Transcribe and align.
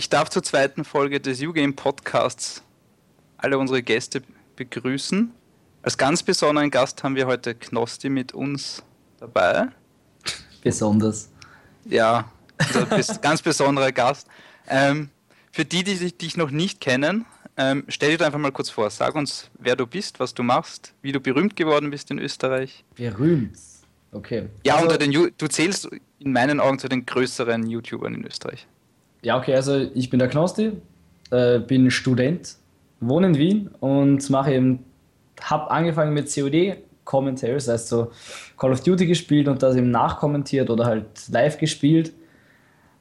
ich 0.00 0.08
darf 0.08 0.30
zur 0.30 0.42
zweiten 0.42 0.82
Folge 0.82 1.20
des 1.20 1.42
YouGame 1.42 1.74
Podcasts 1.74 2.62
alle 3.36 3.58
unsere 3.58 3.82
Gäste 3.82 4.22
begrüßen. 4.56 5.30
Als 5.82 5.98
ganz 5.98 6.22
besonderen 6.22 6.70
Gast 6.70 7.04
haben 7.04 7.16
wir 7.16 7.26
heute 7.26 7.54
Knosti 7.54 8.08
mit 8.08 8.32
uns 8.32 8.82
dabei. 9.18 9.68
Besonders. 10.62 11.28
Ja, 11.84 12.32
also 12.56 12.86
ganz 13.20 13.42
besonderer 13.42 13.92
Gast. 13.92 14.26
Ähm, 14.68 15.10
für 15.52 15.66
die, 15.66 15.84
die 15.84 16.16
dich 16.16 16.34
noch 16.34 16.50
nicht 16.50 16.80
kennen, 16.80 17.26
ähm, 17.58 17.84
stell 17.88 18.16
dir 18.16 18.24
einfach 18.24 18.38
mal 18.38 18.52
kurz 18.52 18.70
vor. 18.70 18.88
Sag 18.88 19.14
uns, 19.14 19.50
wer 19.58 19.76
du 19.76 19.86
bist, 19.86 20.18
was 20.18 20.32
du 20.32 20.42
machst, 20.42 20.94
wie 21.02 21.12
du 21.12 21.20
berühmt 21.20 21.56
geworden 21.56 21.90
bist 21.90 22.10
in 22.10 22.18
Österreich. 22.18 22.86
Berühmt? 22.94 23.58
Okay. 24.12 24.48
Ja, 24.64 24.76
also, 24.76 24.86
unter 24.86 24.96
den, 24.96 25.12
du 25.12 25.46
zählst 25.48 25.90
in 26.20 26.32
meinen 26.32 26.58
Augen 26.58 26.78
zu 26.78 26.88
den 26.88 27.04
größeren 27.04 27.68
YouTubern 27.68 28.14
in 28.14 28.24
Österreich. 28.24 28.66
Ja, 29.22 29.38
okay, 29.38 29.54
also 29.54 29.76
ich 29.76 30.08
bin 30.08 30.18
der 30.18 30.28
Knosti, 30.28 30.72
äh, 31.30 31.58
bin 31.58 31.90
Student, 31.90 32.56
wohne 33.00 33.28
in 33.28 33.38
Wien 33.38 33.70
und 33.80 34.28
mache 34.30 34.54
eben, 34.54 34.84
habe 35.40 35.70
angefangen 35.70 36.14
mit 36.14 36.32
COD 36.32 36.76
Commentary, 37.04 37.54
das 37.54 37.68
heißt 37.68 37.88
so 37.88 38.12
Call 38.56 38.72
of 38.72 38.82
Duty 38.82 39.06
gespielt 39.06 39.48
und 39.48 39.62
das 39.62 39.76
eben 39.76 39.90
nachkommentiert 39.90 40.70
oder 40.70 40.86
halt 40.86 41.28
live 41.28 41.58
gespielt. 41.58 42.12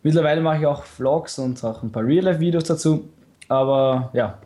Mittlerweile 0.03 0.41
mache 0.41 0.59
ich 0.59 0.65
auch 0.65 0.83
Vlogs 0.83 1.39
und 1.39 1.63
auch 1.63 1.83
ein 1.83 1.91
paar 1.91 2.05
Real-Life-Videos 2.05 2.63
dazu, 2.63 3.09
aber 3.47 4.09
ja, 4.13 4.39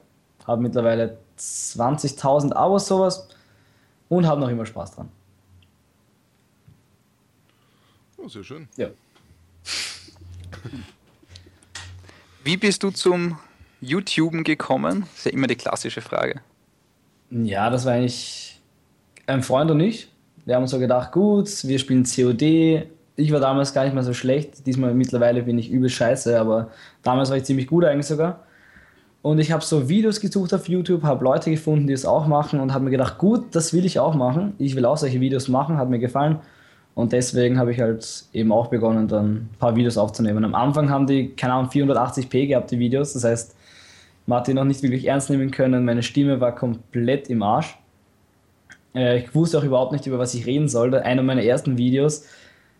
habe 0.45 0.61
mittlerweile 0.61 1.17
20.000 1.37 2.53
Abos 2.53 2.87
sowas 2.87 3.27
und 4.09 4.27
habe 4.27 4.41
noch 4.41 4.49
immer 4.49 4.65
Spaß 4.65 4.95
dran. 4.95 5.09
Oh, 8.17 8.27
sehr 8.27 8.43
schön. 8.43 8.67
Ja. 8.77 8.89
Wie 12.43 12.57
bist 12.57 12.83
du 12.83 12.89
zum 12.89 13.37
YouTuben 13.79 14.43
gekommen? 14.43 15.01
Das 15.01 15.19
ist 15.19 15.25
ja 15.25 15.31
immer 15.31 15.47
die 15.47 15.55
klassische 15.55 16.01
Frage. 16.01 16.41
Ja, 17.29 17.69
das 17.69 17.85
war 17.85 17.93
eigentlich 17.93 18.59
ein 19.27 19.41
Freund 19.41 19.71
und 19.71 19.79
ich. 19.79 20.09
Wir 20.43 20.55
haben 20.55 20.63
uns 20.63 20.71
so 20.71 20.79
gedacht, 20.79 21.13
gut, 21.13 21.49
wir 21.63 21.79
spielen 21.79 22.03
COD. 22.03 22.85
Ich 23.15 23.31
war 23.31 23.39
damals 23.39 23.73
gar 23.73 23.85
nicht 23.85 23.93
mehr 23.93 24.03
so 24.03 24.13
schlecht. 24.13 24.65
Diesmal 24.65 24.93
mittlerweile 24.93 25.43
bin 25.43 25.57
ich 25.57 25.71
übel 25.71 25.87
scheiße, 25.89 26.37
aber 26.37 26.69
damals 27.01 27.29
war 27.29 27.37
ich 27.37 27.45
ziemlich 27.45 27.67
gut 27.67 27.85
eigentlich 27.85 28.07
sogar. 28.07 28.43
Und 29.21 29.39
ich 29.39 29.53
habe 29.53 29.63
so 29.63 29.87
Videos 29.87 30.19
gesucht 30.19 30.53
auf 30.53 30.67
YouTube, 30.67 31.03
habe 31.03 31.23
Leute 31.23 31.49
gefunden, 31.49 31.87
die 31.87 31.93
es 31.93 32.05
auch 32.05 32.27
machen 32.27 32.59
und 32.59 32.73
habe 32.73 32.83
mir 32.83 32.91
gedacht, 32.91 33.19
gut, 33.19 33.55
das 33.55 33.71
will 33.71 33.85
ich 33.85 33.99
auch 33.99 34.15
machen. 34.15 34.53
Ich 34.57 34.75
will 34.75 34.85
auch 34.85 34.97
solche 34.97 35.21
Videos 35.21 35.47
machen, 35.47 35.77
hat 35.77 35.89
mir 35.89 35.99
gefallen. 35.99 36.39
Und 36.95 37.11
deswegen 37.11 37.57
habe 37.57 37.71
ich 37.71 37.79
halt 37.79 38.25
eben 38.33 38.51
auch 38.51 38.67
begonnen, 38.67 39.07
dann 39.07 39.33
ein 39.33 39.49
paar 39.59 39.75
Videos 39.75 39.97
aufzunehmen. 39.97 40.45
Am 40.45 40.53
Anfang 40.53 40.89
haben 40.89 41.07
die, 41.07 41.29
keine 41.29 41.53
Ahnung, 41.53 41.71
480p 41.71 42.47
gehabt, 42.47 42.69
die 42.71 42.79
Videos. 42.79 43.13
Das 43.13 43.23
heißt, 43.23 43.55
man 44.27 44.39
hat 44.39 44.47
die 44.47 44.53
noch 44.53 44.63
nicht 44.63 44.83
wirklich 44.83 45.07
ernst 45.07 45.29
nehmen 45.29 45.49
können. 45.49 45.85
Meine 45.85 46.03
Stimme 46.03 46.39
war 46.39 46.53
komplett 46.53 47.29
im 47.29 47.41
Arsch. 47.41 47.77
Äh, 48.93 49.19
ich 49.19 49.35
wusste 49.35 49.57
auch 49.57 49.63
überhaupt 49.63 49.91
nicht, 49.91 50.05
über 50.05 50.19
was 50.19 50.33
ich 50.33 50.45
reden 50.45 50.67
sollte. 50.67 51.03
Einer 51.03 51.23
meiner 51.23 51.43
ersten 51.43 51.77
Videos, 51.77 52.25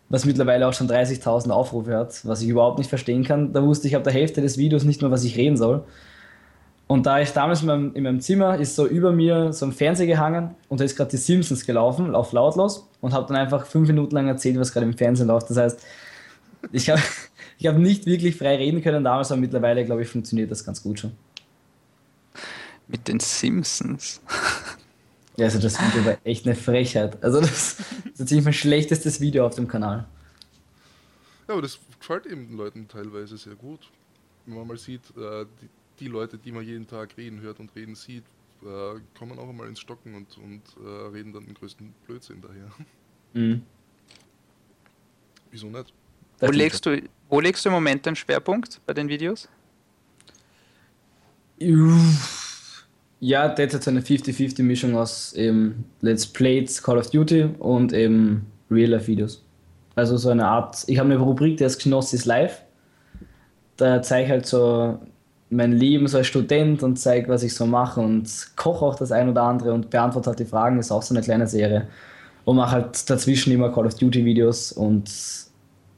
was 0.08 0.24
mittlerweile 0.24 0.68
auch 0.68 0.72
schon 0.72 0.88
30.000 0.88 1.50
Aufrufe 1.50 1.96
hat, 1.96 2.24
was 2.24 2.40
ich 2.40 2.48
überhaupt 2.48 2.78
nicht 2.78 2.88
verstehen 2.88 3.24
kann. 3.24 3.52
Da 3.52 3.64
wusste 3.64 3.88
ich 3.88 3.96
ab 3.96 4.04
der 4.04 4.12
Hälfte 4.12 4.40
des 4.40 4.58
Videos 4.58 4.84
nicht 4.84 5.02
mehr, 5.02 5.10
was 5.10 5.24
ich 5.24 5.36
reden 5.36 5.56
soll. 5.56 5.84
Und 6.86 7.06
da 7.06 7.20
ich 7.20 7.30
damals 7.30 7.62
in 7.62 7.66
meinem, 7.66 7.94
in 7.94 8.02
meinem, 8.02 8.20
Zimmer 8.20 8.58
ist 8.58 8.76
so 8.76 8.86
über 8.86 9.10
mir 9.12 9.52
so 9.52 9.64
ein 9.64 9.72
Fernseher 9.72 10.06
gehangen 10.06 10.54
und 10.68 10.80
da 10.80 10.84
ist 10.84 10.96
gerade 10.96 11.10
die 11.10 11.16
Simpsons 11.16 11.64
gelaufen, 11.64 12.14
auf 12.14 12.32
lautlos 12.32 12.88
und 13.00 13.14
habe 13.14 13.26
dann 13.26 13.36
einfach 13.36 13.66
fünf 13.66 13.88
Minuten 13.88 14.14
lang 14.14 14.28
erzählt, 14.28 14.58
was 14.58 14.72
gerade 14.72 14.86
im 14.86 14.96
Fernsehen 14.96 15.28
läuft. 15.28 15.48
Das 15.48 15.56
heißt, 15.56 15.82
ich 16.72 16.90
habe 16.90 17.00
ich 17.58 17.66
hab 17.66 17.78
nicht 17.78 18.04
wirklich 18.04 18.36
frei 18.36 18.56
reden 18.56 18.82
können 18.82 19.02
damals, 19.02 19.32
aber 19.32 19.40
mittlerweile, 19.40 19.84
glaube 19.84 20.02
ich, 20.02 20.08
funktioniert 20.08 20.50
das 20.50 20.64
ganz 20.64 20.82
gut 20.82 21.00
schon. 21.00 21.12
Mit 22.86 23.08
den 23.08 23.18
Simpsons. 23.18 24.20
Ja, 25.36 25.46
also 25.46 25.58
das 25.58 25.80
Video 25.80 26.04
war 26.04 26.18
echt 26.22 26.46
eine 26.46 26.54
Frechheit. 26.54 27.22
Also 27.24 27.40
das, 27.40 27.76
das 28.04 28.20
ist 28.20 28.28
ziemlich 28.28 28.44
mein 28.44 28.52
schlechtestes 28.52 29.20
Video 29.20 29.46
auf 29.46 29.54
dem 29.54 29.66
Kanal. 29.66 30.06
Ja, 31.48 31.54
aber 31.54 31.62
das 31.62 31.78
gefällt 31.98 32.26
eben 32.26 32.48
den 32.48 32.56
Leuten 32.56 32.86
teilweise 32.88 33.38
sehr 33.38 33.54
gut. 33.54 33.80
Wenn 34.44 34.56
man 34.56 34.66
mal 34.66 34.76
sieht, 34.76 35.02
äh, 35.16 35.46
die 35.60 35.68
die 36.00 36.08
Leute, 36.08 36.38
die 36.38 36.52
man 36.52 36.64
jeden 36.64 36.86
Tag 36.86 37.16
reden 37.16 37.40
hört 37.40 37.60
und 37.60 37.74
reden 37.74 37.94
sieht, 37.94 38.24
äh, 38.62 39.00
kommen 39.18 39.38
auch 39.38 39.48
einmal 39.48 39.68
ins 39.68 39.80
Stocken 39.80 40.14
und, 40.14 40.38
und 40.38 40.62
äh, 40.84 41.08
reden 41.08 41.32
dann 41.32 41.44
den 41.44 41.54
größten 41.54 41.94
Blödsinn 42.06 42.40
daher. 42.40 42.70
Mhm. 43.34 43.62
Wieso 45.50 45.68
nicht? 45.68 45.92
Wo 46.40 46.50
legst, 46.50 46.84
du, 46.84 47.00
wo 47.28 47.40
legst 47.40 47.64
du 47.64 47.68
im 47.68 47.74
Moment 47.74 48.04
den 48.04 48.16
Schwerpunkt 48.16 48.80
bei 48.86 48.92
den 48.92 49.08
Videos? 49.08 49.48
Ja, 53.20 53.48
derzeit 53.48 53.84
so 53.84 53.90
eine 53.90 54.00
50-50-Mischung 54.00 54.96
aus 54.96 55.32
eben 55.34 55.84
Let's 56.00 56.26
Plays, 56.26 56.82
Call 56.82 56.98
of 56.98 57.10
Duty 57.10 57.44
und 57.58 57.92
eben 57.92 58.46
Real-Life-Videos. 58.70 59.44
Also 59.94 60.16
so 60.16 60.30
eine 60.30 60.46
Art, 60.46 60.84
ich 60.88 60.98
habe 60.98 61.10
eine 61.12 61.18
Rubrik, 61.18 61.56
die 61.56 61.64
heißt 61.64 61.80
Knossis 61.80 62.24
Live. 62.24 62.62
Da 63.76 64.02
zeige 64.02 64.24
ich 64.24 64.30
halt 64.30 64.46
so 64.46 64.98
mein 65.54 65.72
Leben 65.72 66.06
so 66.08 66.18
als 66.18 66.26
Student 66.26 66.82
und 66.82 66.98
zeige, 66.98 67.28
was 67.28 67.42
ich 67.42 67.54
so 67.54 67.66
mache 67.66 68.00
und 68.00 68.28
koche 68.56 68.84
auch 68.84 68.96
das 68.96 69.12
ein 69.12 69.28
oder 69.28 69.42
andere 69.42 69.72
und 69.72 69.90
beantworte 69.90 70.30
halt 70.30 70.38
die 70.38 70.44
Fragen. 70.44 70.76
Das 70.76 70.86
ist 70.86 70.92
auch 70.92 71.02
so 71.02 71.14
eine 71.14 71.22
kleine 71.22 71.46
Serie. 71.46 71.86
Und 72.44 72.56
mache 72.56 72.72
halt 72.72 73.08
dazwischen 73.08 73.52
immer 73.52 73.72
Call 73.72 73.86
of 73.86 73.94
Duty 73.94 74.24
Videos 74.24 74.72
und 74.72 75.10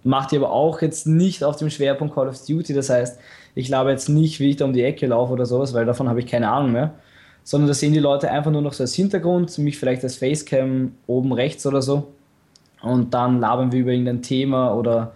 mache 0.05 0.29
die 0.31 0.37
aber 0.37 0.53
auch 0.53 0.81
jetzt 0.81 1.07
nicht 1.07 1.43
auf 1.43 1.57
dem 1.57 1.71
Schwerpunkt 1.71 2.15
Call 2.15 2.29
of 2.29 2.45
Duty. 2.45 2.75
Das 2.75 2.91
heißt, 2.91 3.19
ich 3.55 3.67
glaube 3.67 3.91
jetzt 3.91 4.09
nicht, 4.09 4.39
wie 4.39 4.51
ich 4.51 4.57
da 4.57 4.65
um 4.65 4.73
die 4.73 4.83
Ecke 4.83 5.07
laufe 5.07 5.33
oder 5.33 5.47
sowas, 5.47 5.75
weil 5.75 5.87
davon 5.87 6.09
habe 6.09 6.21
ich 6.21 6.27
keine 6.27 6.51
Ahnung 6.51 6.73
mehr. 6.73 6.95
Sondern 7.43 7.69
das 7.69 7.81
sehen 7.81 7.93
die 7.93 8.01
Leute 8.01 8.31
einfach 8.31 8.51
nur 8.51 8.63
noch 8.63 8.73
so 8.73 8.85
als 8.85 8.95
Hintergrund, 8.95 9.57
mich 9.59 9.79
vielleicht 9.79 10.05
als 10.05 10.17
Facecam 10.17 10.93
oben 11.07 11.33
rechts 11.33 11.67
oder 11.67 11.81
so. 11.81 12.09
Und 12.83 13.15
dann 13.15 13.41
labern 13.41 13.73
wir 13.73 13.81
über 13.81 13.93
irgendein 13.93 14.23
Thema 14.23 14.75
oder 14.75 15.13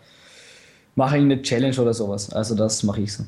mache 0.95 1.17
irgendeine 1.17 1.43
Challenge 1.43 1.79
oder 1.81 1.93
sowas. 1.93 2.33
Also 2.33 2.55
das 2.55 2.83
mache 2.83 3.03
ich 3.03 3.13
so. 3.13 3.25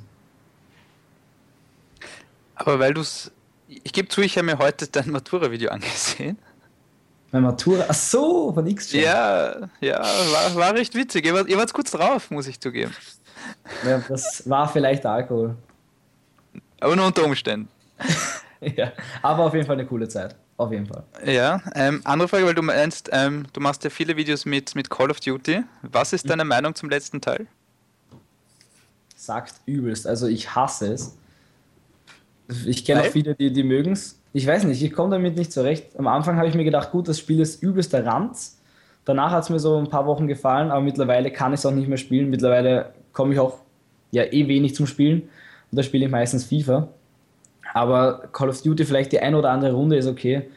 Aber 2.65 2.79
weil 2.79 2.95
du 2.95 3.01
es. 3.01 3.31
Ich 3.67 3.93
gebe 3.93 4.09
zu, 4.09 4.21
ich 4.21 4.37
habe 4.37 4.47
mir 4.47 4.59
heute 4.59 4.87
dein 4.87 5.11
Matura-Video 5.11 5.71
angesehen. 5.71 6.39
Mein 7.31 7.43
Matura? 7.43 7.87
Ach 7.89 7.95
so, 7.95 8.53
von 8.53 8.67
X 8.67 8.93
Ja, 8.93 9.69
ja, 9.81 10.01
war, 10.01 10.55
war 10.55 10.75
recht 10.75 10.95
witzig. 10.95 11.25
Ihr 11.25 11.33
wart, 11.33 11.49
ihr 11.49 11.57
wart 11.57 11.73
kurz 11.73 11.91
drauf, 11.91 12.31
muss 12.31 12.47
ich 12.47 12.61
zugeben. 12.61 12.93
Ja, 13.87 14.03
das 14.07 14.49
war 14.49 14.69
vielleicht 14.69 15.07
Alkohol. 15.07 15.57
Aber 16.81 16.95
nur 16.95 17.07
unter 17.07 17.25
Umständen. 17.25 17.69
ja, 18.61 18.93
aber 19.23 19.45
auf 19.45 19.55
jeden 19.55 19.67
Fall 19.67 19.77
eine 19.77 19.87
coole 19.87 20.07
Zeit. 20.09 20.37
Auf 20.59 20.71
jeden 20.71 20.87
Fall. 20.87 21.05
Ja, 21.25 21.63
ähm, 21.75 22.03
andere 22.05 22.29
Frage, 22.29 22.45
weil 22.45 22.55
du 22.55 22.63
meinst, 22.63 23.09
ähm, 23.13 23.47
du 23.55 23.61
machst 23.61 23.83
ja 23.85 23.91
viele 23.91 24.17
Videos 24.17 24.45
mit, 24.45 24.75
mit 24.75 24.91
Call 24.91 25.11
of 25.11 25.19
Duty. 25.19 25.65
Was 25.81 26.13
ist 26.13 26.29
deine 26.29 26.45
mhm. 26.45 26.51
Meinung 26.51 26.75
zum 26.75 26.91
letzten 26.91 27.23
Teil? 27.23 27.47
Sagt 29.17 29.55
übelst. 29.65 30.07
Also 30.07 30.27
ich 30.27 30.55
hasse 30.55 30.93
es. 30.93 31.17
Ich 32.67 32.85
kenne 32.85 33.03
auch 33.03 33.07
viele, 33.07 33.35
die, 33.35 33.53
die 33.53 33.63
mögen 33.63 33.93
es. 33.93 34.21
Ich 34.33 34.47
weiß 34.47 34.65
nicht, 34.65 34.83
ich 34.83 34.93
komme 34.93 35.11
damit 35.11 35.37
nicht 35.37 35.53
zurecht. 35.53 35.99
Am 35.99 36.07
Anfang 36.07 36.37
habe 36.37 36.49
ich 36.49 36.55
mir 36.55 36.65
gedacht, 36.65 36.91
gut, 36.91 37.09
das 37.09 37.19
Spiel 37.19 37.41
ist 37.41 37.63
übelster 37.63 38.05
Ranz. 38.05 38.59
Danach 39.05 39.33
hat 39.33 39.45
es 39.45 39.51
mir 39.51 39.59
so 39.59 39.77
ein 39.77 39.89
paar 39.89 40.07
Wochen 40.07 40.27
gefallen, 40.27 40.71
aber 40.71 40.81
mittlerweile 40.81 41.31
kann 41.31 41.53
ich 41.53 41.61
es 41.61 41.67
auch 41.67 41.73
nicht 41.73 41.89
mehr 41.89 41.99
spielen. 41.99 42.31
Mittlerweile 42.31 42.93
komme 43.13 43.35
ich 43.35 43.41
auch 43.41 43.59
ja 44.11 44.25
eh 44.25 44.47
wenig 44.49 44.75
zum 44.75 44.87
Spielen. 44.87 45.23
Und 45.23 45.79
da 45.79 45.83
spiele 45.83 46.07
ich 46.07 46.11
meistens 46.11 46.45
FIFA. 46.45 46.89
Aber 47.75 48.29
Call 48.33 48.49
of 48.49 48.63
Duty, 48.63 48.85
vielleicht 48.85 49.13
die 49.13 49.21
eine 49.21 49.37
oder 49.37 49.51
andere 49.51 49.73
Runde 49.73 49.97
ist 49.97 50.07
okay. 50.07 50.49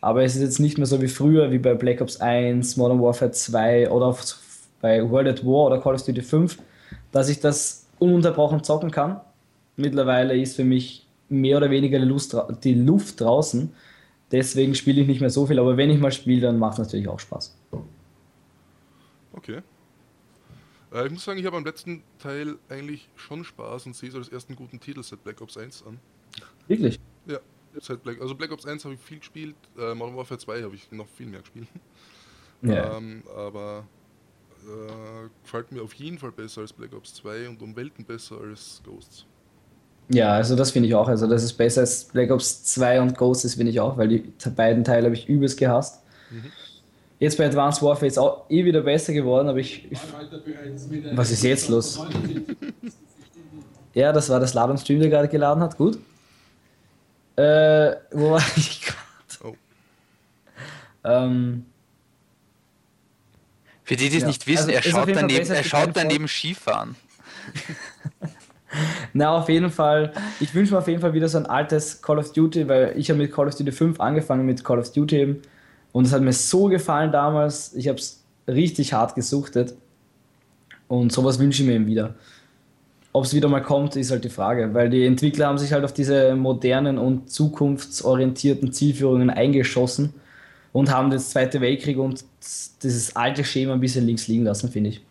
Aber 0.00 0.24
es 0.24 0.34
ist 0.34 0.42
jetzt 0.42 0.58
nicht 0.58 0.78
mehr 0.78 0.86
so 0.86 1.00
wie 1.00 1.08
früher, 1.08 1.52
wie 1.52 1.58
bei 1.58 1.74
Black 1.74 2.00
Ops 2.00 2.20
1, 2.20 2.76
Modern 2.76 3.00
Warfare 3.00 3.30
2 3.30 3.90
oder 3.90 4.16
bei 4.80 5.08
World 5.08 5.28
at 5.28 5.46
War 5.46 5.66
oder 5.66 5.80
Call 5.80 5.94
of 5.94 6.04
Duty 6.04 6.22
5, 6.22 6.58
dass 7.12 7.28
ich 7.28 7.40
das 7.40 7.86
ununterbrochen 7.98 8.64
zocken 8.64 8.90
kann. 8.90 9.20
Mittlerweile 9.76 10.36
ist 10.36 10.56
für 10.56 10.64
mich 10.64 11.06
mehr 11.32 11.56
oder 11.56 11.70
weniger 11.70 11.98
die, 11.98 12.04
Lust, 12.04 12.36
die 12.62 12.74
Luft 12.74 13.20
draußen. 13.20 13.72
Deswegen 14.30 14.74
spiele 14.74 15.02
ich 15.02 15.06
nicht 15.06 15.20
mehr 15.20 15.30
so 15.30 15.46
viel, 15.46 15.58
aber 15.58 15.76
wenn 15.76 15.90
ich 15.90 16.00
mal 16.00 16.12
spiele, 16.12 16.40
dann 16.42 16.58
macht 16.58 16.74
es 16.74 16.78
natürlich 16.78 17.08
auch 17.08 17.20
Spaß. 17.20 17.56
Okay. 19.32 19.62
Äh, 20.92 21.06
ich 21.06 21.12
muss 21.12 21.24
sagen, 21.24 21.38
ich 21.38 21.46
habe 21.46 21.56
am 21.56 21.64
letzten 21.64 22.02
Teil 22.18 22.56
eigentlich 22.68 23.08
schon 23.16 23.44
Spaß 23.44 23.86
und 23.86 23.96
sehe 23.96 24.10
so 24.10 24.18
als 24.18 24.28
ersten 24.28 24.56
guten 24.56 24.80
Titel 24.80 25.02
seit 25.02 25.22
Black 25.24 25.40
Ops 25.40 25.56
1 25.56 25.84
an. 25.86 25.98
Wirklich? 26.68 27.00
Ja, 27.26 27.38
seit 27.80 28.02
Black, 28.02 28.20
also 28.20 28.34
Black 28.34 28.52
Ops 28.52 28.66
1 28.66 28.84
habe 28.84 28.94
ich 28.94 29.00
viel 29.00 29.18
gespielt, 29.18 29.56
äh, 29.78 29.94
Modern 29.94 30.16
Warfare 30.16 30.38
2 30.38 30.62
habe 30.62 30.74
ich 30.74 30.90
noch 30.92 31.08
viel 31.08 31.26
mehr 31.26 31.40
gespielt. 31.40 31.68
Ja. 32.64 32.96
Ähm, 32.96 33.24
aber 33.34 33.84
äh, 34.62 35.28
gefällt 35.42 35.72
mir 35.72 35.82
auf 35.82 35.94
jeden 35.94 36.16
Fall 36.16 36.30
besser 36.30 36.60
als 36.60 36.72
Black 36.72 36.92
Ops 36.94 37.14
2 37.14 37.48
und 37.48 37.60
um 37.60 37.74
Welten 37.74 38.04
besser 38.04 38.40
als 38.40 38.80
Ghosts. 38.84 39.26
Ja, 40.12 40.34
also 40.34 40.56
das 40.56 40.70
finde 40.70 40.88
ich 40.88 40.94
auch. 40.94 41.08
Also 41.08 41.26
das 41.26 41.42
ist 41.42 41.54
besser 41.54 41.80
als 41.80 42.04
Black 42.04 42.30
Ops 42.30 42.64
2 42.64 43.00
und 43.00 43.16
Ghosts, 43.16 43.44
das 43.44 43.54
finde 43.54 43.70
ich 43.70 43.80
auch, 43.80 43.96
weil 43.96 44.08
die 44.08 44.32
beiden 44.54 44.84
Teile 44.84 45.06
habe 45.06 45.14
ich 45.14 45.28
übelst 45.28 45.58
gehasst. 45.58 46.02
Mhm. 46.30 46.52
Jetzt 47.18 47.38
bei 47.38 47.46
Advanced 47.46 47.82
Warfare 47.82 48.06
ist 48.06 48.18
auch 48.18 48.50
eh 48.50 48.64
wieder 48.64 48.82
besser 48.82 49.12
geworden, 49.12 49.48
aber 49.48 49.58
ich. 49.58 49.90
ich 49.90 49.98
was 51.14 51.30
ist 51.30 51.44
jetzt 51.44 51.68
los? 51.68 52.00
Ja, 53.94 54.12
das 54.12 54.28
war 54.28 54.40
das 54.40 54.54
Laden 54.54 54.76
Stream, 54.76 55.00
der 55.00 55.08
gerade 55.08 55.28
geladen 55.28 55.62
hat. 55.62 55.76
Gut. 55.76 55.98
Äh, 57.36 57.96
wo 58.10 58.32
war 58.32 58.42
ich 58.56 58.82
gerade? 58.82 58.96
Oh. 59.44 59.54
Ähm, 61.04 61.66
Für 63.84 63.96
die, 63.96 64.08
die 64.08 64.16
es 64.16 64.22
ja. 64.22 64.28
nicht 64.28 64.46
wissen, 64.46 64.70
also, 64.70 64.72
er 64.72 64.82
schaut 64.82 65.08
daneben, 65.14 65.50
er 65.50 65.64
schaut 65.64 65.90
daneben 65.94 66.28
Skifahren. 66.28 66.96
Na, 69.14 69.36
auf 69.36 69.48
jeden 69.48 69.70
Fall. 69.70 70.12
Ich 70.40 70.54
wünsche 70.54 70.72
mir 70.72 70.78
auf 70.78 70.88
jeden 70.88 71.00
Fall 71.00 71.12
wieder 71.12 71.28
so 71.28 71.38
ein 71.38 71.46
altes 71.46 72.00
Call 72.00 72.18
of 72.18 72.32
Duty, 72.32 72.68
weil 72.68 72.94
ich 72.96 73.10
habe 73.10 73.18
mit 73.18 73.32
Call 73.32 73.48
of 73.48 73.54
Duty 73.54 73.72
5 73.72 74.00
angefangen 74.00 74.46
mit 74.46 74.64
Call 74.64 74.78
of 74.78 74.90
Duty 74.92 75.16
eben. 75.16 75.42
Und 75.92 76.06
es 76.06 76.12
hat 76.12 76.22
mir 76.22 76.32
so 76.32 76.66
gefallen 76.66 77.12
damals. 77.12 77.74
Ich 77.74 77.88
habe 77.88 77.98
es 77.98 78.24
richtig 78.48 78.92
hart 78.92 79.14
gesuchtet. 79.14 79.74
Und 80.88 81.12
sowas 81.12 81.38
wünsche 81.38 81.62
ich 81.62 81.68
mir 81.68 81.74
eben 81.74 81.86
wieder. 81.86 82.14
Ob 83.14 83.24
es 83.24 83.34
wieder 83.34 83.48
mal 83.48 83.62
kommt, 83.62 83.96
ist 83.96 84.10
halt 84.10 84.24
die 84.24 84.30
Frage, 84.30 84.72
weil 84.72 84.88
die 84.88 85.04
Entwickler 85.04 85.46
haben 85.48 85.58
sich 85.58 85.72
halt 85.72 85.84
auf 85.84 85.92
diese 85.92 86.34
modernen 86.34 86.96
und 86.96 87.30
zukunftsorientierten 87.30 88.72
Zielführungen 88.72 89.28
eingeschossen 89.28 90.14
und 90.72 90.90
haben 90.90 91.10
den 91.10 91.18
Zweiten 91.18 91.60
Weltkrieg 91.60 91.98
und 91.98 92.24
dieses 92.82 93.14
alte 93.14 93.44
Schema 93.44 93.74
ein 93.74 93.80
bisschen 93.80 94.06
links 94.06 94.28
liegen 94.28 94.44
lassen, 94.44 94.70
finde 94.70 94.90
ich. 94.90 95.02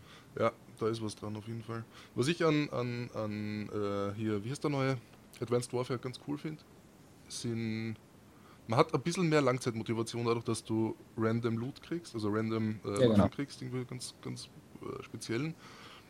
Da 0.82 0.90
ist 0.90 1.04
was 1.04 1.16
dran 1.16 1.36
auf 1.38 1.48
jeden 1.48 1.62
Fall. 1.62 1.84
Was 2.16 2.28
ich 2.28 2.44
an, 2.44 2.68
an, 2.72 3.12
an 3.14 3.70
äh, 3.70 4.16
hier, 4.16 4.44
wie 4.44 4.50
heißt 4.50 4.64
der 4.64 4.72
neue 4.72 4.98
Advanced 5.40 5.72
Warfare 5.74 6.00
ganz 6.00 6.20
cool 6.28 6.40
finde, 6.40 6.64
sind 7.28 7.98
man 8.68 8.80
hat 8.80 8.92
ein 8.94 9.02
bisschen 9.02 9.30
mehr 9.30 9.42
Langzeitmotivation 9.42 10.26
dadurch, 10.26 10.46
dass 10.46 10.64
du 10.64 10.96
random 11.18 11.58
Loot 11.58 11.84
kriegst, 11.84 12.16
also 12.16 12.30
random 12.30 12.80
äh, 12.84 13.02
ja, 13.02 13.12
genau. 13.12 13.28
kriegst, 13.30 13.62
irgendwie 13.62 13.86
ganz, 13.86 14.16
ganz 14.24 14.50
äh, 14.82 15.04
speziellen. 15.04 15.54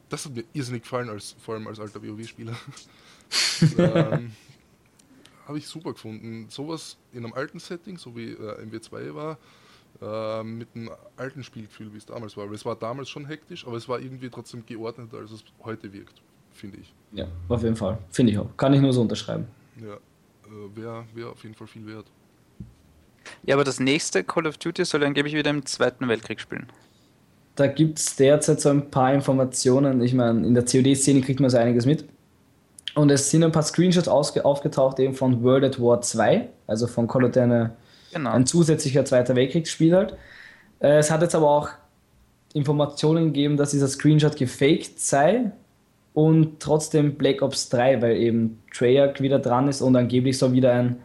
Das 0.07 0.25
hat 0.25 0.35
mir 0.35 0.45
irrsinnig 0.53 0.83
gefallen, 0.83 1.09
als, 1.09 1.35
vor 1.39 1.55
allem 1.55 1.67
als 1.67 1.79
alter 1.79 2.01
WoW-Spieler. 2.01 2.55
ähm, 3.77 4.31
Habe 5.47 5.57
ich 5.57 5.67
super 5.67 5.93
gefunden. 5.93 6.47
Sowas 6.49 6.97
in 7.11 7.25
einem 7.25 7.33
alten 7.33 7.59
Setting, 7.59 7.97
so 7.97 8.15
wie 8.15 8.29
äh, 8.29 8.65
MW2 8.65 9.15
war, 9.15 9.37
äh, 10.01 10.43
mit 10.43 10.69
einem 10.75 10.89
alten 11.17 11.43
Spielgefühl, 11.43 11.93
wie 11.93 11.97
es 11.97 12.05
damals 12.05 12.35
war. 12.35 12.47
Weil 12.47 12.55
es 12.55 12.65
war 12.65 12.75
damals 12.75 13.09
schon 13.09 13.25
hektisch, 13.25 13.65
aber 13.67 13.77
es 13.77 13.87
war 13.87 13.99
irgendwie 13.99 14.29
trotzdem 14.29 14.65
geordneter, 14.65 15.17
als 15.17 15.31
es 15.31 15.43
heute 15.63 15.93
wirkt, 15.93 16.21
finde 16.51 16.77
ich. 16.77 16.93
Ja, 17.11 17.27
auf 17.49 17.63
jeden 17.63 17.75
Fall. 17.75 17.97
Finde 18.09 18.31
ich 18.31 18.39
auch. 18.39 18.47
Kann 18.57 18.73
ich 18.73 18.81
nur 18.81 18.93
so 18.93 19.01
unterschreiben. 19.01 19.47
Ja, 19.79 19.93
äh, 19.93 20.75
wäre 20.75 21.05
wär 21.13 21.29
auf 21.29 21.43
jeden 21.43 21.55
Fall 21.55 21.67
viel 21.67 21.85
wert. 21.85 22.05
Ja, 23.43 23.55
aber 23.55 23.63
das 23.63 23.79
nächste 23.79 24.23
Call 24.23 24.47
of 24.47 24.57
Duty 24.57 24.85
soll 24.85 25.03
angeblich 25.03 25.35
wieder 25.35 25.49
im 25.49 25.65
Zweiten 25.65 26.07
Weltkrieg 26.07 26.39
spielen. 26.39 26.67
Da 27.55 27.67
gibt 27.67 27.99
es 27.99 28.15
derzeit 28.15 28.61
so 28.61 28.69
ein 28.69 28.89
paar 28.89 29.13
Informationen. 29.13 30.01
Ich 30.01 30.13
meine, 30.13 30.47
in 30.47 30.53
der 30.53 30.63
COD-Szene 30.63 31.21
kriegt 31.21 31.39
man 31.39 31.49
so 31.49 31.57
einiges 31.57 31.85
mit. 31.85 32.05
Und 32.95 33.09
es 33.11 33.29
sind 33.29 33.43
ein 33.43 33.51
paar 33.51 33.63
Screenshots 33.63 34.07
aufgetaucht 34.07 34.99
eben 34.99 35.13
von 35.13 35.43
World 35.43 35.63
at 35.63 35.79
War 35.79 36.01
2, 36.01 36.49
also 36.67 36.87
von 36.87 37.07
Call 37.07 37.25
of 37.25 37.31
Duty 37.31 37.69
genau. 38.13 38.31
ein 38.31 38.45
zusätzlicher 38.45 39.05
Zweiter 39.05 39.35
Weltkriegsspiel 39.35 39.95
halt. 39.95 40.13
Äh, 40.79 40.97
es 40.97 41.11
hat 41.11 41.21
jetzt 41.21 41.35
aber 41.35 41.49
auch 41.49 41.69
Informationen 42.53 43.25
gegeben, 43.27 43.57
dass 43.57 43.71
dieser 43.71 43.87
Screenshot 43.87 44.35
gefaked 44.35 44.99
sei 44.99 45.51
und 46.13 46.59
trotzdem 46.59 47.15
Black 47.15 47.41
Ops 47.41 47.69
3, 47.69 48.01
weil 48.01 48.17
eben 48.17 48.61
Treyarch 48.73 49.21
wieder 49.21 49.39
dran 49.39 49.67
ist 49.67 49.81
und 49.81 49.95
angeblich 49.95 50.37
soll 50.37 50.53
wieder 50.53 50.73
ein 50.73 50.97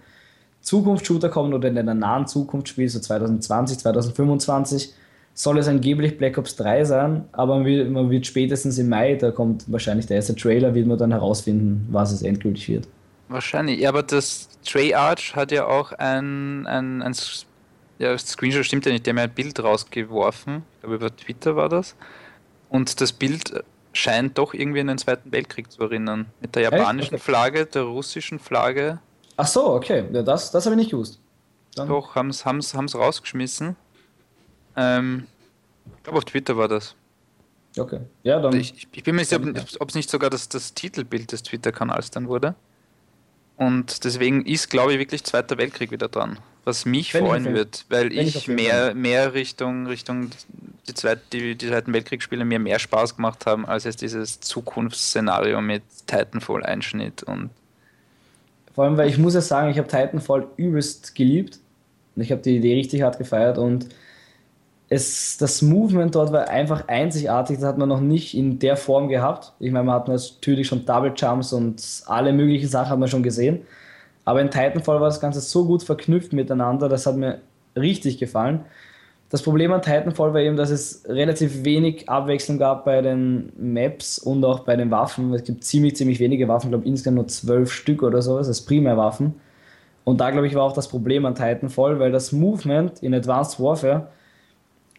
Zukunftsshooter 0.61 1.29
kommen 1.29 1.55
oder 1.55 1.69
in 1.69 1.79
einer 1.79 1.94
nahen 1.94 2.26
Zukunft 2.26 2.69
spielen, 2.69 2.88
so 2.88 2.99
2020, 2.99 3.79
2025, 3.79 4.93
soll 5.32 5.59
es 5.59 5.69
angeblich 5.69 6.19
Black 6.19 6.38
Ops 6.38 6.56
3 6.56 6.85
sein, 6.85 7.25
aber 7.32 7.56
man 7.56 7.67
wird, 7.67 7.91
man 7.91 8.11
wird 8.11 8.26
spätestens 8.26 8.79
im 8.79 8.88
Mai, 8.88 9.14
da 9.14 9.31
kommt 9.31 9.70
wahrscheinlich 9.70 10.06
der 10.06 10.17
erste 10.17 10.35
Trailer, 10.35 10.75
wird 10.75 10.87
man 10.87 10.99
dann 10.99 11.12
herausfinden, 11.12 11.87
was 11.91 12.11
es 12.11 12.23
endgültig 12.23 12.69
wird. 12.69 12.88
Wahrscheinlich, 13.28 13.81
ja, 13.81 13.88
aber 13.88 14.02
das 14.02 14.49
Treyarch 14.64 15.34
hat 15.34 15.50
ja 15.52 15.67
auch 15.67 15.93
ein, 15.93 16.67
ein, 16.67 17.02
ein 17.02 17.14
ja, 17.99 18.17
Screenshot 18.17 18.64
stimmt 18.64 18.87
ja 18.87 18.93
nicht, 18.93 19.06
der 19.06 19.14
hat 19.14 19.23
ein 19.23 19.34
Bild 19.34 19.62
rausgeworfen, 19.62 20.62
ich 20.75 20.81
glaube 20.81 20.94
über 20.96 21.17
Twitter 21.17 21.56
war 21.56 21.69
das, 21.69 21.96
und 22.69 23.00
das 23.00 23.12
Bild 23.12 23.64
scheint 23.93 24.38
doch 24.38 24.55
irgendwie 24.55 24.81
an 24.81 24.88
den 24.88 24.99
Zweiten 24.99 25.32
Weltkrieg 25.32 25.73
zu 25.73 25.82
erinnern. 25.82 26.26
Mit 26.40 26.55
der 26.55 26.64
japanischen 26.64 27.14
okay. 27.14 27.25
Flagge, 27.25 27.67
der 27.67 27.82
russischen 27.82 28.38
Flagge 28.38 29.00
Ach 29.37 29.46
so, 29.46 29.75
okay. 29.75 30.05
Ja, 30.12 30.23
das 30.23 30.50
das 30.50 30.64
habe 30.64 30.75
ich 30.75 30.78
nicht 30.78 30.90
gewusst. 30.90 31.20
Dann 31.75 31.88
Doch, 31.88 32.14
haben 32.14 32.31
es 32.31 32.44
haben's, 32.44 32.75
haben's 32.75 32.94
rausgeschmissen. 32.94 33.76
Ähm, 34.76 35.26
ich 35.96 36.02
glaube, 36.02 36.19
auf 36.19 36.25
Twitter 36.25 36.56
war 36.56 36.69
das. 36.69 36.94
Okay. 37.78 38.00
Ja, 38.23 38.40
dann. 38.40 38.55
Ich, 38.58 38.88
ich 38.90 39.02
bin 39.02 39.14
mir 39.14 39.23
nicht 39.23 39.28
sicher, 39.28 39.43
ob 39.81 39.88
es 39.90 39.94
nicht 39.94 40.08
sogar 40.08 40.31
das, 40.31 40.49
das 40.49 40.73
Titelbild 40.73 41.32
des 41.32 41.43
Twitter-Kanals 41.43 42.11
dann 42.11 42.28
wurde. 42.28 42.55
Und 43.56 44.05
deswegen 44.05 44.44
ist, 44.44 44.69
glaube 44.69 44.93
ich, 44.93 44.99
wirklich 44.99 45.25
Zweiter 45.25 45.56
Weltkrieg 45.58 45.91
wieder 45.91 46.08
dran. 46.08 46.38
Was 46.64 46.85
mich 46.85 47.14
Wenn 47.14 47.25
freuen 47.25 47.55
wird, 47.55 47.87
weil 47.88 48.11
Wenn 48.11 48.26
ich, 48.26 48.37
ich 48.37 48.49
mehr, 48.49 48.94
mehr 48.94 49.35
Richtung, 49.35 49.87
Richtung 49.87 50.31
die, 50.88 50.94
Zweit, 50.94 51.20
die, 51.32 51.55
die 51.55 51.69
Zweiten 51.69 51.93
Weltkriegsspiele 51.93 52.44
mir 52.44 52.58
mehr 52.58 52.79
Spaß 52.79 53.17
gemacht 53.17 53.47
haben, 53.47 53.67
als 53.67 53.85
jetzt 53.85 54.03
dieses 54.03 54.41
Zukunftsszenario 54.41 55.61
mit 55.61 55.82
Titanfall-Einschnitt 56.06 57.23
und 57.23 57.50
vor 58.76 58.85
allem, 58.85 58.99
weil 58.99 59.08
ich 59.08 59.17
muss 59.17 59.32
ja 59.32 59.41
sagen, 59.41 59.70
ich 59.70 59.79
habe 59.79 59.88
Titanfall 59.88 60.49
übelst 60.59 61.14
geliebt. 61.14 61.59
Und 62.14 62.23
ich 62.23 62.31
habe 62.31 62.43
die 62.43 62.56
Idee 62.56 62.75
richtig 62.75 63.02
hart 63.02 63.17
gefeiert 63.17 63.56
und 63.56 63.88
es, 64.88 65.37
das 65.38 65.62
Movement 65.62 66.15
dort 66.15 66.33
war 66.33 66.49
einfach 66.49 66.87
einzigartig. 66.87 67.56
Das 67.56 67.67
hat 67.67 67.79
man 67.79 67.88
noch 67.88 68.00
nicht 68.00 68.35
in 68.35 68.59
der 68.59 68.77
Form 68.77 69.09
gehabt. 69.09 69.53
Ich 69.59 69.73
meine, 69.73 69.85
man 69.85 69.97
hat 69.97 70.09
natürlich 70.09 70.69
schon 70.69 70.87
Double 70.87 71.12
Jumps 71.17 71.53
und 71.53 72.03
alle 72.06 72.33
möglichen 72.33 72.69
Sachen 72.69 72.91
hat 72.91 72.99
man 72.99 73.09
schon 73.09 73.23
gesehen. 73.23 73.62
Aber 74.25 74.41
in 74.41 74.50
Titanfall 74.50 75.00
war 75.00 75.09
das 75.09 75.21
Ganze 75.21 75.41
so 75.41 75.67
gut 75.67 75.83
verknüpft 75.83 76.33
miteinander, 76.33 76.88
das 76.88 77.06
hat 77.06 77.17
mir 77.17 77.41
richtig 77.77 78.19
gefallen. 78.19 78.61
Das 79.29 79.43
Problem 79.43 79.73
an 79.73 79.83
Titanfall 79.83 80.35
war 80.35 80.41
eben, 80.41 80.56
dass 80.56 80.71
es 80.71 81.05
relativ 81.09 81.65
wenig 81.65 82.09
Abwechslung 82.09 82.59
gab 82.59 82.85
bei 82.85 83.03
den 83.03 83.53
Maps 83.56 84.19
und 84.19 84.44
auch 84.44 84.61
bei 84.61 84.77
den 84.77 84.91
Waffen. 84.91 85.33
Es 85.35 85.43
gibt 85.44 85.65
ziemlich, 85.65 85.97
ziemlich 85.97 86.21
wenige 86.21 86.47
Waffen, 86.47 86.69
ich 86.69 86.73
glaube 86.73 86.87
insgesamt 86.87 87.17
nur 87.17 87.29
zwölf 87.29 87.73
Stück 87.73 88.03
oder 88.03 88.23
sowas 88.23 88.47
als 88.47 88.62
Primärwaffen. 88.62 89.35
Und 90.05 90.21
da, 90.21 90.31
glaube 90.31 90.47
ich, 90.47 90.55
war 90.55 90.62
auch 90.62 90.73
das 90.73 90.87
Problem 90.88 91.25
an 91.27 91.35
Titanfall, 91.35 91.99
weil 91.99 92.12
das 92.12 92.31
Movement 92.31 93.03
in 93.03 93.15
Advanced 93.15 93.59
Warfare 93.61 94.09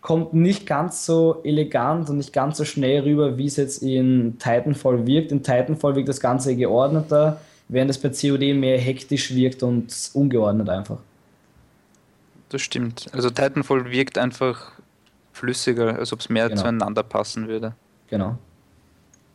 kommt 0.07 0.33
nicht 0.33 0.65
ganz 0.65 1.05
so 1.05 1.41
elegant 1.43 2.09
und 2.09 2.17
nicht 2.17 2.31
ganz 2.31 2.57
so 2.57 2.65
schnell 2.65 3.03
rüber, 3.03 3.37
wie 3.37 3.45
es 3.45 3.57
jetzt 3.57 3.83
in 3.83 4.37
Titanfall 4.39 5.05
wirkt. 5.05 5.31
In 5.31 5.43
Titanfall 5.43 5.95
wirkt 5.95 6.07
das 6.07 6.19
Ganze 6.19 6.55
geordneter, 6.55 7.41
während 7.67 7.91
es 7.91 7.97
bei 7.97 8.09
COD 8.09 8.55
mehr 8.55 8.77
hektisch 8.79 9.35
wirkt 9.35 9.63
und 9.63 9.93
ungeordnet 10.13 10.69
einfach 10.69 10.97
das 12.49 12.61
stimmt. 12.61 13.07
Also 13.13 13.29
Titanfall 13.29 13.91
wirkt 13.91 14.17
einfach 14.17 14.71
flüssiger, 15.33 15.97
als 15.97 16.13
ob 16.13 16.19
es 16.19 16.29
mehr 16.29 16.49
genau. 16.49 16.61
zueinander 16.61 17.03
passen 17.03 17.47
würde. 17.47 17.73
Genau. 18.09 18.37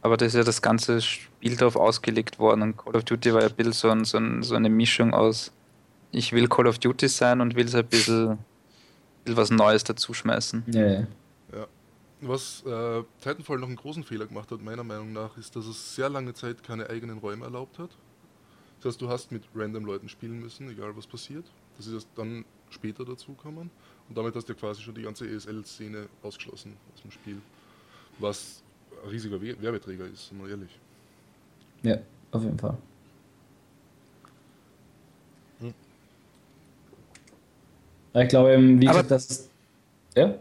Aber 0.00 0.16
das 0.16 0.28
ist 0.28 0.34
ja 0.34 0.42
das 0.42 0.62
ganze 0.62 1.00
Spiel 1.00 1.56
darauf 1.56 1.76
ausgelegt 1.76 2.38
worden 2.38 2.62
und 2.62 2.76
Call 2.76 2.96
of 2.96 3.04
Duty 3.04 3.34
war 3.34 3.42
ja 3.42 3.48
ein 3.48 3.54
bisschen 3.54 3.72
so, 3.72 3.90
ein, 3.90 4.04
so, 4.04 4.18
ein, 4.18 4.42
so 4.42 4.56
eine 4.56 4.68
Mischung 4.68 5.14
aus, 5.14 5.52
ich 6.10 6.32
will 6.32 6.48
Call 6.48 6.66
of 6.66 6.78
Duty 6.78 7.08
sein 7.08 7.40
und 7.40 7.54
will 7.54 7.64
bisschen, 7.64 7.80
ein 7.80 7.86
bisschen 7.86 8.38
was 9.26 9.50
Neues 9.50 9.84
dazuschmeißen. 9.84 10.64
Ja, 10.68 10.86
ja. 10.86 11.06
ja. 11.52 11.66
Was 12.20 12.62
äh, 12.66 13.02
Titanfall 13.20 13.58
noch 13.58 13.68
einen 13.68 13.76
großen 13.76 14.04
Fehler 14.04 14.26
gemacht 14.26 14.50
hat, 14.50 14.62
meiner 14.62 14.84
Meinung 14.84 15.12
nach, 15.12 15.36
ist, 15.36 15.56
dass 15.56 15.66
es 15.66 15.94
sehr 15.96 16.08
lange 16.08 16.34
Zeit 16.34 16.62
keine 16.62 16.88
eigenen 16.88 17.18
Räume 17.18 17.44
erlaubt 17.44 17.78
hat. 17.78 17.90
Das 18.80 18.92
heißt, 18.92 19.00
du 19.00 19.08
hast 19.08 19.32
mit 19.32 19.44
random 19.54 19.84
Leuten 19.84 20.08
spielen 20.08 20.40
müssen, 20.40 20.68
egal 20.70 20.96
was 20.96 21.06
passiert. 21.06 21.44
Das 21.76 21.86
ist 21.86 22.08
dann 22.16 22.44
später 22.70 23.04
dazukommen. 23.04 23.70
Und 24.08 24.18
damit 24.18 24.34
hast 24.34 24.48
du 24.48 24.54
quasi 24.54 24.82
schon 24.82 24.94
die 24.94 25.02
ganze 25.02 25.28
ESL-Szene 25.28 26.08
ausgeschlossen 26.22 26.76
aus 26.94 27.02
dem 27.02 27.10
Spiel. 27.10 27.40
Was 28.18 28.62
ein 29.04 29.10
riesiger 29.10 29.40
Werbeträger 29.40 30.06
ist, 30.06 30.32
wir 30.32 30.48
ehrlich. 30.48 30.78
Ja, 31.82 31.98
auf 32.30 32.42
jeden 32.42 32.58
Fall. 32.58 32.76
Ich 38.14 38.28
glaube 38.28 38.58
wie 38.58 38.86
gesagt, 38.86 39.10
das 39.10 39.26
ist. 39.26 39.50
Ja? 40.14 40.34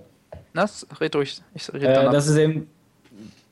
Na, 0.54 0.70
red 1.00 1.16
ruhig. 1.16 1.42
Ich 1.54 1.74
red 1.74 1.84
äh, 1.84 2.12
das 2.12 2.28
ist 2.28 2.38
eben. 2.38 2.70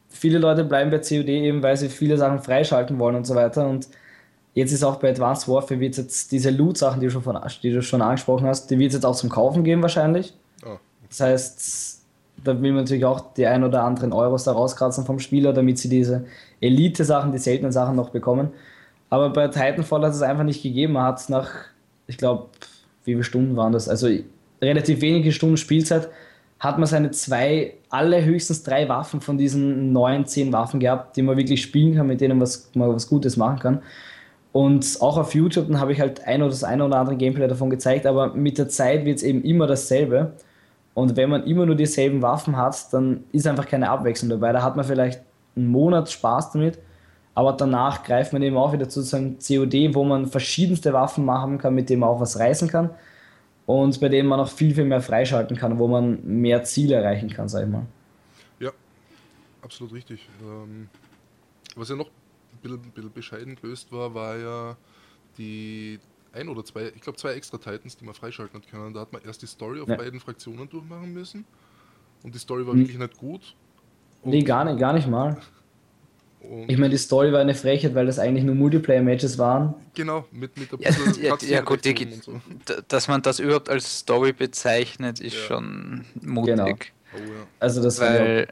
Viele 0.10 0.40
Leute 0.40 0.66
bleiben 0.66 0.92
bei 0.92 0.98
COD 0.98 1.30
eben, 1.30 1.64
weil 1.64 1.78
sie 1.78 1.88
viele 1.88 2.18
Sachen 2.18 2.40
freischalten 2.40 3.00
wollen 3.00 3.16
und 3.16 3.26
so 3.26 3.36
weiter. 3.36 3.68
Und 3.68 3.88
Jetzt 4.60 4.74
ist 4.74 4.84
auch 4.84 4.98
bei 4.98 5.10
Advanced 5.10 5.48
Warfare 5.48 5.80
wird 5.80 5.96
jetzt 5.98 6.32
diese 6.32 6.50
Loot-Sachen, 6.50 7.00
die, 7.00 7.08
du 7.08 7.12
schon 7.12 7.40
die 7.64 7.72
du 7.72 7.82
schon 7.82 8.02
angesprochen 8.02 8.48
hast, 8.48 8.70
die 8.70 8.80
wird 8.80 8.90
es 8.90 8.96
jetzt 8.96 9.06
auch 9.06 9.16
zum 9.16 9.30
Kaufen 9.30 9.64
geben 9.64 9.82
wahrscheinlich. 9.82 10.34
Oh. 10.66 10.78
Das 11.08 11.22
heißt, 11.22 12.02
da 12.44 12.62
will 12.62 12.72
man 12.72 12.84
natürlich 12.84 13.06
auch 13.06 13.34
die 13.34 13.46
ein 13.46 13.64
oder 13.64 13.84
anderen 13.84 14.12
Euros 14.12 14.46
da 14.46 14.52
rauskratzen 14.52 15.06
vom 15.06 15.20
Spieler, 15.20 15.54
damit 15.54 15.78
sie 15.78 15.88
diese 15.88 16.26
Elite-Sachen, 16.62 17.32
die 17.32 17.38
seltenen 17.38 17.72
Sachen 17.72 17.96
noch 17.96 18.10
bekommen. 18.10 18.50
Aber 19.10 19.30
bei 19.30 19.48
Titanfall 19.48 20.02
hat 20.02 20.14
es 20.14 20.22
einfach 20.22 20.44
nicht 20.44 20.62
gegeben. 20.62 20.94
Man 20.94 21.04
hat 21.04 21.30
nach, 21.30 21.50
ich 22.08 22.18
glaube, 22.18 22.50
wie 23.10 23.14
viele 23.14 23.24
Stunden 23.24 23.56
waren 23.56 23.74
das? 23.74 23.90
Also 23.90 24.10
relativ 24.62 25.02
wenige 25.02 25.32
Stunden 25.32 25.58
Spielzeit, 25.58 26.10
hat 26.60 26.78
man 26.78 26.88
seine 26.88 27.12
zwei, 27.12 27.76
alle 27.90 28.24
höchstens 28.24 28.64
drei 28.64 28.90
Waffen 28.90 29.22
von 29.22 29.38
diesen 29.38 29.94
neun, 29.94 30.26
zehn 30.26 30.52
Waffen 30.52 30.80
gehabt, 30.80 31.16
die 31.16 31.22
man 31.22 31.38
wirklich 31.38 31.62
spielen 31.62 31.96
kann, 31.96 32.08
mit 32.08 32.20
denen 32.20 32.40
was, 32.42 32.70
man 32.74 32.94
was 32.94 33.08
Gutes 33.08 33.38
machen 33.38 33.60
kann. 33.60 33.82
Und 34.52 34.98
auch 35.00 35.18
auf 35.18 35.34
YouTube, 35.34 35.68
dann 35.68 35.80
habe 35.80 35.94
ich 35.94 36.02
halt 36.02 36.28
ein 36.28 36.42
oder 36.42 36.50
das 36.50 36.64
eine 36.64 36.84
oder 36.84 36.98
andere 36.98 37.16
Gameplay 37.16 37.48
davon 37.48 37.70
gezeigt, 37.70 38.06
aber 38.06 38.34
mit 38.34 38.58
der 38.58 38.68
Zeit 38.68 39.06
wird 39.06 39.18
es 39.18 39.24
eben 39.24 39.44
immer 39.44 39.68
dasselbe. 39.68 40.34
Und 40.96 41.16
wenn 41.16 41.30
man 41.30 41.46
immer 41.46 41.66
nur 41.66 41.76
dieselben 41.76 42.22
Waffen 42.22 42.58
hat, 42.58 42.92
dann 42.92 43.24
ist 43.32 43.48
einfach 43.48 43.68
keine 43.68 43.90
Abwechslung 43.90 44.30
dabei. 44.30 44.52
Da 44.52 44.62
hat 44.62 44.76
man 44.76 44.84
vielleicht 44.84 45.22
einen 45.56 45.68
Monat 45.68 46.12
Spaß 46.12 46.52
damit, 46.52 46.80
aber 47.40 47.54
danach 47.54 48.04
greift 48.04 48.34
man 48.34 48.42
eben 48.42 48.58
auch 48.58 48.74
wieder 48.74 48.90
zu 48.90 49.02
sozusagen 49.02 49.40
COD, 49.40 49.96
wo 49.96 50.04
man 50.04 50.28
verschiedenste 50.28 50.92
Waffen 50.92 51.24
machen 51.24 51.58
kann, 51.58 51.74
mit 51.74 51.90
denen 51.90 52.02
man 52.02 52.10
auch 52.10 52.20
was 52.20 52.38
reißen 52.38 52.68
kann 52.68 52.90
und 53.66 53.98
bei 54.02 54.10
denen 54.10 54.28
man 54.28 54.40
noch 54.40 54.50
viel, 54.50 54.76
viel 54.76 54.84
mehr 54.84 55.00
freischalten 55.00 55.56
kann, 55.56 55.80
wo 55.80 55.88
man 55.88 56.20
mehr 56.26 56.66
Ziele 56.66 56.96
erreichen 56.96 57.30
kann, 57.30 57.48
sag 57.48 57.64
ich 57.64 57.70
mal. 57.70 57.86
Ja, 58.60 58.72
absolut 59.62 59.94
richtig. 59.94 60.28
Ähm, 60.42 60.90
was 61.78 61.88
ja 61.88 61.96
noch 61.96 62.08
ein 62.08 62.58
bisschen, 62.62 62.82
ein 62.82 62.92
bisschen 62.92 63.14
bescheiden 63.14 63.56
gelöst 63.56 63.90
war, 63.90 64.14
war 64.14 64.38
ja 64.38 64.78
die 65.38 65.98
ein 66.34 66.50
oder 66.50 66.66
zwei, 66.66 66.92
ich 66.94 67.00
glaube 67.00 67.18
zwei 67.18 67.36
extra 67.36 67.58
Titans, 67.58 67.96
die 67.96 68.04
man 68.04 68.16
freischalten 68.16 68.60
hat 68.60 68.70
können. 68.70 68.94
Da 68.94 69.00
hat 69.00 69.14
man 69.14 69.22
erst 69.24 69.44
die 69.44 69.48
Story 69.48 69.80
auf 69.80 69.88
ja. 69.88 69.96
beiden 69.96 70.20
Fraktionen 70.20 70.68
durchmachen 70.68 71.14
müssen. 71.14 71.46
Und 72.22 72.36
die 72.36 72.40
Story 72.40 72.68
war 72.68 72.74
hm. 72.74 72.82
wirklich 72.82 72.98
nicht 72.98 73.18
gut. 73.18 73.56
Und 74.24 74.32
nee, 74.32 74.42
gar 74.42 74.66
nicht, 74.66 74.78
gar 74.78 74.92
nicht 74.92 75.08
mal. 75.08 75.38
Ich 76.68 76.78
meine, 76.78 76.90
die 76.90 76.98
Story 76.98 77.32
war 77.34 77.40
eine 77.40 77.54
Frechheit, 77.54 77.96
weil 77.96 78.06
das 78.06 78.18
eigentlich 78.18 78.46
nur 78.46 78.56
Multiplayer-Matches 78.56 79.38
waren. 79.38 79.76
Genau, 79.94 80.26
mit, 80.32 80.58
mit 80.58 80.72
der 80.72 80.80
ja, 80.80 80.92
ja, 81.22 81.38
ja 81.48 81.62
gut, 81.62 81.84
die, 81.84 82.08
so. 82.22 82.40
dass 82.88 83.08
man 83.08 83.22
das 83.22 83.40
überhaupt 83.40 83.70
als 83.70 84.00
Story 84.00 84.32
bezeichnet, 84.32 85.20
ist 85.20 85.36
ja. 85.36 85.42
schon 85.42 86.06
mutig. 86.22 86.56
Genau. 86.56 86.68
Oh, 86.68 87.18
ja. 87.18 87.48
Also 87.60 87.84
das 87.84 88.00
weil, 88.00 88.48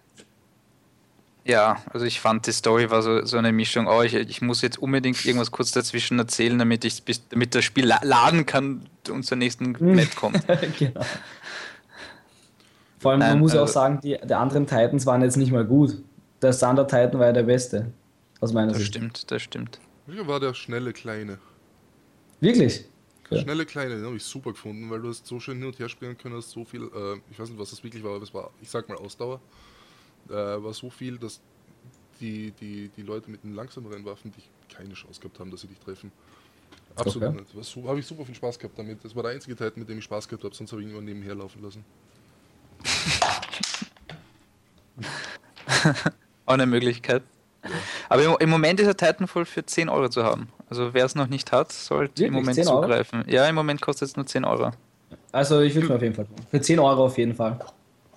ja, 1.46 1.78
also 1.94 2.06
ich 2.06 2.20
fand 2.20 2.46
die 2.46 2.52
Story 2.52 2.92
war 2.92 3.02
so, 3.02 3.26
so 3.26 3.38
eine 3.38 3.54
Mischung, 3.54 3.88
oh, 3.88 4.02
ich, 4.02 4.14
ich 4.14 4.42
muss 4.42 4.62
jetzt 4.62 4.78
unbedingt 4.78 5.24
irgendwas 5.26 5.52
kurz 5.52 5.72
dazwischen 5.72 6.20
erzählen, 6.20 6.60
damit 6.60 6.84
ich 6.84 7.04
damit 7.30 7.56
das 7.56 7.64
Spiel 7.64 7.86
laden 7.86 8.46
kann 8.46 8.82
und 9.10 9.24
zur 9.24 9.38
nächsten 9.38 9.72
Net 9.80 10.14
kommt. 10.16 10.46
genau. 10.78 11.02
Vor 13.00 13.12
allem, 13.12 13.20
Nein, 13.20 13.30
man 13.30 13.40
muss 13.40 13.52
also, 13.52 13.64
auch 13.64 13.68
sagen, 13.68 14.02
die, 14.04 14.18
die 14.22 14.34
anderen 14.34 14.68
Titans 14.68 15.06
waren 15.06 15.22
jetzt 15.22 15.38
nicht 15.38 15.52
mal 15.52 15.64
gut. 15.64 16.04
Der 16.42 16.54
Standard 16.54 16.90
Titan 16.90 17.20
war 17.20 17.28
ja 17.28 17.34
der 17.34 17.44
beste. 17.44 17.92
Aus 18.40 18.54
meiner 18.54 18.72
das 18.72 18.78
Sicht. 18.78 18.96
Das 18.96 19.02
stimmt, 19.02 19.32
das 19.32 19.42
stimmt. 19.42 19.80
Hier 20.06 20.28
war 20.28 20.40
der 20.40 20.54
schnelle 20.54 20.94
Kleine. 20.94 21.40
Wirklich? 22.40 22.86
Der 23.30 23.40
schnelle 23.40 23.66
Kleine, 23.66 23.96
den 23.96 24.06
habe 24.06 24.16
ich 24.16 24.24
super 24.24 24.52
gefunden, 24.52 24.90
weil 24.90 25.02
du 25.02 25.10
hast 25.10 25.26
so 25.26 25.40
schön 25.40 25.58
hin 25.58 25.68
und 25.68 25.80
her 25.80 25.90
spielen 25.90 26.18
können, 26.18 26.36
hast 26.36 26.52
so 26.52 26.64
viel, 26.64 26.84
äh, 26.84 27.20
ich 27.30 27.38
weiß 27.38 27.50
nicht, 27.50 27.60
was 27.60 27.72
das 27.72 27.84
wirklich 27.84 28.04
war, 28.04 28.16
aber 28.16 28.24
es 28.24 28.34
war, 28.34 28.52
ich 28.62 28.70
sag 28.70 28.88
mal, 28.88 28.96
Ausdauer 28.96 29.42
äh, 30.30 30.34
war 30.34 30.74
so 30.74 30.90
viel, 30.90 31.18
dass 31.18 31.42
die, 32.22 32.52
die, 32.52 32.90
die 32.96 33.02
Leute 33.02 33.30
mit 33.30 33.44
den 33.44 33.54
langsameren 33.54 34.06
Waffen 34.06 34.32
dich 34.32 34.50
keine 34.74 34.94
Chance 34.94 35.20
gehabt 35.20 35.40
haben, 35.40 35.52
dass 35.52 35.62
sie 35.62 35.68
dich 35.68 35.80
treffen. 35.80 36.12
Absolut 36.96 37.30
okay. 37.30 37.44
nicht. 37.54 37.66
So, 37.66 37.88
habe 37.88 38.00
ich 38.00 38.06
super 38.06 38.26
viel 38.26 38.36
Spaß 38.36 38.58
gehabt 38.58 38.80
damit. 38.80 39.04
Das 39.04 39.16
war 39.16 39.24
der 39.24 39.34
einzige 39.34 39.56
Teil, 39.56 39.72
mit 39.76 39.90
dem 39.90 39.98
ich 39.98 40.04
Spaß 40.06 40.28
gehabt 40.28 40.44
habe, 40.44 40.56
sonst 40.56 40.72
habe 40.72 40.82
ich 40.82 40.88
ihn 40.88 40.94
nur 40.94 41.02
nebenher 41.02 41.36
laufen 41.36 41.62
lassen. 41.62 41.84
Auch 46.48 46.54
eine 46.54 46.66
Möglichkeit. 46.66 47.22
Ja. 47.64 47.70
Aber 48.10 48.24
im, 48.24 48.36
im, 48.40 48.50
Moment 48.50 48.80
ist 48.80 48.88
der 48.88 48.98
Titanfall 48.98 49.46
für 49.46 49.66
10 49.66 49.90
Euro 49.90 50.10
zu 50.10 50.24
haben. 50.24 50.48
Also 50.70 50.94
wer 50.94 51.06
es 51.06 51.14
noch 51.14 51.28
nicht 51.28 51.52
hat, 51.52 51.72
sollte 51.72 52.22
Wirklich? 52.22 52.28
im 52.28 52.34
Moment 52.34 52.66
zugreifen. 52.66 53.24
Ja, 53.28 53.48
im 53.48 53.56
Moment 53.56 53.82
kostet 53.82 54.10
es 54.10 54.16
nur 54.16 54.26
10 54.26 54.46
Euro. 54.46 54.72
Also 55.32 55.62
ich 55.62 55.76
würde 55.76 55.90
mir 55.90 55.96
auf 55.96 56.02
jeden 56.02 56.16
Fall. 56.16 56.26
Für 56.50 56.62
10 56.62 56.80
Euro 56.80 57.06
auf 57.06 57.18
jeden 57.18 57.36
Fall. 57.36 57.60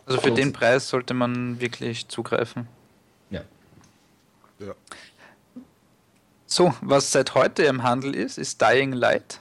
Also 0.07 0.21
für 0.21 0.31
den 0.31 0.53
Preis 0.53 0.89
sollte 0.89 1.13
man 1.13 1.61
wirklich 1.61 2.09
zugreifen. 2.09 2.69
Ja. 3.31 3.43
Ja. 4.59 4.75
So, 6.47 6.75
was 6.81 7.13
seit 7.13 7.35
heute 7.35 7.65
im 7.65 7.83
Handel 7.83 8.15
ist, 8.15 8.39
ist 8.39 8.61
Dying 8.61 8.93
Light. 8.93 9.41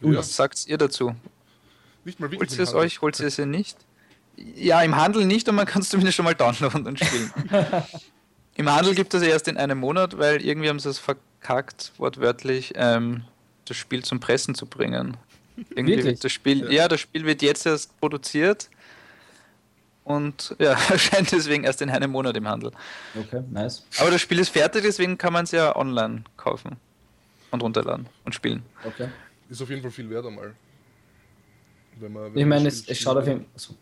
Ja. 0.00 0.16
Was 0.16 0.34
sagt 0.34 0.66
ihr 0.66 0.78
dazu? 0.78 1.14
Nicht 2.04 2.20
mal 2.20 2.30
wirklich. 2.30 2.50
Holt 2.50 2.58
ihr 2.58 2.64
es 2.64 2.74
euch, 2.74 3.02
holt 3.02 3.20
ihr 3.20 3.26
es 3.26 3.38
ihr 3.38 3.46
nicht? 3.46 3.76
Ja, 4.36 4.82
im 4.82 4.96
Handel 4.96 5.24
nicht, 5.24 5.48
und 5.48 5.54
man 5.54 5.66
kann 5.66 5.82
es 5.82 5.88
zumindest 5.90 6.16
schon 6.16 6.24
mal 6.24 6.34
downloaden 6.34 6.86
und 6.86 6.98
spielen. 6.98 7.32
Im 8.54 8.70
Handel 8.70 8.94
gibt 8.94 9.14
es 9.14 9.22
erst 9.22 9.48
in 9.48 9.56
einem 9.56 9.78
Monat, 9.78 10.18
weil 10.18 10.44
irgendwie 10.44 10.68
haben 10.68 10.78
sie 10.78 10.90
es 10.90 10.98
verkackt, 10.98 11.92
wortwörtlich, 11.96 12.72
ähm, 12.76 13.24
das 13.64 13.78
Spiel 13.78 14.04
zum 14.04 14.20
Pressen 14.20 14.54
zu 14.54 14.66
bringen. 14.66 15.16
Irgendwie 15.70 15.96
Wirklich? 15.96 16.20
das 16.20 16.32
Spiel, 16.32 16.64
ja. 16.64 16.70
ja, 16.70 16.88
das 16.88 17.00
Spiel 17.00 17.24
wird 17.24 17.40
jetzt 17.40 17.64
erst 17.64 17.98
produziert 17.98 18.68
und 20.04 20.54
ja, 20.58 20.72
erscheint 20.90 21.32
deswegen 21.32 21.64
erst 21.64 21.80
in 21.82 21.90
einem 21.90 22.10
Monat 22.10 22.36
im 22.36 22.46
Handel. 22.48 22.72
Okay, 23.18 23.42
nice. 23.50 23.86
Aber 23.98 24.10
das 24.10 24.20
Spiel 24.20 24.38
ist 24.38 24.50
fertig, 24.50 24.82
deswegen 24.82 25.16
kann 25.16 25.32
man 25.32 25.44
es 25.44 25.52
ja 25.52 25.74
online 25.76 26.24
kaufen 26.36 26.76
und 27.50 27.62
runterladen 27.62 28.06
und 28.24 28.34
spielen. 28.34 28.62
Okay. 28.84 29.08
Ist 29.48 29.62
auf 29.62 29.70
jeden 29.70 29.82
Fall 29.82 29.90
viel 29.90 30.08
wert 30.10 30.26
einmal. 30.26 30.54
Wenn 31.96 32.12
man, 32.12 32.34
wenn 32.34 32.40
ich 32.40 32.46
meine, 32.46 32.68
es, 32.68 32.88
es 32.88 32.98
schaut 32.98 33.16
auf 33.18 33.26
jeden 33.26 33.46
Fall. 33.54 33.76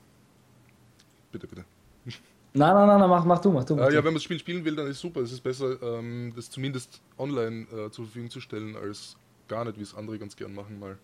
Bitte, 1.33 1.47
bitte. 1.47 1.65
Nein, 2.05 2.15
nein, 2.55 2.87
nein, 2.87 3.01
nein, 3.01 3.11
mach, 3.11 3.25
mach 3.25 3.41
du, 3.41 3.51
mach 3.51 3.65
du. 3.65 3.77
Mach 3.77 3.89
äh, 3.89 3.95
ja, 3.95 3.99
wenn 3.99 4.07
man 4.07 4.15
das 4.15 4.25
Spiel 4.25 4.39
spielen 4.39 4.65
will, 4.65 4.77
dann 4.77 4.87
ist 4.87 4.97
es 4.97 5.01
super. 5.01 5.21
Es 5.21 5.33
ist 5.33 5.41
besser, 5.41 5.81
ähm, 5.83 6.33
das 6.35 6.51
zumindest 6.51 7.01
online 7.19 7.67
äh, 7.71 7.91
zur 7.91 8.05
Verfügung 8.07 8.31
zu 8.31 8.41
stellen, 8.41 8.77
als 8.77 9.17
gar 9.49 9.65
nicht, 9.65 9.79
wie 9.79 9.83
es 9.83 9.95
andere 9.95 10.19
ganz 10.19 10.37
gern 10.37 10.55
machen 10.55 10.79
mal. 10.79 10.99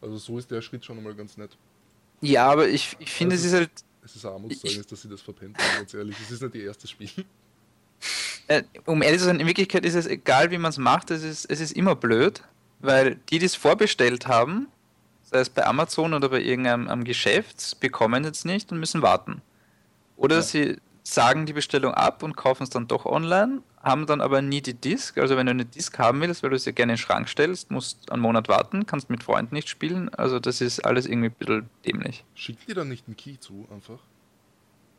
Also 0.00 0.16
so 0.16 0.38
ist 0.38 0.50
der 0.50 0.62
Schritt 0.62 0.84
schon 0.84 0.98
einmal 0.98 1.14
ganz 1.14 1.36
nett. 1.36 1.56
Ja, 2.20 2.50
aber 2.50 2.68
ich, 2.68 2.96
ich 2.98 3.10
finde, 3.10 3.34
also, 3.34 3.46
es 3.46 3.52
ist 3.52 3.58
halt. 3.58 3.70
Es 4.04 4.16
ist 4.16 4.24
Armutszeugnis, 4.24 4.86
dass 4.86 5.02
sie 5.02 5.08
das 5.08 5.20
verpennt 5.20 5.58
haben, 5.58 5.78
ganz 5.78 5.92
ehrlich. 5.92 6.16
Es 6.20 6.30
ist 6.30 6.42
nicht 6.42 6.54
ihr 6.54 6.64
erstes 6.64 6.90
Spiel. 6.90 7.10
Äh, 8.50 8.62
um 8.86 9.02
ehrlich 9.02 9.20
zu 9.20 9.26
sein, 9.26 9.40
in 9.40 9.46
Wirklichkeit 9.46 9.84
ist 9.84 9.94
es 9.94 10.06
egal, 10.06 10.50
wie 10.50 10.56
man 10.56 10.70
es 10.70 10.78
macht, 10.78 11.10
es 11.10 11.22
ist, 11.22 11.44
es 11.44 11.60
ist 11.60 11.72
immer 11.72 11.94
blöd, 11.94 12.42
weil 12.78 13.16
die, 13.28 13.38
die 13.38 13.44
es 13.44 13.54
vorbestellt 13.54 14.26
haben, 14.26 14.68
sei 15.30 15.40
es 15.40 15.50
bei 15.50 15.66
Amazon 15.66 16.14
oder 16.14 16.28
bei 16.28 16.40
irgendeinem 16.40 17.04
Geschäft, 17.04 17.80
bekommen 17.80 18.24
jetzt 18.24 18.44
nicht 18.44 18.72
und 18.72 18.80
müssen 18.80 19.02
warten. 19.02 19.42
Oder 20.16 20.36
ja. 20.36 20.42
sie 20.42 20.76
sagen 21.02 21.46
die 21.46 21.52
Bestellung 21.52 21.94
ab 21.94 22.22
und 22.22 22.36
kaufen 22.36 22.64
es 22.64 22.70
dann 22.70 22.88
doch 22.88 23.06
online, 23.06 23.62
haben 23.82 24.06
dann 24.06 24.20
aber 24.20 24.42
nie 24.42 24.60
die 24.60 24.74
Disk. 24.74 25.18
Also 25.18 25.36
wenn 25.36 25.46
du 25.46 25.50
eine 25.50 25.64
Disk 25.64 25.98
haben 25.98 26.20
willst, 26.20 26.42
weil 26.42 26.50
du 26.50 26.58
sie 26.58 26.72
gerne 26.72 26.92
in 26.92 26.96
den 26.96 27.02
Schrank 27.02 27.28
stellst, 27.28 27.70
musst 27.70 28.10
einen 28.10 28.22
Monat 28.22 28.48
warten, 28.48 28.86
kannst 28.86 29.10
mit 29.10 29.22
Freunden 29.22 29.54
nicht 29.54 29.68
spielen. 29.68 30.08
Also 30.14 30.38
das 30.38 30.60
ist 30.60 30.84
alles 30.84 31.06
irgendwie 31.06 31.28
ein 31.28 31.34
bisschen 31.34 31.70
dämlich. 31.86 32.24
Schickt 32.34 32.68
dir 32.68 32.74
dann 32.74 32.88
nicht 32.88 33.06
einen 33.06 33.16
Key 33.16 33.38
zu, 33.38 33.68
einfach? 33.72 34.00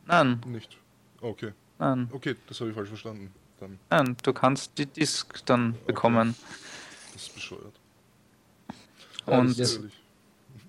Nein. 0.06 0.40
Nicht. 0.46 0.76
Okay. 1.20 1.52
Nein. 1.78 2.08
Okay, 2.12 2.36
das 2.46 2.60
habe 2.60 2.70
ich 2.70 2.76
falsch 2.76 2.88
verstanden. 2.88 3.32
Dann. 3.58 3.78
Nein, 3.90 4.16
du 4.22 4.32
kannst 4.32 4.78
die 4.78 4.86
Disk 4.86 5.44
dann 5.46 5.76
bekommen. 5.86 6.30
Okay. 6.30 7.12
Das 7.12 7.22
ist 7.22 7.34
bescheuert. 7.34 7.74
Und 9.26 9.56
ja, 9.56 9.64
ist 9.64 9.80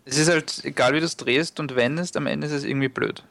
es 0.05 0.17
ist 0.17 0.29
halt, 0.29 0.62
egal 0.63 0.93
wie 0.93 1.00
du 1.00 1.05
es 1.05 1.17
drehst 1.17 1.60
und 1.60 1.75
wendest, 1.75 2.17
am 2.17 2.27
Ende 2.27 2.48
ist 2.48 2.53
es 2.53 2.63
irgendwie 2.63 2.89
blöd. 2.89 3.24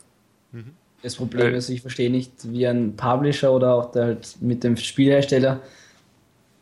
Mhm. 0.53 0.73
Das 1.03 1.17
Problem 1.17 1.55
ist, 1.55 1.71
ich 1.71 1.81
verstehe 1.81 2.11
nicht, 2.11 2.33
wie 2.45 2.67
ein 2.67 2.95
Publisher 2.97 3.53
oder 3.53 3.75
auch 3.75 3.91
der 3.93 4.05
halt 4.05 4.37
mit 4.41 4.62
dem 4.62 4.77
Spielhersteller, 4.77 5.61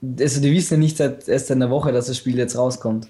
also 0.00 0.40
die 0.40 0.52
wissen 0.52 0.74
ja 0.74 0.78
nicht 0.78 0.96
seit 0.96 1.28
erst 1.28 1.50
in 1.50 1.58
der 1.58 1.70
Woche, 1.70 1.90
dass 1.90 2.06
das 2.06 2.16
Spiel 2.16 2.38
jetzt 2.38 2.56
rauskommt. 2.56 3.08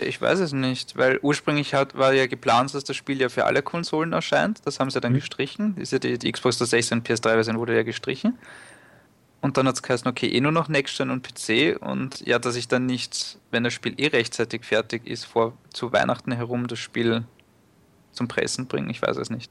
Ich 0.00 0.20
weiß 0.20 0.38
es 0.40 0.52
nicht, 0.54 0.96
weil 0.96 1.18
ursprünglich 1.20 1.74
hat, 1.74 1.96
war 1.96 2.14
ja 2.14 2.26
geplant, 2.26 2.72
dass 2.72 2.84
das 2.84 2.96
Spiel 2.96 3.20
ja 3.20 3.28
für 3.28 3.44
alle 3.44 3.60
Konsolen 3.62 4.14
erscheint. 4.14 4.60
Das 4.64 4.80
haben 4.80 4.88
sie 4.90 5.00
dann 5.00 5.12
mhm. 5.12 5.16
gestrichen. 5.16 5.76
Ist 5.76 5.92
ja 5.92 5.98
die, 5.98 6.16
die 6.16 6.32
Xbox 6.32 6.56
360 6.56 6.92
und 6.92 7.06
PS3-Version 7.06 7.58
wurde 7.58 7.76
ja 7.76 7.82
gestrichen. 7.82 8.38
Und 9.42 9.56
dann 9.56 9.66
hat 9.66 9.76
es 9.76 9.82
geheißen, 9.82 10.06
okay, 10.06 10.28
eh 10.28 10.40
nur 10.40 10.52
noch 10.52 10.68
Next-Gen 10.68 11.10
und 11.10 11.22
PC. 11.22 11.80
Und 11.80 12.20
ja, 12.26 12.38
dass 12.38 12.56
ich 12.56 12.68
dann 12.68 12.86
nicht, 12.86 13.38
wenn 13.50 13.64
das 13.64 13.72
Spiel 13.72 13.94
eh 13.96 14.08
rechtzeitig 14.08 14.64
fertig 14.64 15.06
ist, 15.06 15.24
vor 15.24 15.56
zu 15.72 15.92
Weihnachten 15.92 16.32
herum 16.32 16.66
das 16.66 16.78
Spiel 16.78 17.24
zum 18.12 18.28
Pressen 18.28 18.66
bringen. 18.66 18.90
Ich 18.90 19.00
weiß 19.00 19.16
es 19.16 19.30
nicht. 19.30 19.50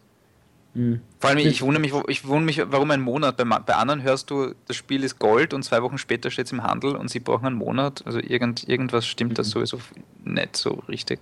Mhm. 0.75 1.01
Vor 1.19 1.31
allem, 1.31 1.39
ich 1.39 1.61
wundere 1.63 1.81
mich, 1.81 1.93
ich 2.07 2.27
wundere 2.27 2.45
mich, 2.45 2.71
warum 2.71 2.91
ein 2.91 3.01
Monat. 3.01 3.37
Bei, 3.37 3.43
bei 3.43 3.75
anderen 3.75 4.03
hörst 4.03 4.29
du, 4.29 4.53
das 4.67 4.75
Spiel 4.75 5.03
ist 5.03 5.17
Gold 5.17 5.53
und 5.53 5.63
zwei 5.63 5.81
Wochen 5.81 5.97
später 5.97 6.29
steht 6.29 6.45
es 6.45 6.51
im 6.51 6.61
Handel 6.61 6.95
und 6.95 7.09
sie 7.09 7.19
brauchen 7.19 7.47
einen 7.47 7.55
Monat. 7.55 8.03
Also 8.05 8.19
irgend, 8.19 8.67
irgendwas 8.67 9.07
stimmt 9.07 9.31
mhm. 9.31 9.35
da 9.35 9.43
sowieso 9.43 9.79
nicht 10.23 10.55
so 10.55 10.83
richtig. 10.87 11.19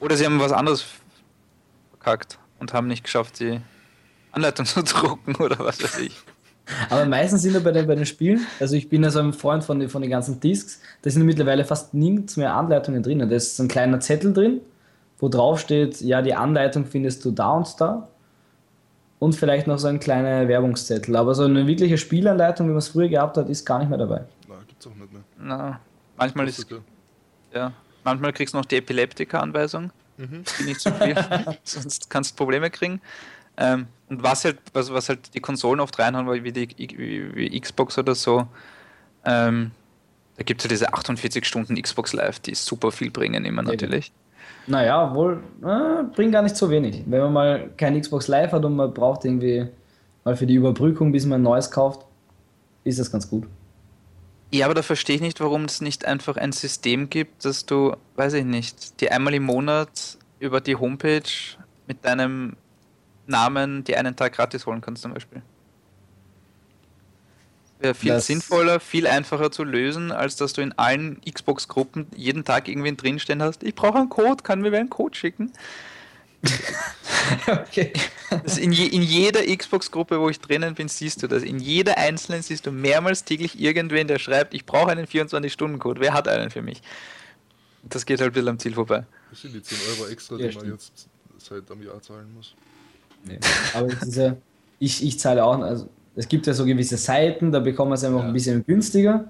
Oder 0.00 0.16
sie 0.16 0.24
haben 0.24 0.40
was 0.40 0.52
anderes 0.52 0.84
verkackt 1.90 2.38
und 2.58 2.72
haben 2.72 2.88
nicht 2.88 3.04
geschafft, 3.04 3.38
die 3.38 3.60
Anleitung 4.32 4.66
zu 4.66 4.82
drucken 4.82 5.36
oder 5.36 5.58
was 5.60 5.82
weiß 5.82 6.00
ich. 6.00 6.16
Aber 6.90 7.06
meistens 7.06 7.42
sind 7.42 7.54
wir 7.54 7.60
bei 7.60 7.72
den, 7.72 7.86
bei 7.86 7.94
den 7.94 8.06
Spielen, 8.06 8.46
also 8.60 8.76
ich 8.76 8.88
bin 8.88 9.02
ja 9.02 9.10
so 9.10 9.20
ein 9.20 9.32
Freund 9.32 9.64
von, 9.64 9.80
den, 9.80 9.88
von 9.88 10.02
den 10.02 10.10
ganzen 10.10 10.40
Discs, 10.40 10.80
da 11.02 11.10
sind 11.10 11.24
mittlerweile 11.24 11.64
fast 11.64 11.94
nichts 11.94 12.36
mehr 12.36 12.54
Anleitungen 12.54 13.02
drin. 13.02 13.18
Da 13.18 13.26
ist 13.26 13.58
ein 13.58 13.68
kleiner 13.68 14.00
Zettel 14.00 14.32
drin, 14.32 14.60
wo 15.18 15.28
drauf 15.28 15.60
steht, 15.60 16.00
ja, 16.00 16.22
die 16.22 16.34
Anleitung 16.34 16.86
findest 16.86 17.24
du 17.24 17.30
da 17.30 17.50
und 17.52 17.80
da. 17.80 18.08
Und 19.18 19.34
vielleicht 19.34 19.66
noch 19.66 19.78
so 19.78 19.88
ein 19.88 19.98
kleiner 19.98 20.46
Werbungszettel. 20.46 21.16
Aber 21.16 21.34
so 21.34 21.42
eine 21.42 21.66
wirkliche 21.66 21.98
Spielanleitung, 21.98 22.66
wie 22.68 22.70
man 22.70 22.78
es 22.78 22.88
früher 22.88 23.08
gehabt 23.08 23.36
hat, 23.36 23.48
ist 23.48 23.64
gar 23.64 23.80
nicht 23.80 23.88
mehr 23.88 23.98
dabei. 23.98 24.24
Na, 24.48 24.54
gibt's 24.66 24.86
auch 24.86 24.94
nicht 24.94 25.12
mehr. 25.12 25.22
Na, 25.40 25.80
manchmal 26.16 26.46
ist. 26.46 26.64
Ja. 27.52 27.72
manchmal 28.04 28.32
kriegst 28.32 28.54
du 28.54 28.58
noch 28.58 28.64
die 28.64 28.76
Epileptika-Anweisung. 28.76 29.90
Mhm. 30.18 30.44
Nicht 30.64 30.80
zu 30.80 30.92
viel, 30.92 31.16
sonst 31.64 32.10
kannst 32.10 32.32
du 32.32 32.36
Probleme 32.36 32.70
kriegen. 32.70 33.00
Ähm, 33.58 33.86
und 34.08 34.22
was 34.22 34.44
halt, 34.44 34.58
was, 34.72 34.92
was 34.92 35.08
halt 35.08 35.34
die 35.34 35.40
Konsolen 35.40 35.80
oft 35.80 35.98
reinhauen, 35.98 36.44
wie 36.44 36.52
die 36.52 36.68
wie, 36.78 37.34
wie 37.34 37.60
Xbox 37.60 37.98
oder 37.98 38.14
so, 38.14 38.46
ähm, 39.24 39.72
da 40.36 40.44
gibt 40.44 40.60
es 40.60 40.64
ja 40.64 40.68
diese 40.68 40.92
48 40.94 41.44
Stunden 41.44 41.80
Xbox 41.80 42.12
Live, 42.12 42.38
die 42.40 42.54
super 42.54 42.92
viel 42.92 43.10
bringen 43.10 43.44
immer 43.44 43.62
natürlich. 43.62 44.12
Naja, 44.68 45.12
wohl, 45.14 45.42
äh, 45.62 46.04
bringt 46.14 46.32
gar 46.32 46.42
nicht 46.42 46.56
so 46.56 46.70
wenig. 46.70 47.02
Wenn 47.06 47.20
man 47.20 47.32
mal 47.32 47.70
kein 47.76 48.00
Xbox 48.00 48.28
Live 48.28 48.52
hat 48.52 48.64
und 48.64 48.76
man 48.76 48.94
braucht 48.94 49.24
irgendwie 49.24 49.66
mal 50.24 50.36
für 50.36 50.46
die 50.46 50.54
Überbrückung, 50.54 51.10
bis 51.10 51.26
man 51.26 51.40
ein 51.40 51.42
neues 51.42 51.70
kauft, 51.70 52.06
ist 52.84 52.98
das 52.98 53.10
ganz 53.10 53.28
gut. 53.28 53.46
Ja, 54.52 54.66
aber 54.66 54.74
da 54.74 54.82
verstehe 54.82 55.16
ich 55.16 55.22
nicht, 55.22 55.40
warum 55.40 55.64
es 55.64 55.80
nicht 55.80 56.04
einfach 56.04 56.36
ein 56.36 56.52
System 56.52 57.10
gibt, 57.10 57.44
dass 57.44 57.66
du, 57.66 57.96
weiß 58.16 58.34
ich 58.34 58.44
nicht, 58.44 59.00
die 59.00 59.10
einmal 59.10 59.34
im 59.34 59.44
Monat 59.44 60.18
über 60.38 60.60
die 60.60 60.76
Homepage 60.76 61.22
mit 61.86 62.04
deinem 62.04 62.56
Namen 63.28 63.84
die 63.84 63.96
einen 63.96 64.16
Tag 64.16 64.34
gratis 64.34 64.66
holen 64.66 64.80
kannst 64.80 65.02
zum 65.02 65.14
Beispiel. 65.14 65.42
Wäre 67.80 67.94
viel 67.94 68.12
das 68.12 68.26
sinnvoller, 68.26 68.80
viel 68.80 69.06
einfacher 69.06 69.52
zu 69.52 69.62
lösen, 69.62 70.10
als 70.10 70.34
dass 70.34 70.52
du 70.52 70.62
in 70.62 70.72
allen 70.72 71.20
Xbox-Gruppen 71.20 72.08
jeden 72.16 72.44
Tag 72.44 72.66
irgendwen 72.66 72.96
drinstehen 72.96 73.40
hast. 73.40 73.62
Ich 73.62 73.74
brauche 73.74 73.98
einen 73.98 74.08
Code, 74.08 74.42
kann 74.42 74.60
mir 74.60 74.72
wer 74.72 74.80
einen 74.80 74.90
Code 74.90 75.16
schicken? 75.16 75.52
okay. 77.46 77.92
in, 78.60 78.72
je, 78.72 78.86
in, 78.86 79.02
jeder 79.02 79.44
Xbox-Gruppe, 79.44 80.20
wo 80.20 80.28
ich 80.28 80.40
drinnen 80.40 80.74
bin, 80.74 80.88
siehst 80.88 81.22
du 81.22 81.28
das. 81.28 81.42
In 81.42 81.58
jeder 81.58 81.98
einzelnen 81.98 82.42
siehst 82.42 82.66
du 82.66 82.72
mehrmals 82.72 83.24
täglich 83.24 83.60
irgendwen, 83.60 84.08
der 84.08 84.18
schreibt, 84.18 84.54
ich 84.54 84.64
brauche 84.64 84.90
einen 84.90 85.06
24-Stunden-Code. 85.06 86.00
Wer 86.00 86.14
hat 86.14 86.26
einen 86.26 86.50
für 86.50 86.62
mich? 86.62 86.82
Das 87.84 88.06
geht 88.06 88.20
halt 88.20 88.30
ein 88.30 88.34
bisschen 88.34 88.48
am 88.48 88.58
Ziel 88.58 88.74
vorbei. 88.74 89.06
Das 89.30 89.42
sind 89.42 89.54
die 89.54 89.62
10 89.62 89.78
Euro 89.90 90.08
extra, 90.08 90.36
die 90.36 90.44
ja, 90.44 90.52
man 90.52 90.72
jetzt 90.72 91.08
seit 91.38 91.70
einem 91.70 91.82
Jahr 91.82 92.00
zahlen 92.02 92.32
muss. 92.34 92.54
Nee. 93.28 93.38
Aber 93.74 93.88
diese, 93.88 94.36
ich, 94.78 95.04
ich 95.04 95.18
zahle 95.18 95.44
auch, 95.44 95.58
also 95.60 95.88
es 96.16 96.28
gibt 96.28 96.46
ja 96.46 96.52
so 96.52 96.64
gewisse 96.64 96.96
Seiten, 96.96 97.52
da 97.52 97.60
bekommt 97.60 97.90
man 97.90 97.96
es 97.96 98.04
einfach 98.04 98.22
ja. 98.22 98.26
ein 98.26 98.32
bisschen 98.32 98.64
günstiger. 98.66 99.24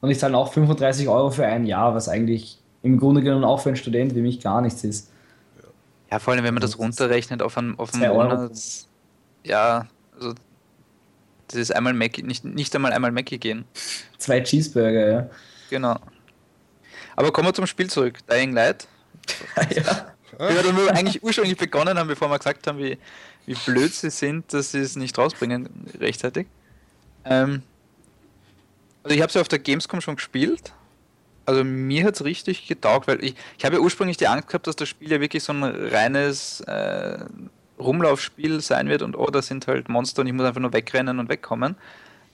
Und 0.00 0.10
ich 0.10 0.18
zahle 0.18 0.36
auch 0.36 0.52
35 0.52 1.08
Euro 1.08 1.30
für 1.30 1.46
ein 1.46 1.64
Jahr, 1.64 1.94
was 1.94 2.08
eigentlich 2.08 2.58
im 2.82 2.98
Grunde 2.98 3.22
genommen 3.22 3.44
auch 3.44 3.60
für 3.60 3.70
einen 3.70 3.76
Student 3.76 4.14
wie 4.14 4.20
mich 4.20 4.40
gar 4.40 4.60
nichts 4.60 4.84
ist. 4.84 5.10
Ja, 6.10 6.18
vor 6.18 6.34
allem, 6.34 6.44
wenn 6.44 6.54
man 6.54 6.60
das 6.60 6.78
runterrechnet 6.78 7.42
auf 7.42 7.56
einen, 7.58 7.78
auf 7.78 7.94
einen 7.94 8.12
Monat. 8.12 8.52
Ja, 9.42 9.86
also 10.14 10.34
das 11.48 11.58
ist 11.58 11.74
einmal 11.74 11.94
Mackie, 11.94 12.22
nicht, 12.22 12.44
nicht 12.44 12.74
einmal 12.74 12.92
einmal 12.92 13.12
Mackie 13.12 13.38
gehen. 13.38 13.64
Zwei 14.18 14.40
Cheeseburger, 14.40 15.08
ja. 15.08 15.30
Genau. 15.70 15.96
Aber 17.16 17.32
kommen 17.32 17.48
wir 17.48 17.54
zum 17.54 17.66
Spiel 17.66 17.88
zurück. 17.88 18.18
Dying 18.30 18.52
Light. 18.52 18.86
ja. 19.70 20.12
Ja, 20.38 20.76
wir 20.76 20.94
eigentlich 20.94 21.22
ursprünglich 21.22 21.56
begonnen 21.56 21.98
haben, 21.98 22.08
bevor 22.08 22.28
wir 22.28 22.38
gesagt 22.38 22.66
haben, 22.66 22.78
wie, 22.78 22.98
wie 23.46 23.54
blöd 23.54 23.94
sie 23.94 24.10
sind, 24.10 24.52
dass 24.52 24.72
sie 24.72 24.80
es 24.80 24.96
nicht 24.96 25.16
rausbringen 25.16 25.68
rechtzeitig. 25.98 26.46
Ähm, 27.24 27.62
also 29.02 29.14
ich 29.14 29.22
habe 29.22 29.32
sie 29.32 29.40
auf 29.40 29.48
der 29.48 29.60
Gamescom 29.60 30.00
schon 30.00 30.16
gespielt. 30.16 30.72
Also 31.44 31.62
mir 31.62 32.04
hat 32.04 32.16
es 32.16 32.24
richtig 32.24 32.66
getaugt, 32.66 33.06
weil 33.06 33.22
ich, 33.22 33.36
ich 33.56 33.64
habe 33.64 33.76
ja 33.76 33.80
ursprünglich 33.80 34.16
die 34.16 34.26
Angst 34.26 34.48
gehabt, 34.48 34.66
dass 34.66 34.74
das 34.74 34.88
Spiel 34.88 35.12
ja 35.12 35.20
wirklich 35.20 35.44
so 35.44 35.52
ein 35.52 35.62
reines 35.62 36.60
äh, 36.62 37.18
Rumlaufspiel 37.78 38.60
sein 38.60 38.88
wird 38.88 39.02
und 39.02 39.16
oh, 39.16 39.26
da 39.26 39.42
sind 39.42 39.68
halt 39.68 39.88
Monster 39.88 40.22
und 40.22 40.26
ich 40.26 40.32
muss 40.32 40.44
einfach 40.44 40.60
nur 40.60 40.72
wegrennen 40.72 41.20
und 41.20 41.28
wegkommen. 41.28 41.76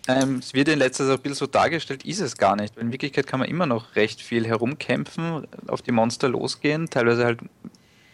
Ähm, 0.09 0.38
es 0.38 0.54
wird 0.54 0.69
in 0.69 0.78
letzter 0.78 1.04
Zeit 1.07 1.19
ein 1.19 1.23
bisschen 1.23 1.37
so 1.37 1.47
dargestellt, 1.47 2.04
ist 2.04 2.21
es 2.21 2.37
gar 2.37 2.57
nicht. 2.57 2.75
Weil 2.76 2.85
in 2.85 2.92
Wirklichkeit 2.92 3.26
kann 3.26 3.38
man 3.38 3.49
immer 3.49 3.66
noch 3.66 3.95
recht 3.97 4.21
viel 4.21 4.47
herumkämpfen, 4.47 5.47
auf 5.69 5.83
die 5.83 5.92
Monster 5.92 6.28
losgehen, 6.28 6.88
teilweise 6.88 7.25
halt 7.25 7.40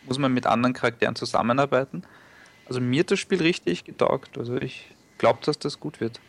muss 0.04 0.18
man 0.18 0.32
mit 0.32 0.46
anderen 0.46 0.72
Charakteren 0.72 1.14
zusammenarbeiten. 1.14 2.02
Also 2.68 2.80
mir 2.80 3.00
hat 3.00 3.10
das 3.10 3.18
Spiel 3.18 3.40
richtig 3.40 3.84
getaugt. 3.84 4.36
Also 4.38 4.56
ich 4.56 4.86
glaube, 5.16 5.40
dass 5.44 5.58
das 5.58 5.80
gut 5.80 6.00
wird. 6.00 6.20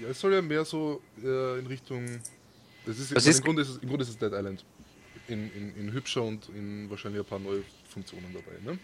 Ja, 0.00 0.08
es 0.08 0.20
soll 0.20 0.34
ja 0.34 0.42
mehr 0.42 0.64
so 0.64 1.00
äh, 1.22 1.58
in 1.58 1.66
Richtung. 1.66 2.04
Das 2.84 2.98
ist, 2.98 3.14
also 3.14 3.30
ist 3.30 3.38
im, 3.38 3.44
Grunde 3.44 3.62
ist 3.62 3.68
es, 3.68 3.76
Im 3.78 3.88
Grunde 3.88 4.02
ist 4.02 4.10
es 4.10 4.18
Dead 4.18 4.32
Island. 4.32 4.64
In, 5.28 5.52
in, 5.52 5.76
in 5.76 5.92
hübscher 5.92 6.22
und 6.22 6.48
in 6.50 6.88
wahrscheinlich 6.88 7.20
ein 7.20 7.28
paar 7.28 7.38
neue 7.38 7.62
Funktionen 7.88 8.32
dabei. 8.32 8.58
Ne? 8.64 8.78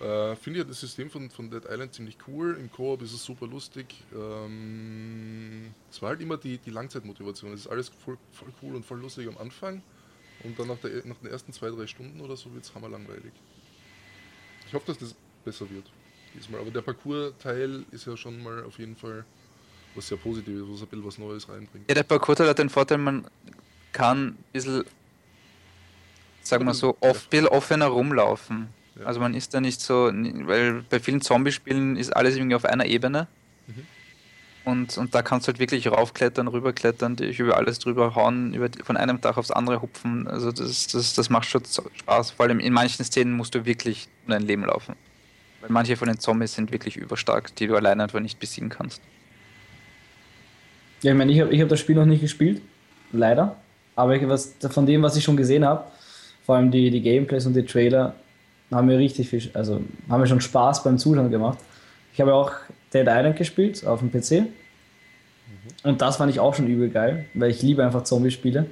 Äh, 0.00 0.36
Finde 0.36 0.60
ich 0.60 0.66
das 0.66 0.80
System 0.80 1.10
von, 1.10 1.30
von 1.30 1.50
Dead 1.50 1.64
Island 1.68 1.94
ziemlich 1.94 2.16
cool. 2.26 2.56
Im 2.58 2.70
Koop 2.70 3.02
ist 3.02 3.12
es 3.12 3.24
super 3.24 3.46
lustig. 3.46 3.86
Ähm, 4.14 5.74
es 5.90 6.00
war 6.02 6.10
halt 6.10 6.20
immer 6.20 6.36
die, 6.36 6.58
die 6.58 6.70
Langzeitmotivation. 6.70 7.52
Es 7.52 7.60
ist 7.60 7.66
alles 7.66 7.88
voll, 7.88 8.16
voll 8.32 8.48
cool 8.62 8.76
und 8.76 8.84
voll 8.84 9.00
lustig 9.00 9.28
am 9.28 9.38
Anfang. 9.38 9.82
Und 10.42 10.58
dann 10.58 10.68
nach, 10.68 10.78
der, 10.78 11.04
nach 11.04 11.16
den 11.16 11.30
ersten 11.30 11.52
zwei, 11.52 11.70
drei 11.70 11.86
Stunden 11.86 12.20
oder 12.20 12.36
so 12.36 12.52
wird 12.54 12.64
es 12.64 12.74
hammerlangweilig. 12.74 13.32
Ich 14.70 14.74
hoffe, 14.74 14.86
dass 14.86 14.98
das 14.98 15.16
besser 15.44 15.68
wird 15.68 15.90
diesmal. 16.32 16.60
Aber 16.60 16.70
der 16.70 16.82
Parcours-Teil 16.82 17.84
ist 17.90 18.06
ja 18.06 18.16
schon 18.16 18.40
mal 18.40 18.62
auf 18.62 18.78
jeden 18.78 18.94
Fall 18.94 19.24
was 19.96 20.06
sehr 20.06 20.16
Positives, 20.16 20.62
was 20.68 20.82
ein 20.82 20.86
bisschen 20.86 21.04
was 21.04 21.18
Neues 21.18 21.48
reinbringt. 21.48 21.88
Ja, 21.88 21.94
der 21.96 22.04
Parcours-Teil 22.04 22.48
hat 22.48 22.60
den 22.60 22.70
Vorteil, 22.70 22.98
man 22.98 23.26
kann 23.90 24.28
ein 24.28 24.38
bisschen, 24.52 24.84
sagen 26.42 26.66
wir 26.66 26.74
so, 26.74 26.96
off, 27.00 27.26
bisschen 27.26 27.48
offener 27.48 27.86
rumlaufen. 27.86 28.68
Ja. 28.94 29.06
Also 29.06 29.18
man 29.18 29.34
ist 29.34 29.52
da 29.54 29.60
nicht 29.60 29.80
so, 29.80 30.12
weil 30.12 30.84
bei 30.88 31.00
vielen 31.00 31.20
Zombie-Spielen 31.20 31.96
ist 31.96 32.14
alles 32.14 32.36
irgendwie 32.36 32.54
auf 32.54 32.64
einer 32.64 32.86
Ebene. 32.86 33.26
Mhm. 33.66 33.88
Und, 34.64 34.98
und 34.98 35.14
da 35.14 35.22
kannst 35.22 35.46
du 35.46 35.52
halt 35.52 35.58
wirklich 35.58 35.90
raufklettern, 35.90 36.46
rüberklettern, 36.46 37.16
dich 37.16 37.40
über 37.40 37.56
alles 37.56 37.78
drüber 37.78 38.14
hauen, 38.14 38.52
über, 38.52 38.68
von 38.84 38.96
einem 38.96 39.20
Dach 39.20 39.36
aufs 39.36 39.50
andere 39.50 39.80
hupfen. 39.80 40.28
Also 40.28 40.52
das, 40.52 40.86
das, 40.88 41.14
das 41.14 41.30
macht 41.30 41.48
schon 41.48 41.62
Spaß. 41.64 42.32
Vor 42.32 42.46
allem 42.46 42.60
in 42.60 42.72
manchen 42.72 43.04
Szenen 43.04 43.32
musst 43.32 43.54
du 43.54 43.64
wirklich 43.64 44.08
nur 44.26 44.36
ein 44.36 44.42
Leben 44.42 44.64
laufen. 44.64 44.94
Weil 45.60 45.70
manche 45.70 45.96
von 45.96 46.08
den 46.08 46.18
Zombies 46.18 46.54
sind 46.54 46.72
wirklich 46.72 46.96
überstark, 46.96 47.54
die 47.56 47.66
du 47.66 47.76
alleine 47.76 48.02
einfach 48.02 48.20
nicht 48.20 48.38
besiegen 48.38 48.68
kannst. 48.68 49.00
Ja, 51.02 51.12
ich 51.12 51.18
meine, 51.18 51.32
ich 51.32 51.40
habe 51.40 51.52
ich 51.52 51.60
hab 51.60 51.68
das 51.68 51.80
Spiel 51.80 51.96
noch 51.96 52.04
nicht 52.04 52.20
gespielt, 52.20 52.60
leider. 53.12 53.56
Aber 53.96 54.14
ich, 54.14 54.28
was, 54.28 54.54
von 54.70 54.84
dem, 54.84 55.02
was 55.02 55.16
ich 55.16 55.24
schon 55.24 55.36
gesehen 55.36 55.64
habe, 55.64 55.84
vor 56.44 56.56
allem 56.56 56.70
die, 56.70 56.90
die 56.90 57.00
Gameplays 57.00 57.46
und 57.46 57.54
die 57.54 57.64
Trailer, 57.64 58.14
haben 58.70 58.86
mir 58.86 58.98
richtig 58.98 59.28
viel, 59.28 59.50
also 59.54 59.82
haben 60.08 60.20
mir 60.20 60.26
schon 60.26 60.40
Spaß 60.40 60.84
beim 60.84 60.98
Zuschauen 60.98 61.30
gemacht. 61.30 61.58
Ich 62.12 62.20
habe 62.20 62.34
auch 62.34 62.52
Dead 62.92 63.06
Island 63.06 63.36
gespielt 63.36 63.86
auf 63.86 64.00
dem 64.00 64.10
PC. 64.10 64.30
Mhm. 64.30 64.48
Und 65.84 66.02
das 66.02 66.16
fand 66.16 66.30
ich 66.30 66.40
auch 66.40 66.54
schon 66.54 66.66
übel 66.66 66.90
geil, 66.90 67.26
weil 67.34 67.50
ich 67.50 67.62
liebe 67.62 67.84
einfach 67.84 68.04
Zombie-Spiele. 68.04 68.66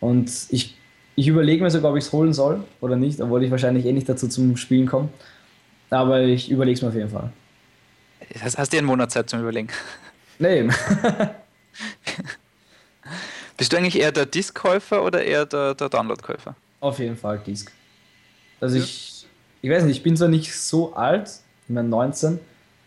Und 0.00 0.30
ich, 0.50 0.76
ich 1.14 1.28
überlege 1.28 1.62
mir 1.62 1.70
sogar, 1.70 1.92
ob 1.92 1.96
ich 1.96 2.04
es 2.04 2.12
holen 2.12 2.32
soll 2.32 2.64
oder 2.80 2.96
nicht, 2.96 3.20
obwohl 3.20 3.44
ich 3.44 3.50
wahrscheinlich 3.50 3.86
eh 3.86 3.92
nicht 3.92 4.08
dazu 4.08 4.26
zum 4.28 4.56
Spielen 4.56 4.86
komme. 4.86 5.10
Aber 5.90 6.20
ich 6.22 6.50
überlege 6.50 6.76
es 6.76 6.82
mir 6.82 6.88
auf 6.88 6.94
jeden 6.94 7.10
Fall. 7.10 7.32
Hast, 8.40 8.56
hast 8.58 8.72
du 8.72 8.78
einen 8.78 8.86
Monat 8.86 9.10
Zeit 9.10 9.28
zum 9.28 9.40
Überlegen? 9.40 9.68
Nee. 10.38 10.68
Bist 13.56 13.72
du 13.72 13.76
eigentlich 13.76 14.00
eher 14.00 14.10
der 14.10 14.26
Disk-Käufer 14.26 15.04
oder 15.04 15.22
eher 15.22 15.46
der, 15.46 15.74
der 15.74 15.88
Download-Käufer? 15.88 16.56
Auf 16.80 16.98
jeden 16.98 17.16
Fall 17.16 17.38
Disk. 17.38 17.70
Also 18.60 18.76
ja. 18.76 18.82
ich, 18.82 19.26
ich 19.60 19.70
weiß 19.70 19.84
nicht, 19.84 19.98
ich 19.98 20.02
bin 20.02 20.16
zwar 20.16 20.28
nicht 20.28 20.52
so 20.52 20.94
alt, 20.94 21.28
ich 21.68 21.74
meine 21.74 21.88
19, 21.88 22.40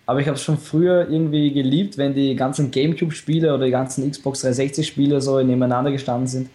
aber 0.06 0.20
ich 0.20 0.28
habe 0.28 0.36
es 0.36 0.44
schon 0.44 0.58
früher 0.58 1.10
irgendwie 1.10 1.52
geliebt, 1.52 1.98
wenn 1.98 2.14
die 2.14 2.36
ganzen 2.36 2.70
Gamecube-Spiele 2.70 3.54
oder 3.54 3.66
die 3.66 3.72
ganzen 3.72 4.10
Xbox 4.10 4.46
360-Spiele 4.46 5.20
so 5.20 5.42
nebeneinander 5.42 5.92
gestanden 5.92 6.28
sind. 6.28 6.50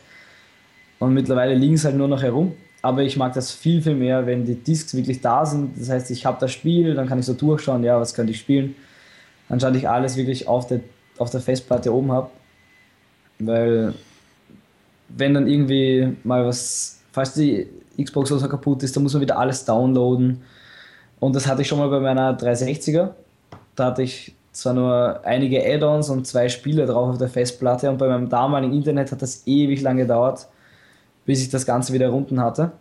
Und 1.01 1.15
mittlerweile 1.15 1.55
liegen 1.55 1.75
es 1.75 1.85
halt 1.85 1.97
nur 1.97 2.07
noch 2.07 2.23
herum. 2.23 2.53
Aber 2.83 3.03
ich 3.03 3.17
mag 3.17 3.33
das 3.35 3.53
viel, 3.53 3.83
viel 3.83 3.95
mehr, 3.95 4.27
wenn 4.27 4.45
die 4.45 4.55
Discs 4.55 4.95
wirklich 4.95 5.21
da 5.21 5.45
sind. 5.45 5.79
Das 5.79 5.91
heißt, 5.91 6.11
ich 6.11 6.25
habe 6.25 6.39
das 6.41 6.53
Spiel, 6.53 6.95
dann 6.95 7.09
kann 7.09 7.19
ich 7.19 7.27
so 7.27 7.35
durchschauen, 7.35 7.83
ja, 7.83 8.01
was 8.01 8.15
könnte 8.15 8.33
ich 8.33 8.39
spielen. 8.39 8.77
Anstatt 9.49 9.75
ich 9.75 9.89
alles 9.89 10.17
wirklich 10.17 10.47
auf 10.47 10.67
der, 10.69 10.81
auf 11.19 11.31
der 11.31 11.41
Festplatte 11.41 11.93
oben 11.93 12.13
habe. 12.13 12.31
Weil, 13.41 13.95
wenn 15.09 15.35
dann 15.35 15.49
irgendwie 15.49 16.17
mal 16.23 16.47
was, 16.47 17.01
falls 17.11 17.35
die 17.35 17.67
Xbox 18.01 18.29
so 18.29 18.49
kaputt 18.49 18.83
ist, 18.85 18.95
dann 18.95 19.03
muss 19.03 19.13
man 19.13 19.23
wieder 19.23 19.39
alles 19.39 19.65
downloaden. 19.65 20.41
Und 21.19 21.35
das 21.35 21.47
hatte 21.47 21.63
ich 21.63 21.69
schon 21.69 21.79
mal 21.79 21.89
bei 21.89 22.01
meiner 22.01 22.39
360er. 22.39 23.11
Da 23.81 23.87
hatte 23.87 24.03
ich 24.03 24.37
zwar 24.53 24.75
nur 24.75 25.25
einige 25.25 25.65
Add-ons 25.65 26.11
und 26.11 26.27
zwei 26.27 26.51
Spiele 26.51 26.85
drauf 26.85 27.09
auf 27.09 27.17
der 27.17 27.31
Festplatte 27.31 27.89
und 27.89 27.97
bei 27.97 28.09
meinem 28.09 28.29
damaligen 28.29 28.75
Internet 28.75 29.11
hat 29.11 29.23
das 29.23 29.47
ewig 29.47 29.81
lang 29.81 29.97
gedauert, 29.97 30.49
bis 31.25 31.41
ich 31.41 31.49
das 31.49 31.65
Ganze 31.65 31.95
wieder 31.95 32.11
runden 32.11 32.43
hatte. 32.43 32.73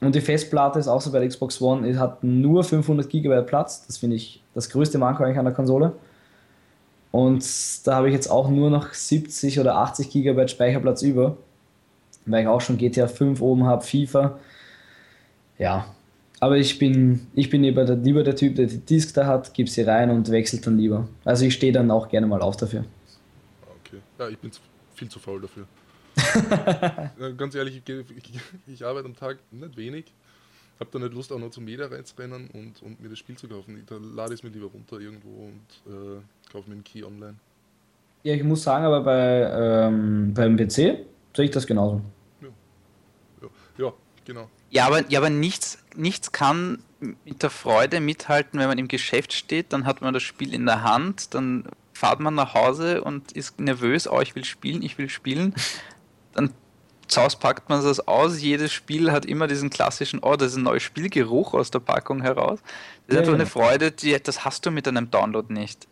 Und 0.00 0.14
die 0.14 0.22
Festplatte 0.22 0.78
ist 0.78 0.88
auch 0.88 1.02
so 1.02 1.12
bei 1.12 1.18
der 1.18 1.28
Xbox 1.28 1.60
One, 1.60 1.98
hat 1.98 2.24
nur 2.24 2.64
500 2.64 3.10
GB 3.10 3.42
Platz. 3.42 3.86
Das 3.86 3.98
finde 3.98 4.16
ich 4.16 4.42
das 4.54 4.70
größte 4.70 4.96
Manko 4.96 5.22
eigentlich 5.22 5.38
an 5.38 5.44
der 5.44 5.52
Konsole. 5.52 5.92
Und 7.12 7.44
da 7.86 7.96
habe 7.96 8.08
ich 8.08 8.14
jetzt 8.14 8.30
auch 8.30 8.48
nur 8.48 8.70
noch 8.70 8.94
70 8.94 9.60
oder 9.60 9.76
80 9.76 10.10
GB 10.10 10.48
Speicherplatz 10.48 11.02
über, 11.02 11.36
weil 12.24 12.40
ich 12.40 12.48
auch 12.48 12.62
schon 12.62 12.78
GTA 12.78 13.06
5 13.06 13.42
oben 13.42 13.66
habe, 13.66 13.84
FIFA. 13.84 14.38
Ja, 15.58 15.84
aber 16.40 16.58
ich 16.58 16.78
bin, 16.78 17.26
ich 17.34 17.48
bin 17.48 17.62
lieber, 17.62 17.84
der, 17.84 17.96
lieber 17.96 18.22
der 18.22 18.36
Typ, 18.36 18.56
der 18.56 18.66
die 18.66 18.78
Disk 18.78 19.14
da 19.14 19.26
hat, 19.26 19.54
gibt 19.54 19.70
sie 19.70 19.82
rein 19.82 20.10
und 20.10 20.30
wechselt 20.30 20.66
dann 20.66 20.76
lieber. 20.76 21.08
Also 21.24 21.46
ich 21.46 21.54
stehe 21.54 21.72
dann 21.72 21.90
auch 21.90 22.08
gerne 22.08 22.26
mal 22.26 22.42
auf 22.42 22.56
dafür. 22.56 22.84
Okay. 23.80 23.98
Ja, 24.18 24.28
ich 24.28 24.38
bin 24.38 24.50
viel 24.94 25.08
zu 25.08 25.18
faul 25.18 25.40
dafür. 25.40 25.66
Ganz 27.36 27.54
ehrlich, 27.54 27.82
ich, 27.84 27.94
ich, 28.16 28.40
ich 28.66 28.84
arbeite 28.84 29.06
am 29.06 29.16
Tag 29.16 29.38
nicht 29.50 29.76
wenig. 29.76 30.04
Hab 30.78 30.90
da 30.90 30.98
nicht 30.98 31.14
Lust, 31.14 31.32
auch 31.32 31.38
noch 31.38 31.50
zum 31.50 31.64
Media 31.64 31.86
reinzurennen 31.86 32.50
und, 32.52 32.82
und 32.82 33.00
mir 33.00 33.08
das 33.08 33.18
Spiel 33.18 33.36
zu 33.36 33.48
kaufen. 33.48 33.82
Da 33.86 33.96
lade 33.96 34.34
ich 34.34 34.40
es 34.40 34.44
mir 34.44 34.50
lieber 34.50 34.66
runter 34.66 35.00
irgendwo 35.00 35.46
und 35.46 35.92
äh, 35.92 36.20
kaufe 36.52 36.68
mir 36.68 36.74
einen 36.74 36.84
Key 36.84 37.02
online. 37.02 37.36
Ja, 38.24 38.34
ich 38.34 38.44
muss 38.44 38.62
sagen, 38.62 38.84
aber 38.84 39.00
bei, 39.02 39.50
ähm, 39.54 40.34
beim 40.34 40.56
PC 40.56 40.68
sehe 40.68 41.06
ich 41.38 41.50
das 41.50 41.66
genauso. 41.66 42.02
Ja, 42.42 43.48
ja 43.78 43.92
genau. 44.26 44.50
Ja, 44.70 44.86
aber, 44.86 45.08
ja, 45.10 45.20
aber 45.20 45.30
nichts, 45.30 45.78
nichts 45.94 46.32
kann 46.32 46.82
mit 47.00 47.42
der 47.42 47.50
Freude 47.50 48.00
mithalten, 48.00 48.58
wenn 48.58 48.68
man 48.68 48.78
im 48.78 48.88
Geschäft 48.88 49.32
steht, 49.32 49.72
dann 49.72 49.86
hat 49.86 50.00
man 50.00 50.14
das 50.14 50.22
Spiel 50.22 50.54
in 50.54 50.66
der 50.66 50.82
Hand, 50.82 51.34
dann 51.34 51.64
fahrt 51.92 52.20
man 52.20 52.34
nach 52.34 52.54
Hause 52.54 53.02
und 53.02 53.32
ist 53.32 53.60
nervös, 53.60 54.08
oh, 54.08 54.20
ich 54.20 54.34
will 54.34 54.44
spielen, 54.44 54.82
ich 54.82 54.98
will 54.98 55.08
spielen. 55.08 55.54
Dann 56.34 56.52
packt 57.40 57.68
man 57.68 57.82
das 57.82 58.00
aus, 58.06 58.40
jedes 58.40 58.72
Spiel 58.72 59.12
hat 59.12 59.24
immer 59.24 59.46
diesen 59.46 59.70
klassischen, 59.70 60.20
oh, 60.20 60.36
das 60.36 60.52
ist 60.52 60.56
ein 60.56 60.64
neues 60.64 60.82
Spielgeruch 60.82 61.54
aus 61.54 61.70
der 61.70 61.78
Packung 61.78 62.22
heraus. 62.22 62.58
Das 63.06 63.08
ist 63.08 63.14
Ja, 63.14 63.20
einfach 63.20 63.34
eine 63.34 63.46
Freude, 63.46 63.92
die, 63.92 64.16
das 64.22 64.44
hast 64.44 64.66
du 64.66 64.70
mit 64.70 64.88
einem 64.88 65.10
Download 65.10 65.52
nicht. 65.52 65.86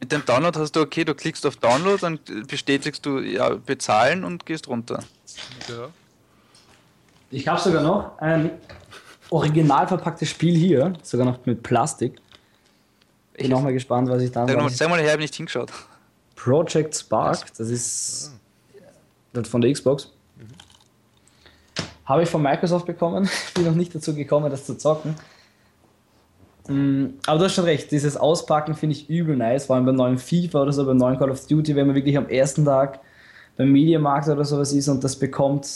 Mit 0.00 0.12
dem 0.12 0.24
Download 0.24 0.58
hast 0.58 0.72
du, 0.72 0.80
okay, 0.80 1.04
du 1.04 1.14
klickst 1.14 1.44
auf 1.46 1.56
Download, 1.56 1.98
dann 2.00 2.18
bestätigst 2.46 3.04
du, 3.04 3.18
ja, 3.18 3.50
bezahlen 3.50 4.24
und 4.24 4.46
gehst 4.46 4.68
runter. 4.68 5.02
Ja. 5.68 5.90
Ich 7.32 7.48
habe 7.48 7.58
sogar 7.58 7.82
noch 7.82 8.18
ein 8.18 8.50
original 9.30 9.88
verpacktes 9.88 10.28
Spiel 10.28 10.54
hier, 10.54 10.92
sogar 11.02 11.26
noch 11.26 11.44
mit 11.46 11.62
Plastik. 11.62 12.20
Bin 13.32 13.52
auch 13.54 13.62
mal 13.62 13.72
gespannt, 13.72 14.10
was 14.10 14.22
ich 14.22 14.30
dann. 14.30 14.46
Sag 14.46 14.70
sag 14.70 14.90
mal 14.90 15.00
ich 15.00 15.10
habe 15.10 15.22
nicht 15.22 15.34
hingeschaut. 15.34 15.70
Project 16.36 16.94
Spark, 16.94 17.46
das 17.56 17.70
ist 17.70 18.32
das 19.32 19.48
von 19.48 19.62
der 19.62 19.72
Xbox. 19.72 20.12
Habe 22.04 22.24
ich 22.24 22.28
von 22.28 22.42
Microsoft 22.42 22.84
bekommen, 22.84 23.28
bin 23.54 23.64
noch 23.64 23.74
nicht 23.74 23.94
dazu 23.94 24.14
gekommen, 24.14 24.50
das 24.50 24.66
zu 24.66 24.76
zocken. 24.76 25.14
Mm, 26.68 27.14
Aber 27.26 27.38
du 27.38 27.44
hast 27.46 27.54
schon 27.54 27.64
recht, 27.64 27.90
dieses 27.90 28.18
Auspacken 28.18 28.74
finde 28.74 28.96
ich 28.96 29.08
übel 29.08 29.36
nice, 29.36 29.66
vor 29.66 29.76
allem 29.76 29.86
beim 29.86 29.96
neuen 29.96 30.18
FIFA 30.18 30.62
oder 30.62 30.72
so, 30.72 30.84
beim 30.84 30.98
neuen 30.98 31.18
Call 31.18 31.30
of 31.30 31.46
Duty, 31.46 31.74
wenn 31.76 31.86
man 31.86 31.96
wirklich 31.96 32.18
am 32.18 32.28
ersten 32.28 32.66
Tag 32.66 33.00
beim 33.56 33.72
Mediamarkt 33.72 34.28
oder 34.28 34.44
sowas 34.44 34.72
ist 34.72 34.88
und 34.88 35.02
das 35.02 35.16
bekommt, 35.16 35.66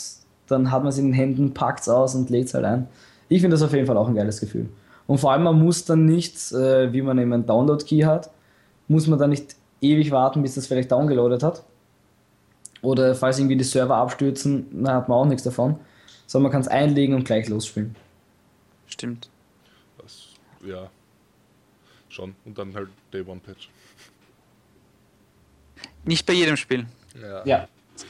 dann 0.47 0.71
hat 0.71 0.83
man 0.83 0.89
es 0.89 0.97
in 0.97 1.05
den 1.05 1.13
Händen, 1.13 1.53
packt 1.53 1.81
es 1.81 1.89
aus 1.89 2.15
und 2.15 2.29
legt 2.29 2.47
es 2.47 2.53
halt 2.53 2.65
ein. 2.65 2.87
Ich 3.29 3.41
finde 3.41 3.55
das 3.55 3.61
auf 3.63 3.73
jeden 3.73 3.85
Fall 3.85 3.97
auch 3.97 4.07
ein 4.07 4.15
geiles 4.15 4.39
Gefühl. 4.39 4.69
Und 5.05 5.19
vor 5.19 5.31
allem, 5.31 5.43
man 5.43 5.59
muss 5.59 5.85
dann 5.85 6.05
nicht, 6.05 6.51
äh, 6.51 6.91
wie 6.91 7.01
man 7.01 7.17
eben 7.17 7.33
einen 7.33 7.45
Download-Key 7.45 8.01
hat, 8.01 8.29
muss 8.87 9.07
man 9.07 9.19
dann 9.19 9.29
nicht 9.29 9.55
ewig 9.81 10.11
warten, 10.11 10.41
bis 10.41 10.55
das 10.55 10.67
vielleicht 10.67 10.91
downgeloadet 10.91 11.43
hat. 11.43 11.63
Oder 12.81 13.15
falls 13.15 13.39
irgendwie 13.39 13.57
die 13.57 13.63
Server 13.63 13.95
abstürzen, 13.95 14.83
dann 14.83 14.95
hat 14.95 15.09
man 15.09 15.17
auch 15.17 15.25
nichts 15.25 15.43
davon. 15.43 15.79
Sondern 16.25 16.43
man 16.43 16.51
kann 16.51 16.61
es 16.61 16.67
einlegen 16.67 17.15
und 17.15 17.23
gleich 17.23 17.47
losspielen. 17.47 17.95
Stimmt. 18.87 19.29
Das, 19.97 20.27
ja. 20.65 20.89
Schon. 22.09 22.35
Und 22.45 22.57
dann 22.57 22.73
halt 22.73 22.89
Day 23.13 23.21
One 23.21 23.39
Patch. 23.39 23.69
Nicht 26.03 26.25
bei 26.25 26.33
jedem 26.33 26.57
Spiel. 26.57 26.85
Ja. 27.21 27.45
Ja. 27.45 27.67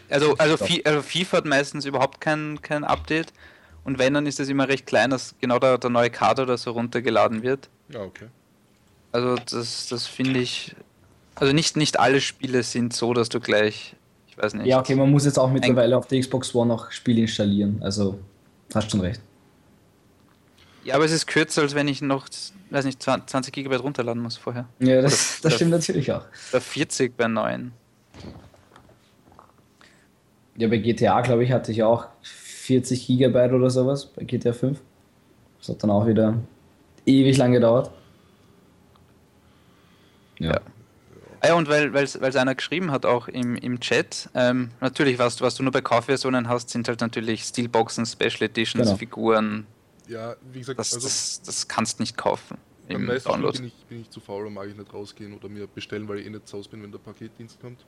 Also, 0.09 0.35
also, 0.37 0.57
also 0.83 1.01
FIFA 1.01 1.37
hat 1.37 1.45
meistens 1.45 1.85
überhaupt 1.85 2.21
kein, 2.21 2.61
kein 2.61 2.83
Update. 2.83 3.33
Und 3.83 3.99
wenn, 3.99 4.13
dann 4.13 4.25
ist 4.25 4.39
es 4.39 4.49
immer 4.49 4.67
recht 4.67 4.85
klein, 4.85 5.09
dass 5.11 5.35
genau 5.39 5.59
der, 5.59 5.77
der 5.77 5.89
neue 5.89 6.09
Kader 6.09 6.43
oder 6.43 6.57
so 6.57 6.71
runtergeladen 6.71 7.41
wird. 7.41 7.69
Ja, 7.89 8.01
okay. 8.01 8.27
Also 9.11 9.35
das, 9.35 9.87
das 9.87 10.07
finde 10.07 10.39
ich. 10.39 10.75
Also 11.35 11.53
nicht, 11.53 11.77
nicht 11.77 11.99
alle 11.99 12.19
Spiele 12.19 12.63
sind 12.63 12.93
so, 12.93 13.13
dass 13.13 13.29
du 13.29 13.39
gleich, 13.39 13.95
ich 14.27 14.37
weiß 14.37 14.55
nicht. 14.55 14.65
Ja, 14.65 14.79
okay, 14.79 14.95
man 14.95 15.09
muss 15.09 15.25
jetzt 15.25 15.37
auch 15.37 15.49
mittlerweile 15.49 15.95
auf 15.97 16.07
der 16.07 16.19
Xbox 16.19 16.53
One 16.53 16.73
auch 16.73 16.91
Spiele 16.91 17.21
installieren. 17.21 17.79
Also, 17.81 18.19
hast 18.73 18.91
schon 18.91 19.01
recht. 19.01 19.21
Ja, 20.83 20.95
aber 20.95 21.05
es 21.05 21.11
ist 21.11 21.27
kürzer, 21.27 21.61
als 21.61 21.75
wenn 21.75 21.87
ich 21.87 22.01
noch, 22.01 22.27
weiß 22.69 22.85
nicht, 22.85 23.01
20 23.03 23.53
GB 23.53 23.75
runterladen 23.75 24.21
muss 24.21 24.37
vorher. 24.37 24.67
Ja, 24.79 25.01
das, 25.01 25.41
das 25.41 25.55
stimmt 25.55 25.71
natürlich 25.71 26.11
auch. 26.11 26.23
Oder 26.51 26.61
40 26.61 27.15
bei 27.15 27.27
neuen. 27.27 27.73
Ja, 30.57 30.67
bei 30.67 30.77
GTA, 30.77 31.21
glaube 31.21 31.43
ich, 31.43 31.51
hatte 31.51 31.71
ich 31.71 31.83
auch 31.83 32.07
40 32.23 33.07
Gigabyte 33.07 33.53
oder 33.53 33.69
sowas, 33.69 34.07
bei 34.07 34.23
GTA 34.23 34.53
5. 34.53 34.79
Das 35.59 35.69
hat 35.69 35.83
dann 35.83 35.91
auch 35.91 36.05
wieder 36.07 36.35
ewig 37.05 37.37
lang 37.37 37.51
gedauert. 37.51 37.91
Ja. 40.39 40.59
Ah 41.41 41.49
ja, 41.49 41.53
und 41.53 41.69
weil 41.69 41.95
es 41.95 42.15
einer 42.35 42.55
geschrieben 42.55 42.91
hat, 42.91 43.05
auch 43.05 43.27
im, 43.27 43.55
im 43.55 43.79
Chat, 43.79 44.29
ähm, 44.33 44.71
natürlich, 44.81 45.19
was, 45.19 45.35
du- 45.35 45.43
was 45.45 45.55
du 45.55 45.63
nur 45.63 45.71
bei 45.71 45.81
Kaufversionen 45.81 46.49
hast, 46.49 46.71
sind 46.71 46.87
halt 46.87 47.01
natürlich 47.01 47.43
Steelboxen, 47.43 48.05
Special 48.07 48.41
Editions, 48.43 48.87
Genau. 48.87 48.97
Figuren. 48.97 49.67
Ja, 50.07 50.35
wie 50.51 50.59
gesagt, 50.59 50.79
Das, 50.79 50.93
also 50.93 51.07
das, 51.07 51.41
das 51.45 51.67
kannst 51.67 51.99
nicht 51.99 52.17
kaufen 52.17 52.57
im 52.89 53.05
Download. 53.23 53.57
bin 53.57 53.67
ich, 53.67 53.73
bin 53.87 54.01
ich 54.01 54.09
zu 54.09 54.19
faul 54.19 54.47
und 54.47 54.53
mag 54.53 54.67
ich 54.67 54.75
nicht 54.75 54.91
rausgehen 54.93 55.33
oder 55.33 55.49
mir 55.49 55.67
bestellen, 55.67 56.07
weil 56.07 56.19
ich 56.19 56.25
eh 56.25 56.29
nicht 56.29 56.47
zu 56.47 56.57
Hause 56.57 56.69
bin, 56.69 56.81
wenn 56.81 56.91
der 56.91 56.99
Paketdienst 56.99 57.59
kommt. 57.59 57.79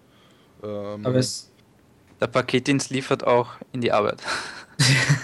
Ähm, 0.62 1.06
Aber 1.06 1.16
es, 1.16 1.50
Der 2.20 2.28
Paketdienst 2.28 2.90
liefert 2.90 3.26
auch 3.26 3.52
in 3.72 3.82
die 3.82 3.92
Arbeit. 3.92 4.22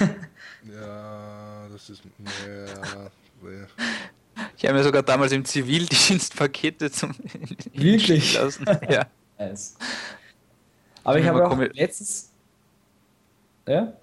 ja, 0.63 1.67
das 1.71 1.89
ist. 1.89 2.01
Ja, 2.45 3.10
nee. 3.41 3.65
Ich 4.58 4.65
habe 4.65 4.77
mir 4.77 4.84
sogar 4.84 5.03
damals 5.03 5.31
im 5.31 5.45
Zivildienst 5.45 6.36
Pakete 6.36 6.89
zum 6.91 7.13
Wirklich? 7.73 8.34
lassen. 8.36 8.65
Ja. 8.89 9.05
nice. 9.38 9.75
Aber 11.03 11.19
ich 11.19 11.27
habe 11.27 11.45
auch 11.45 11.49
komisch- 11.49 11.71
letztens. 11.73 12.31
Ja? 13.67 13.93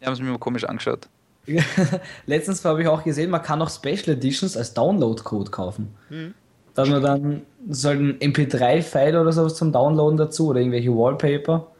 Die 0.00 0.06
haben 0.06 0.12
es 0.14 0.20
mir 0.20 0.30
mal 0.30 0.38
komisch 0.38 0.64
angeschaut. 0.64 1.08
Letztens 2.26 2.64
habe 2.64 2.82
ich 2.82 2.88
auch 2.88 3.04
gesehen, 3.04 3.30
man 3.30 3.42
kann 3.42 3.60
auch 3.60 3.70
Special 3.70 4.16
Editions 4.16 4.56
als 4.56 4.72
Download-Code 4.72 5.50
kaufen. 5.50 5.94
Hm. 6.08 6.34
Dass 6.74 6.88
man 6.88 7.02
dann 7.02 7.42
so 7.68 7.90
ein 7.90 8.18
MP3-File 8.18 9.16
oder 9.16 9.32
sowas 9.32 9.54
zum 9.54 9.70
Downloaden 9.70 10.16
dazu 10.16 10.48
oder 10.48 10.60
irgendwelche 10.60 10.90
Wallpaper. 10.90 11.70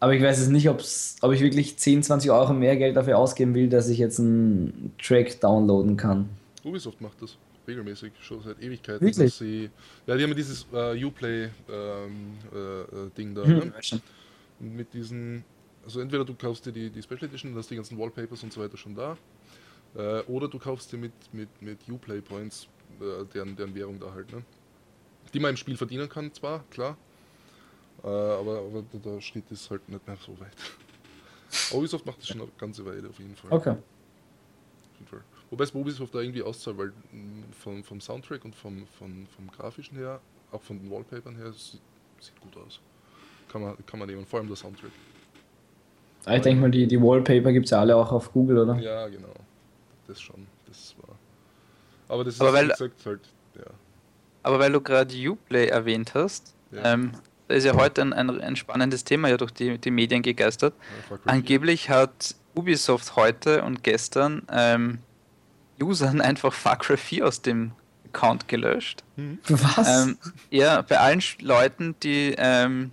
Aber 0.00 0.14
ich 0.14 0.22
weiß 0.22 0.38
jetzt 0.38 0.50
nicht, 0.50 0.68
ob's, 0.68 1.16
ob 1.22 1.32
ich 1.32 1.40
wirklich 1.40 1.76
10, 1.76 2.04
20 2.04 2.30
Euro 2.30 2.52
mehr 2.52 2.76
Geld 2.76 2.96
dafür 2.96 3.18
ausgeben 3.18 3.54
will, 3.54 3.68
dass 3.68 3.88
ich 3.88 3.98
jetzt 3.98 4.20
einen 4.20 4.94
Track 5.02 5.40
downloaden 5.40 5.96
kann. 5.96 6.28
Ubisoft 6.64 7.00
macht 7.00 7.20
das 7.20 7.36
regelmäßig, 7.66 8.12
schon 8.20 8.40
seit 8.42 8.62
Ewigkeiten. 8.62 9.00
Wirklich? 9.00 9.30
Dass 9.30 9.38
sie, 9.38 9.70
ja, 10.06 10.16
die 10.16 10.22
haben 10.22 10.30
ja 10.30 10.36
dieses 10.36 10.66
äh, 10.72 11.04
Uplay-Ding 11.04 11.50
äh, 12.52 13.06
äh, 13.06 13.10
Ding 13.16 13.34
da. 13.34 13.44
Hm. 13.44 13.58
Ne? 13.58 13.72
Und 14.60 14.76
mit 14.76 14.92
diesen, 14.94 15.44
also 15.84 16.00
entweder 16.00 16.24
du 16.24 16.34
kaufst 16.34 16.66
dir 16.66 16.72
die, 16.72 16.90
die 16.90 17.02
Special 17.02 17.24
Edition, 17.24 17.52
dann 17.52 17.58
hast 17.58 17.70
die 17.70 17.76
ganzen 17.76 17.98
Wallpapers 17.98 18.42
und 18.42 18.52
so 18.52 18.60
weiter 18.60 18.76
schon 18.76 18.94
da. 18.94 19.16
Äh, 19.96 20.20
oder 20.22 20.48
du 20.48 20.58
kaufst 20.58 20.92
dir 20.92 20.98
mit, 20.98 21.12
mit, 21.32 21.48
mit 21.60 21.78
Uplay 21.88 22.20
Points 22.20 22.68
äh, 23.00 23.24
deren, 23.34 23.56
deren 23.56 23.74
Währung 23.74 23.98
da 23.98 24.12
halt, 24.12 24.32
ne? 24.32 24.42
Die 25.34 25.40
man 25.40 25.50
im 25.50 25.56
Spiel 25.56 25.76
verdienen 25.76 26.08
kann, 26.08 26.32
zwar, 26.32 26.64
klar. 26.70 26.96
Äh, 28.04 28.06
aber 28.06 28.58
aber 28.58 28.82
der, 28.92 29.20
Schritt 29.20 29.50
ist 29.50 29.70
halt 29.70 29.88
nicht 29.88 30.06
mehr 30.06 30.16
so 30.24 30.38
weit. 30.40 30.52
Ubisoft 31.72 32.06
macht 32.06 32.20
das 32.20 32.28
schon 32.28 32.40
eine 32.40 32.50
ganze 32.58 32.84
Weile 32.84 33.08
auf 33.08 33.18
jeden 33.18 33.34
Fall. 33.34 33.50
Okay. 33.52 33.70
Auf 33.70 33.78
jeden 34.98 35.06
Fall. 35.08 35.20
Wobei 35.50 35.64
es 35.64 35.72
bei 35.72 35.78
Ubisoft 35.80 36.14
da 36.14 36.20
irgendwie 36.20 36.42
auszahlt, 36.42 36.76
weil 36.78 36.88
mh, 37.12 37.44
vom, 37.58 37.82
vom 37.82 38.00
Soundtrack 38.00 38.44
und 38.44 38.54
vom, 38.54 38.86
vom, 38.98 39.26
vom 39.34 39.50
grafischen 39.50 39.96
her, 39.96 40.20
auch 40.52 40.62
von 40.62 40.78
den 40.78 40.90
Wallpapern 40.90 41.36
her, 41.36 41.52
sieht, 41.52 41.80
sieht 42.20 42.40
gut 42.40 42.56
aus. 42.64 42.80
Kann 43.50 43.62
man, 43.62 43.76
kann 43.86 43.98
man 43.98 44.08
nehmen, 44.08 44.26
vor 44.26 44.38
allem 44.40 44.48
der 44.48 44.56
Soundtrack. 44.56 44.90
Aber 46.26 46.36
ich 46.36 46.42
denke 46.42 46.60
mal, 46.60 46.70
die, 46.70 46.86
die 46.86 47.00
Wallpaper 47.00 47.52
gibt 47.52 47.64
es 47.66 47.70
ja 47.70 47.80
alle 47.80 47.96
auch 47.96 48.12
auf 48.12 48.30
Google, 48.32 48.58
oder? 48.58 48.76
Ja, 48.78 49.08
genau. 49.08 49.32
Das 50.06 50.20
schon. 50.20 50.46
Das 50.66 50.94
war. 51.00 51.16
Aber 52.08 52.24
das 52.24 52.34
ist 52.34 52.40
Aber 52.42 52.52
weil- 52.52 52.68
gesagt 52.68 53.06
halt, 53.06 53.20
ja. 53.56 53.64
Aber 54.42 54.58
weil 54.58 54.72
du 54.72 54.80
gerade 54.80 55.14
Uplay 55.30 55.66
erwähnt 55.68 56.14
hast, 56.14 56.54
Ja. 56.70 56.92
ähm, 56.92 57.12
ist 57.48 57.64
ja 57.64 57.74
heute 57.74 58.02
ein, 58.02 58.12
ein, 58.12 58.40
ein 58.40 58.56
spannendes 58.56 59.04
Thema 59.04 59.28
ja 59.28 59.36
durch 59.36 59.52
die, 59.52 59.78
die 59.78 59.90
Medien 59.90 60.22
gegeistert. 60.22 60.74
Angeblich 61.24 61.90
hat 61.90 62.34
Ubisoft 62.54 63.16
heute 63.16 63.62
und 63.62 63.82
gestern 63.82 64.42
ähm, 64.50 64.98
Usern 65.80 66.20
einfach 66.20 66.52
Far 66.52 66.78
Cry 66.78 66.96
4 66.96 67.26
aus 67.26 67.42
dem 67.42 67.72
Account 68.06 68.48
gelöscht. 68.48 69.04
Was? 69.48 70.06
Ähm, 70.06 70.18
ja, 70.50 70.82
bei 70.82 70.98
allen 70.98 71.22
Leuten, 71.40 71.94
die 72.02 72.34
ähm, 72.36 72.90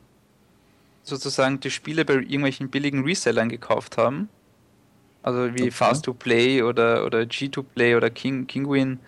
sozusagen 1.03 1.59
die 1.59 1.71
Spiele 1.71 2.05
bei 2.05 2.15
irgendwelchen 2.15 2.69
billigen 2.69 3.03
Resellern 3.03 3.49
gekauft 3.49 3.97
haben, 3.97 4.29
also 5.23 5.53
wie 5.55 5.63
Okay. 5.63 5.71
Fast 5.71 6.05
to 6.05 6.13
Play 6.13 6.61
oder, 6.61 7.05
oder 7.05 7.25
G 7.25 7.49
to 7.49 7.63
Play 7.63 7.95
oder 7.95 8.09
King, 8.09 8.47
Kinguin, 8.47 8.99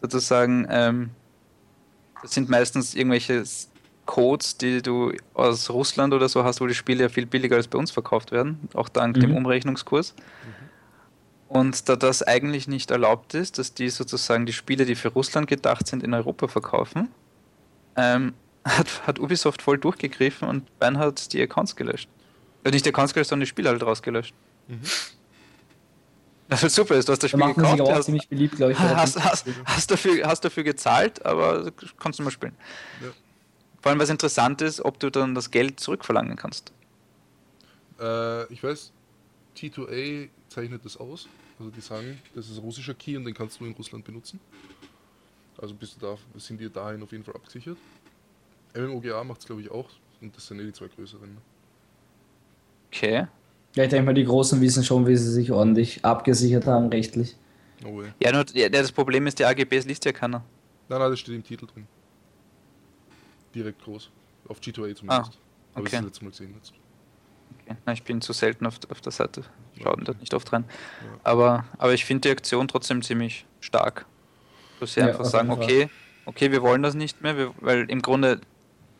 sozusagen, 0.00 0.66
ähm, 0.70 1.10
das 2.22 2.32
sind 2.32 2.48
meistens 2.48 2.94
irgendwelche 2.94 3.44
Codes, 4.06 4.56
die 4.56 4.82
du 4.82 5.12
aus 5.34 5.68
Russland 5.70 6.14
oder 6.14 6.28
so 6.28 6.44
hast, 6.44 6.60
wo 6.60 6.66
die 6.66 6.74
Spiele 6.74 7.02
ja 7.04 7.08
viel 7.08 7.26
billiger 7.26 7.56
als 7.56 7.68
bei 7.68 7.78
uns 7.78 7.90
verkauft 7.90 8.32
werden, 8.32 8.68
auch 8.74 8.88
dank 8.88 9.20
dem 9.20 9.30
Mhm. 9.30 9.36
Umrechnungskurs. 9.38 10.14
Und 11.48 11.88
da 11.88 11.94
das 11.96 12.22
eigentlich 12.22 12.66
nicht 12.66 12.90
erlaubt 12.90 13.34
ist, 13.34 13.58
dass 13.58 13.72
die 13.74 13.88
sozusagen 13.88 14.46
die 14.46 14.52
Spiele, 14.52 14.84
die 14.84 14.96
für 14.96 15.08
Russland 15.08 15.46
gedacht 15.46 15.86
sind, 15.86 16.02
in 16.02 16.12
Europa 16.12 16.48
verkaufen, 16.48 17.08
ähm, 17.96 18.34
hat, 18.64 19.06
hat 19.06 19.18
Ubisoft 19.20 19.62
voll 19.62 19.78
durchgegriffen 19.78 20.48
und 20.48 20.78
Bernhard 20.78 21.32
die 21.32 21.40
Accounts 21.40 21.76
gelöscht. 21.76 22.08
Ja, 22.64 22.72
nicht 22.72 22.84
der 22.84 22.92
Console, 22.92 23.24
sondern 23.24 23.44
die 23.44 23.48
Spiele 23.48 23.68
halt 23.68 23.82
rausgelöscht. 23.82 24.34
Mhm. 24.66 24.80
Das 26.48 26.62
ist 26.62 26.74
super, 26.74 26.94
ist. 26.94 27.08
du 27.08 27.12
hast 27.12 27.22
das 27.22 27.30
Da 27.30 27.38
Spiel 27.38 27.46
sich 27.46 27.56
gekauft, 27.56 27.80
auch 27.80 27.92
hast, 27.92 28.04
ziemlich 28.06 28.28
beliebt, 28.28 28.56
glaube 28.56 28.72
ich. 28.72 28.78
hast, 28.78 29.22
hast, 29.22 29.46
hast, 29.64 29.90
dafür, 29.90 30.26
hast 30.26 30.44
dafür 30.44 30.62
gezahlt, 30.62 31.24
aber 31.26 31.72
kannst 31.98 32.18
du 32.18 32.22
mal 32.22 32.30
spielen. 32.30 32.56
Ja. 33.02 33.08
Vor 33.86 33.92
allem, 33.92 34.00
was 34.00 34.10
interessant 34.10 34.62
ist, 34.62 34.84
ob 34.84 34.98
du 34.98 35.10
dann 35.10 35.36
das 35.36 35.52
Geld 35.52 35.78
zurückverlangen 35.78 36.34
kannst. 36.34 36.72
Äh, 38.00 38.52
ich 38.52 38.60
weiß, 38.60 38.90
T2A 39.56 40.28
zeichnet 40.48 40.84
das 40.84 40.96
aus. 40.96 41.28
Also 41.60 41.70
die 41.70 41.80
sagen, 41.80 42.20
das 42.34 42.50
ist 42.50 42.56
ein 42.58 42.64
russischer 42.64 42.94
Key 42.94 43.16
und 43.16 43.24
den 43.24 43.32
kannst 43.32 43.60
du 43.60 43.62
nur 43.62 43.70
in 43.70 43.76
Russland 43.76 44.04
benutzen. 44.04 44.40
Also 45.56 45.72
bist 45.72 45.94
du 45.94 46.00
da, 46.04 46.16
sind 46.36 46.60
die 46.60 46.68
dahin 46.68 47.00
auf 47.00 47.12
jeden 47.12 47.22
Fall 47.22 47.36
abgesichert. 47.36 47.76
MMOGA 48.74 49.22
macht 49.22 49.42
es 49.42 49.46
glaube 49.46 49.62
ich 49.62 49.70
auch 49.70 49.88
und 50.20 50.36
das 50.36 50.48
sind 50.48 50.58
eh 50.58 50.64
die 50.64 50.72
zwei 50.72 50.88
größeren. 50.88 51.34
ne? 51.34 51.40
Okay. 52.88 53.28
Ja, 53.76 53.84
ich 53.84 53.90
denke 53.90 54.04
mal, 54.04 54.14
die 54.14 54.24
Großen 54.24 54.60
wissen 54.60 54.82
schon, 54.82 55.06
wie 55.06 55.16
sie 55.16 55.30
sich 55.30 55.52
ordentlich 55.52 56.04
abgesichert 56.04 56.66
haben, 56.66 56.88
rechtlich. 56.88 57.36
No 57.84 57.98
way. 57.98 58.08
Ja, 58.18 58.32
nur 58.32 58.44
ja, 58.52 58.68
das 58.68 58.90
Problem 58.90 59.28
ist, 59.28 59.38
die 59.38 59.44
AGBs 59.44 59.84
liest 59.84 60.04
ja 60.04 60.10
keiner. 60.10 60.42
Nein, 60.88 60.98
nein, 60.98 61.10
das 61.12 61.20
steht 61.20 61.36
im 61.36 61.44
Titel 61.44 61.68
drin. 61.68 61.86
Direkt 63.56 63.82
groß. 63.82 64.10
Auf 64.48 64.60
G2A 64.60 64.94
zumindest. 64.94 65.08
Ah, 65.08 65.16
Habe 65.16 65.30
ich 65.32 65.78
okay. 65.78 65.96
das 65.96 66.02
letzte 66.04 66.24
Mal 66.24 66.30
gesehen. 66.30 66.54
Jetzt. 66.54 66.72
Okay. 67.64 67.76
Na, 67.84 67.92
ich 67.92 68.02
bin 68.04 68.20
zu 68.20 68.32
selten 68.32 68.66
auf, 68.66 68.78
auf 68.90 69.00
der 69.00 69.12
Seite. 69.12 69.42
Schauen 69.82 70.04
dort 70.04 70.20
nicht 70.20 70.34
oft 70.34 70.52
rein. 70.52 70.64
Ja. 70.68 71.20
Aber, 71.24 71.64
aber 71.78 71.94
ich 71.94 72.04
finde 72.04 72.28
die 72.28 72.30
Aktion 72.32 72.68
trotzdem 72.68 73.02
ziemlich 73.02 73.44
stark. 73.60 74.06
Dass 74.78 74.94
sie 74.94 75.00
Ja, 75.00 75.06
einfach 75.08 75.24
sagen, 75.24 75.50
okay, 75.50 75.88
okay, 76.26 76.52
wir 76.52 76.62
wollen 76.62 76.82
das 76.82 76.94
nicht 76.94 77.22
mehr, 77.22 77.36
wir, 77.36 77.54
weil 77.60 77.90
im 77.90 78.02
Grunde 78.02 78.40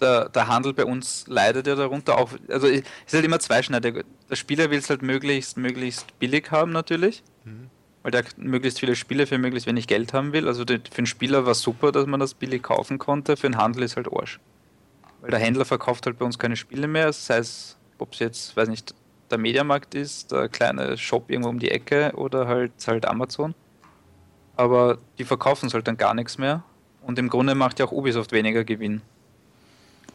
der, 0.01 0.29
der 0.31 0.49
Handel 0.49 0.73
bei 0.75 0.85
uns 0.85 1.27
leidet 1.29 1.66
ja 1.66 1.75
darunter 1.75 2.19
auch. 2.19 2.31
Also 2.49 2.66
es 2.66 2.83
ist 3.07 3.14
halt 3.14 3.25
immer 3.25 3.38
zweischneidig. 3.38 4.05
Der 4.29 4.37
Spieler 4.37 4.71
will 4.71 4.79
es 4.79 4.90
halt 4.90 5.03
möglichst, 5.03 5.57
möglichst 5.57 6.19
billig 6.19 6.51
haben 6.51 6.73
natürlich, 6.73 7.23
Mhm. 7.45 7.71
Weil 8.07 8.12
der 8.12 8.23
möglichst 8.37 8.79
viele 8.79 8.95
Spiele 8.95 9.27
für 9.27 9.37
möglichst 9.37 9.66
wenig 9.66 9.88
Geld 9.88 10.12
haben 10.12 10.33
will. 10.33 10.47
Also 10.47 10.61
für 10.61 10.79
den 10.79 11.07
Spieler 11.07 11.45
war 11.45 11.51
es 11.51 11.61
super, 11.61 11.90
dass 11.90 12.07
man 12.07 12.21
das 12.21 12.35
billig 12.35 12.62
kaufen 12.62 12.99
konnte, 12.99 13.37
für 13.37 13.49
den 13.49 13.57
Handel 13.57 13.83
ist 13.83 13.97
halt 13.97 14.07
Arsch. 14.12 14.38
Weil 15.21 15.33
der 15.33 15.40
Händler 15.40 15.64
verkauft 15.64 16.07
halt 16.07 16.16
bei 16.16 16.25
uns 16.25 16.38
keine 16.38 16.55
Spiele 16.55 16.87
mehr, 16.87 17.12
sei 17.12 17.38
es, 17.38 17.77
ob 17.99 18.12
es 18.12 18.21
jetzt, 18.21 18.57
weiß 18.57 18.69
nicht, 18.69 18.95
der 19.29 19.38
Mediamarkt 19.38 19.97
ist, 19.97 20.31
der 20.31 20.49
kleine 20.49 20.97
Shop 20.97 21.29
irgendwo 21.29 21.49
um 21.49 21.59
die 21.59 21.73
Ecke 21.73 22.12
oder 22.14 22.47
halt, 22.47 22.71
halt 22.87 23.09
Amazon. 23.09 23.57
Aber 24.55 24.99
die 25.19 25.25
verkaufen 25.25 25.66
es 25.66 25.75
halt 25.75 25.88
dann 25.88 25.97
gar 25.97 26.14
nichts 26.14 26.38
mehr. 26.38 26.62
Und 27.03 27.19
im 27.19 27.29
Grunde 27.29 27.57
macht 27.57 27.81
ja 27.81 27.87
auch 27.87 27.92
Ubisoft 27.92 28.31
weniger 28.31 28.62
Gewinn. 28.62 29.03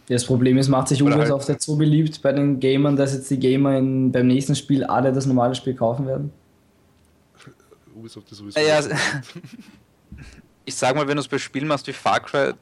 Das 0.07 0.23
Problem 0.23 0.57
ist, 0.57 0.69
macht 0.69 0.87
sich 0.87 1.03
Ubisoft 1.03 1.49
jetzt 1.49 1.65
so 1.65 1.75
beliebt 1.75 2.21
bei 2.21 2.31
den 2.31 2.61
Gamern, 2.61 2.95
dass 2.95 3.13
jetzt 3.13 3.29
die 3.29 3.37
Gamer 3.37 3.77
in, 3.77 4.13
beim 4.13 4.27
nächsten 4.27 4.55
Spiel 4.55 4.85
alle 4.85 5.11
das 5.11 5.25
normale 5.25 5.55
Spiel 5.55 5.73
kaufen 5.73 6.07
werden? 6.07 6.31
Ubisoft 8.01 8.31
ist 8.31 8.39
sowieso. 8.39 8.59
Ja, 8.59 8.79
ja, 8.81 8.89
Ich 10.65 10.75
sag 10.75 10.95
mal, 10.95 11.07
wenn 11.07 11.15
du 11.15 11.21
es 11.21 11.27
bei 11.27 11.37
Spielen 11.37 11.67
machst 11.67 11.87
wie 11.87 11.93
Far 11.93 12.19
Cry, 12.19 12.53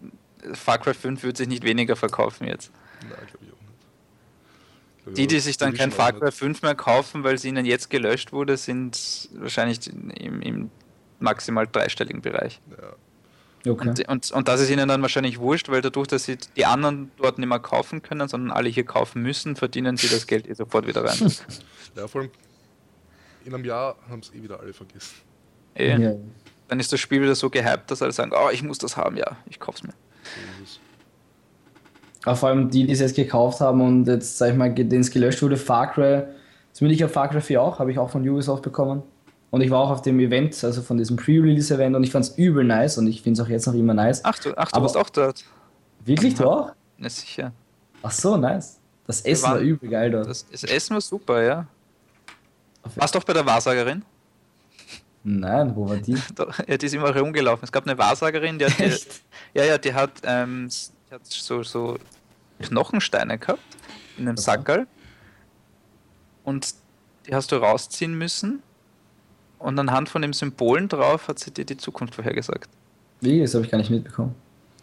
Far 0.53 0.77
Cry 0.77 0.93
5 0.93 1.23
wird 1.23 1.37
sich 1.37 1.47
nicht 1.47 1.63
weniger 1.63 1.95
verkaufen 1.95 2.47
jetzt. 2.47 2.71
Nein, 3.01 3.09
glaube 3.09 3.45
ich 3.45 3.51
auch 3.51 3.61
nicht. 3.61 5.03
Glaub 5.03 5.15
Die, 5.15 5.27
die 5.27 5.39
sich 5.39 5.57
dann 5.57 5.73
kein 5.73 5.91
Far 5.91 6.13
Cry 6.13 6.25
nicht. 6.25 6.37
5 6.37 6.61
mehr 6.61 6.75
kaufen, 6.75 7.23
weil 7.23 7.37
sie 7.37 7.49
ihnen 7.49 7.65
jetzt 7.65 7.89
gelöscht 7.89 8.31
wurde, 8.31 8.57
sind 8.57 9.29
wahrscheinlich 9.33 9.87
im, 9.87 10.41
im 10.41 10.71
maximal 11.19 11.67
dreistelligen 11.67 12.21
Bereich. 12.21 12.61
Ja. 12.71 13.71
Okay. 13.71 13.89
Und, 13.89 14.07
und, 14.07 14.31
und 14.31 14.47
das 14.47 14.61
ist 14.61 14.69
ihnen 14.69 14.87
dann 14.87 15.01
wahrscheinlich 15.01 15.39
wurscht, 15.39 15.67
weil 15.67 15.81
dadurch, 15.81 16.07
dass 16.07 16.23
sie 16.23 16.37
die 16.55 16.65
anderen 16.65 17.11
dort 17.17 17.37
nicht 17.37 17.49
mehr 17.49 17.59
kaufen 17.59 18.01
können, 18.01 18.29
sondern 18.29 18.51
alle 18.55 18.69
hier 18.69 18.85
kaufen 18.85 19.21
müssen, 19.21 19.57
verdienen 19.57 19.97
sie 19.97 20.07
das 20.07 20.27
Geld 20.27 20.47
eh 20.47 20.53
sofort 20.53 20.87
wieder 20.87 21.03
rein. 21.03 21.19
ja, 21.95 22.07
vor 22.07 22.21
allem 22.21 22.31
in 23.45 23.53
einem 23.53 23.65
Jahr 23.65 23.97
haben 24.09 24.19
es 24.19 24.33
eh 24.33 24.41
wieder 24.41 24.59
alle 24.59 24.73
vergessen. 24.73 25.15
Eh. 25.79 25.97
Ja. 25.97 26.13
Dann 26.67 26.79
ist 26.79 26.91
das 26.93 26.99
Spiel 26.99 27.21
wieder 27.21 27.33
so 27.35 27.49
gehypt, 27.49 27.89
dass 27.89 28.01
alle 28.01 28.11
sagen, 28.11 28.31
oh, 28.33 28.49
ich 28.51 28.61
muss 28.63 28.77
das 28.77 28.95
haben, 28.97 29.17
ja, 29.17 29.37
ich 29.49 29.59
kauf's 29.59 29.81
mir. 29.83 29.93
Aber 32.25 32.35
vor 32.35 32.49
allem 32.49 32.69
die, 32.69 32.85
die 32.85 32.93
es 32.93 32.99
jetzt 32.99 33.15
gekauft 33.15 33.59
haben 33.61 33.81
und 33.81 34.05
jetzt, 34.07 34.37
sag 34.37 34.51
ich 34.51 34.57
mal, 34.57 34.71
denen 34.73 35.01
es 35.01 35.09
gelöscht 35.09 35.41
wurde, 35.41 35.57
Far 35.57 35.91
Cry, 35.91 36.23
zumindest 36.73 36.99
ich 36.99 37.03
habe 37.03 37.13
Far 37.13 37.29
Cry 37.29 37.41
4 37.41 37.61
auch, 37.61 37.79
habe 37.79 37.91
ich 37.91 37.97
auch 37.97 38.09
von 38.09 38.27
Ubisoft 38.27 38.61
bekommen. 38.63 39.03
Und 39.51 39.61
ich 39.61 39.71
war 39.71 39.79
auch 39.79 39.89
auf 39.89 40.01
dem 40.03 40.19
Event, 40.19 40.63
also 40.63 40.81
von 40.83 40.97
diesem 40.97 41.15
Pre-Release-Event 41.17 41.95
und 41.95 42.03
ich 42.03 42.11
fand 42.11 42.25
es 42.25 42.37
übel 42.37 42.63
nice 42.63 42.99
und 42.99 43.07
ich 43.07 43.23
finde 43.23 43.41
es 43.41 43.47
auch 43.47 43.49
jetzt 43.49 43.65
noch 43.65 43.73
immer 43.73 43.95
nice. 43.95 44.21
Ach, 44.23 44.37
du, 44.37 44.49
ach, 44.55 44.69
du 44.69 44.75
Aber- 44.75 44.83
warst 44.83 44.97
auch 44.97 45.09
dort. 45.09 45.43
Wirklich, 46.05 46.35
du 46.35 46.45
auch? 46.47 46.71
Na 46.97 47.09
sicher. 47.09 47.51
Ach 48.03 48.11
so, 48.11 48.37
nice. 48.37 48.79
Das 49.07 49.21
Essen 49.21 49.43
war 49.49 49.59
übel 49.59 49.89
geil 49.89 50.11
dort. 50.11 50.27
Das, 50.27 50.45
das 50.51 50.63
Essen 50.65 50.93
war 50.93 51.01
super, 51.01 51.41
ja. 51.41 51.65
Auf- 52.83 52.95
Warst 52.97 53.15
du 53.15 53.19
auch 53.19 53.23
bei 53.23 53.33
der 53.33 53.45
Wahrsagerin? 53.45 54.03
Nein, 55.31 55.75
wo 55.75 55.87
war 55.87 55.97
die? 55.97 56.17
Ja, 56.67 56.77
die 56.77 56.85
ist 56.87 56.93
immer 56.93 57.13
herumgelaufen. 57.13 57.63
Es 57.63 57.71
gab 57.71 57.85
eine 57.85 57.97
Wahrsagerin, 57.97 58.57
die 58.57 58.65
hat, 58.65 58.79
die, 58.79 58.91
ja, 59.53 59.63
ja, 59.63 59.77
die 59.77 59.93
hat, 59.93 60.11
ähm, 60.23 60.69
die 61.07 61.13
hat 61.13 61.25
so, 61.25 61.61
so 61.61 61.97
Knochensteine 62.59 63.37
gehabt 63.37 63.61
in 64.17 64.27
einem 64.27 64.35
Okay. 64.37 64.41
Sackerl. 64.41 64.87
Und 66.43 66.73
die 67.27 67.35
hast 67.35 67.51
du 67.51 67.57
rausziehen 67.57 68.17
müssen. 68.17 68.63
Und 69.59 69.77
anhand 69.77 70.09
von 70.09 70.23
den 70.23 70.33
Symbolen 70.33 70.87
drauf 70.87 71.27
hat 71.27 71.37
sie 71.37 71.51
dir 71.51 71.65
die 71.65 71.77
Zukunft 71.77 72.15
vorhergesagt. 72.15 72.69
Wie? 73.21 73.41
Das 73.41 73.53
habe 73.53 73.65
ich 73.65 73.71
gar 73.71 73.77
nicht 73.77 73.91
mitbekommen. 73.91 74.33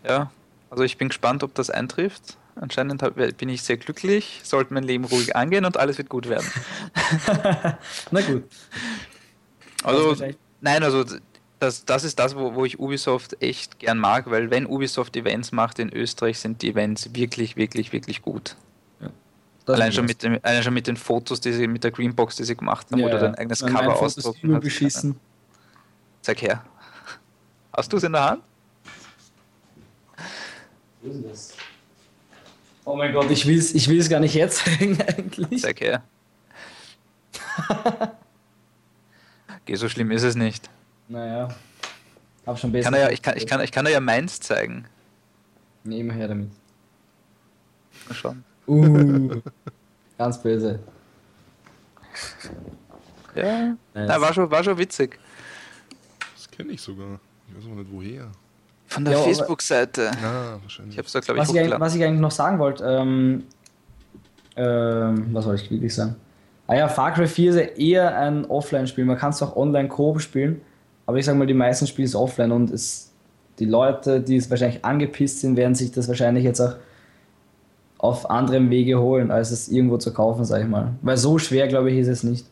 Ja, 0.07 0.31
also 0.71 0.85
ich 0.85 0.97
bin 0.97 1.09
gespannt, 1.09 1.43
ob 1.43 1.55
das 1.55 1.71
eintrifft. 1.71 2.37
Anscheinend 2.55 3.03
hab, 3.03 3.17
bin 3.17 3.49
ich 3.49 3.63
sehr 3.63 3.79
glücklich, 3.79 4.43
sollte 4.45 4.73
mein 4.75 4.85
Leben 4.85 5.05
ruhig 5.05 5.35
angehen 5.35 5.65
und 5.65 5.77
alles 5.77 5.99
wird 5.99 6.09
gut 6.09 6.29
werden. 6.29 6.47
Na 8.11 8.21
gut. 8.21 8.45
Also, 9.87 10.17
nein, 10.61 10.83
also 10.83 11.05
das, 11.59 11.85
das 11.85 12.05
ist 12.05 12.19
das, 12.19 12.37
wo, 12.37 12.55
wo 12.55 12.65
ich 12.65 12.79
Ubisoft 12.79 13.41
echt 13.43 13.79
gern 13.79 13.99
mag, 13.99 14.31
weil 14.31 14.51
wenn 14.51 14.67
Ubisoft 14.67 15.17
Events 15.17 15.53
macht 15.53 15.79
in 15.79 15.93
Österreich, 15.93 16.39
sind 16.39 16.61
die 16.63 16.71
Events 16.71 17.15
wirklich, 17.15 17.57
wirklich, 17.57 17.93
wirklich 17.93 18.23
gut. 18.23 18.57
Das 19.65 19.75
Allein 19.77 19.91
schon, 19.93 20.05
mit 20.05 20.23
dem, 20.23 20.39
allein 20.43 20.63
schon 20.63 20.75
mit 20.75 20.87
den 20.87 20.97
Fotos, 20.97 21.41
die 21.41 21.53
sie 21.53 21.67
mit 21.67 21.83
der 21.83 21.91
Greenbox, 21.91 22.37
die 22.37 22.45
sie 22.45 22.55
gemacht 22.55 22.87
haben, 22.93 23.01
Ja, 23.01 23.07
oder 23.07 23.17
ja. 23.17 23.21
dein 23.23 23.35
eigenes 23.35 23.63
Mein 23.63 23.75
Cover 23.75 24.01
ausdrucken. 24.01 24.61
beschissen. 24.61 25.19
Zeig 26.23 26.41
her. 26.43 26.65
Hast 27.77 27.93
du 27.93 27.97
es 27.97 28.05
in 28.05 28.13
der 28.13 28.25
Hand? 28.31 28.43
Wo 31.03 31.09
ist 31.09 31.15
denn 31.17 31.29
das? 31.29 31.55
Oh 32.85 32.95
mein 32.95 33.13
Gott, 33.13 33.29
ich 33.29 33.45
will 33.45 33.59
es 33.59 33.75
ich 33.75 33.89
will's 33.89 34.09
gar 34.09 34.21
nicht 34.21 34.35
jetzt 34.35 34.63
eigentlich. 34.81 35.63
Zeig 35.63 35.81
her. 35.81 36.05
Okay, 39.67 39.75
so 39.75 39.89
schlimm 39.89 40.13
ist 40.13 40.23
es 40.23 40.37
nicht. 40.37 40.71
Naja. 41.09 41.49
Hab 42.47 42.57
schon 42.57 42.71
Ich 42.71 42.75
besser. 42.75 42.91
kann, 42.93 43.01
ja, 43.01 43.11
ich, 43.11 43.21
kann, 43.21 43.37
ich, 43.37 43.49
kann, 43.49 43.61
ich 43.63 43.73
kann 43.73 43.85
dir 43.85 43.91
ja 43.91 43.99
meins 43.99 44.39
zeigen. 44.39 44.85
Nee, 45.83 45.99
immer 45.99 46.13
her 46.15 46.29
damit. 46.29 46.53
Mal 48.07 48.15
schauen. 48.15 48.45
Uh. 48.69 49.41
Ganz 50.19 50.41
böse. 50.41 50.79
Ja, 53.35 53.75
Nice. 53.93 54.07
Na, 54.07 54.21
war, 54.21 54.33
schon, 54.33 54.49
war 54.49 54.63
schon 54.63 54.79
witzig. 54.79 55.19
Das 56.37 56.49
kenne 56.49 56.71
ich 56.73 56.81
sogar. 56.81 57.19
Ich 57.49 57.57
weiß 57.57 57.65
aber 57.65 57.81
nicht 57.81 57.91
woher. 57.91 58.31
Von 58.87 59.05
der 59.05 59.15
Ja, 59.15 59.23
Facebook-Seite. 59.25 60.13
Ah, 60.23 60.59
wahrscheinlich. 60.63 60.97
Ich 60.97 61.11
da, 61.13 61.19
glaube 61.19 61.41
ich, 61.41 61.49
was, 61.49 61.55
ich 61.57 61.81
was 61.81 61.95
ich 61.97 62.05
eigentlich 62.05 62.21
noch 62.21 62.31
sagen 62.31 62.61
wollte, 62.61 62.85
ähm, 62.85 63.43
ähm, 64.55 65.35
was 65.35 65.45
wollte 65.45 65.65
ich 65.65 65.71
wirklich 65.73 65.93
sagen? 65.93 66.15
Ah 66.69 66.75
ja, 66.75 66.89
Far 66.89 67.13
Cry 67.15 67.27
4 67.27 67.51
ist 67.51 67.57
ja 67.57 67.63
eher 67.63 68.19
ein 68.19 68.45
Offline-Spiel. 68.47 69.05
Man 69.05 69.17
kann 69.17 69.31
es 69.31 69.43
auch 69.43 69.55
online 69.57 69.89
Koop 69.89 70.21
spielen, 70.21 70.61
aber 71.07 71.19
ich 71.19 71.25
sage 71.25 71.39
mal, 71.39 71.47
die 71.47 71.55
meisten 71.55 71.87
Spiele 71.87 72.07
ist 72.07 72.15
offline 72.17 72.51
und 72.53 72.71
es, 72.71 73.13
die 73.59 73.67
Leute, 73.67 74.21
die 74.21 74.37
es 74.37 74.51
wahrscheinlich 74.51 74.85
angepisst 74.85 75.41
sind, 75.41 75.57
werden 75.57 75.75
sich 75.75 75.93
das 75.93 76.09
wahrscheinlich 76.09 76.43
jetzt 76.45 76.61
auch 76.61 76.75
auf 77.99 78.29
anderem 78.29 78.69
Wege 78.71 79.01
holen, 79.01 79.31
als 79.31 79.51
es 79.53 79.69
irgendwo 79.69 79.97
zu 79.97 80.13
kaufen, 80.13 80.45
sag 80.45 80.61
ich 80.63 80.69
mal. 80.69 80.95
Weil 81.03 81.17
so 81.17 81.39
schwer, 81.39 81.67
glaube 81.69 81.91
ich, 81.91 81.99
ist 81.99 82.09
es 82.09 82.23
nicht. 82.23 82.47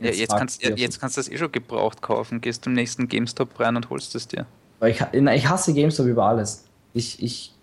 Ja, 0.00 0.10
Jetzt 0.10 0.34
kannst, 0.34 0.64
du 0.64 0.72
jetzt 0.74 1.00
kannst 1.00 1.16
du 1.16 1.20
das 1.20 1.28
eh 1.30 1.36
schon 1.36 1.52
gebraucht 1.52 2.00
kaufen. 2.02 2.40
Gehst 2.40 2.64
zum 2.64 2.72
nächsten 2.72 3.08
GameStop 3.08 3.58
rein 3.60 3.76
und 3.76 3.90
holst 3.90 4.14
es 4.14 4.26
dir. 4.28 4.46
Ich, 4.84 5.00
ich 5.12 5.48
hasse 5.48 5.74
GameStop 5.74 6.06
über 6.06 6.24
alles. 6.24 6.64
Ich, 6.94 7.22
ich, 7.22 7.54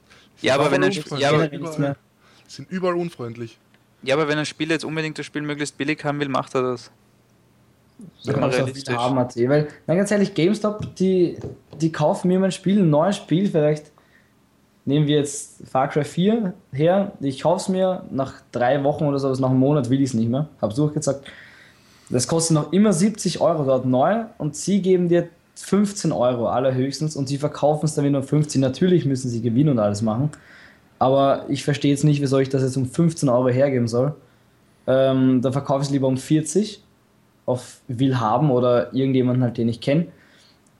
Ja, 0.41 0.55
aber, 0.55 0.71
wenn 0.71 0.83
ein, 0.83 0.89
unfreundlich. 0.91 1.05
Sp- 1.05 1.21
ja, 1.21 1.29
aber, 1.29 1.37
generell 1.47 1.59
nichts 1.59 1.77
mehr. 1.77 1.95
Sind 2.47 2.69
überall 2.71 2.95
unfreundlich. 2.95 3.57
Ja, 4.03 4.15
aber 4.15 4.27
wenn 4.27 4.37
ein 4.37 4.45
Spieler 4.45 4.73
jetzt 4.73 4.85
unbedingt 4.85 5.17
das 5.17 5.25
Spiel 5.25 5.41
möglichst 5.41 5.77
billig 5.77 6.03
haben 6.03 6.19
will, 6.19 6.29
macht 6.29 6.55
er 6.55 6.63
das. 6.63 6.91
Kann 8.25 8.39
mal 8.39 8.49
realistisch. 8.49 8.95
haben, 8.95 9.17
AT. 9.17 9.35
Weil, 9.35 9.67
na 9.87 9.95
ganz 9.95 10.09
ehrlich, 10.11 10.33
GameStop, 10.33 10.95
die, 10.95 11.37
die 11.81 11.91
kaufen 11.91 12.29
mir 12.29 12.39
mein 12.39 12.51
Spiel, 12.51 12.79
ein 12.79 12.89
neues 12.89 13.17
Spiel, 13.17 13.49
vielleicht 13.49 13.91
nehmen 14.85 15.07
wir 15.07 15.17
jetzt 15.17 15.67
Far 15.69 15.89
Cry 15.89 16.03
4 16.03 16.53
her, 16.71 17.11
ich 17.19 17.41
kaufe 17.41 17.61
es 17.61 17.69
mir, 17.69 18.03
nach 18.09 18.35
drei 18.51 18.83
Wochen 18.83 19.05
oder 19.05 19.19
so, 19.19 19.29
nach 19.33 19.49
einem 19.49 19.59
Monat 19.59 19.89
will 19.89 20.01
ich 20.01 20.09
es 20.09 20.13
nicht 20.13 20.29
mehr, 20.29 20.47
hab's 20.61 20.75
durchgezockt. 20.75 21.29
Das 22.09 22.27
kostet 22.27 22.55
noch 22.55 22.73
immer 22.73 22.91
70 22.91 23.39
Euro 23.39 23.65
dort 23.65 23.85
neu 23.85 24.23
und 24.37 24.55
sie 24.55 24.81
geben 24.81 25.09
dir 25.09 25.29
15 25.55 26.11
Euro 26.11 26.47
allerhöchstens 26.47 27.15
und 27.15 27.27
sie 27.27 27.37
verkaufen 27.37 27.85
es 27.85 27.93
dann 27.93 28.05
wieder 28.05 28.17
um 28.19 28.23
15. 28.23 28.61
Natürlich 28.61 29.05
müssen 29.05 29.29
sie 29.29 29.41
gewinnen 29.41 29.69
und 29.69 29.79
alles 29.79 30.01
machen, 30.01 30.31
aber 30.99 31.45
ich 31.49 31.63
verstehe 31.63 31.91
jetzt 31.91 32.03
nicht, 32.03 32.21
wieso 32.21 32.37
ich 32.39 32.49
das 32.49 32.61
jetzt 32.61 32.77
um 32.77 32.85
15 32.85 33.29
Euro 33.29 33.49
hergeben 33.49 33.87
soll. 33.87 34.13
ähm, 34.87 35.41
da 35.41 35.51
verkaufe 35.51 35.81
ich 35.81 35.87
es 35.87 35.91
lieber 35.91 36.07
um 36.07 36.17
40 36.17 36.83
auf 37.45 37.81
will 37.87 38.19
haben 38.19 38.51
oder 38.51 38.93
irgendjemanden 38.93 39.43
halt, 39.43 39.57
den 39.57 39.69
ich 39.69 39.81
kenne. 39.81 40.07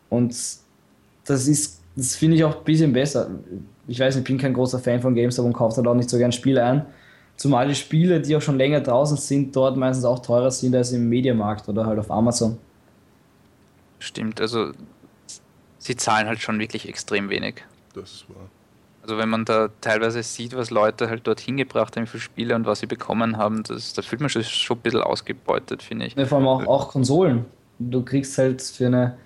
Und 0.10 0.36
das 1.26 1.48
ist, 1.48 1.82
das 1.96 2.16
finde 2.16 2.36
ich 2.38 2.44
auch 2.44 2.58
ein 2.58 2.64
bisschen 2.64 2.94
besser. 2.94 3.30
Ich 3.88 4.00
weiß, 4.00 4.18
ich 4.18 4.24
bin 4.24 4.38
kein 4.38 4.54
großer 4.54 4.80
Fan 4.80 5.02
von 5.02 5.16
GameStop 5.16 5.46
und 5.46 5.54
kaufe 5.54 5.78
halt 5.78 5.88
auch 5.88 5.96
nicht 5.96 6.10
so 6.10 6.18
gern 6.18 6.32
Spiele 6.32 6.64
ein. 6.64 6.86
Zumal 7.38 7.68
die 7.68 7.76
Spiele, 7.76 8.20
die 8.20 8.36
auch 8.36 8.42
schon 8.42 8.58
länger 8.58 8.82
draußen 8.82 9.18
sind, 9.18 9.56
dort 9.56 9.78
meistens 9.78 10.06
auch 10.06 10.20
teurer 10.20 10.52
sind 10.52 10.76
als 10.76 10.92
im 10.92 11.08
Mediamarkt 11.08 11.70
oder 11.70 11.86
halt 11.86 11.98
auf 11.98 12.12
Amazon. 12.12 12.58
Stimmt, 14.00 14.42
also 14.42 14.72
sie 15.78 15.96
zahlen 15.96 16.28
halt 16.28 16.40
schon 16.40 16.60
wirklich 16.60 16.88
extrem 16.88 17.30
wenig. 17.30 17.64
Das 17.94 18.12
ist 18.12 18.30
wahr. 18.30 18.50
Also 19.10 19.19
wenn 19.19 19.30
man 19.30 19.43
da 19.43 19.69
teilweise 19.82 20.22
sieht, 20.22 20.56
was 20.56 20.69
Leute 20.69 21.10
halt 21.10 21.26
dort 21.26 21.39
hingebracht 21.39 21.98
haben 21.98 22.06
für 22.06 22.19
Spiele 22.19 22.54
und 22.54 22.67
was 22.67 22.82
sie 22.82 22.86
bekommen 22.86 23.38
haben, 23.38 23.63
das, 23.63 23.93
da 23.93 24.04
fühlt 24.04 24.22
man 24.22 24.30
sich 24.30 24.48
schon 24.48 24.78
ein 24.78 24.82
bisschen 24.82 25.02
ausgebeutet, 25.02 25.82
finde 25.82 26.06
ich. 26.06 26.13
Ja, 26.13 26.28
vor 26.28 26.38
allem 26.38 26.48
auch, 26.48 26.67
auch 26.67 26.89
Konsolen. 26.89 27.45
Du 27.80 28.06
kriegst 28.06 28.38
halt 28.38 28.62
für 28.62 28.86
eine 28.86 29.17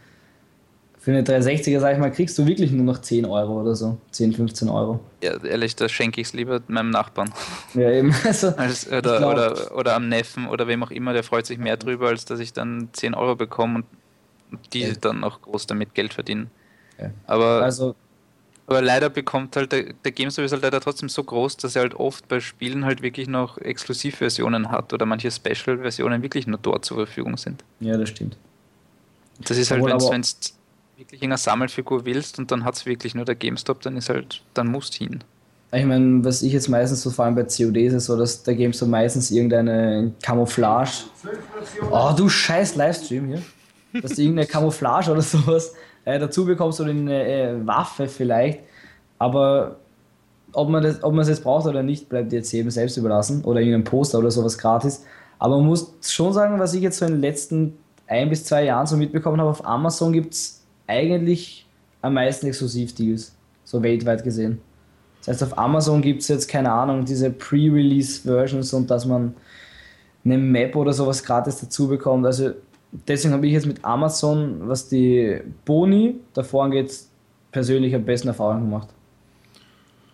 für 1.00 1.12
eine 1.12 1.24
360er, 1.24 1.82
sag 1.82 1.92
ich 1.96 2.00
mal, 2.00 2.12
kriegst 2.12 2.38
du 2.38 2.46
wirklich 2.46 2.72
nur 2.72 2.86
noch 2.86 3.02
10 3.02 3.26
Euro 3.26 3.60
oder 3.60 3.76
so. 3.76 3.98
10, 4.12 4.32
15 4.32 4.70
Euro. 4.70 5.02
Ja, 5.22 5.36
ehrlich, 5.44 5.76
da 5.76 5.90
schenke 5.90 6.22
ich 6.22 6.28
es 6.28 6.34
lieber 6.34 6.62
meinem 6.70 6.92
Nachbarn. 6.92 7.34
Ja, 7.74 7.92
eben. 7.92 8.16
Also, 8.24 8.48
Als, 8.58 8.88
oder, 8.88 9.18
glaub, 9.18 9.34
oder, 9.34 9.76
oder 9.76 9.96
am 9.96 10.08
Neffen 10.08 10.48
oder 10.48 10.66
wem 10.70 10.82
auch 10.82 10.92
immer, 10.92 11.12
der 11.12 11.24
freut 11.24 11.46
sich 11.46 11.58
mehr 11.58 11.76
drüber, 11.76 12.08
als 12.08 12.24
dass 12.24 12.40
ich 12.40 12.54
dann 12.54 12.88
10 12.94 13.16
Euro 13.16 13.36
bekomme 13.36 13.84
und 14.52 14.74
die 14.74 14.84
ja. 14.84 14.94
dann 14.94 15.26
auch 15.26 15.42
groß 15.42 15.68
damit 15.68 15.94
Geld 15.94 16.14
verdienen. 16.14 16.50
Ja. 16.98 17.10
Aber, 17.28 17.62
also, 17.62 17.96
aber 18.66 18.82
leider 18.82 19.10
bekommt 19.10 19.56
halt 19.56 19.72
der, 19.72 19.94
der 19.94 20.12
GameStop 20.12 20.46
ist 20.46 20.52
halt 20.52 20.64
leider 20.64 20.80
trotzdem 20.80 21.10
so 21.10 21.24
groß, 21.24 21.58
dass 21.58 21.76
er 21.76 21.82
halt 21.82 21.96
oft 21.96 22.28
bei 22.28 22.40
Spielen 22.40 22.86
halt 22.86 23.02
wirklich 23.02 23.28
noch 23.28 23.58
Exklusivversionen 23.58 24.72
hat 24.72 24.94
oder 24.94 25.06
manche 25.06 25.30
Special-Versionen 25.32 26.22
wirklich 26.22 26.48
nur 26.48 26.60
dort 26.62 26.86
zur 26.86 26.98
Verfügung 26.98 27.38
sind. 27.38 27.64
Ja, 27.82 27.98
das 27.98 28.10
stimmt. 28.10 28.38
Das 29.42 29.58
ist 29.58 29.72
halt, 29.72 29.84
wenn 29.84 30.22
es 30.22 30.54
wirklich 30.98 31.24
eine 31.24 31.38
Sammelfigur 31.38 32.06
willst 32.06 32.40
und 32.40 32.52
dann 32.52 32.64
hat 32.64 32.76
es 32.76 32.86
wirklich 32.86 33.16
nur 33.16 33.26
der 33.26 33.36
GameStop, 33.36 33.82
dann 33.82 33.98
ist 33.98 34.10
halt, 34.10 34.42
dann 34.54 34.68
musst 34.68 34.94
hin. 34.94 35.24
Ich 35.74 35.86
meine, 35.86 36.24
was 36.24 36.44
ich 36.44 36.54
jetzt 36.54 36.70
meistens 36.70 37.02
so 37.02 37.10
vor 37.10 37.26
allem 37.26 37.36
bei 37.36 37.44
COD 37.44 37.78
ist 37.78 38.06
so, 38.06 38.16
dass 38.16 38.44
der 38.44 38.56
GameStop 38.56 38.90
meistens 38.90 39.32
irgendeine 39.32 40.14
Camouflage. 40.22 41.06
Oh, 41.92 42.12
du 42.16 42.30
scheiß 42.30 42.76
Livestream 42.76 43.26
hier. 43.26 43.42
Dass 44.02 44.14
du 44.14 44.22
irgendeine 44.22 44.48
Camouflage 44.48 45.12
oder 45.12 45.22
sowas 45.22 45.74
äh, 46.06 46.20
dazu 46.20 46.46
bekommst 46.46 46.82
oder 46.82 46.92
eine 46.92 47.28
äh, 47.28 47.68
Waffe 47.68 48.08
vielleicht. 48.08 48.60
Aber 49.20 49.78
ob 50.54 50.70
man, 50.70 50.84
das, 50.84 51.04
ob 51.04 51.14
man 51.14 51.22
es 51.22 51.30
jetzt 51.30 51.44
braucht 51.44 51.66
oder 51.66 51.84
nicht, 51.84 52.10
bleibt 52.10 52.32
jetzt 52.34 52.52
jedem 52.52 52.72
selbst 52.72 52.98
überlassen. 52.98 53.44
Oder 53.44 53.62
irgendein 53.62 53.84
Poster 53.84 54.20
oder 54.20 54.32
sowas 54.32 54.58
gratis. 54.58 55.06
Aber 55.40 55.58
man 55.58 55.68
muss 55.68 55.94
schon 56.02 56.34
sagen, 56.34 56.60
was 56.60 56.74
ich 56.74 56.82
jetzt 56.82 57.00
so 57.00 57.06
in 57.06 57.14
den 57.14 57.22
letzten 57.22 57.78
ein 58.08 58.30
bis 58.30 58.46
zwei 58.46 58.66
Jahren 58.66 58.86
so 58.86 58.98
mitbekommen 58.98 59.40
habe, 59.40 59.50
auf 59.50 59.66
Amazon 59.66 60.14
gibt 60.14 60.34
es 60.34 60.64
eigentlich 60.88 61.66
am 62.02 62.14
meisten 62.16 62.48
Exklusivdeals, 62.48 63.34
so 63.64 63.82
weltweit 63.82 64.24
gesehen. 64.24 64.62
Das 65.20 65.30
heißt, 65.30 65.44
auf 65.44 65.58
Amazon 65.58 66.02
gibt 66.02 66.22
es 66.22 66.28
jetzt, 66.28 66.50
keine 66.50 66.72
Ahnung, 66.72 67.06
diese 67.06 67.30
Pre-Release-Versions 67.30 68.74
und 68.74 68.92
dass 68.92 69.06
man 69.06 69.34
eine 70.26 70.38
Map 70.38 70.76
oder 70.76 70.94
sowas 70.94 71.24
gratis 71.24 71.62
dazu 71.62 71.88
bekommt. 71.88 72.26
Also 72.26 72.52
deswegen 73.08 73.34
habe 73.34 73.48
ich 73.48 73.54
jetzt 73.54 73.66
mit 73.66 73.84
Amazon, 73.84 74.68
was 74.68 74.88
die 74.88 75.42
Boni 75.66 76.16
davor 76.34 76.66
angeht, 76.66 76.94
persönlich 77.52 77.94
am 77.96 78.06
besten 78.06 78.30
Erfahrungen 78.30 78.64
gemacht. 78.64 78.90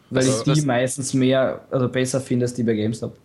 Weil 0.10 0.26
also, 0.26 0.52
ich 0.52 0.60
die 0.60 0.66
meistens 0.66 1.14
mehr 1.14 1.62
oder 1.72 1.88
besser 1.88 2.20
finde 2.20 2.46
als 2.46 2.54
die 2.54 2.64
bei 2.64 2.74
GameStop. 2.74 3.16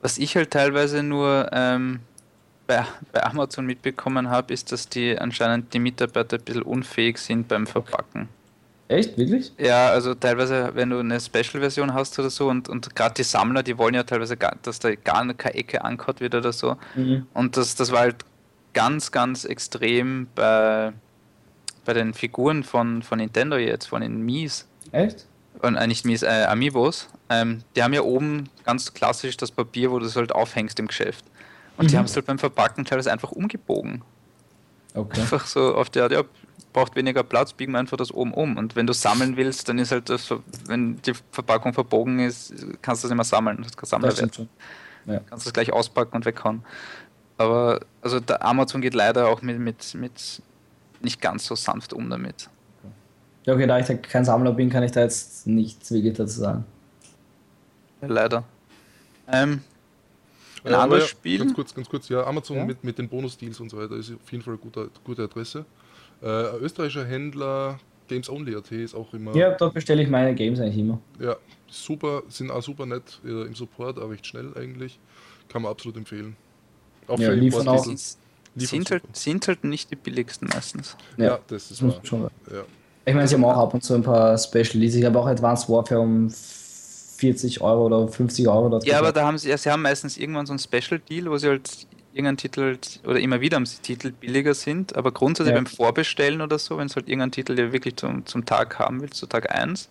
Was 0.00 0.18
ich 0.18 0.36
halt 0.36 0.50
teilweise 0.50 1.02
nur 1.02 1.48
ähm, 1.52 2.00
bei, 2.66 2.84
bei 3.12 3.24
Amazon 3.24 3.66
mitbekommen 3.66 4.28
habe, 4.28 4.52
ist, 4.52 4.72
dass 4.72 4.88
die 4.88 5.18
anscheinend 5.18 5.72
die 5.74 5.78
Mitarbeiter 5.78 6.38
ein 6.38 6.42
bisschen 6.42 6.62
unfähig 6.62 7.18
sind 7.18 7.48
beim 7.48 7.66
Verpacken. 7.66 8.28
Echt? 8.88 9.18
Wirklich? 9.18 9.52
Ja, 9.58 9.88
also 9.88 10.14
teilweise, 10.14 10.70
wenn 10.74 10.90
du 10.90 11.00
eine 11.00 11.20
Special-Version 11.20 11.92
hast 11.92 12.18
oder 12.18 12.30
so 12.30 12.48
und, 12.48 12.68
und 12.68 12.94
gerade 12.94 13.14
die 13.14 13.24
Sammler, 13.24 13.62
die 13.62 13.76
wollen 13.78 13.94
ja 13.94 14.04
teilweise, 14.04 14.36
gar, 14.36 14.56
dass 14.62 14.78
da 14.78 14.94
gar 14.94 15.26
keine 15.34 15.54
Ecke 15.54 15.84
ankaut 15.84 16.20
wird 16.20 16.34
oder 16.34 16.52
so. 16.52 16.76
Mhm. 16.94 17.26
Und 17.34 17.56
das, 17.56 17.74
das 17.74 17.90
war 17.90 18.00
halt 18.00 18.16
ganz, 18.74 19.10
ganz 19.10 19.44
extrem 19.44 20.28
bei, 20.34 20.92
bei 21.84 21.94
den 21.94 22.14
Figuren 22.14 22.62
von, 22.62 23.02
von 23.02 23.18
Nintendo 23.18 23.56
jetzt, 23.56 23.86
von 23.86 24.02
den 24.02 24.22
Mies. 24.22 24.68
Echt? 24.92 25.26
Und 25.62 25.76
äh, 25.76 25.86
nicht 25.86 26.04
Mies, 26.04 26.22
äh, 26.22 26.44
Amiibos. 26.48 27.08
Ähm, 27.28 27.62
die 27.74 27.82
haben 27.82 27.92
ja 27.92 28.02
oben 28.02 28.48
ganz 28.64 28.94
klassisch 28.94 29.36
das 29.36 29.50
Papier, 29.50 29.90
wo 29.90 29.98
du 29.98 30.06
es 30.06 30.14
halt 30.14 30.30
aufhängst 30.30 30.78
im 30.78 30.86
Geschäft. 30.86 31.24
Und 31.76 31.86
mhm. 31.86 31.88
die 31.88 31.98
haben 31.98 32.04
es 32.04 32.14
halt 32.14 32.26
beim 32.26 32.38
Verpacken 32.38 32.84
teilweise 32.84 33.10
einfach 33.10 33.32
umgebogen. 33.32 34.02
Okay. 34.94 35.20
Einfach 35.20 35.46
so 35.46 35.74
auf 35.74 35.90
der, 35.90 36.10
ja, 36.10 36.22
braucht 36.72 36.94
weniger 36.96 37.22
Platz, 37.22 37.52
biegen 37.52 37.72
wir 37.72 37.78
einfach 37.78 37.96
das 37.96 38.12
oben 38.12 38.34
um. 38.34 38.56
Und 38.56 38.76
wenn 38.76 38.86
du 38.86 38.92
sammeln 38.92 39.36
willst, 39.36 39.68
dann 39.68 39.78
ist 39.78 39.92
halt 39.92 40.08
das, 40.08 40.32
wenn 40.66 41.00
die 41.02 41.12
Verpackung 41.30 41.72
verbogen 41.72 42.18
ist, 42.18 42.54
kannst 42.82 43.02
du 43.02 43.08
das 43.08 43.12
immer 43.12 43.24
sammeln. 43.24 43.62
Das 43.62 43.76
kann 43.76 43.86
Sammlerwert. 43.86 44.46
Ja. 45.06 45.20
Kannst 45.28 45.46
du 45.46 45.50
es 45.50 45.52
gleich 45.54 45.72
auspacken 45.72 46.16
und 46.16 46.26
weghauen. 46.26 46.62
Aber 47.38 47.80
also 48.02 48.20
der 48.20 48.44
Amazon 48.44 48.80
geht 48.80 48.94
leider 48.94 49.28
auch 49.28 49.42
mit, 49.42 49.58
mit, 49.58 49.94
mit 49.94 50.42
nicht 51.00 51.20
ganz 51.20 51.46
so 51.46 51.54
sanft 51.54 51.92
um 51.92 52.08
damit. 52.10 52.48
Ja, 53.44 53.54
okay, 53.54 53.66
da 53.66 53.78
ich 53.78 54.02
kein 54.02 54.24
Sammler 54.24 54.52
bin, 54.52 54.70
kann 54.70 54.82
ich 54.82 54.90
da 54.90 55.00
jetzt 55.00 55.46
nichts 55.46 55.90
wirklich 55.92 56.14
dazu 56.14 56.40
sagen. 56.40 56.64
Ja, 58.00 58.08
leider. 58.08 58.44
Ähm, 59.28 59.60
ein 60.64 60.72
ja, 60.72 60.82
anderes 60.82 61.04
ja, 61.04 61.08
Spiel? 61.08 61.38
Ganz 61.38 61.54
kurz, 61.54 61.74
ganz 61.74 61.88
kurz, 61.88 62.08
ja, 62.08 62.24
Amazon 62.24 62.56
ja? 62.56 62.64
Mit, 62.64 62.82
mit 62.82 62.98
den 62.98 63.08
Bonus-Deals 63.08 63.60
und 63.60 63.70
so 63.70 63.78
weiter 63.78 63.94
ist 63.96 64.12
auf 64.12 64.32
jeden 64.32 64.42
Fall 64.42 64.54
eine 64.54 64.62
gute, 64.62 64.90
gute 65.04 65.22
Adresse. 65.22 65.64
Äh, 66.22 66.56
österreichischer 66.58 67.04
Händler, 67.04 67.78
Games 68.08 68.28
Only.at 68.28 68.70
ist 68.72 68.94
auch 68.94 69.12
immer. 69.12 69.34
Ja, 69.36 69.52
dort 69.52 69.74
bestelle 69.74 70.02
ich 70.02 70.08
meine 70.08 70.34
Games 70.34 70.60
eigentlich 70.60 70.78
immer. 70.78 71.00
Ja, 71.20 71.36
super, 71.68 72.22
sind 72.28 72.50
auch 72.50 72.62
super 72.62 72.86
nett 72.86 73.20
äh, 73.24 73.46
im 73.46 73.54
Support, 73.54 73.98
auch 73.98 74.10
recht 74.10 74.26
schnell 74.26 74.52
eigentlich. 74.56 74.98
Kann 75.48 75.62
man 75.62 75.70
absolut 75.70 75.96
empfehlen. 75.96 76.36
Auch 77.06 77.18
ja, 77.18 77.30
für 77.30 77.34
liefern 77.34 77.68
auch. 77.68 77.84
Sind 78.58 78.90
halt, 78.90 79.02
sind 79.12 79.46
halt 79.48 79.64
nicht 79.64 79.90
die 79.90 79.96
billigsten 79.96 80.48
meistens. 80.48 80.96
Ja, 81.18 81.24
ja 81.24 81.38
das 81.46 81.70
ist 81.70 81.82
wahr. 81.82 82.00
Schon 82.02 82.22
ja. 82.22 82.64
Ich 83.04 83.14
meine, 83.14 83.28
sie 83.28 83.34
haben 83.34 83.44
auch 83.44 83.56
ab 83.56 83.74
und 83.74 83.84
zu 83.84 83.94
ein 83.94 84.02
paar 84.02 84.36
Special 84.38 84.82
Ich 84.82 85.04
habe 85.04 85.18
auch 85.18 85.26
Advanced 85.26 85.68
Warfare 85.68 86.00
um 86.00 86.30
40 86.30 87.60
Euro 87.60 87.86
oder 87.86 88.08
50 88.08 88.48
Euro 88.48 88.68
dort. 88.68 88.84
Ja, 88.84 88.98
aber 88.98 89.12
da 89.12 89.26
haben 89.26 89.38
sie, 89.38 89.48
ja, 89.48 89.58
sie 89.58 89.70
haben 89.70 89.82
meistens 89.82 90.16
irgendwann 90.16 90.46
so 90.46 90.54
ein 90.54 90.58
Special 90.58 90.98
Deal, 90.98 91.30
wo 91.30 91.36
sie 91.36 91.48
halt 91.48 91.86
irgendein 92.16 92.38
Titel 92.38 92.78
oder 93.04 93.20
immer 93.20 93.40
wieder 93.40 93.56
am 93.58 93.64
Titel 93.64 94.10
billiger 94.10 94.54
sind, 94.54 94.96
aber 94.96 95.12
grundsätzlich 95.12 95.54
ja. 95.54 95.60
beim 95.60 95.66
Vorbestellen 95.66 96.40
oder 96.40 96.58
so, 96.58 96.78
wenn 96.78 96.86
es 96.86 96.96
halt 96.96 97.08
irgendein 97.08 97.30
Titel, 97.30 97.54
der 97.54 97.72
wirklich 97.72 97.96
zum, 97.96 98.24
zum 98.24 98.46
Tag 98.46 98.78
haben 98.78 99.02
willst, 99.02 99.16
zu 99.16 99.26
Tag 99.26 99.54
1, 99.54 99.88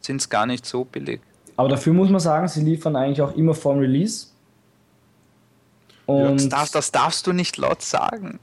sind 0.00 0.20
es 0.20 0.28
gar 0.28 0.46
nicht 0.46 0.66
so 0.66 0.84
billig. 0.84 1.20
Aber 1.56 1.68
dafür 1.68 1.92
muss 1.92 2.10
man 2.10 2.20
sagen, 2.20 2.48
sie 2.48 2.62
liefern 2.62 2.96
eigentlich 2.96 3.22
auch 3.22 3.34
immer 3.36 3.54
vorm 3.54 3.78
Release. 3.78 4.28
Und 6.06 6.36
das, 6.36 6.48
darfst, 6.48 6.74
das 6.74 6.92
darfst 6.92 7.26
du 7.26 7.32
nicht 7.32 7.56
laut 7.56 7.82
sagen. 7.82 8.40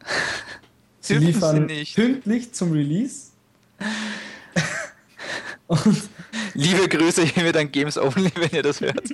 sie 1.00 1.16
liefern 1.16 1.68
sie 1.68 1.86
pünktlich 1.94 2.54
zum 2.54 2.72
Release. 2.72 3.32
Und 5.68 6.10
Liebe 6.54 6.88
Grüße 6.88 7.24
hier 7.24 7.44
mit 7.44 7.58
an 7.58 7.72
Games 7.72 7.98
Only, 7.98 8.32
wenn 8.36 8.50
ihr 8.52 8.64
das 8.64 8.82
hört. 8.82 9.08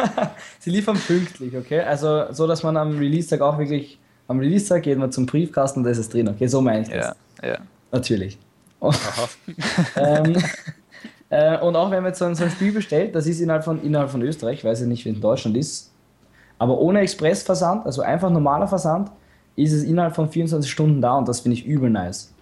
Sie 0.58 0.70
liefern 0.70 0.98
pünktlich, 0.98 1.56
okay? 1.56 1.80
Also 1.80 2.32
so, 2.32 2.46
dass 2.46 2.62
man 2.62 2.76
am 2.76 2.98
Release-Tag 2.98 3.40
auch 3.40 3.58
wirklich, 3.58 3.98
am 4.28 4.38
Release-Tag 4.38 4.82
geht 4.82 4.98
man 4.98 5.12
zum 5.12 5.26
Briefkasten 5.26 5.80
und 5.80 5.84
da 5.84 5.90
ist 5.90 5.98
es 5.98 6.08
drin, 6.08 6.28
okay? 6.28 6.46
So 6.46 6.60
meine 6.60 6.82
ich 6.82 6.88
das. 6.88 7.16
Ja, 7.42 7.48
ja. 7.48 7.58
Natürlich. 7.92 8.38
Und, 8.80 8.98
ähm, 9.96 10.36
äh, 11.30 11.58
und 11.58 11.76
auch 11.76 11.90
wenn 11.90 12.02
man 12.02 12.10
jetzt 12.10 12.18
so 12.18 12.24
ein, 12.24 12.34
so 12.34 12.44
ein, 12.44 12.50
Spiel 12.50 12.72
bestellt, 12.72 13.14
das 13.14 13.26
ist 13.26 13.40
innerhalb 13.40 13.64
von, 13.64 13.82
innerhalb 13.82 14.10
von 14.10 14.22
Österreich, 14.22 14.58
ich 14.58 14.64
weiß 14.64 14.80
ja 14.80 14.86
nicht, 14.86 15.04
wie 15.04 15.10
in 15.10 15.20
Deutschland 15.20 15.56
ist, 15.56 15.92
aber 16.58 16.78
ohne 16.78 17.00
Expressversand, 17.00 17.86
also 17.86 18.02
einfach 18.02 18.30
normaler 18.30 18.68
Versand, 18.68 19.10
ist 19.56 19.72
es 19.72 19.84
innerhalb 19.84 20.14
von 20.14 20.28
24 20.28 20.70
Stunden 20.70 21.00
da 21.00 21.16
und 21.16 21.28
das 21.28 21.40
finde 21.40 21.56
ich 21.56 21.64
übel 21.64 21.90
nice. 21.90 22.33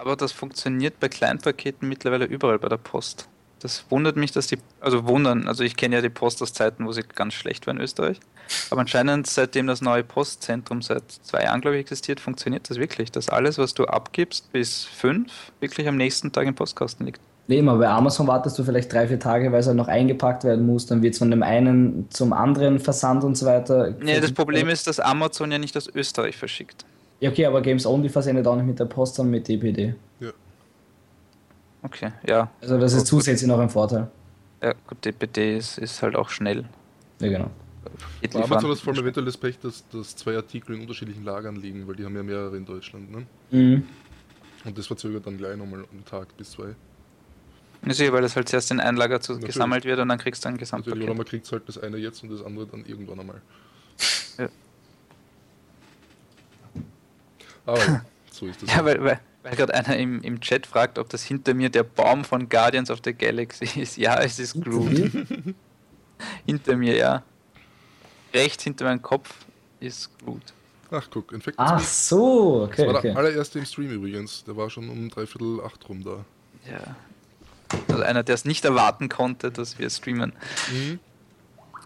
Aber 0.00 0.16
das 0.16 0.32
funktioniert 0.32 0.98
bei 0.98 1.10
Kleinpaketen 1.10 1.86
mittlerweile 1.86 2.24
überall 2.24 2.58
bei 2.58 2.70
der 2.70 2.78
Post. 2.78 3.28
Das 3.58 3.84
wundert 3.90 4.16
mich, 4.16 4.32
dass 4.32 4.46
die, 4.46 4.56
also 4.80 5.06
wundern, 5.06 5.46
also 5.46 5.62
ich 5.62 5.76
kenne 5.76 5.96
ja 5.96 6.00
die 6.00 6.08
Post 6.08 6.40
aus 6.40 6.54
Zeiten, 6.54 6.86
wo 6.86 6.92
sie 6.92 7.02
ganz 7.02 7.34
schlecht 7.34 7.66
war 7.66 7.74
in 7.74 7.80
Österreich. 7.82 8.18
Aber 8.70 8.80
anscheinend, 8.80 9.26
seitdem 9.26 9.66
das 9.66 9.82
neue 9.82 10.02
Postzentrum 10.02 10.80
seit 10.80 11.02
zwei 11.10 11.42
Jahren, 11.42 11.60
glaube 11.60 11.76
ich, 11.76 11.82
existiert, 11.82 12.18
funktioniert 12.18 12.70
das 12.70 12.78
wirklich, 12.78 13.12
dass 13.12 13.28
alles, 13.28 13.58
was 13.58 13.74
du 13.74 13.84
abgibst 13.84 14.50
bis 14.52 14.86
fünf, 14.86 15.52
wirklich 15.60 15.86
am 15.86 15.98
nächsten 15.98 16.32
Tag 16.32 16.46
im 16.46 16.54
Postkasten 16.54 17.04
liegt. 17.04 17.20
Nee, 17.48 17.58
immer 17.58 17.76
bei 17.76 17.88
Amazon 17.88 18.26
wartest 18.26 18.58
du 18.58 18.64
vielleicht 18.64 18.90
drei, 18.90 19.06
vier 19.06 19.20
Tage, 19.20 19.52
weil 19.52 19.60
es 19.60 19.66
halt 19.66 19.76
noch 19.76 19.88
eingepackt 19.88 20.44
werden 20.44 20.64
muss, 20.64 20.86
dann 20.86 21.02
wird 21.02 21.12
es 21.12 21.18
von 21.18 21.30
dem 21.30 21.42
einen 21.42 22.06
zum 22.08 22.32
anderen 22.32 22.78
Versand 22.80 23.22
und 23.22 23.36
so 23.36 23.44
weiter. 23.44 23.94
Nee, 24.00 24.18
das 24.18 24.32
Problem 24.32 24.70
ist, 24.70 24.86
dass 24.86 24.98
Amazon 24.98 25.52
ja 25.52 25.58
nicht 25.58 25.76
aus 25.76 25.90
Österreich 25.94 26.38
verschickt. 26.38 26.86
Ja, 27.20 27.30
okay, 27.30 27.46
aber 27.46 27.60
Games 27.60 27.86
Only 27.86 28.08
versendet 28.08 28.46
auch 28.46 28.56
nicht 28.56 28.66
mit 28.66 28.78
der 28.78 28.86
Post, 28.86 29.14
sondern 29.14 29.32
mit 29.32 29.46
DPD. 29.48 29.94
Ja. 30.20 30.30
Okay, 31.82 32.12
ja. 32.26 32.50
Also 32.60 32.78
das 32.78 32.94
ist 32.94 33.06
zusätzlich 33.06 33.48
noch 33.48 33.58
ein 33.58 33.70
Vorteil. 33.70 34.08
Ja, 34.62 34.74
gut, 34.86 35.04
DPD 35.04 35.56
ist, 35.56 35.78
ist 35.78 36.02
halt 36.02 36.16
auch 36.16 36.28
schnell. 36.28 36.64
Ja, 37.20 37.28
genau. 37.28 37.50
Geht 38.20 38.32
Bei 38.32 38.42
Amazon 38.42 38.72
ist 38.72 38.80
vor 38.80 38.92
allem 38.92 39.02
eventuell 39.02 39.26
das 39.26 39.36
Pech, 39.36 39.58
dass, 39.58 39.86
dass 39.88 40.16
zwei 40.16 40.36
Artikel 40.36 40.74
in 40.74 40.82
unterschiedlichen 40.82 41.24
Lagern 41.24 41.56
liegen, 41.56 41.86
weil 41.88 41.96
die 41.96 42.04
haben 42.04 42.14
ja 42.14 42.22
mehrere 42.22 42.56
in 42.56 42.66
Deutschland. 42.66 43.10
Ne? 43.10 43.26
Mhm. 43.50 43.84
Und 44.64 44.78
das 44.78 44.86
verzögert 44.86 45.26
dann 45.26 45.38
gleich 45.38 45.56
nochmal 45.56 45.84
einen 45.90 46.04
Tag 46.04 46.36
bis 46.36 46.52
zwei. 46.52 46.74
Ja, 47.86 47.94
sicher, 47.94 48.12
weil 48.12 48.22
das 48.22 48.36
halt 48.36 48.48
zuerst 48.48 48.70
in 48.70 48.80
ein 48.80 48.96
Lager 48.96 49.20
zu, 49.20 49.32
Natürlich. 49.32 49.54
gesammelt 49.54 49.84
wird 49.86 49.98
und 50.00 50.08
dann 50.08 50.18
kriegst 50.18 50.44
du 50.44 50.48
ein 50.48 50.54
Natürlich, 50.54 50.72
oder 50.72 50.84
Gesamtpaket. 50.84 51.16
man 51.16 51.26
kriegt 51.26 51.50
halt 51.50 51.62
das 51.66 51.78
eine 51.78 51.96
jetzt 51.96 52.22
und 52.22 52.30
das 52.30 52.44
andere 52.44 52.66
dann 52.66 52.84
irgendwann 52.84 53.20
einmal. 53.20 53.40
Ja. 54.38 54.48
Aber 57.70 57.84
ja, 57.84 58.04
so 58.30 58.46
ist 58.46 58.62
das. 58.62 58.70
Ja, 58.70 58.84
weil, 58.84 59.02
weil, 59.02 59.20
weil 59.42 59.56
gerade 59.56 59.74
einer 59.74 59.96
im, 59.96 60.20
im 60.22 60.40
Chat 60.40 60.66
fragt, 60.66 60.98
ob 60.98 61.08
das 61.08 61.22
hinter 61.22 61.54
mir 61.54 61.70
der 61.70 61.84
Baum 61.84 62.24
von 62.24 62.48
Guardians 62.48 62.90
of 62.90 63.00
the 63.04 63.12
Galaxy 63.14 63.64
ist. 63.80 63.96
Ja, 63.96 64.20
es 64.20 64.38
ist 64.38 64.60
Groot. 64.60 65.10
hinter 66.46 66.76
mir, 66.76 66.96
ja. 66.96 67.22
Rechts 68.34 68.64
hinter 68.64 68.84
meinem 68.84 69.02
Kopf 69.02 69.34
ist 69.80 70.10
Groot. 70.18 70.52
Ach 70.92 71.06
guck, 71.08 71.32
Infected 71.32 71.60
Ach 71.60 71.80
so, 71.80 72.66
Das 72.66 72.80
okay, 72.80 72.86
war 72.88 72.94
okay. 72.96 73.08
der 73.08 73.16
allererste 73.16 73.60
im 73.60 73.64
Stream 73.64 73.90
übrigens. 73.90 74.42
Der 74.44 74.56
war 74.56 74.68
schon 74.70 74.88
um 74.88 75.08
dreiviertel 75.08 75.60
acht 75.64 75.88
rum 75.88 76.02
da. 76.02 76.24
Ja. 76.68 76.96
Also 77.88 78.02
einer, 78.02 78.24
der 78.24 78.34
es 78.34 78.44
nicht 78.44 78.64
erwarten 78.64 79.08
konnte, 79.08 79.52
dass 79.52 79.78
wir 79.78 79.88
streamen. 79.88 80.32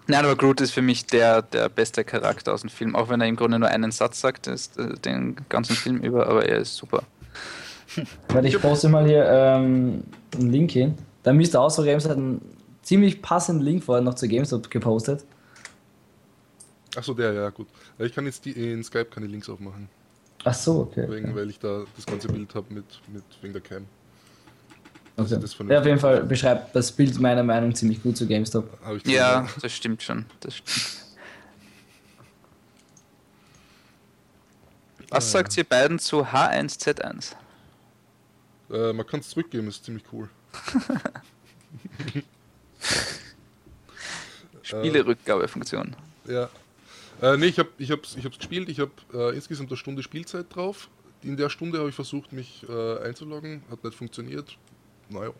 Nein, 0.07 0.25
aber 0.25 0.37
Groot 0.37 0.61
ist 0.61 0.73
für 0.73 0.83
mich 0.83 1.07
der, 1.07 1.43
der 1.43 1.69
beste 1.69 2.05
Charakter 2.05 2.53
aus 2.53 2.61
dem 2.61 2.71
Film, 2.71 2.95
auch 2.95 3.09
wenn 3.09 3.21
er 3.21 3.27
im 3.27 3.37
Grunde 3.37 3.59
nur 3.59 3.69
einen 3.69 3.91
Satz 3.91 4.21
sagt, 4.21 4.47
ist, 4.47 4.79
äh, 4.79 4.95
den 4.99 5.37
ganzen 5.49 5.75
Film 5.77 5.99
über, 5.99 6.27
aber 6.27 6.47
er 6.47 6.59
ist 6.59 6.77
super. 6.77 7.05
Warte, 8.29 8.49
ich 8.49 8.61
poste 8.61 8.89
mal 8.89 9.07
hier 9.07 9.25
ähm, 9.27 10.03
einen 10.35 10.51
Link 10.51 10.73
hin. 10.73 10.95
Da 11.23 11.33
Mr. 11.33 11.61
Ausro 11.61 11.85
Games 11.85 12.05
hat 12.05 12.19
einen 12.19 12.43
ziemlich 12.83 13.23
passenden 13.23 13.65
Link 13.65 13.83
vorher 13.83 14.03
noch 14.03 14.15
zu 14.15 14.29
GameStop 14.29 14.71
gepostet. 14.71 15.25
Achso, 16.97 17.15
der, 17.15 17.33
ja 17.33 17.51
gut. 17.51 17.67
Ja, 17.99 18.05
Ich 18.05 18.15
kann 18.15 18.27
jetzt 18.27 18.45
die, 18.45 18.53
in 18.53 18.85
Skype 18.85 19.07
keine 19.07 19.27
Links 19.27 19.49
aufmachen, 19.49 19.89
Ach 20.45 20.55
so, 20.55 20.81
okay. 20.81 21.07
wegen, 21.09 21.31
okay. 21.31 21.37
weil 21.37 21.51
ich 21.51 21.59
da 21.59 21.85
das 21.97 22.05
ganze 22.05 22.29
Bild 22.29 22.55
habe 22.55 22.73
mit, 22.73 22.85
mit 23.09 23.25
wegen 23.41 23.55
der 23.55 23.63
Cam. 23.63 23.87
Okay. 25.17 25.39
das 25.41 25.55
vernünftig 25.55 25.71
Ja, 25.71 25.81
auf 25.81 25.87
jeden 25.87 25.99
Fall 25.99 26.23
beschreibt 26.25 26.75
das 26.75 26.93
Bild 26.93 27.19
meiner 27.21 27.43
Meinung 27.43 27.71
nach 27.71 27.77
ziemlich 27.77 28.03
gut 28.03 28.17
zu 28.17 28.27
GameStop. 28.27 28.79
Ja, 29.05 29.41
gesehen. 29.41 29.61
das 29.63 29.73
stimmt 29.73 30.03
schon. 30.03 30.27
Das 30.41 30.57
stimmt. 30.57 31.05
Was 35.11 35.31
sagt 35.31 35.57
ihr 35.57 35.65
beiden 35.65 36.01
zu 36.01 36.23
H1Z1? 36.25 37.35
Äh, 38.71 38.93
man 38.93 39.07
kann 39.07 39.21
es 39.21 39.31
zurückgeben, 39.31 39.69
ist 39.69 39.85
ziemlich 39.85 40.05
cool. 40.13 40.29
Spielerückgabefunktion. 44.63 45.95
Ja. 46.27 46.49
Äh, 47.23 47.37
nee, 47.37 47.47
ich 47.47 47.59
habe 47.59 47.69
ich 47.79 47.91
hab's, 47.91 48.17
ich 48.17 48.25
hab's 48.25 48.39
gespielt. 48.39 48.69
Ich 48.69 48.81
habe 48.81 48.91
äh, 49.13 49.37
insgesamt 49.37 49.71
eine 49.71 49.77
Stunde 49.77 50.03
Spielzeit 50.03 50.47
drauf. 50.55 50.89
In 51.23 51.37
der 51.37 51.49
Stunde 51.49 51.79
habe 51.79 51.89
ich 51.91 51.95
versucht, 51.95 52.33
mich 52.33 52.67
äh, 52.69 52.99
einzuloggen. 52.99 53.63
Hat 53.71 53.85
nicht 53.85 53.97
funktioniert. 53.97 54.59
Naja. 55.15 55.31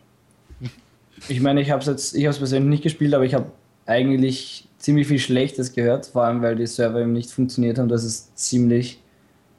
Ich 1.27 1.41
meine, 1.41 1.61
ich 1.61 1.71
habe 1.71 1.81
es 1.81 1.87
jetzt, 1.87 2.15
ich 2.15 2.25
habe 2.25 2.31
es 2.31 2.37
persönlich 2.37 2.69
nicht 2.69 2.83
gespielt, 2.83 3.13
aber 3.13 3.25
ich 3.25 3.33
habe 3.33 3.45
eigentlich 3.85 4.67
ziemlich 4.79 5.07
viel 5.07 5.19
Schlechtes 5.19 5.73
gehört, 5.73 6.07
vor 6.07 6.23
allem 6.23 6.41
weil 6.41 6.55
die 6.55 6.65
Server 6.65 7.01
eben 7.01 7.13
nicht 7.13 7.31
funktioniert 7.31 7.77
haben, 7.77 7.89
dass 7.89 8.03
es 8.03 8.33
ziemlich, 8.35 9.01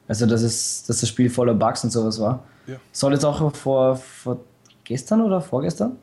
also 0.09 0.27
dass 0.27 0.43
es, 0.43 0.85
dass 0.85 1.01
das 1.01 1.09
Spiel 1.09 1.31
voller 1.31 1.55
Bugs 1.55 1.83
und 1.85 1.91
sowas 1.91 2.21
war. 2.21 2.45
Ja. 2.67 2.77
Soll 2.93 3.13
jetzt 3.13 3.25
auch 3.25 3.55
vor, 3.55 3.97
vor 3.97 4.41
gestern 4.85 5.21
oder 5.21 5.41
vorgestern 5.41 5.97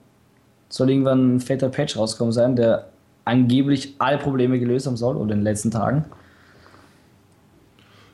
soll 0.70 0.90
irgendwann 0.90 1.36
ein 1.36 1.40
fetter 1.40 1.70
Patch 1.70 1.96
rauskommen 1.96 2.32
sein, 2.32 2.56
der 2.56 2.90
angeblich 3.26 3.96
alle 4.00 4.18
Probleme 4.18 4.60
gelöst 4.60 4.88
haben 4.88 4.98
soll 4.98 5.16
oder 5.16 5.34
in 5.34 5.40
den 5.40 5.44
letzten 5.44 5.72
Tagen. 5.72 6.06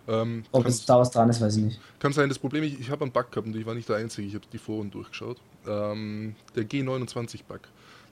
Ähm, 0.07 0.43
Ob 0.51 0.65
es 0.65 0.85
da 0.85 0.99
was 0.99 1.11
dran 1.11 1.29
ist, 1.29 1.39
weiß 1.39 1.55
ich 1.57 1.63
nicht. 1.63 1.79
kann 1.99 2.11
sein, 2.11 2.29
das 2.29 2.39
Problem, 2.39 2.63
ich, 2.63 2.79
ich 2.79 2.89
habe 2.89 3.03
einen 3.03 3.11
Bug 3.11 3.31
gehabt 3.31 3.47
und 3.47 3.55
ich 3.55 3.65
war 3.65 3.75
nicht 3.75 3.87
der 3.87 3.97
Einzige. 3.97 4.27
Ich 4.27 4.35
habe 4.35 4.45
die 4.51 4.57
Foren 4.57 4.91
durchgeschaut. 4.91 5.37
Ähm, 5.67 6.35
der 6.55 6.63
G29-Bug. 6.63 7.61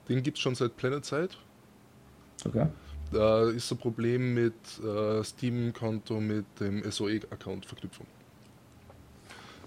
Den 0.08 0.22
gibt 0.22 0.38
es 0.38 0.42
schon 0.42 0.54
seit 0.54 0.76
Planet-Zeit. 0.76 1.36
Okay. 2.44 2.66
Da 3.10 3.48
ist 3.48 3.70
ein 3.70 3.78
Problem 3.78 4.34
mit 4.34 4.54
äh, 4.84 5.24
Steam-Konto 5.24 6.20
mit 6.20 6.44
dem 6.60 6.88
SOE-Account-Verknüpfung. 6.90 8.06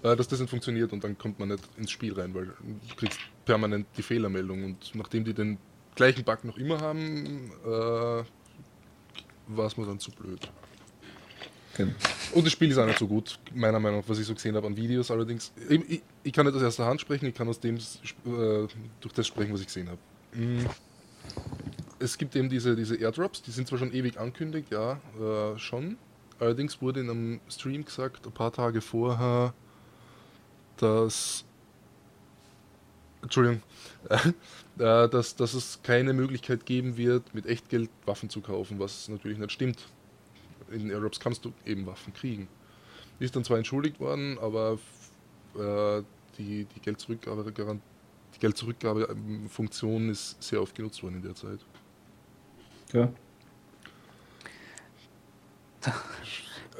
Äh, 0.02 0.16
dass 0.16 0.28
das 0.28 0.40
nicht 0.40 0.50
funktioniert 0.50 0.92
und 0.92 1.02
dann 1.04 1.16
kommt 1.18 1.38
man 1.38 1.48
nicht 1.48 1.68
ins 1.76 1.90
Spiel 1.90 2.12
rein, 2.18 2.34
weil 2.34 2.46
du 2.46 2.94
kriegst 2.96 3.20
permanent 3.44 3.86
die 3.96 4.02
Fehlermeldung 4.02 4.64
und 4.64 4.94
nachdem 4.94 5.24
die 5.24 5.34
den 5.34 5.58
gleichen 5.94 6.24
Bug 6.24 6.44
noch 6.44 6.56
immer 6.56 6.80
haben, 6.80 7.52
äh, 7.64 8.24
war 9.48 9.66
es 9.66 9.76
mir 9.76 9.86
dann 9.86 9.98
zu 9.98 10.10
blöd. 10.12 10.50
Okay. 11.72 11.88
Und 12.32 12.46
das 12.46 12.52
Spiel 12.52 12.70
ist 12.70 12.78
auch 12.78 12.86
nicht 12.86 12.98
so 12.98 13.06
gut, 13.06 13.38
meiner 13.54 13.78
Meinung 13.78 14.00
nach, 14.00 14.08
was 14.08 14.18
ich 14.18 14.26
so 14.26 14.34
gesehen 14.34 14.56
habe 14.56 14.66
an 14.66 14.76
Videos 14.76 15.10
allerdings. 15.10 15.52
Ich, 15.68 16.02
ich, 16.22 16.32
kann 16.32 16.46
nicht 16.46 16.54
aus 16.54 16.62
erster 16.62 16.86
Hand 16.86 17.00
sprechen, 17.00 17.26
ich 17.26 17.34
kann 17.34 17.48
aus 17.48 17.60
dem 17.60 17.76
äh, 17.76 17.80
durch 19.00 19.14
das 19.14 19.26
sprechen, 19.26 19.52
was 19.52 19.60
ich 19.60 19.66
gesehen 19.66 19.88
habe. 19.88 19.98
Mm. 20.32 20.66
Es 21.98 22.18
gibt 22.18 22.34
eben 22.34 22.48
diese, 22.48 22.74
diese 22.74 22.96
Airdrops, 22.96 23.42
die 23.42 23.50
sind 23.50 23.68
zwar 23.68 23.78
schon 23.78 23.92
ewig 23.92 24.18
ankündigt, 24.18 24.72
ja, 24.72 25.00
äh, 25.20 25.58
schon. 25.58 25.96
Allerdings 26.38 26.82
wurde 26.82 27.00
in 27.00 27.10
einem 27.10 27.40
Stream 27.48 27.84
gesagt, 27.84 28.26
ein 28.26 28.32
paar 28.32 28.52
Tage 28.52 28.80
vorher, 28.80 29.54
dass. 30.78 31.44
Entschuldigung. 33.22 33.62
äh, 34.78 35.08
dass, 35.08 35.36
dass 35.36 35.54
es 35.54 35.80
keine 35.84 36.12
Möglichkeit 36.12 36.66
geben 36.66 36.96
wird, 36.96 37.34
mit 37.34 37.46
Echtgeld 37.46 37.88
Waffen 38.04 38.28
zu 38.30 38.40
kaufen, 38.40 38.80
was 38.80 39.08
natürlich 39.08 39.38
nicht 39.38 39.52
stimmt 39.52 39.78
in 40.72 40.90
Airdrops 40.90 41.20
kannst 41.20 41.44
du 41.44 41.52
eben 41.64 41.86
Waffen 41.86 42.12
kriegen. 42.14 42.48
Ist 43.18 43.36
dann 43.36 43.44
zwar 43.44 43.58
entschuldigt 43.58 44.00
worden, 44.00 44.38
aber 44.38 44.78
äh, 45.56 46.02
die, 46.38 46.64
die 46.64 46.80
Geldzurückgabe, 46.80 47.44
die 48.34 48.38
Geldzurückgabefunktion 48.40 50.08
ist 50.08 50.42
sehr 50.42 50.60
oft 50.62 50.74
genutzt 50.74 51.02
worden 51.02 51.16
in 51.16 51.22
der 51.22 51.34
Zeit. 51.34 51.60
okay. 52.88 53.08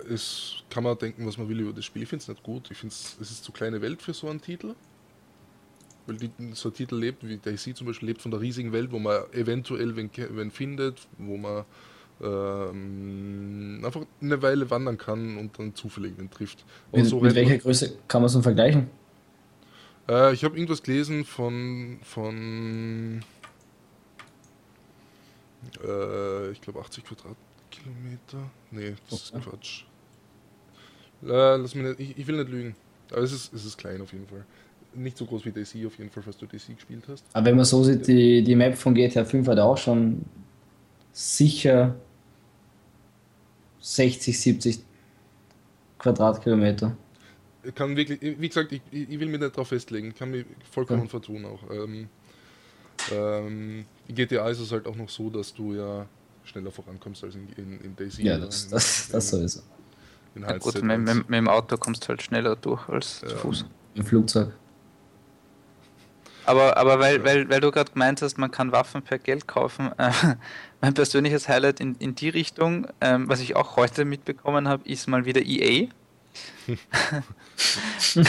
Es 0.08 0.64
kann 0.68 0.82
man 0.82 0.98
denken, 0.98 1.26
was 1.26 1.38
man 1.38 1.48
will 1.48 1.60
über 1.60 1.72
das 1.72 1.84
Spiel. 1.84 2.02
Ich 2.02 2.08
finde 2.08 2.22
es 2.22 2.28
nicht 2.28 2.42
gut. 2.42 2.70
Ich 2.72 2.78
finde 2.78 2.92
es 2.92 3.16
ist 3.20 3.44
zu 3.44 3.52
kleine 3.52 3.80
Welt 3.80 4.02
für 4.02 4.12
so 4.12 4.28
einen 4.28 4.40
Titel. 4.40 4.74
Weil 6.06 6.16
die, 6.16 6.30
so 6.54 6.70
ein 6.70 6.74
Titel 6.74 6.96
lebt, 6.96 7.24
wie 7.26 7.36
Daisy 7.36 7.72
zum 7.74 7.86
Beispiel, 7.86 8.08
lebt 8.08 8.20
von 8.20 8.32
der 8.32 8.40
riesigen 8.40 8.72
Welt, 8.72 8.90
wo 8.90 8.98
man 8.98 9.22
eventuell 9.32 9.94
wen, 9.94 10.10
ke- 10.10 10.28
wen 10.36 10.50
findet, 10.50 11.06
wo 11.18 11.36
man 11.36 11.64
ähm, 12.22 13.82
einfach 13.84 14.02
eine 14.20 14.40
Weile 14.42 14.70
wandern 14.70 14.96
kann 14.96 15.36
und 15.36 15.58
dann 15.58 15.74
zufällig 15.74 16.14
wen 16.16 16.30
trifft. 16.30 16.64
Mit, 16.92 17.06
so 17.06 17.20
mit 17.20 17.34
welcher 17.34 17.58
Größe 17.58 17.96
kann 18.08 18.22
man 18.22 18.26
es 18.26 18.32
denn 18.32 18.42
vergleichen? 18.42 18.88
Äh, 20.08 20.32
ich 20.32 20.44
habe 20.44 20.56
irgendwas 20.56 20.82
gelesen 20.82 21.24
von 21.24 21.98
von 22.02 23.22
äh, 25.84 26.50
ich 26.50 26.60
glaube 26.60 26.80
80 26.80 27.04
Quadratkilometer. 27.04 28.50
Nee, 28.70 28.94
das 29.10 29.22
ist 29.22 29.34
Okay. 29.34 29.50
Quatsch. 29.50 29.84
Äh, 31.24 31.56
lass 31.56 31.74
mich 31.74 31.84
nicht, 31.84 32.00
ich, 32.00 32.18
ich 32.18 32.26
will 32.26 32.36
nicht 32.36 32.50
lügen. 32.50 32.76
Aber 33.10 33.22
es 33.22 33.32
ist, 33.32 33.52
es 33.52 33.64
ist 33.64 33.76
klein 33.76 34.00
auf 34.00 34.12
jeden 34.12 34.26
Fall. 34.26 34.44
Nicht 34.94 35.16
so 35.16 35.24
groß 35.24 35.44
wie 35.44 35.52
DC 35.52 35.86
auf 35.86 35.96
jeden 35.98 36.10
Fall, 36.10 36.22
falls 36.22 36.36
du 36.36 36.46
DC 36.46 36.74
gespielt 36.74 37.04
hast. 37.08 37.24
Aber 37.32 37.46
wenn 37.46 37.56
man 37.56 37.64
so 37.64 37.82
sieht, 37.82 38.06
die, 38.06 38.42
die 38.42 38.54
Map 38.54 38.76
von 38.76 38.94
GTA 38.94 39.24
5 39.24 39.46
hat 39.48 39.58
auch 39.58 39.78
schon 39.78 40.24
sicher 41.12 41.94
60, 43.82 44.40
70 44.40 44.84
Quadratkilometer. 45.98 46.96
Ich 47.64 47.74
kann 47.74 47.94
wirklich, 47.96 48.20
wie 48.20 48.48
gesagt, 48.48 48.72
ich, 48.72 48.80
ich 48.90 49.08
will 49.20 49.28
mich 49.28 49.40
nicht 49.40 49.52
darauf 49.54 49.68
festlegen, 49.68 50.14
kann 50.14 50.30
mich 50.30 50.46
vollkommen 50.70 51.02
Ja. 51.02 51.08
vertun 51.08 51.44
auch. 51.44 51.62
Ähm, 51.70 52.08
ähm, 53.12 53.84
in 54.08 54.14
GTA 54.14 54.48
ist 54.48 54.60
es 54.60 54.72
halt 54.72 54.86
auch 54.86 54.96
noch 54.96 55.08
so, 55.08 55.30
dass 55.30 55.52
du 55.54 55.74
ja 55.74 56.06
schneller 56.44 56.70
vorankommst 56.70 57.22
als 57.24 57.34
in, 57.34 57.48
in, 57.56 57.80
in 57.80 57.96
Daisy. 57.96 58.22
Ja, 58.24 58.36
oder 58.36 58.46
das, 58.46 58.64
in- 58.64 58.70
das, 58.70 59.08
das 59.10 59.32
in- 59.32 59.38
sowieso. 59.38 59.60
In 60.34 60.42
Ja, 60.42 60.58
gut, 60.58 60.74
HZ1. 60.76 60.82
mit, 60.82 61.00
mit, 61.00 61.28
mit 61.30 61.38
dem 61.38 61.48
Auto 61.48 61.76
kommst 61.76 62.04
du 62.04 62.08
halt 62.08 62.22
schneller 62.22 62.56
durch 62.56 62.88
als 62.88 63.20
zu 63.20 63.26
Ja. 63.26 63.36
Fuß. 63.36 63.64
Im 63.94 64.04
Flugzeug. 64.04 64.52
Aber, 66.46 66.76
aber 66.76 66.98
weil, 66.98 67.24
weil, 67.24 67.48
weil 67.48 67.60
du 67.60 67.70
gerade 67.70 67.92
gemeint 67.92 68.20
hast, 68.22 68.36
man 68.38 68.50
kann 68.50 68.72
Waffen 68.72 69.02
per 69.02 69.18
Geld 69.18 69.46
kaufen, 69.46 69.90
äh, 69.98 70.10
mein 70.80 70.94
persönliches 70.94 71.48
Highlight 71.48 71.80
in, 71.80 71.94
in 71.96 72.14
die 72.14 72.28
Richtung, 72.28 72.86
ähm, 73.00 73.28
was 73.28 73.40
ich 73.40 73.54
auch 73.56 73.76
heute 73.76 74.04
mitbekommen 74.04 74.66
habe, 74.68 74.88
ist 74.88 75.08
mal 75.08 75.24
wieder 75.24 75.42
EA. 75.42 75.88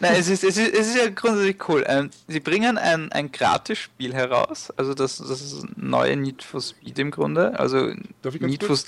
Nein, 0.00 0.14
es 0.16 0.28
ist, 0.28 0.44
es, 0.44 0.56
ist, 0.56 0.72
es 0.74 0.88
ist 0.88 0.96
ja 0.96 1.10
grundsätzlich 1.10 1.68
cool. 1.68 1.84
Ähm, 1.86 2.10
sie 2.26 2.40
bringen 2.40 2.78
ein, 2.78 3.10
ein 3.12 3.30
Gratis-Spiel 3.32 4.14
heraus, 4.14 4.70
also 4.76 4.94
das, 4.94 5.18
das 5.18 5.40
ist 5.40 5.66
neue 5.76 6.16
Need 6.16 6.42
for 6.42 6.60
Speed 6.60 6.98
im 6.98 7.10
Grunde. 7.10 7.58
Also 7.58 7.92
Darf 8.22 8.34
ich 8.34 8.40
ganz 8.40 8.50
Need 8.50 8.60
for 8.62 8.68
kurz? 8.68 8.86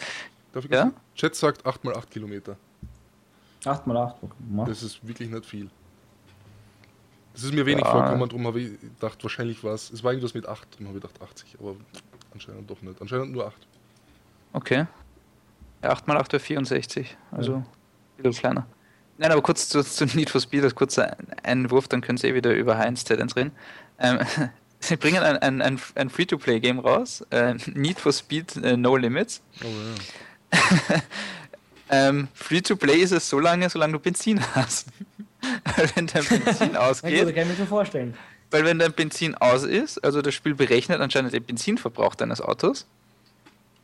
Darf 0.52 0.64
ich 0.64 0.70
Ja? 0.70 0.84
ganz- 0.84 0.94
Chat 1.14 1.34
sagt 1.34 1.66
8x8 1.66 2.06
Kilometer. 2.08 2.56
8 3.64 3.86
mal 3.86 3.96
8. 3.98 4.16
Das 4.66 4.82
ist 4.82 5.06
wirklich 5.06 5.28
nicht 5.28 5.44
viel. 5.44 5.68
Das 7.32 7.44
ist 7.44 7.54
mir 7.54 7.64
wenig 7.66 7.84
Ja. 7.84 7.90
vorgekommen, 7.92 8.28
darum 8.28 8.46
habe 8.46 8.60
ich 8.60 8.80
gedacht, 8.80 9.22
wahrscheinlich 9.22 9.62
war 9.62 9.74
es. 9.74 9.90
Es 9.90 10.02
war 10.02 10.12
irgendwas 10.12 10.34
mit 10.34 10.46
8, 10.46 10.66
darum 10.72 10.88
habe 10.88 10.98
ich 10.98 11.02
gedacht 11.02 11.22
80, 11.22 11.56
aber 11.60 11.76
anscheinend 12.34 12.68
doch 12.70 12.80
nicht. 12.82 13.00
Anscheinend 13.00 13.32
nur 13.32 13.46
8. 13.46 13.54
Okay. 14.52 14.86
Ja, 15.82 15.90
8 15.90 16.06
mal 16.08 16.16
8 16.18 16.32
wäre 16.32 16.40
64. 16.40 17.16
Also 17.30 17.54
ein 17.54 17.66
bisschen 18.16 18.40
kleiner. 18.40 18.66
Nein, 19.16 19.32
aber 19.32 19.42
kurz 19.42 19.68
zu, 19.68 19.82
zu 19.82 20.04
Need 20.06 20.30
for 20.30 20.40
Speed, 20.40 20.64
als 20.64 20.74
kurzer 20.74 21.16
Einwurf, 21.42 21.88
dann 21.88 22.00
können 22.00 22.18
Sie 22.18 22.28
eh 22.28 22.34
wieder 22.34 22.52
über 22.54 22.78
Heinz 22.78 23.04
Talent 23.04 23.36
reden. 23.36 23.52
Ähm, 23.98 24.18
Sie 24.80 24.96
bringen 24.96 25.22
ein, 25.22 25.36
ein, 25.36 25.60
ein, 25.60 25.80
ein 25.94 26.08
Free-to-Play-Game 26.10 26.78
raus, 26.78 27.22
äh, 27.30 27.54
Need 27.74 28.00
for 28.00 28.12
Speed 28.12 28.56
äh, 28.56 28.76
No 28.78 28.96
Limits. 28.96 29.42
Oh 29.62 29.66
ja. 29.66 31.02
ähm, 31.90 32.28
Free-to-Play 32.34 32.96
ist 32.96 33.12
es 33.12 33.28
so 33.28 33.38
lange, 33.38 33.68
solange 33.68 33.92
du 33.92 33.98
Benzin 33.98 34.40
hast. 34.54 34.86
Weil 35.76 35.90
wenn 35.94 36.06
dein 36.06 36.24
Benzin 36.24 36.68
gut, 36.68 36.76
ausgeht, 36.76 37.26
das 37.26 37.34
kann 37.34 37.42
ich 37.42 37.48
mir 37.48 37.56
schon 37.56 37.66
vorstellen. 37.66 38.14
weil 38.50 38.64
wenn 38.64 38.78
dein 38.78 38.92
Benzin 38.92 39.34
aus 39.36 39.64
ist, 39.64 39.98
also 40.04 40.22
das 40.22 40.34
Spiel 40.34 40.54
berechnet 40.54 41.00
anscheinend 41.00 41.32
den 41.32 41.44
Benzinverbrauch 41.44 42.14
deines 42.14 42.40
Autos. 42.40 42.86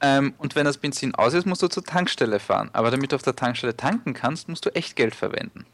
Ähm, 0.02 0.34
und 0.38 0.54
wenn 0.54 0.66
das 0.66 0.76
Benzin 0.76 1.14
aus 1.14 1.32
ist, 1.34 1.46
musst 1.46 1.62
du 1.62 1.68
zur 1.68 1.84
Tankstelle 1.84 2.38
fahren. 2.38 2.70
Aber 2.72 2.90
damit 2.90 3.12
du 3.12 3.16
auf 3.16 3.22
der 3.22 3.36
Tankstelle 3.36 3.76
tanken 3.76 4.12
kannst, 4.12 4.48
musst 4.48 4.66
du 4.66 4.74
echt 4.74 4.94
Geld 4.96 5.14
verwenden. 5.14 5.64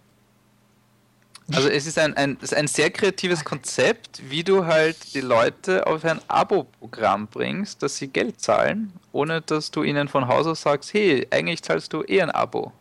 Also 1.53 1.68
es 1.68 1.87
ist 1.87 1.99
ein, 1.99 2.16
ein, 2.16 2.37
es 2.41 2.53
ist 2.53 2.55
ein 2.55 2.68
sehr 2.68 2.91
kreatives 2.91 3.45
Konzept, 3.45 4.22
wie 4.30 4.45
du 4.45 4.64
halt 4.64 5.14
die 5.14 5.20
Leute 5.20 5.87
auf 5.87 6.05
ein 6.05 6.20
Abo-Programm 6.28 7.26
bringst, 7.26 7.83
dass 7.83 7.97
sie 7.97 8.09
Geld 8.09 8.41
zahlen, 8.41 8.93
ohne 9.11 9.41
dass 9.43 9.70
du 9.70 9.83
ihnen 9.83 10.09
von 10.09 10.28
Haus 10.28 10.47
aus 10.47 10.62
sagst, 10.62 10.95
hey, 10.95 11.26
eigentlich 11.30 11.62
zahlst 11.62 11.93
du 11.93 12.05
eh 12.05 12.22
ein 12.22 12.30
Abo. 12.30 12.72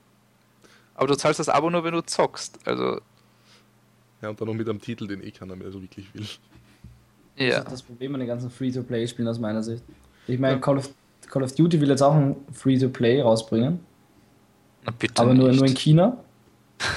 Aber 0.95 1.07
du 1.07 1.15
zahlst 1.15 1.39
das 1.39 1.49
Abo 1.49 1.69
nur, 1.69 1.83
wenn 1.83 1.93
du 1.93 2.01
zockst. 2.01 2.59
Also, 2.65 2.99
ja, 4.21 4.29
und 4.29 4.39
dann 4.39 4.47
noch 4.47 4.53
mit 4.53 4.69
einem 4.69 4.79
Titel, 4.81 5.07
den 5.07 5.23
eh 5.23 5.31
keiner 5.31 5.55
mehr 5.55 5.71
so 5.71 5.81
wirklich 5.81 6.13
will. 6.13 6.21
Das 7.37 7.47
ja. 7.47 7.57
ist 7.59 7.71
das 7.71 7.81
Problem 7.81 8.13
an 8.13 8.19
den 8.19 8.27
ganzen 8.27 8.51
Free-to-Play-Spielen 8.51 9.27
aus 9.27 9.39
meiner 9.39 9.63
Sicht. 9.63 9.83
Ich 10.27 10.39
meine, 10.39 10.55
Ja. 10.55 10.59
Call, 10.59 10.77
of, 10.77 10.89
Call 11.27 11.43
of 11.43 11.53
Duty 11.55 11.79
will 11.81 11.89
jetzt 11.89 12.03
auch 12.03 12.13
ein 12.13 12.35
Free-to-Play 12.53 13.21
rausbringen, 13.21 13.79
Na, 14.85 14.91
bitte 14.97 15.21
aber 15.21 15.33
nur, 15.33 15.47
nicht. 15.49 15.59
nur 15.59 15.67
in 15.67 15.75
China. 15.75 16.17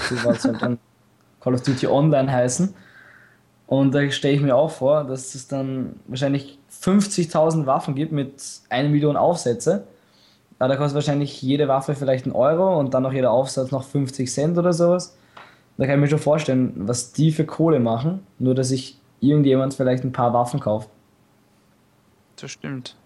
So 0.08 0.22
war 0.24 0.32
es 0.32 0.44
halt 0.44 0.60
dann 0.60 0.78
Call 1.40 1.54
of 1.54 1.62
Duty 1.62 1.86
Online 1.86 2.30
heißen. 2.30 2.74
Und 3.66 3.92
da 3.94 4.10
stelle 4.10 4.34
ich 4.34 4.42
mir 4.42 4.54
auch 4.54 4.70
vor, 4.70 5.04
dass 5.04 5.34
es 5.34 5.48
dann 5.48 5.98
wahrscheinlich 6.06 6.58
50.000 6.82 7.64
Waffen 7.64 7.94
gibt 7.94 8.12
mit 8.12 8.34
1 8.68 8.90
Million 8.90 9.16
Aufsätze. 9.16 9.86
Da 10.58 10.76
kostet 10.76 10.94
wahrscheinlich 10.94 11.42
jede 11.42 11.68
Waffe 11.68 11.94
vielleicht 11.94 12.24
einen 12.24 12.34
Euro 12.34 12.78
und 12.78 12.94
dann 12.94 13.02
noch 13.02 13.12
jeder 13.12 13.30
Aufsatz 13.30 13.70
noch 13.70 13.84
50 13.84 14.30
Cent 14.30 14.56
oder 14.56 14.72
sowas. 14.72 15.16
Da 15.76 15.86
kann 15.86 15.96
ich 15.96 16.00
mir 16.00 16.08
schon 16.08 16.18
vorstellen, 16.20 16.72
was 16.76 17.12
die 17.12 17.32
für 17.32 17.44
Kohle 17.44 17.80
machen, 17.80 18.26
nur 18.38 18.54
dass 18.54 18.68
sich 18.68 18.98
irgendjemand 19.20 19.74
vielleicht 19.74 20.04
ein 20.04 20.12
paar 20.12 20.32
Waffen 20.32 20.60
kauft. 20.60 20.88
Das 22.36 22.50
stimmt. 22.50 22.96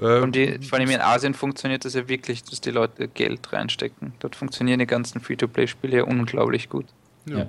Äh, 0.00 0.20
Und 0.20 0.34
die, 0.34 0.58
vor 0.62 0.78
allem 0.78 0.90
in 0.90 1.00
Asien 1.00 1.34
funktioniert 1.34 1.84
das 1.84 1.94
ja 1.94 2.08
wirklich, 2.08 2.42
dass 2.44 2.60
die 2.60 2.70
Leute 2.70 3.08
Geld 3.08 3.52
reinstecken. 3.52 4.14
Dort 4.18 4.36
funktionieren 4.36 4.78
die 4.78 4.86
ganzen 4.86 5.20
Free-to-Play-Spiele 5.20 5.98
ja 5.98 6.04
unglaublich 6.04 6.68
gut. 6.68 6.86
ja. 7.26 7.46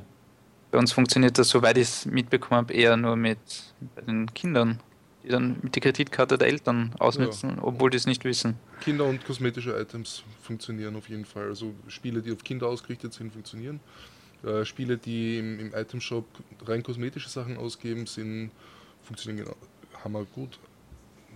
Bei 0.71 0.77
uns 0.77 0.93
funktioniert 0.93 1.37
das, 1.37 1.49
soweit 1.49 1.75
ich 1.77 1.83
es 1.83 2.05
mitbekommen 2.05 2.59
habe, 2.59 2.73
eher 2.73 2.95
nur 2.95 3.17
mit 3.17 3.39
den 4.07 4.33
Kindern, 4.33 4.79
die 5.23 5.29
dann 5.29 5.57
mit 5.61 5.75
der 5.75 5.81
Kreditkarte 5.81 6.37
der 6.37 6.47
Eltern 6.47 6.91
ausnutzen, 6.99 7.59
obwohl 7.59 7.89
die 7.89 7.97
es 7.97 8.07
nicht 8.07 8.23
wissen. 8.23 8.55
Kinder- 8.81 9.05
und 9.05 9.23
kosmetische 9.25 9.71
Items 9.79 10.23
funktionieren 10.41 10.95
auf 10.95 11.09
jeden 11.09 11.25
Fall. 11.25 11.47
Also 11.49 11.73
Spiele, 11.87 12.21
die 12.21 12.31
auf 12.31 12.43
Kinder 12.43 12.67
ausgerichtet 12.67 13.13
sind, 13.13 13.31
funktionieren. 13.31 13.79
Äh, 14.43 14.65
Spiele, 14.65 14.97
die 14.97 15.37
im, 15.37 15.59
im 15.59 15.73
Itemshop 15.75 16.25
rein 16.65 16.81
kosmetische 16.81 17.29
Sachen 17.29 17.57
ausgeben, 17.57 18.07
sind, 18.07 18.51
funktionieren 19.03 19.45
genau, 19.45 19.57
hammer 20.03 20.25
gut. 20.33 20.57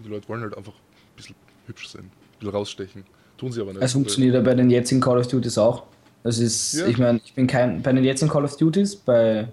Die 0.03 0.09
Leute 0.09 0.27
wollen 0.27 0.41
halt 0.41 0.57
einfach 0.57 0.73
ein 0.73 1.15
bisschen 1.15 1.35
hübsch 1.67 1.87
sein, 1.87 2.03
ein 2.05 2.11
bisschen 2.39 2.55
rausstechen. 2.55 3.03
Tun 3.37 3.51
sie 3.51 3.61
aber 3.61 3.73
nicht. 3.73 3.83
Es 3.83 3.93
funktioniert 3.93 4.33
ja 4.33 4.41
bei 4.41 4.55
den 4.55 4.69
jetzigen 4.69 5.01
Call 5.01 5.19
of 5.19 5.27
Duties 5.27 5.57
auch. 5.57 5.83
Das 6.23 6.39
ist, 6.39 6.73
Ja. 6.73 6.87
ich 6.87 6.97
meine, 6.97 7.21
ich 7.23 7.33
bin 7.35 7.45
kein, 7.45 7.83
bei 7.83 7.93
den 7.93 8.03
jetzigen 8.03 8.31
Call 8.31 8.43
of 8.45 8.57
Duties, 8.57 8.95
bei 8.95 9.47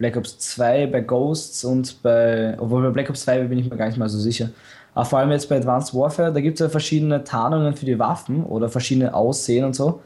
Black 0.00 0.16
Ops 0.16 0.38
2, 0.38 0.86
bei 0.86 1.02
Ghosts 1.02 1.62
und 1.62 2.02
bei, 2.02 2.56
obwohl 2.58 2.82
bei 2.84 2.88
Black 2.88 3.10
Ops 3.10 3.20
2 3.20 3.44
bin 3.44 3.58
ich 3.58 3.70
mir 3.70 3.76
gar 3.76 3.86
nicht 3.86 3.98
mal 3.98 4.08
so 4.08 4.18
sicher. 4.18 4.48
Aber 4.94 5.04
vor 5.04 5.18
allem 5.18 5.30
jetzt 5.30 5.46
bei 5.50 5.58
Advanced 5.58 5.94
Warfare, 5.94 6.32
da 6.32 6.40
gibt 6.40 6.54
es 6.54 6.64
ja 6.64 6.70
verschiedene 6.70 7.22
Tarnungen 7.22 7.76
für 7.76 7.84
die 7.84 7.98
Waffen 7.98 8.42
oder 8.42 8.70
verschiedene 8.70 9.12
Aussehen 9.12 9.66
und 9.66 9.76
so. 9.76 10.00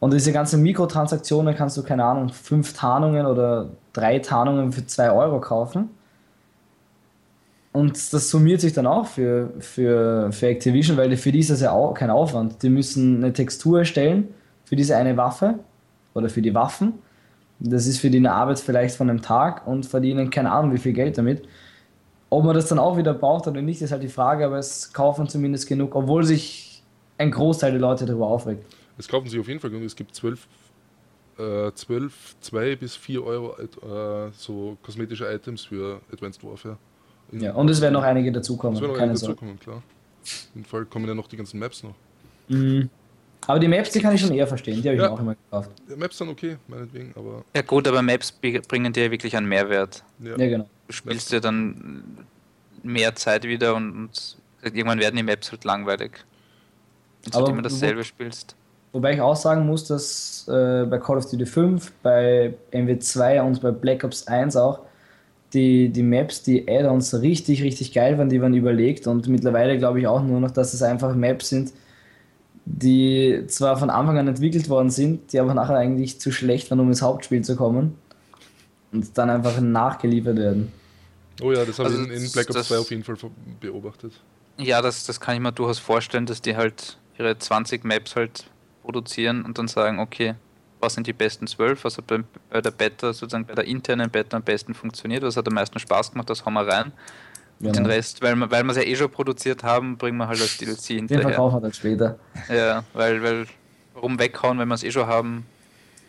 Und 0.00 0.12
diese 0.12 0.32
ganzen 0.32 0.62
Mikrotransaktionen 0.62 1.54
kannst 1.54 1.76
du, 1.76 1.84
keine 1.84 2.04
Ahnung, 2.04 2.30
fünf 2.30 2.72
Tarnungen 2.74 3.24
oder 3.24 3.70
drei 3.92 4.18
Tarnungen 4.18 4.72
für 4.72 4.84
zwei 4.84 5.12
Euro 5.12 5.40
kaufen. 5.40 5.90
Und 7.70 8.12
das 8.12 8.30
summiert 8.30 8.60
sich 8.60 8.72
dann 8.72 8.88
auch 8.88 9.06
für, 9.06 9.52
für, 9.60 10.32
für 10.32 10.48
Activision, 10.48 10.96
weil 10.96 11.16
für 11.16 11.30
die 11.30 11.38
ist 11.38 11.50
das 11.50 11.60
ja 11.60 11.70
auch 11.70 11.94
kein 11.94 12.10
Aufwand. 12.10 12.64
Die 12.64 12.68
müssen 12.68 13.18
eine 13.18 13.32
Textur 13.32 13.78
erstellen 13.78 14.34
für 14.64 14.74
diese 14.74 14.96
eine 14.96 15.16
Waffe 15.16 15.60
oder 16.14 16.28
für 16.28 16.42
die 16.42 16.52
Waffen. 16.52 16.94
Das 17.66 17.86
ist 17.86 17.98
für 17.98 18.10
die 18.10 18.18
eine 18.18 18.32
Arbeit 18.32 18.58
vielleicht 18.60 18.94
von 18.96 19.08
einem 19.08 19.22
Tag 19.22 19.66
und 19.66 19.86
verdienen 19.86 20.28
keine 20.30 20.52
Ahnung 20.52 20.72
wie 20.74 20.78
viel 20.78 20.92
Geld 20.92 21.16
damit. 21.16 21.42
Ob 22.28 22.44
man 22.44 22.54
das 22.54 22.68
dann 22.68 22.78
auch 22.78 22.96
wieder 22.96 23.14
braucht 23.14 23.46
oder 23.46 23.62
nicht, 23.62 23.80
ist 23.80 23.90
halt 23.92 24.02
die 24.02 24.08
Frage, 24.08 24.44
aber 24.44 24.58
es 24.58 24.92
kaufen 24.92 25.28
zumindest 25.28 25.66
genug, 25.66 25.94
obwohl 25.94 26.24
sich 26.24 26.82
ein 27.16 27.30
Großteil 27.30 27.70
der 27.72 27.80
Leute 27.80 28.04
darüber 28.06 28.26
aufregt. 28.26 28.64
Es 28.98 29.08
kaufen 29.08 29.28
sich 29.28 29.38
auf 29.40 29.48
jeden 29.48 29.60
Fall 29.60 29.70
genug. 29.70 29.84
Es 29.86 29.96
gibt 29.96 30.14
12, 30.14 30.46
äh, 31.38 31.70
12 31.72 32.36
2 32.40 32.76
bis 32.76 32.96
4 32.96 33.24
Euro 33.24 33.56
äh, 33.58 34.30
so 34.36 34.76
kosmetische 34.82 35.24
Items 35.32 35.64
für 35.64 36.00
Advanced 36.12 36.44
Warfare. 36.44 36.76
In- 37.32 37.40
Ja, 37.40 37.54
und 37.54 37.70
es 37.70 37.80
werden 37.80 37.94
noch 37.94 38.02
einige 38.02 38.30
dazukommen. 38.30 38.74
Es 38.76 38.82
werden 38.82 38.92
noch 38.92 38.98
keine 38.98 39.12
einige 39.12 39.26
dazukommen, 39.26 39.58
klar. 39.58 39.76
Auf 40.22 40.48
jeden 40.54 40.66
Fall 40.66 40.84
kommen 40.84 41.06
ja 41.06 41.14
noch 41.14 41.28
die 41.28 41.36
ganzen 41.36 41.58
Maps 41.60 41.82
noch. 41.82 41.94
Mhm. 42.48 42.90
Aber 43.46 43.58
die 43.58 43.68
Maps, 43.68 43.90
die 43.90 44.00
kann 44.00 44.14
ich 44.14 44.20
schon 44.20 44.32
eher 44.34 44.46
verstehen. 44.46 44.80
Die 44.80 44.88
habe 44.88 44.96
ich 44.96 45.02
Ja. 45.02 45.08
mir 45.08 45.14
auch 45.14 45.20
immer 45.20 45.34
gekauft. 45.34 45.70
Ja, 45.88 45.96
Maps 45.96 46.18
sind 46.18 46.28
okay, 46.28 46.56
meinetwegen, 46.68 47.12
aber 47.16 47.44
Ja 47.54 47.62
gut, 47.62 47.86
aber 47.88 48.00
Maps 48.02 48.32
bringen 48.32 48.92
dir 48.92 49.04
ja 49.04 49.10
wirklich 49.10 49.36
einen 49.36 49.48
Mehrwert. 49.48 50.02
ja. 50.20 50.30
Ja, 50.30 50.46
genau. 50.48 50.68
Du 50.86 50.92
spielst 50.92 51.32
ja 51.32 51.40
dann 51.40 52.02
mehr 52.82 53.14
Zeit 53.14 53.44
wieder 53.44 53.74
und, 53.74 53.92
und 53.96 54.36
irgendwann 54.62 54.98
werden 55.00 55.16
die 55.16 55.22
Maps 55.22 55.50
halt 55.50 55.64
langweilig. 55.64 56.12
Wenn 57.24 57.32
du 57.32 57.38
Aber 57.38 57.48
immer 57.48 57.58
wo- 57.58 57.62
dasselbe 57.62 58.04
spielst. 58.04 58.54
Wobei 58.92 59.14
ich 59.14 59.20
auch 59.20 59.34
sagen 59.34 59.66
muss, 59.66 59.86
dass 59.86 60.46
äh, 60.48 60.84
bei 60.84 60.98
Call 60.98 61.16
of 61.18 61.28
Duty 61.28 61.46
5, 61.46 61.90
bei 62.02 62.54
MW2 62.72 63.40
und 63.42 63.60
bei 63.60 63.72
Black 63.72 64.04
Ops 64.04 64.26
1 64.28 64.54
auch 64.56 64.80
die, 65.52 65.88
die 65.88 66.02
Maps, 66.02 66.42
die 66.42 66.68
Add-ons 66.68 67.20
richtig, 67.20 67.62
richtig 67.62 67.92
geil 67.92 68.18
waren, 68.18 68.28
die 68.28 68.40
waren 68.40 68.54
überlegt 68.54 69.06
und 69.08 69.26
mittlerweile 69.28 69.78
glaube 69.78 69.98
ich 70.00 70.06
auch 70.06 70.22
nur 70.22 70.38
noch, 70.40 70.50
dass 70.52 70.74
es 70.74 70.82
einfach 70.82 71.14
Maps 71.16 71.48
sind, 71.48 71.72
die 72.66 73.44
zwar 73.48 73.76
von 73.76 73.90
Anfang 73.90 74.18
an 74.18 74.28
entwickelt 74.28 74.68
worden 74.68 74.90
sind, 74.90 75.32
die 75.32 75.38
aber 75.40 75.54
nachher 75.54 75.76
eigentlich 75.76 76.18
zu 76.20 76.32
schlecht 76.32 76.70
waren, 76.70 76.80
um 76.80 76.88
ins 76.88 77.02
Hauptspiel 77.02 77.42
zu 77.42 77.56
kommen 77.56 77.96
und 78.92 79.16
dann 79.18 79.28
einfach 79.30 79.60
nachgeliefert 79.60 80.36
werden. 80.36 80.72
Oh 81.42 81.52
ja, 81.52 81.64
das 81.64 81.78
habe 81.78 81.88
Also 81.90 82.02
ich 82.04 82.08
in, 82.10 82.24
in 82.24 82.32
Black 82.32 82.46
Ops 82.48 82.54
das- 82.54 82.68
2 82.68 82.78
auf 82.78 82.90
jeden 82.90 83.04
Fall 83.04 83.16
beobachtet. 83.60 84.12
Ja, 84.56 84.80
das, 84.80 85.04
das 85.04 85.20
kann 85.20 85.34
ich 85.34 85.40
mir 85.40 85.50
durchaus 85.52 85.80
vorstellen, 85.80 86.26
dass 86.26 86.40
die 86.40 86.56
halt 86.56 86.96
ihre 87.18 87.36
20 87.36 87.84
Maps 87.84 88.14
halt 88.14 88.44
produzieren 88.82 89.44
und 89.44 89.58
dann 89.58 89.66
sagen, 89.66 89.98
okay, 89.98 90.34
was 90.80 90.94
sind 90.94 91.06
die 91.08 91.12
besten 91.12 91.46
12, 91.48 91.82
was 91.84 91.98
hat 91.98 92.06
bei, 92.06 92.20
bei 92.50 92.60
der 92.60 92.70
Beta, 92.70 93.12
sozusagen 93.12 93.46
bei 93.46 93.54
der 93.54 93.64
internen 93.64 94.10
Beta 94.10 94.36
am 94.36 94.42
besten 94.44 94.74
funktioniert, 94.74 95.22
was 95.24 95.36
hat 95.36 95.48
am 95.48 95.54
meisten 95.54 95.78
Spaß 95.78 96.12
gemacht, 96.12 96.30
das 96.30 96.44
hauen 96.44 96.54
wir 96.54 96.66
rein. 96.68 96.92
Und 97.68 97.76
den 97.76 97.84
Genau. 97.84 97.94
Rest, 97.94 98.20
weil 98.22 98.34
wir 98.36 98.50
weil 98.50 98.62
wir 98.64 98.70
es 98.72 98.76
ja 98.76 98.82
eh 98.82 98.96
schon 98.96 99.10
produziert 99.10 99.62
haben, 99.62 99.96
bringen 99.96 100.18
wir 100.18 100.28
halt 100.28 100.40
als 100.40 100.56
DLC 100.58 100.88
Den 100.88 100.96
hinterher. 100.98 101.22
verkaufen 101.22 101.56
wir 101.56 101.60
dann 101.62 101.72
später. 101.72 102.18
Ja, 102.48 102.84
weil, 102.92 103.22
weil, 103.22 103.46
warum 103.94 104.18
weghauen, 104.18 104.58
wenn 104.58 104.68
wir 104.68 104.74
es 104.74 104.82
eh 104.82 104.90
schon 104.92 105.06
haben? 105.06 105.46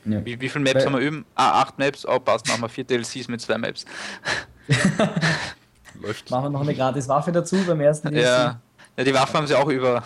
Ja. 0.05 0.23
Wie, 0.25 0.39
wie 0.39 0.49
viele 0.49 0.63
Maps 0.63 0.75
Weil- 0.75 0.85
haben 0.85 0.93
wir 0.93 0.99
üben? 1.01 1.25
Ah, 1.35 1.61
acht 1.61 1.79
Maps, 1.79 2.05
oh 2.05 2.19
passt, 2.19 2.47
machen 2.47 2.61
wir 2.61 2.69
vier 2.69 2.83
DLCs 2.83 3.27
mit 3.27 3.41
zwei 3.41 3.57
Maps. 3.57 3.85
Läuft. 6.01 6.29
Machen 6.29 6.45
wir 6.45 6.49
noch 6.49 6.61
eine 6.61 6.75
gratis 6.75 7.07
Waffe 7.07 7.31
dazu 7.31 7.57
beim 7.65 7.79
ersten 7.81 8.09
DLC. 8.09 8.23
Ja. 8.23 8.59
ja, 8.97 9.03
die 9.03 9.13
Waffen 9.13 9.35
haben 9.37 9.47
sie 9.47 9.55
auch 9.55 9.69
über. 9.69 10.03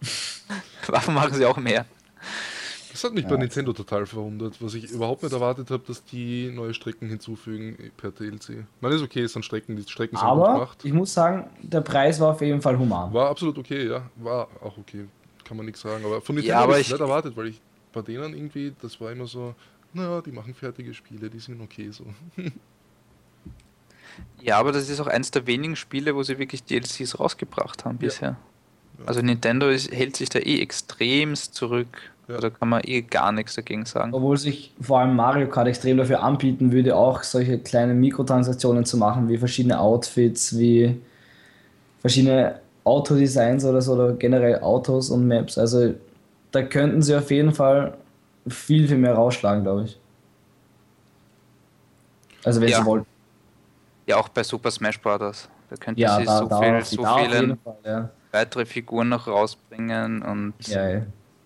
Waffen 0.88 1.14
machen 1.14 1.34
sie 1.34 1.44
auch 1.44 1.56
mehr. 1.58 1.84
Das 3.00 3.04
hat 3.10 3.14
mich 3.14 3.26
bei 3.26 3.36
Nintendo 3.38 3.72
total 3.72 4.04
verwundert, 4.04 4.56
was 4.60 4.74
ich 4.74 4.90
überhaupt 4.90 5.22
nicht 5.22 5.32
erwartet 5.32 5.70
habe, 5.70 5.82
dass 5.86 6.04
die 6.04 6.50
neue 6.50 6.74
Strecken 6.74 7.08
hinzufügen 7.08 7.90
per 7.96 8.10
DLC. 8.10 8.64
Man 8.82 8.92
ist 8.92 9.00
okay, 9.00 9.22
es 9.22 9.32
sind 9.32 9.42
Strecken, 9.42 9.74
die 9.76 9.82
Strecken 9.84 10.16
sind 10.18 10.28
gut 10.28 10.38
Aber 10.38 10.52
gemacht. 10.52 10.84
ich 10.84 10.92
muss 10.92 11.14
sagen, 11.14 11.48
der 11.62 11.80
Preis 11.80 12.20
war 12.20 12.32
auf 12.32 12.42
jeden 12.42 12.60
Fall 12.60 12.78
human. 12.78 13.10
War 13.14 13.30
absolut 13.30 13.56
okay, 13.56 13.88
ja. 13.88 14.02
War 14.16 14.48
auch 14.62 14.76
okay. 14.76 15.06
Kann 15.44 15.56
man 15.56 15.64
nichts 15.64 15.80
sagen. 15.80 16.04
Aber 16.04 16.20
von 16.20 16.36
Ja, 16.36 16.40
Nintendo 16.42 16.58
aber 16.62 16.72
habe 16.72 16.80
ich 16.82 16.86
ich- 16.88 16.92
nicht 16.92 17.00
erwartet, 17.00 17.36
weil 17.36 17.46
ich 17.46 17.60
bei 17.92 18.02
denen 18.02 18.34
irgendwie, 18.34 18.72
das 18.82 19.00
war 19.00 19.10
immer 19.12 19.26
so, 19.26 19.54
naja, 19.94 20.20
die 20.20 20.32
machen 20.32 20.52
fertige 20.52 20.92
Spiele, 20.92 21.30
die 21.30 21.38
sind 21.40 21.60
okay 21.62 21.90
so. 21.90 22.04
Ja, 24.42 24.58
aber 24.58 24.72
das 24.72 24.88
ist 24.88 25.00
auch 25.00 25.06
eins 25.06 25.30
der 25.30 25.46
wenigen 25.46 25.76
Spiele, 25.76 26.14
wo 26.14 26.22
sie 26.22 26.38
wirklich 26.38 26.64
DLCs 26.64 27.18
rausgebracht 27.18 27.84
haben 27.84 27.96
Ja. 28.00 28.06
bisher. 28.06 28.28
Ja. 28.98 29.04
Also 29.06 29.22
Nintendo 29.22 29.68
ist, 29.68 29.90
hält 29.92 30.16
sich 30.16 30.28
da 30.28 30.38
eh 30.40 30.60
extremst 30.60 31.54
zurück. 31.54 32.12
Ja. 32.30 32.38
Da 32.38 32.50
kann 32.50 32.68
man 32.68 32.82
eh 32.84 33.02
gar 33.02 33.32
nichts 33.32 33.54
dagegen 33.54 33.84
sagen. 33.84 34.12
Obwohl 34.14 34.36
sich 34.36 34.72
vor 34.80 35.00
allem 35.00 35.16
Mario 35.16 35.48
Kart 35.48 35.66
extrem 35.68 35.96
dafür 35.96 36.22
anbieten 36.22 36.70
würde, 36.72 36.94
auch 36.96 37.22
solche 37.22 37.58
kleinen 37.58 37.98
Mikrotransaktionen 38.00 38.84
zu 38.84 38.96
machen, 38.96 39.28
wie 39.28 39.36
verschiedene 39.38 39.80
Outfits, 39.80 40.56
wie 40.58 41.00
verschiedene 42.00 42.60
Autodesigns 42.84 43.64
oder 43.64 43.82
so, 43.82 43.94
oder 43.94 44.12
generell 44.12 44.60
Autos 44.60 45.10
und 45.10 45.26
Maps. 45.26 45.58
Also 45.58 45.94
da 46.52 46.62
könnten 46.62 47.02
sie 47.02 47.14
auf 47.16 47.30
jeden 47.30 47.52
Fall 47.52 47.96
viel, 48.48 48.88
viel 48.88 48.96
mehr 48.98 49.14
rausschlagen, 49.14 49.62
glaube 49.64 49.84
ich. 49.84 49.98
Also 52.44 52.60
wenn 52.60 52.68
Ja. 52.68 52.78
sie 52.78 52.84
wollten. 52.86 53.06
Ja, 54.06 54.16
auch 54.16 54.28
bei 54.28 54.42
Super 54.42 54.70
Smash 54.70 55.00
Bros. 55.00 55.48
Da 55.68 55.76
könnte 55.76 56.00
Ja, 56.00 56.18
sie 56.18 56.24
da, 56.24 56.38
so, 56.38 56.46
da, 56.48 56.60
viel, 56.62 56.84
so 56.84 57.04
viele 57.04 57.56
Fall, 57.62 57.76
ja. 57.84 58.10
weitere 58.32 58.66
Figuren 58.66 59.08
noch 59.08 59.28
rausbringen 59.28 60.22
und 60.22 60.54
Ja, 60.66 60.88
ja. 60.88 61.02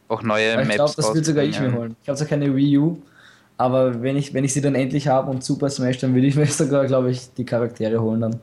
Auch 0.08 0.22
neue 0.22 0.50
ich 0.50 0.56
Maps 0.68 0.74
glaube, 0.76 0.92
das 0.96 1.14
will 1.14 1.24
sogar 1.24 1.44
ich 1.44 1.58
mir 1.60 1.72
holen. 1.72 1.96
Ich 2.02 2.08
habe 2.08 2.16
zwar 2.18 2.26
keine 2.28 2.54
Wii 2.54 2.78
U, 2.78 2.98
aber 3.56 4.02
wenn 4.02 4.16
ich, 4.16 4.34
wenn 4.34 4.44
ich 4.44 4.52
sie 4.52 4.60
dann 4.60 4.74
endlich 4.74 5.08
habe 5.08 5.30
und 5.30 5.42
Super 5.44 5.70
Smash, 5.70 5.98
dann 5.98 6.14
würde 6.14 6.26
ich 6.26 6.36
mir 6.36 6.46
sogar, 6.46 6.86
glaube 6.86 7.10
ich, 7.10 7.32
die 7.34 7.44
Charaktere 7.44 8.00
holen 8.00 8.20
dann. 8.20 8.40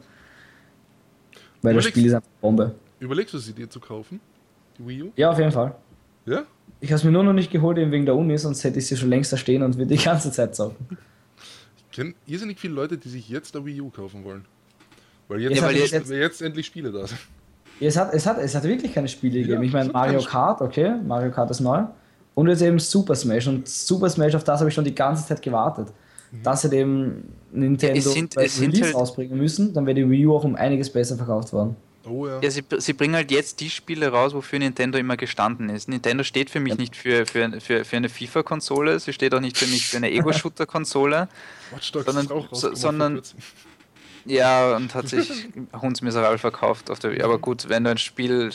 Weil 1.62 1.76
das 1.76 1.86
Überlegst- 1.86 1.89
Spiel 1.91 2.05
ist 2.07 2.14
einfach 2.16 2.30
Bombe. 2.41 2.76
Überlegst 2.99 3.34
du 3.34 3.38
sie 3.38 3.53
dir 3.53 3.70
zu 3.70 3.80
kaufen? 3.80 4.20
Die 4.78 4.88
Wii 4.88 5.03
U? 5.03 5.12
Ja, 5.16 5.32
auf 5.32 5.38
jeden 5.39 5.51
Fall. 5.51 5.76
Ja? 6.26 6.43
Ich 6.80 6.89
habe 6.89 6.97
es 6.97 7.03
mir 7.03 7.12
nur 7.12 7.24
noch 7.24 7.34
nicht 7.34 7.51
geholt, 7.51 7.78
eben 7.78 7.91
wegen 7.91 8.05
der 8.05 8.16
Uni, 8.16 8.38
sonst 8.38 8.64
hätte 8.64 8.80
ich 8.80 8.88
sie 8.88 8.97
schon 8.97 9.09
längst 9.09 9.32
da 9.32 9.38
stehen 9.38 9.62
und 9.62 9.78
würde 9.78 9.95
die 9.95 10.03
ganze 10.03 10.32
Zeit 10.32 10.55
zocken. 10.55 10.97
Ich 11.78 11.95
kenne 11.95 12.14
irrsinnig 12.26 12.59
viele 12.59 12.74
Leute, 12.74 12.97
die 12.97 13.09
sich 13.09 13.28
jetzt 13.30 13.55
eine 13.55 13.66
Wii 13.66 13.82
U 13.82 13.89
kaufen 13.89 14.24
wollen. 14.24 14.45
Weil 15.28 15.41
jetzt, 15.41 15.57
Ja, 15.57 15.64
weil 15.64 15.70
endlich, 15.76 15.91
jetzt- 15.91 16.09
weil 16.09 16.18
jetzt 16.20 16.41
endlich 16.41 16.66
Spiele 16.66 16.91
da 16.91 17.05
sind. 17.05 17.20
Es 17.82 17.98
hat, 17.98 18.14
es 18.14 18.26
hat, 18.26 18.38
es 18.38 18.54
hat 18.56 18.64
wirklich 18.64 18.94
keine 18.94 19.08
Spiele 19.08 19.40
gegeben. 19.40 19.62
Ja, 19.62 19.68
ich 19.68 19.74
meine, 19.74 19.92
Mario. 19.92 20.22
Kart, 20.22 20.62
okay, 20.62 20.94
Mario 21.06 21.32
Kart 21.32 21.50
ist 21.52 21.60
neu. 21.60 21.84
Und 22.36 22.48
jetzt 22.48 22.62
eben 22.62 22.80
Super 22.80 23.16
Smash. 23.16 23.48
Und 23.48 23.68
Super 23.68 24.10
Smash, 24.10 24.36
auf 24.36 24.44
das 24.44 24.60
habe 24.60 24.70
ich 24.70 24.76
schon 24.76 24.86
die 24.86 24.96
ganze 24.96 25.26
Zeit 25.28 25.42
gewartet. 25.42 25.88
Dass 26.44 26.62
sie 26.62 26.70
dem 26.70 27.24
Nintendo 27.52 27.98
Es 27.98 28.14
sind- 28.14 28.36
bei 28.36 28.46
es 28.46 28.56
sind 28.56 28.70
Release 28.72 28.86
halt- 28.86 28.96
rausbringen 28.96 29.38
müssen, 29.38 29.74
dann 29.74 29.86
wäre 29.86 29.96
die 29.96 30.10
Wii 30.10 30.28
U 30.28 30.36
auch 30.36 30.46
um 30.46 30.56
einiges 30.56 30.90
besser 30.90 31.18
verkauft 31.18 31.52
worden. 31.52 31.76
Oh 32.10 32.26
ja. 32.26 32.40
Ja, 32.42 32.50
sie, 32.50 32.64
sie 32.78 32.94
bringen 32.94 33.16
halt 33.16 33.30
jetzt 33.32 33.60
die 33.60 33.70
Spiele 33.70 34.08
raus, 34.08 34.34
wofür 34.34 34.58
Nintendo 34.58 34.98
immer 34.98 35.18
gestanden 35.18 35.70
ist. 35.70 35.90
Nintendo 35.90 36.24
steht 36.24 36.50
für 36.50 36.60
mich 36.62 36.78
nicht 36.78 36.96
für, 36.96 37.26
für, 37.26 37.60
für, 37.60 37.84
für 37.86 37.98
eine 37.98 38.08
FIFA-Konsole, 38.10 39.00
sie 39.00 39.12
steht 39.14 39.36
auch 39.36 39.40
nicht 39.42 39.58
für 39.58 39.68
mich 39.68 39.86
für 39.88 39.98
eine 39.98 40.10
Ego-Shooter-Konsole. 40.12 41.28
Watch 41.72 41.92
Dogs 41.92 42.06
sondern- 42.06 42.28
sondern-. 42.76 43.22
Ja, 44.26 44.76
und 44.76 44.93
hat 44.95 45.07
sich 45.09 45.30
hundsmiserabel 45.82 46.38
verkauft. 46.38 46.89
Auf 46.91 46.99
der, 46.99 47.24
aber 47.24 47.38
gut, 47.39 47.69
wenn 47.69 47.84
du 47.84 47.91
ein 47.91 47.97
Spiel 47.97 48.51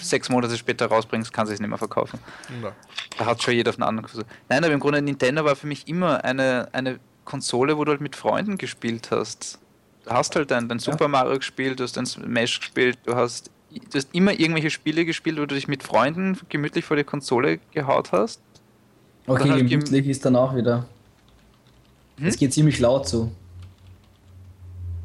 sechs 0.00 0.28
Monate 0.28 0.56
später 0.56 0.86
rausbringst, 0.86 1.32
kann 1.32 1.46
es 1.48 1.58
nicht 1.58 1.68
mehr 1.68 1.78
verkaufen. 1.78 2.18
Na, 2.62 2.72
Da 3.18 3.26
hat 3.26 3.42
schon 3.42 3.54
jeder 3.54 3.70
auf 3.70 3.76
eine 3.76 3.86
andere 3.86 4.06
Konsole. 4.06 4.26
Nein, 4.48 4.62
aber 4.64 4.72
im 4.74 4.80
Grunde 4.80 5.00
Nintendo 5.02 5.44
war 5.44 5.56
für 5.56 5.66
mich 5.66 5.88
immer 5.88 6.22
eine, 6.24 6.68
eine 6.72 6.98
Konsole, 7.24 7.76
wo 7.76 7.84
du 7.84 7.92
halt 7.92 8.00
mit 8.00 8.14
Freunden 8.14 8.58
gespielt 8.58 9.10
hast. 9.10 9.58
Du 10.04 10.10
hast 10.10 10.36
halt 10.36 10.50
dein, 10.50 10.68
dein 10.68 10.78
Super 10.78 11.08
Mario 11.08 11.36
gespielt, 11.38 11.80
du 11.80 11.84
hast 11.84 11.96
dein 11.96 12.06
Smash 12.06 12.60
gespielt, 12.60 12.98
du 13.06 13.16
hast, 13.16 13.50
du 13.72 13.80
hast 13.98 14.08
immer 14.12 14.32
irgendwelche 14.38 14.70
Spiele 14.70 15.04
gespielt, 15.04 15.36
wo 15.40 15.46
du 15.46 15.54
dich 15.54 15.66
mit 15.66 15.82
Freunden 15.82 16.38
gemütlich 16.48 16.84
vor 16.84 16.96
die 16.96 17.02
Konsole 17.04 17.58
gehaut 17.72 18.12
hast. 18.12 18.40
Okay, 19.26 19.48
Dann 19.48 19.58
gem- 19.58 19.66
gemütlich 19.80 20.06
ist 20.06 20.24
dann 20.24 20.36
auch 20.36 20.54
wieder. 20.54 20.86
Hm? 22.18 22.26
Es 22.28 22.36
geht 22.36 22.52
ziemlich 22.52 22.78
laut 22.78 23.08
zu. 23.08 23.32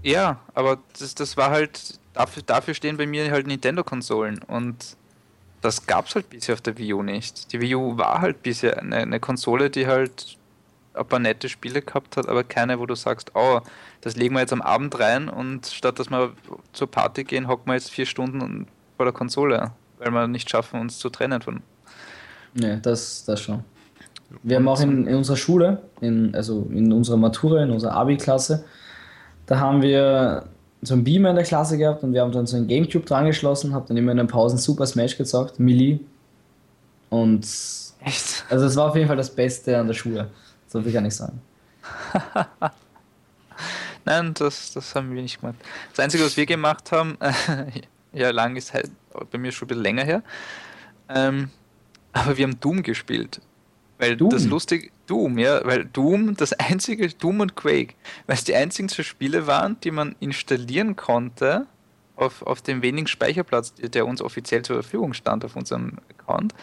Ja, 0.03 0.39
aber 0.53 0.79
das, 0.97 1.15
das 1.15 1.37
war 1.37 1.51
halt, 1.51 1.99
dafür, 2.13 2.43
dafür 2.43 2.73
stehen 2.73 2.97
bei 2.97 3.05
mir 3.05 3.31
halt 3.31 3.47
Nintendo-Konsolen 3.47 4.39
und 4.47 4.97
das 5.61 5.85
gab's 5.85 6.15
halt 6.15 6.29
bisher 6.29 6.53
auf 6.53 6.61
der 6.61 6.77
Wii 6.77 6.93
U 6.93 7.03
nicht. 7.03 7.53
Die 7.53 7.61
Wii 7.61 7.75
U 7.75 7.97
war 7.97 8.21
halt 8.21 8.41
bisher 8.41 8.79
eine, 8.79 8.97
eine 8.97 9.19
Konsole, 9.19 9.69
die 9.69 9.87
halt 9.87 10.37
ein 10.93 11.05
paar 11.05 11.19
nette 11.19 11.47
Spiele 11.49 11.81
gehabt 11.81 12.17
hat, 12.17 12.27
aber 12.27 12.43
keine, 12.43 12.79
wo 12.79 12.85
du 12.85 12.95
sagst, 12.95 13.31
oh, 13.35 13.61
das 14.01 14.15
legen 14.15 14.35
wir 14.35 14.41
jetzt 14.41 14.53
am 14.53 14.61
Abend 14.61 14.99
rein 14.99 15.29
und 15.29 15.67
statt 15.67 15.99
dass 15.99 16.09
wir 16.09 16.33
zur 16.73 16.89
Party 16.89 17.23
gehen, 17.23 17.47
hocken 17.47 17.67
wir 17.67 17.75
jetzt 17.75 17.91
vier 17.91 18.05
Stunden 18.05 18.67
vor 18.97 19.05
der 19.05 19.13
Konsole, 19.13 19.71
weil 19.99 20.11
wir 20.11 20.27
nicht 20.27 20.49
schaffen, 20.49 20.81
uns 20.81 20.97
zu 20.97 21.09
trennen 21.09 21.41
von. 21.41 21.61
Ne, 22.53 22.79
das, 22.81 23.23
das 23.25 23.39
schon. 23.39 23.63
Wir 24.43 24.57
haben 24.57 24.67
auch 24.67 24.81
in, 24.81 25.07
in 25.07 25.15
unserer 25.15 25.37
Schule, 25.37 25.81
in, 26.01 26.33
also 26.35 26.67
in 26.71 26.91
unserer 26.91 27.17
Matura, 27.17 27.63
in 27.63 27.71
unserer 27.71 27.93
Abi-Klasse, 27.93 28.65
da 29.51 29.59
haben 29.59 29.81
wir 29.81 30.45
so 30.81 30.93
einen 30.93 31.03
Beamer 31.03 31.31
in 31.31 31.35
der 31.35 31.43
Klasse 31.43 31.77
gehabt 31.77 32.03
und 32.03 32.13
wir 32.13 32.21
haben 32.21 32.31
dann 32.31 32.47
so 32.47 32.55
einen 32.55 32.69
Gamecube 32.69 33.05
dran 33.05 33.25
geschlossen, 33.25 33.73
hab 33.73 33.85
dann 33.85 33.97
immer 33.97 34.13
in 34.13 34.17
den 34.17 34.27
Pausen 34.27 34.57
Super 34.57 34.85
Smash 34.85 35.17
gezockt, 35.17 35.59
Melee. 35.59 35.99
Und 37.09 37.45
Echt? 37.99 38.45
also 38.49 38.65
es 38.65 38.77
war 38.77 38.87
auf 38.87 38.95
jeden 38.95 39.09
Fall 39.09 39.17
das 39.17 39.35
Beste 39.35 39.77
an 39.77 39.87
der 39.87 39.93
Schule. 39.93 40.29
So 40.69 40.81
kann 40.81 41.05
ich 41.05 41.13
sagen. 41.17 41.41
Nein, 44.05 44.33
das, 44.35 44.71
das 44.71 44.95
haben 44.95 45.13
wir 45.13 45.21
nicht 45.21 45.41
gemacht. 45.41 45.57
Das 45.89 45.99
Einzige, 45.99 46.23
was 46.23 46.37
wir 46.37 46.45
gemacht 46.45 46.93
haben, 46.93 47.17
ja, 48.13 48.31
lang 48.31 48.55
ist 48.55 48.73
halt 48.73 48.89
bei 49.31 49.37
mir 49.37 49.51
schon 49.51 49.65
ein 49.65 49.67
bisschen 49.67 49.83
länger 49.83 50.05
her, 50.05 50.23
ähm, 51.09 51.49
aber 52.13 52.37
wir 52.37 52.45
haben 52.45 52.57
Doom 52.61 52.83
gespielt. 52.83 53.41
Weil 53.97 54.15
Doom? 54.15 54.29
das 54.29 54.45
lustige, 54.45 54.91
Doom, 55.11 55.37
ja, 55.37 55.65
weil 55.65 55.83
Doom, 55.83 56.37
das 56.37 56.53
einzige, 56.59 57.09
Doom 57.09 57.41
und 57.41 57.55
Quake, 57.55 57.95
weil 58.27 58.35
es 58.35 58.45
die 58.45 58.55
einzigen 58.55 58.87
zwei 58.87 59.03
Spiele 59.03 59.45
waren, 59.45 59.77
die 59.81 59.91
man 59.91 60.15
installieren 60.21 60.95
konnte 60.95 61.67
auf, 62.15 62.41
auf 62.43 62.61
dem 62.61 62.81
wenigen 62.81 63.07
Speicherplatz, 63.07 63.73
der 63.73 64.07
uns 64.07 64.21
offiziell 64.21 64.61
zur 64.61 64.81
Verfügung 64.81 65.13
stand 65.13 65.43
auf 65.43 65.55
unserem 65.57 65.97
Account. 66.09 66.53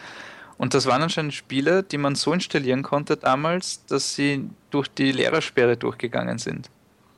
Und 0.57 0.73
das 0.73 0.87
waren 0.87 1.03
anscheinend 1.03 1.33
Spiele, 1.33 1.83
die 1.83 1.97
man 1.97 2.15
so 2.15 2.33
installieren 2.33 2.81
konnte 2.83 3.17
damals, 3.17 3.85
dass 3.85 4.15
sie 4.15 4.49
durch 4.71 4.87
die 4.87 5.11
Lehrersperre 5.11 5.77
durchgegangen 5.77 6.37
sind. 6.39 6.69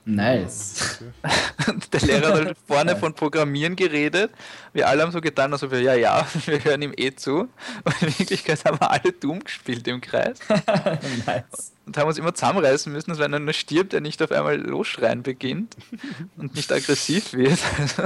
Nice. 0.03 0.99
der 1.93 2.01
Lehrer 2.01 2.27
hat 2.29 2.45
halt 2.45 2.57
vorne 2.67 2.95
von 2.95 3.13
Programmieren 3.13 3.75
geredet. 3.75 4.31
Wir 4.73 4.87
alle 4.87 5.03
haben 5.03 5.11
so 5.11 5.21
getan, 5.21 5.53
als 5.53 5.61
ob 5.61 5.71
wir, 5.71 5.81
ja, 5.81 5.93
ja, 5.93 6.25
wir 6.45 6.63
hören 6.63 6.81
ihm 6.81 6.93
eh 6.97 7.13
zu. 7.13 7.49
Und 7.83 8.01
in 8.01 8.19
Wirklichkeit 8.19 8.65
haben 8.65 8.79
wir 8.79 8.89
alle 8.89 9.11
Doom 9.11 9.43
gespielt 9.43 9.87
im 9.87 10.01
Kreis 10.01 10.39
nice. 11.25 11.73
und 11.85 11.97
haben 11.97 12.07
uns 12.07 12.17
immer 12.17 12.33
zusammenreißen 12.33 12.91
müssen, 12.91 13.11
dass 13.11 13.19
wenn 13.19 13.33
einer 13.33 13.53
stirbt, 13.53 13.93
er 13.93 14.01
nicht 14.01 14.21
auf 14.23 14.31
einmal 14.31 14.57
losschreien 14.57 15.21
beginnt 15.21 15.75
und 16.37 16.55
nicht 16.55 16.71
aggressiv 16.71 17.33
wird. 17.33 17.59
Also, 17.79 18.03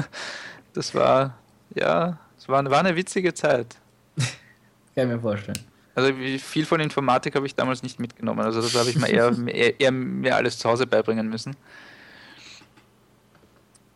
das 0.73 0.93
war, 0.93 1.37
ja, 1.75 2.19
es 2.37 2.49
war, 2.49 2.69
war 2.69 2.79
eine 2.79 2.97
witzige 2.97 3.33
Zeit. 3.33 3.77
Kann 4.17 5.09
ich 5.09 5.15
mir 5.15 5.19
vorstellen. 5.19 5.59
Also 5.95 6.11
viel 6.39 6.65
von 6.65 6.81
Informatik 6.81 7.35
habe 7.35 7.45
ich 7.45 7.55
damals 7.55 7.81
nicht 7.81 8.01
mitgenommen. 8.01 8.41
Also 8.41 8.61
das 8.61 8.75
habe 8.75 8.89
ich 8.89 8.97
mir 8.97 9.07
eher, 9.07 9.33
eher, 9.47 9.79
eher 9.79 9.91
mir 9.93 10.35
alles 10.35 10.57
zu 10.57 10.69
Hause 10.69 10.85
beibringen 10.85 11.29
müssen. 11.29 11.55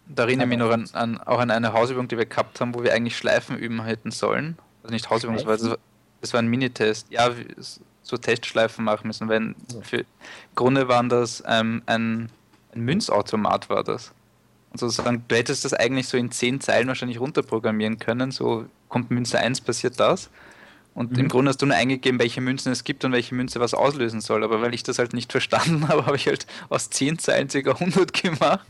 Da 0.10 0.24
erinnere 0.24 0.46
ich 0.46 0.50
mich 0.50 0.58
noch 0.58 0.72
an, 0.72 0.90
an, 0.94 1.18
auch 1.20 1.40
an 1.40 1.52
eine 1.52 1.72
Hausübung, 1.74 2.08
die 2.08 2.18
wir 2.18 2.26
gehabt 2.26 2.60
haben, 2.60 2.74
wo 2.74 2.84
wir 2.84 2.94
eigentlich 2.94 3.16
Schleifen 3.16 3.58
üben 3.58 3.84
hätten 3.84 4.12
sollen. 4.12 4.58
Also 4.84 4.94
nicht 4.94 5.10
Hausübung, 5.10 5.36
das 5.36 5.46
war, 5.46 5.78
das 6.22 6.34
war- 6.34 6.40
ein 6.40 6.48
Minitest. 6.48 7.08
Ja, 7.12 7.30
so 8.02 8.18
Testschleifen 8.18 8.84
machen 8.84 9.08
müssen. 9.08 9.30
Wenn 9.30 9.56
für, 9.84 10.00
Im 10.00 10.06
Grunde 10.56 10.88
waren 10.88 11.10
das 11.10 11.44
ähm, 11.48 11.84
ein, 11.86 12.30
ein 12.74 12.82
Münzautomat 12.82 13.70
war 13.70 13.84
das. 13.84 14.12
Und 14.72 14.80
sozusagen, 14.80 15.24
du 15.28 15.36
hättest 15.36 15.64
das 15.64 15.74
eigentlich 15.74 16.08
so 16.08 16.18
in 16.18 16.32
zehn 16.32 16.60
Zeilen 16.60 16.88
wahrscheinlich 16.88 17.20
runterprogrammieren 17.20 18.00
können. 18.00 18.32
So 18.32 18.66
kommt 18.88 19.12
Münze 19.12 19.38
1, 19.40 19.62
passiert 19.62 20.00
das. 20.00 20.30
Und 20.96 21.18
im 21.18 21.26
Mhm. 21.26 21.30
Grunde 21.30 21.50
hast 21.50 21.62
du 21.62 21.66
nur 21.66 21.76
eingegeben, 21.76 22.20
welche 22.20 22.42
Münzen 22.42 22.72
es 22.72 22.84
gibt 22.84 23.06
und 23.06 23.12
welche 23.14 23.34
Münze 23.34 23.60
was 23.60 23.74
auslösen 23.74 24.20
soll. 24.22 24.44
Aber 24.44 24.62
weil 24.62 24.74
ich 24.74 24.84
das 24.84 25.00
halt 25.00 25.14
nicht 25.14 25.32
verstanden 25.32 25.88
habe, 25.88 26.06
habe 26.06 26.16
ich 26.18 26.28
halt 26.28 26.46
aus 26.70 26.90
10 26.90 27.20
Zeilen 27.20 27.48
ca. 27.48 27.58
100 27.72 28.12
gemacht. 28.14 28.66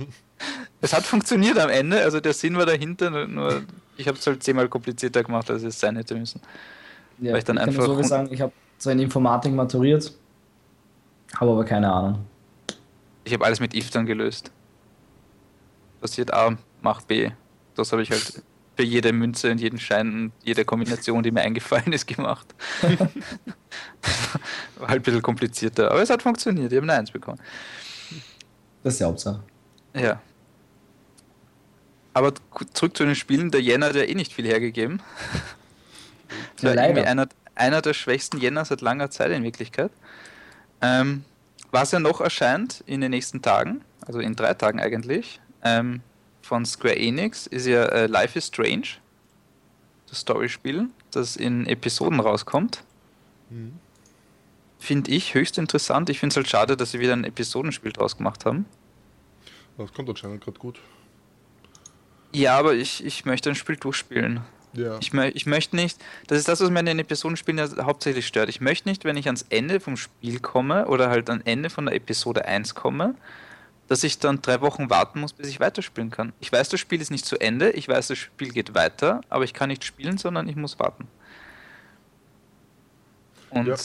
Es 0.81 0.93
hat 0.93 1.03
funktioniert 1.05 1.57
am 1.57 1.69
Ende, 1.69 2.01
also 2.03 2.19
der 2.19 2.33
Sinn 2.33 2.55
war 2.55 2.65
dahinter, 2.65 3.27
nur- 3.27 3.63
ich 3.97 4.07
habe 4.07 4.17
es 4.17 4.25
halt 4.27 4.43
zehnmal 4.43 4.69
komplizierter 4.69 5.23
gemacht, 5.23 5.49
als 5.49 5.63
es 5.63 5.79
sein 5.79 5.95
hätte 5.97 6.15
müssen. 6.15 6.39
Ja, 7.19 7.31
Weil 7.33 7.39
ich 7.39 7.43
dann 7.45 7.57
kann 7.57 7.67
einfach 7.69 7.85
nur 7.87 7.95
so 7.97 8.03
sagen, 8.03 8.29
ich 8.31 8.39
habe 8.41 8.53
zwar 8.77 8.93
in 8.93 8.99
Informatik 8.99 9.51
maturiert, 9.53 10.13
habe 11.35 11.51
aber 11.51 11.65
keine 11.65 11.91
Ahnung. 11.91 12.25
Ich 13.25 13.33
habe 13.33 13.43
alles 13.43 13.59
mit 13.59 13.73
if 13.73 13.89
dann 13.89 14.05
gelöst. 14.05 14.51
Passiert 15.99 16.33
A, 16.33 16.57
macht 16.81 17.07
B. 17.07 17.31
Das 17.75 17.91
habe 17.91 18.01
ich 18.01 18.11
halt 18.11 18.41
für 18.79 18.85
jede 18.85 19.11
Münze 19.11 19.51
und 19.51 19.59
jeden 19.59 19.77
Schein 19.77 20.13
und 20.13 20.31
jede 20.41 20.63
Kombination, 20.63 21.21
die 21.21 21.31
mir 21.31 21.41
eingefallen 21.41 21.91
ist, 21.91 22.07
gemacht. 22.07 22.47
War 24.77 24.87
halt 24.87 25.01
ein 25.01 25.01
bisschen 25.01 25.21
komplizierter, 25.21 25.91
aber 25.91 26.01
es 26.01 26.09
hat 26.09 26.21
funktioniert. 26.21 26.71
Ich 26.71 26.77
habe 26.77 26.89
eine 26.89 26.97
Eins 26.97 27.11
bekommen. 27.11 27.41
Das 28.81 28.93
ist 28.93 29.01
die 29.01 29.03
Hauptsache. 29.03 29.43
Ja. 29.93 30.21
Aber 32.13 32.31
zurück 32.73 32.95
zu 32.95 33.03
den 33.03 33.15
Spielen. 33.15 33.51
Der 33.51 33.61
Jänner 33.61 33.87
hat 33.87 33.95
ja 33.95 34.03
eh 34.03 34.15
nicht 34.15 34.31
viel 34.31 34.45
hergegeben. 34.45 35.01
Ja, 36.61 36.73
leider. 36.73 37.05
einer, 37.05 37.27
einer 37.55 37.81
der 37.81 37.93
schwächsten 37.93 38.37
Jänner 38.37 38.63
seit 38.63 38.79
langer 38.79 39.09
Zeit 39.09 39.31
in 39.31 39.43
Wirklichkeit. 39.43 39.91
Ähm, 40.79 41.25
was 41.71 41.91
ja 41.91 41.99
noch 41.99 42.21
erscheint 42.21 42.81
in 42.85 43.01
den 43.01 43.11
nächsten 43.11 43.41
Tagen, 43.41 43.81
also 44.05 44.19
in 44.19 44.37
drei 44.37 44.53
Tagen 44.53 44.79
eigentlich, 44.79 45.41
ähm, 45.63 46.01
von 46.49 46.65
Square 46.65 46.97
Enix, 46.97 47.45
ist 47.45 47.67
ja 47.67 47.85
äh, 47.85 48.07
Life 48.07 48.37
is 48.37 48.47
Strange. 48.47 48.97
Das 50.09 50.21
Storyspiel, 50.21 50.89
das 51.11 51.35
in 51.35 51.67
Episoden 51.67 52.19
rauskommt. 52.19 52.83
Mhm. 53.51 53.73
Finde 54.79 55.11
ich 55.11 55.35
höchst 55.35 55.59
interessant. 55.59 56.09
Ich 56.09 56.19
finde 56.19 56.33
es 56.33 56.37
halt 56.37 56.49
schade, 56.49 56.75
dass 56.75 56.91
sie 56.91 56.99
wieder 56.99 57.13
ein 57.13 57.23
Episodenspiel 57.23 57.91
draus 57.91 58.17
gemacht 58.17 58.45
haben. 58.45 58.65
Das 59.77 59.93
kommt 59.93 60.09
anscheinend 60.09 60.43
gerade 60.43 60.57
gut. 60.57 60.79
Ja, 62.33 62.57
aber 62.57 62.73
ich, 62.73 63.05
ich 63.05 63.25
möchte 63.25 63.49
ein 63.49 63.55
Spiel 63.55 63.75
durchspielen. 63.75 64.41
Ja. 64.73 64.97
Ich, 64.99 65.13
ich 65.13 65.45
möchte 65.45 65.75
nicht, 65.75 65.99
das 66.27 66.39
ist 66.39 66.47
das, 66.47 66.61
was 66.61 66.71
mir 66.71 66.79
in 66.79 66.87
den 66.87 66.99
Episodenspielen 66.99 67.85
hauptsächlich 67.85 68.25
stört. 68.25 68.49
Ich 68.49 68.59
möchte 68.59 68.89
nicht, 68.89 69.05
wenn 69.05 69.17
ich 69.17 69.27
ans 69.27 69.45
Ende 69.49 69.79
vom 69.79 69.97
Spiel 69.97 70.39
komme 70.39 70.87
oder 70.87 71.09
halt 71.09 71.29
am 71.29 71.41
Ende 71.45 71.69
von 71.69 71.85
der 71.85 71.93
Episode 71.95 72.45
1 72.45 72.73
komme, 72.73 73.13
dass 73.89 74.03
ich 74.03 74.19
dann 74.19 74.41
drei 74.41 74.61
Wochen 74.61 74.89
warten 74.91 75.19
muss, 75.19 75.33
bis 75.33 75.47
ich 75.47 75.59
weiterspielen 75.59 76.11
kann. 76.11 76.31
Ich 76.39 76.51
weiß, 76.51 76.69
das 76.69 76.79
Spiel 76.79 77.01
ist 77.01 77.09
nicht 77.09 77.25
zu 77.25 77.39
Ende, 77.39 77.71
ich 77.71 77.87
weiß, 77.87 78.07
das 78.07 78.19
Spiel 78.19 78.49
geht 78.49 78.75
weiter, 78.75 79.21
aber 79.29 79.43
ich 79.43 79.53
kann 79.53 79.69
nicht 79.69 79.83
spielen, 79.83 80.19
sondern 80.19 80.47
ich 80.47 80.55
muss 80.55 80.77
warten. 80.79 81.07
Und 83.49 83.67
ja. 83.67 83.75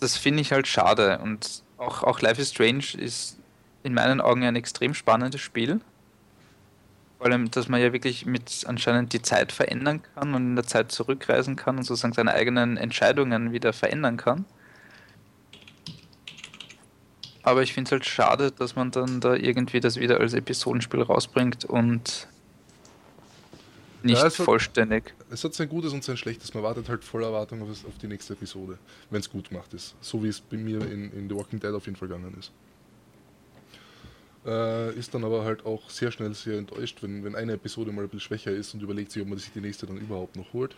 das 0.00 0.16
finde 0.16 0.40
ich 0.40 0.50
halt 0.50 0.66
schade. 0.66 1.20
Und 1.20 1.62
auch, 1.78 2.02
auch 2.02 2.20
Life 2.20 2.42
is 2.42 2.50
Strange 2.50 2.84
ist 2.98 3.38
in 3.84 3.94
meinen 3.94 4.20
Augen 4.20 4.42
ein 4.42 4.56
extrem 4.56 4.92
spannendes 4.92 5.40
Spiel. 5.40 5.80
Vor 7.18 7.28
allem, 7.28 7.48
dass 7.52 7.68
man 7.68 7.80
ja 7.80 7.92
wirklich 7.92 8.26
mit 8.26 8.64
anscheinend 8.66 9.12
die 9.12 9.22
Zeit 9.22 9.52
verändern 9.52 10.02
kann 10.16 10.34
und 10.34 10.48
in 10.48 10.56
der 10.56 10.66
Zeit 10.66 10.90
zurückreisen 10.90 11.54
kann 11.54 11.78
und 11.78 11.84
sozusagen 11.84 12.12
seine 12.12 12.34
eigenen 12.34 12.76
Entscheidungen 12.76 13.52
wieder 13.52 13.72
verändern 13.72 14.16
kann. 14.16 14.46
Aber 17.44 17.62
ich 17.62 17.74
finde 17.74 17.88
es 17.88 17.92
halt 17.92 18.06
schade, 18.06 18.50
dass 18.50 18.74
man 18.74 18.90
dann 18.90 19.20
da 19.20 19.34
irgendwie 19.34 19.80
das 19.80 20.00
wieder 20.00 20.18
als 20.18 20.32
Episodenspiel 20.32 21.02
rausbringt 21.02 21.66
und 21.66 22.26
nicht 24.02 24.18
ja, 24.18 24.26
es 24.26 24.38
hat, 24.38 24.44
vollständig. 24.46 25.14
Es 25.30 25.44
hat 25.44 25.54
sein 25.54 25.68
Gutes 25.68 25.92
und 25.92 26.02
sein 26.02 26.16
Schlechtes. 26.16 26.54
Man 26.54 26.62
wartet 26.62 26.88
halt 26.88 27.04
voller 27.04 27.28
Erwartung 27.28 27.62
auf, 27.62 27.68
auf 27.68 27.98
die 28.00 28.06
nächste 28.06 28.32
Episode, 28.32 28.78
wenn 29.10 29.20
es 29.20 29.30
gut 29.30 29.50
gemacht 29.50 29.72
ist. 29.74 29.94
So 30.00 30.22
wie 30.22 30.28
es 30.28 30.40
bei 30.40 30.56
mir 30.56 30.80
in, 30.90 31.12
in 31.12 31.28
The 31.28 31.34
Walking 31.34 31.60
Dead 31.60 31.72
auf 31.72 31.84
jeden 31.84 31.96
Fall 31.96 32.08
gegangen 32.08 32.34
ist. 32.38 32.50
Äh, 34.46 34.94
ist 34.94 35.14
dann 35.14 35.24
aber 35.24 35.44
halt 35.44 35.64
auch 35.64 35.88
sehr 35.88 36.10
schnell 36.10 36.34
sehr 36.34 36.58
enttäuscht, 36.58 37.02
wenn, 37.02 37.24
wenn 37.24 37.34
eine 37.34 37.54
Episode 37.54 37.92
mal 37.92 38.02
ein 38.02 38.08
bisschen 38.08 38.20
schwächer 38.20 38.52
ist 38.52 38.74
und 38.74 38.82
überlegt 38.82 39.10
sich, 39.10 39.22
ob 39.22 39.28
man 39.28 39.38
sich 39.38 39.52
die 39.52 39.60
nächste 39.60 39.86
dann 39.86 39.96
überhaupt 39.96 40.36
noch 40.36 40.52
holt. 40.52 40.76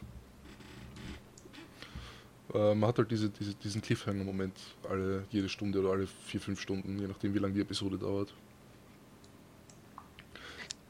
Äh, 2.55 2.75
man 2.75 2.89
hat 2.89 2.99
halt 2.99 3.11
diese, 3.11 3.29
diese, 3.29 3.55
diesen 3.55 3.83
Cliffhanger-Moment 3.83 4.55
alle 4.89 5.25
jede 5.31 5.49
Stunde 5.49 5.81
oder 5.81 5.91
alle 5.91 6.07
vier, 6.27 6.41
fünf 6.41 6.61
Stunden, 6.61 6.99
je 6.99 7.07
nachdem 7.07 7.35
wie 7.35 7.39
lange 7.39 7.55
die 7.55 7.61
Episode 7.61 7.99
dauert. 7.99 8.33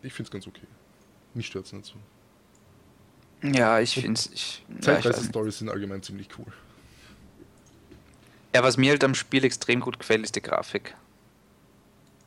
Ich 0.03 0.13
finde 0.13 0.29
es 0.29 0.33
ganz 0.33 0.47
okay. 0.47 0.67
Mich 1.35 1.47
stört 1.47 1.67
es 1.67 1.73
nicht 1.73 1.87
so. 1.87 1.95
Ja, 3.43 3.81
ich 3.81 3.95
finde 3.95 4.19
es. 4.19 4.63
Zeitreise-Stories 4.81 5.57
ja, 5.57 5.59
sind 5.59 5.69
allgemein 5.69 6.03
ziemlich 6.03 6.29
cool. 6.39 6.53
Ja, 8.55 8.63
was 8.63 8.77
mir 8.77 8.91
halt 8.91 9.05
am 9.05 9.15
Spiel 9.15 9.45
extrem 9.45 9.81
gut 9.81 9.99
gefällt, 9.99 10.23
ist 10.25 10.37
die 10.37 10.43
Grafik. 10.43 10.95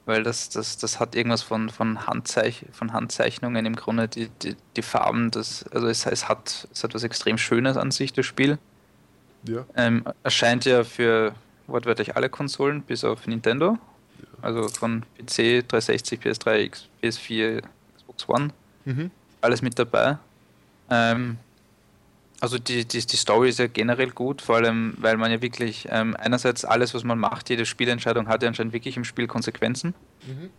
Weil 0.05 0.23
das, 0.23 0.49
das, 0.49 0.77
das 0.77 0.99
hat 0.99 1.15
irgendwas 1.15 1.41
von, 1.41 1.69
von, 1.69 2.07
Handzeich 2.07 2.65
von 2.71 2.93
Handzeichnungen 2.93 3.65
im 3.65 3.75
Grunde, 3.75 4.07
die, 4.07 4.29
die, 4.41 4.55
die 4.75 4.81
Farben, 4.81 5.31
das, 5.31 5.65
also 5.71 5.87
es, 5.87 6.05
es, 6.05 6.27
hat, 6.27 6.67
es 6.71 6.83
hat 6.83 6.93
was 6.93 7.03
extrem 7.03 7.37
Schönes 7.37 7.77
an 7.77 7.91
sich, 7.91 8.13
das 8.13 8.25
Spiel. 8.25 8.59
Ja. 9.43 9.65
Ähm, 9.75 10.03
erscheint 10.23 10.65
ja 10.65 10.83
für 10.83 11.33
wortwörtlich 11.67 12.15
alle 12.15 12.29
Konsolen, 12.29 12.81
bis 12.81 13.03
auf 13.03 13.27
Nintendo. 13.27 13.77
Ja. 14.19 14.27
Also 14.41 14.67
von 14.67 15.03
PC, 15.17 15.67
360, 15.67 16.19
PS3, 16.19 16.71
PS4, 17.01 17.61
Xbox 17.97 18.29
One. 18.29 18.49
Mhm. 18.85 19.11
Alles 19.41 19.61
mit 19.61 19.77
dabei. 19.79 20.17
Ähm, 20.89 21.37
also 22.41 22.57
die, 22.57 22.85
die, 22.85 23.05
die 23.05 23.17
Story 23.17 23.49
ist 23.49 23.59
ja 23.59 23.67
generell 23.67 24.11
gut, 24.11 24.41
vor 24.41 24.57
allem, 24.57 24.93
weil 24.97 25.17
man 25.17 25.31
ja 25.31 25.41
wirklich 25.41 25.87
ähm, 25.91 26.15
einerseits 26.17 26.63
alles, 26.63 26.93
was 26.93 27.03
man 27.03 27.19
macht, 27.19 27.49
jede 27.49 27.65
Spielentscheidung 27.65 28.27
hat 28.27 28.41
ja 28.41 28.47
anscheinend 28.47 28.73
wirklich 28.73 28.95
im 28.95 29.03
Spiel 29.03 29.27
Konsequenzen. 29.27 29.93
Mhm. 30.25 30.49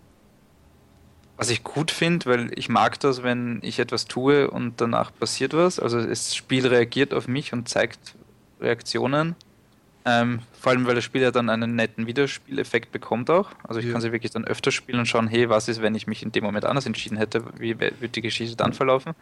Was 1.36 1.48
ich 1.48 1.64
gut 1.64 1.90
finde, 1.90 2.26
weil 2.26 2.58
ich 2.58 2.68
mag 2.68 3.00
das, 3.00 3.22
wenn 3.22 3.60
ich 3.62 3.78
etwas 3.78 4.04
tue 4.04 4.50
und 4.50 4.78
danach 4.82 5.10
passiert 5.18 5.54
was. 5.54 5.80
Also 5.80 6.04
das 6.04 6.36
Spiel 6.36 6.66
reagiert 6.66 7.14
auf 7.14 7.28
mich 7.28 7.54
und 7.54 7.66
zeigt 7.66 8.14
Reaktionen. 8.60 9.34
Ähm, 10.04 10.40
vor 10.58 10.72
allem, 10.72 10.86
weil 10.86 10.94
das 10.94 11.04
Spiel 11.04 11.20
ja 11.20 11.30
dann 11.30 11.50
einen 11.50 11.76
netten 11.76 12.06
Wiederspieleffekt 12.06 12.90
bekommt 12.90 13.28
auch. 13.28 13.50
Also 13.64 13.80
ich 13.80 13.86
ja. 13.86 13.92
kann 13.92 14.00
sie 14.00 14.12
wirklich 14.12 14.32
dann 14.32 14.44
öfter 14.44 14.70
spielen 14.70 14.98
und 14.98 15.06
schauen, 15.06 15.28
hey, 15.28 15.48
was 15.48 15.68
ist, 15.68 15.82
wenn 15.82 15.94
ich 15.94 16.06
mich 16.06 16.22
in 16.22 16.32
dem 16.32 16.44
Moment 16.44 16.64
anders 16.64 16.86
entschieden 16.86 17.18
hätte, 17.18 17.44
wie 17.58 17.78
wird 17.78 18.16
die 18.16 18.22
Geschichte 18.22 18.56
dann 18.56 18.72
verlaufen. 18.72 19.12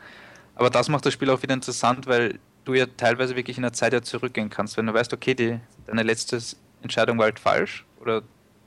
Aber 0.55 0.71
das 0.71 0.89
macht 0.89 1.05
das 1.07 1.13
Spiel 1.13 1.31
auch 1.31 1.43
wieder 1.43 1.55
interessant, 1.55 2.07
weil 2.07 2.39
du 2.65 2.75
ja 2.75 2.87
teilweise 2.97 3.35
wirklich 3.35 3.57
in 3.57 3.63
der 3.63 3.73
Zeit 3.73 3.93
ja 3.93 4.03
zurückgehen 4.03 4.51
kannst. 4.51 4.77
Wenn 4.77 4.87
du 4.87 4.95
weißt, 4.95 5.13
okay, 5.13 5.35
die, 5.35 5.59
deine 5.87 6.03
letzte 6.03 6.39
Entscheidung 6.83 7.19
war 7.19 7.25
halt 7.25 7.41
falsch 7.41 7.85
oder 8.01 8.21
du 8.21 8.27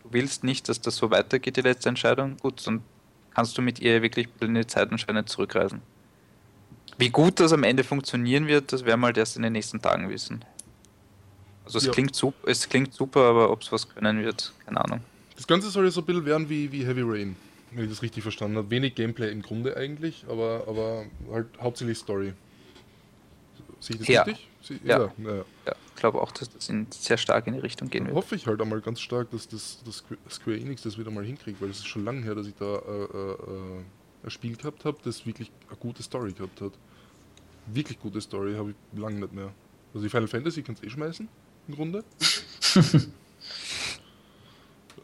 willst 0.10 0.44
nicht, 0.44 0.68
dass 0.68 0.82
das 0.82 0.96
so 0.96 1.12
weitergeht, 1.12 1.58
die 1.58 1.62
letzte 1.62 1.90
Entscheidung, 1.90 2.38
gut, 2.38 2.66
dann 2.66 2.82
kannst 3.34 3.58
du 3.58 3.62
mit 3.62 3.80
ihr 3.80 4.02
wirklich 4.02 4.28
in 4.42 4.56
die 4.56 4.68
Zeit 4.68 4.92
anscheinend 4.92 5.30
zurückreisen. 5.30 5.82
Wie 6.98 7.10
gut 7.10 7.40
das 7.40 7.54
am 7.54 7.64
Ende 7.64 7.84
funktionieren 7.84 8.48
wird, 8.48 8.74
das 8.74 8.86
werden 8.86 9.00
wir 9.00 9.08
halt 9.08 9.18
erst 9.18 9.36
in 9.36 9.44
den 9.44 9.54
nächsten 9.54 9.82
Tagen 9.82 10.10
wissen. 10.10 10.44
Also 11.74 11.78
es, 11.78 11.86
ja. 11.86 11.94
klingt, 11.94 12.16
super, 12.16 12.50
es 12.50 12.68
klingt 12.68 12.94
super, 12.94 13.22
aber 13.22 13.50
ob 13.50 13.62
es 13.62 13.72
was 13.72 13.88
können 13.88 14.24
wird, 14.24 14.52
keine 14.66 14.84
Ahnung. 14.84 15.00
Das 15.38 15.48
Ganze 15.48 15.70
soll 15.70 15.86
ja 15.86 15.92
so 15.92 16.02
ein 16.02 16.06
bisschen 16.06 16.26
werden 16.26 16.50
wie, 16.50 16.70
wie 16.70 16.86
Heavy 16.86 17.02
Rain, 17.02 17.38
wenn 17.72 17.86
ich 17.86 17.90
das 17.90 18.02
richtig 18.02 18.24
verstanden 18.24 18.58
habe. 18.58 18.70
Wenig 18.70 18.94
Gameplay 18.96 19.32
im 19.32 19.42
Grunde 19.42 19.78
eigentlich, 19.78 20.26
aber, 20.28 20.66
aber 20.68 21.06
halt 21.32 21.48
hauptsächlich 21.62 21.98
Story. 21.98 22.34
Sehe 23.80 23.96
ich 23.96 24.00
das 24.00 24.08
ja. 24.10 24.22
richtig? 24.24 24.50
Sie, 24.62 24.80
ja. 24.84 25.00
Ja, 25.00 25.14
ja. 25.18 25.36
ja. 25.66 25.76
ich 25.88 25.96
glaube 25.96 26.22
auch, 26.22 26.32
dass 26.34 26.50
das 26.52 26.68
in, 26.68 26.88
sehr 26.92 27.18
stark 27.18 27.48
in 27.48 27.54
die 27.54 27.60
Richtung 27.60 27.90
gehen 27.90 28.06
wird. 28.06 28.16
Hoffe 28.16 28.36
ich 28.36 28.48
halt 28.48 28.62
einmal 28.62 28.82
ganz 28.82 29.00
stark, 29.00 29.32
dass 29.32 29.48
das 29.48 29.82
dass 29.86 30.04
Square 30.30 30.60
Enix 30.60 30.82
das 30.82 30.98
wieder 30.98 31.10
mal 31.10 31.24
hinkriegt, 31.24 31.62
weil 31.62 31.70
es 31.70 31.78
ist 31.78 31.88
schon 31.88 32.04
lange 32.04 32.22
her, 32.22 32.36
dass 32.36 32.48
ich 32.48 32.56
da 32.56 32.66
äh, 32.66 33.04
äh, 33.04 33.32
äh, 33.32 33.84
ein 34.24 34.30
Spiel 34.30 34.58
gehabt 34.58 34.84
habe, 34.84 34.98
das 35.04 35.26
wirklich 35.26 35.50
eine 35.70 35.78
gute 35.78 36.04
Story 36.04 36.34
gehabt 36.34 36.60
hat. 36.60 36.74
Wirklich 37.68 38.00
gute 38.00 38.20
Story 38.20 38.56
habe 38.56 38.72
ich 38.72 39.00
lange 39.00 39.22
nicht 39.22 39.34
mehr. 39.34 39.52
Also 39.94 40.06
die 40.06 40.10
Final 40.10 40.28
Fantasy 40.28 40.62
kannst 40.62 40.84
du 40.84 40.88
eh 40.88 40.90
schmeißen, 40.90 41.28
im 41.68 41.76
Grunde. 41.76 42.04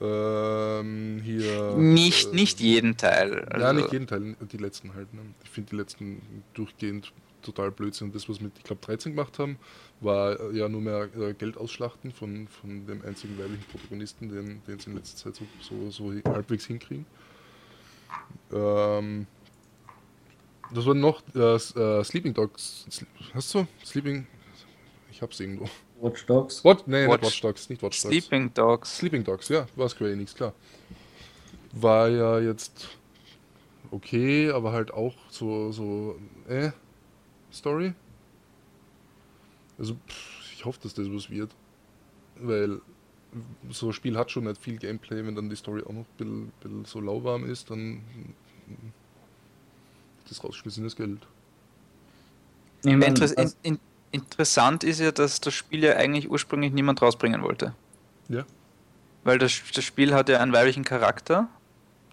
ähm, 0.02 1.22
hier. 1.24 1.76
Nicht, 1.76 2.28
äh, 2.28 2.36
nicht 2.36 2.60
jeden 2.60 2.98
Teil. 2.98 3.46
Also 3.46 3.66
ja, 3.66 3.74
nicht 3.74 3.92
jeden 3.92 4.08
Teil, 4.08 4.36
die 4.52 4.58
letzten 4.58 4.94
halt. 4.94 5.14
Ne? 5.14 5.22
Ich 5.44 5.50
finde 5.50 5.70
die 5.72 5.76
letzten 5.76 6.22
durchgehend 6.54 7.12
total 7.42 7.72
Blödsinn. 7.72 8.12
Das, 8.12 8.28
was 8.30 8.40
wir, 8.40 8.52
ich 8.56 8.64
glaube, 8.64 8.82
13 8.82 9.14
gemacht 9.14 9.40
haben, 9.40 9.58
war 10.02 10.40
äh, 10.40 10.58
ja 10.58 10.70
nur 10.70 10.82
mehr 10.82 11.10
äh, 11.18 11.34
Geld 11.34 11.58
ausschlachten 11.58 12.12
von, 12.12 12.48
von 12.48 12.86
dem 12.86 13.04
einzigen 13.04 13.38
weiblichen 13.38 13.66
Protagonisten, 13.66 14.30
den, 14.30 14.62
den 14.68 14.80
sie 14.80 14.90
in 14.90 14.98
letzter 14.98 15.18
Zeit 15.18 15.36
so, 15.36 15.46
so, 15.62 15.90
so 15.90 16.32
halbwegs 16.32 16.66
hinkriegen. 16.66 17.06
Ähm, 18.52 19.28
das 20.74 20.86
war 20.86 20.94
noch 20.94 21.22
äh, 21.34 21.56
äh, 21.56 22.04
Sleeping 22.04 22.34
Dogs. 22.34 22.86
Hast 23.34 23.54
du? 23.54 23.68
Sleeping. 23.86 24.28
Ich 25.12 25.22
hab's 25.22 25.40
irgendwo. 25.40 25.70
Watch 26.00 26.26
Dogs? 26.26 26.64
What? 26.64 26.88
Nee, 26.88 27.08
Watch, 27.08 27.22
nicht 27.22 27.24
Watch 27.24 27.42
Dogs, 27.42 27.70
nicht 27.70 27.82
Watch 27.82 28.02
Dogs. 28.02 28.16
Sleeping 28.16 28.54
Dogs. 28.54 28.98
Sleeping 28.98 29.24
Dogs, 29.24 29.50
ja, 29.50 29.68
war 29.76 29.90
Square 29.90 30.14
Enix, 30.14 30.36
klar. 30.36 30.54
War 31.72 32.10
ja 32.10 32.40
jetzt 32.40 32.88
okay, 33.92 34.52
aber 34.52 34.72
halt 34.72 34.92
auch 34.92 35.16
so, 35.30 35.72
so, 35.72 36.20
äh, 36.48 36.72
Story. 37.52 37.94
Also, 39.78 39.96
pff, 39.96 40.54
ich 40.54 40.66
hoffe, 40.66 40.80
dass 40.84 40.94
das 40.94 41.12
was 41.12 41.30
wird. 41.30 41.52
Weil 42.36 42.82
so 43.70 43.88
ein 43.88 43.94
Spiel 43.94 44.18
hat 44.18 44.32
schon 44.32 44.46
nicht 44.46 44.62
viel 44.62 44.78
Gameplay, 44.78 45.26
wenn 45.26 45.36
dann 45.36 45.50
die 45.50 45.56
Story 45.56 45.84
auch 45.84 45.92
noch 45.92 46.02
ein 46.02 46.18
bisschen, 46.18 46.52
bisschen 46.62 46.86
so 46.86 47.02
lauwarm 47.02 47.50
ist, 47.50 47.70
dann 47.70 48.02
das 50.28 50.44
rausgeschmissenes 50.44 50.96
Geld. 50.96 51.20
Inter 52.84 53.38
in, 53.38 53.54
in, 53.64 53.80
interessant 54.12 54.84
ist 54.84 55.00
ja, 55.00 55.12
dass 55.12 55.42
das 55.42 55.54
Spiel 55.54 55.84
ja 55.84 55.96
eigentlich 55.96 56.30
ursprünglich 56.30 56.74
niemand 56.74 57.02
rausbringen 57.02 57.42
wollte. 57.42 57.74
Ja. 58.30 58.46
Weil 59.24 59.38
das, 59.40 59.62
das 59.74 59.84
Spiel 59.84 60.14
hat 60.14 60.30
ja 60.30 60.40
einen 60.40 60.54
weiblichen 60.54 60.84
Charakter. 60.84 61.48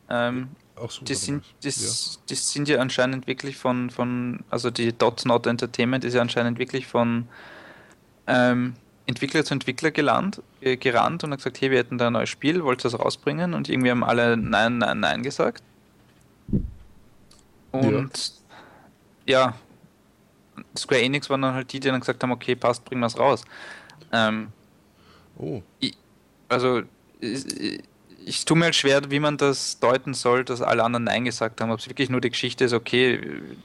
Ähm, 0.08 0.48
Ach 0.76 0.90
so, 0.90 1.04
die, 1.04 1.14
sind, 1.14 1.44
die, 1.62 1.68
ja. 1.68 1.90
die 2.28 2.34
sind 2.34 2.68
ja 2.68 2.80
anscheinend 2.80 3.26
wirklich 3.26 3.56
von, 3.56 3.90
von 3.90 4.40
also 4.50 4.70
die 4.70 4.92
Dot 4.92 5.24
Not 5.24 5.46
Entertainment 5.46 6.04
ist 6.04 6.14
ja 6.14 6.20
anscheinend 6.20 6.58
wirklich 6.58 6.86
von 6.86 7.28
ähm, 8.26 8.74
Entwickler 9.06 9.44
zu 9.44 9.54
Entwickler 9.54 9.90
gelandt, 9.90 10.42
äh, 10.60 10.76
gerannt 10.76 11.24
und 11.24 11.30
hat 11.30 11.38
gesagt, 11.38 11.60
hey, 11.60 11.70
wir 11.70 11.78
hätten 11.78 11.98
da 11.98 12.08
ein 12.08 12.14
neues 12.14 12.30
Spiel, 12.30 12.64
wollt 12.64 12.80
ihr 12.80 12.90
das 12.90 12.98
rausbringen? 12.98 13.54
Und 13.54 13.68
irgendwie 13.68 13.90
haben 13.90 14.02
alle 14.02 14.36
Nein, 14.36 14.78
Nein, 14.78 15.00
Nein 15.00 15.22
gesagt. 15.22 15.62
Und 17.70 18.32
ja. 19.26 19.40
ja, 19.48 19.54
Square 20.76 21.02
Enix 21.02 21.30
waren 21.30 21.42
dann 21.42 21.54
halt 21.54 21.72
die, 21.72 21.80
die 21.80 21.88
dann 21.88 22.00
gesagt 22.00 22.22
haben, 22.22 22.32
okay, 22.32 22.54
passt, 22.54 22.84
bringen 22.84 23.00
wir 23.00 23.06
es 23.06 23.18
raus. 23.18 23.44
Ähm, 24.12 24.48
oh. 25.36 25.62
Ich, 25.80 25.96
also 26.48 26.82
ich, 27.20 27.82
ich 28.26 28.44
tue 28.44 28.56
mir 28.56 28.64
halt 28.66 28.74
schwer, 28.74 29.10
wie 29.10 29.20
man 29.20 29.36
das 29.36 29.78
deuten 29.80 30.14
soll, 30.14 30.44
dass 30.44 30.62
alle 30.62 30.84
anderen 30.84 31.04
Nein 31.04 31.24
gesagt 31.24 31.60
haben. 31.60 31.70
Ob 31.70 31.78
es 31.78 31.88
wirklich 31.88 32.10
nur 32.10 32.20
die 32.20 32.30
Geschichte 32.30 32.64
ist, 32.64 32.72
okay, 32.72 33.20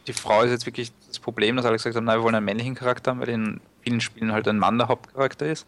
die 0.08 0.14
Frau 0.14 0.42
ist 0.42 0.52
jetzt 0.52 0.66
wirklich 0.66 0.92
das 1.08 1.20
Problem, 1.20 1.56
dass 1.56 1.66
alle 1.66 1.78
gesagt 1.78 1.96
haben, 1.96 2.06
nein, 2.06 2.20
wir 2.20 2.24
wollen 2.24 2.36
einen 2.36 2.46
männlichen 2.46 2.76
Charakter 2.76 3.12
haben, 3.12 3.22
weil 3.22 3.30
in 3.30 3.62
vielen 3.82 4.02
Spielen 4.02 4.32
halt 4.32 4.48
ein 4.48 4.60
Mann 4.60 4.78
der 4.78 4.88
Hauptcharakter 4.88 5.46
ist. 5.48 5.66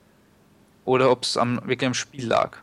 oder 0.85 1.11
ob 1.11 1.23
es 1.23 1.37
am, 1.37 1.57
wirklich 1.67 1.87
am 1.87 1.93
Spiel 1.93 2.27
lag. 2.27 2.57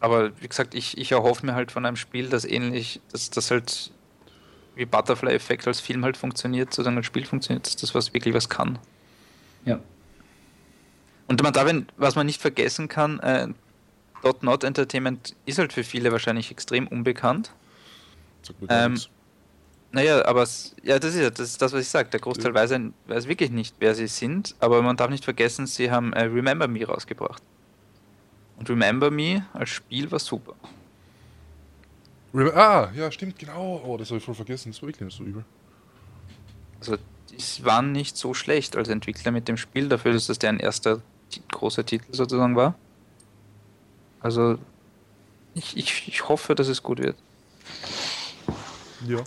Aber 0.00 0.30
wie 0.40 0.48
gesagt, 0.48 0.74
ich, 0.74 0.96
ich 0.98 1.12
erhoffe 1.12 1.44
mir 1.44 1.54
halt 1.54 1.72
von 1.72 1.84
einem 1.84 1.96
Spiel, 1.96 2.28
das 2.28 2.44
ähnlich, 2.44 3.00
dass 3.12 3.30
das 3.30 3.50
halt 3.50 3.90
wie 4.78 4.86
Butterfly-Effekt 4.86 5.66
als 5.66 5.80
Film 5.80 6.04
halt 6.04 6.16
funktioniert, 6.16 6.70
sozusagen 6.70 6.96
als 6.96 7.06
Spiel 7.06 7.26
funktioniert, 7.26 7.66
dass 7.66 7.76
das 7.76 7.94
was 7.94 8.14
wirklich 8.14 8.32
was 8.32 8.48
kann. 8.48 8.78
Ja. 9.64 9.80
Und 11.26 11.42
man 11.42 11.52
darf, 11.52 11.70
was 11.96 12.14
man 12.14 12.26
nicht 12.26 12.40
vergessen 12.40 12.88
kann, 12.88 13.20
äh, 13.20 13.48
Dot 14.22 14.42
Not 14.42 14.64
Entertainment 14.64 15.34
ist 15.46 15.58
halt 15.58 15.72
für 15.72 15.84
viele 15.84 16.12
wahrscheinlich 16.12 16.50
extrem 16.50 16.86
unbekannt. 16.86 17.52
Ähm, 18.68 18.98
naja, 19.90 20.24
aber 20.24 20.42
es, 20.42 20.74
ja, 20.82 20.98
das 20.98 21.14
ist 21.14 21.20
ja 21.20 21.30
das, 21.30 21.50
ist 21.50 21.62
das 21.62 21.72
was 21.72 21.82
ich 21.82 21.88
sage. 21.88 22.10
Der 22.10 22.20
Großteil 22.20 22.54
ja. 22.54 22.54
weiß, 22.54 22.80
weiß, 23.06 23.28
wirklich 23.28 23.50
nicht, 23.50 23.74
wer 23.80 23.94
sie 23.94 24.06
sind, 24.06 24.54
aber 24.60 24.80
man 24.82 24.96
darf 24.96 25.10
nicht 25.10 25.24
vergessen, 25.24 25.66
sie 25.66 25.90
haben 25.90 26.12
äh, 26.12 26.24
Remember 26.24 26.68
Me 26.68 26.86
rausgebracht. 26.86 27.42
Und 28.56 28.68
Remember 28.70 29.10
Me 29.10 29.46
als 29.52 29.70
Spiel 29.70 30.10
war 30.10 30.18
super. 30.18 30.54
Ah, 32.34 32.90
ja, 32.94 33.10
stimmt, 33.10 33.38
genau. 33.38 33.82
Oh, 33.84 33.96
das 33.96 34.08
habe 34.08 34.18
ich 34.18 34.24
voll 34.24 34.34
vergessen. 34.34 34.72
Das 34.72 34.82
war 34.82 34.88
wirklich 34.88 35.06
nicht 35.06 35.16
so 35.16 35.24
übel. 35.24 35.44
Also, 36.80 36.96
die 37.30 37.64
waren 37.64 37.92
nicht 37.92 38.16
so 38.16 38.34
schlecht 38.34 38.76
als 38.76 38.88
Entwickler 38.88 39.32
mit 39.32 39.48
dem 39.48 39.56
Spiel, 39.56 39.88
dafür, 39.88 40.12
dass 40.12 40.26
das 40.26 40.38
deren 40.38 40.60
erster 40.60 41.02
großer 41.50 41.84
Titel 41.84 42.12
sozusagen 42.12 42.56
war. 42.56 42.74
Also, 44.20 44.58
ich, 45.54 45.76
ich, 45.76 46.08
ich 46.08 46.28
hoffe, 46.28 46.54
dass 46.54 46.68
es 46.68 46.82
gut 46.82 46.98
wird. 46.98 47.16
Ja. 49.06 49.22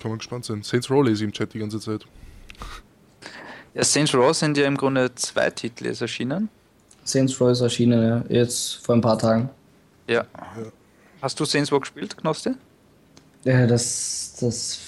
Kann 0.00 0.10
man 0.10 0.18
gespannt 0.18 0.44
sein. 0.44 0.62
Saints 0.62 0.90
Row 0.90 1.04
lese 1.04 1.24
ich 1.24 1.28
im 1.28 1.32
Chat 1.32 1.52
die 1.52 1.58
ganze 1.58 1.78
Zeit. 1.78 2.06
Ja, 3.74 3.84
Saints 3.84 4.14
Row 4.14 4.34
sind 4.34 4.56
ja 4.56 4.66
im 4.66 4.76
Grunde 4.76 5.14
zwei 5.14 5.50
Titel 5.50 5.86
erschienen. 5.86 6.48
Saints 7.04 7.40
Row 7.40 7.50
ist 7.50 7.60
erschienen, 7.60 8.02
ja. 8.02 8.24
Jetzt 8.28 8.84
vor 8.84 8.94
ein 8.94 9.00
paar 9.00 9.18
Tagen. 9.18 9.50
Ja. 10.06 10.24
Hast 11.22 11.38
du 11.38 11.44
Saints 11.44 11.72
Row 11.72 11.80
gespielt, 11.80 12.16
Knosti? 12.16 12.50
Ja, 13.44 13.66
das, 13.66 14.36
das 14.40 14.78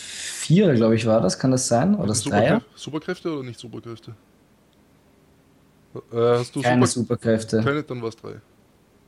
Vier, 0.42 0.74
glaube 0.74 0.96
ich, 0.96 1.06
war 1.06 1.20
das. 1.20 1.38
Kann 1.38 1.52
das 1.52 1.68
sein? 1.68 1.94
Oder 1.94 2.08
das 2.08 2.24
Dreier? 2.24 2.62
Superkräfte 2.74 3.32
oder 3.32 3.44
nicht 3.44 3.60
Superkräfte? 3.60 4.12
Äh, 5.94 6.16
hast 6.16 6.56
du 6.56 6.62
Keine 6.62 6.84
Super 6.84 7.16
Superkräfte. 7.16 7.62
Keine, 7.62 7.84
dann 7.84 8.02
war 8.02 8.08
es 8.08 8.16
drei. 8.16 8.32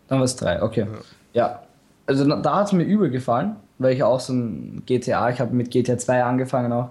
Dann 0.06 0.18
war 0.18 0.24
es 0.26 0.36
drei, 0.36 0.62
okay. 0.62 0.86
Ja. 1.32 1.42
ja. 1.48 1.62
Also 2.06 2.24
da 2.24 2.54
hat 2.54 2.68
es 2.68 2.72
mir 2.72 2.84
übel 2.84 3.10
gefallen, 3.10 3.56
weil 3.78 3.94
ich 3.94 4.04
auch 4.04 4.20
so 4.20 4.32
ein 4.32 4.84
GTA, 4.86 5.30
ich 5.30 5.40
habe 5.40 5.52
mit 5.56 5.72
GTA 5.72 5.98
2 5.98 6.22
angefangen 6.22 6.72
auch. 6.72 6.90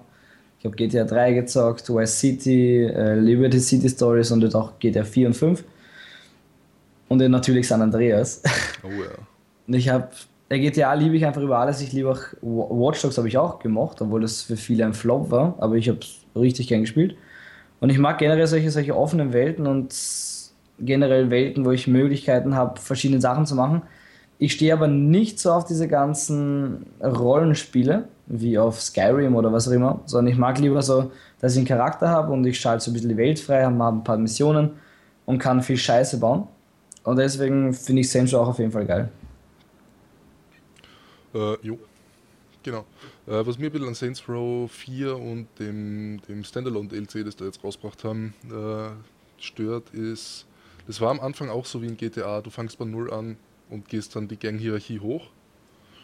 Ich 0.60 0.66
habe 0.66 0.76
GTA 0.76 1.06
3 1.06 1.34
gezockt, 1.34 1.90
West 1.94 2.20
City, 2.20 2.84
äh, 2.84 3.16
Liberty 3.16 3.62
City 3.62 3.88
Stories 3.88 4.30
und 4.32 4.42
jetzt 4.42 4.56
auch 4.56 4.78
GTA 4.80 5.06
4 5.06 5.28
und 5.28 5.34
5. 5.36 5.64
Und 7.14 7.20
dann 7.20 7.30
natürlich 7.30 7.68
San 7.68 7.80
Andreas. 7.84 8.42
Oh 8.84 8.88
ja. 8.90 9.12
Und 9.68 9.76
ich 9.76 9.88
habe, 9.88 10.08
der 10.50 10.58
GTA 10.58 10.96
liebe 10.96 11.16
ich 11.16 11.24
einfach 11.24 11.44
über 11.44 11.60
alles. 11.60 11.80
Ich 11.80 11.94
liebe 11.94 12.10
auch 12.10 12.20
Watch 12.42 13.04
Dogs 13.04 13.20
habe 13.20 13.28
ich 13.28 13.38
auch 13.38 13.60
gemocht, 13.60 14.02
obwohl 14.02 14.22
das 14.22 14.42
für 14.42 14.58
viele 14.58 14.84
ein 14.84 14.96
Flop 14.96 15.30
war, 15.30 15.54
aber 15.60 15.76
ich 15.76 15.90
habe 15.90 16.00
es 16.00 16.26
richtig 16.36 16.70
gern 16.70 16.82
gespielt. 16.82 17.16
Und 17.80 17.92
ich 17.92 18.00
mag 18.00 18.18
generell 18.18 18.48
solche, 18.48 18.72
solche 18.72 18.98
offenen 18.98 19.32
Welten 19.32 19.68
und 19.68 19.94
generell 20.80 21.30
Welten, 21.30 21.66
wo 21.66 21.72
ich 21.72 21.86
Möglichkeiten 21.86 22.56
habe, 22.56 22.82
verschiedene 22.82 23.22
Sachen 23.22 23.46
zu 23.46 23.54
machen. 23.54 23.84
Ich 24.40 24.54
stehe 24.54 24.74
aber 24.74 24.88
nicht 24.88 25.40
so 25.40 25.52
auf 25.52 25.66
diese 25.66 25.88
ganzen 25.88 26.88
Rollenspiele, 27.00 28.08
wie 28.26 28.58
auf 28.58 28.82
Skyrim 28.82 29.36
oder 29.36 29.54
was 29.54 29.68
auch 29.68 29.74
immer, 29.74 30.02
sondern 30.08 30.34
ich 30.34 30.40
mag 30.40 30.58
lieber 30.58 30.82
so, 30.82 31.12
dass 31.40 31.54
ich 31.54 31.60
einen 31.60 31.68
Charakter 31.68 32.10
habe 32.10 32.34
und 32.34 32.44
ich 32.44 32.60
schalte 32.60 32.84
so 32.84 32.90
ein 32.90 32.96
bisschen 32.96 33.10
die 33.10 33.18
Welt 33.18 33.40
frei, 33.40 33.64
habe 33.64 33.76
ein 33.76 34.04
paar 34.04 34.18
Missionen 34.18 34.72
und 35.28 35.38
kann 35.38 35.62
viel 35.62 35.78
Scheiße 35.78 36.20
bauen. 36.20 36.48
Und 37.04 37.18
deswegen 37.18 37.74
finde 37.74 38.02
ich 38.02 38.10
Saints 38.10 38.34
auch 38.34 38.48
auf 38.48 38.60
jeden 38.60 38.72
Fall 38.72 38.86
geil. 38.86 39.12
Äh, 41.34 41.58
jo, 41.62 41.80
genau. 42.62 42.86
Äh, 43.28 43.46
was 43.46 43.58
mir 43.58 43.68
ein 43.68 43.72
bisschen 43.72 43.88
an 43.88 43.94
Saints 43.94 44.28
Row 44.28 44.72
4 44.72 45.18
und 45.18 45.48
dem, 45.60 46.22
dem 46.28 46.44
Standalone 46.44 46.90
DLC, 46.90 47.26
das 47.26 47.36
da 47.36 47.46
jetzt 47.46 47.64
rausgebracht 47.64 48.04
haben, 48.04 48.34
äh, 48.50 49.42
stört, 49.42 49.90
ist, 49.92 50.46
das 50.88 51.02
war 51.02 51.12
am 51.12 51.20
Anfang 51.20 51.50
auch 51.50 51.66
so 51.66 51.82
wie 51.82 51.88
in 51.88 51.98
GTA. 51.98 52.42
Du 52.42 52.50
fangst 52.50 52.78
bei 52.78 52.86
Null 52.86 53.12
an 53.12 53.38
und 53.70 53.88
gehst 53.90 54.16
dann 54.16 54.28
die 54.28 54.38
Gang-Hierarchie 54.38 55.00
hoch. 55.00 55.30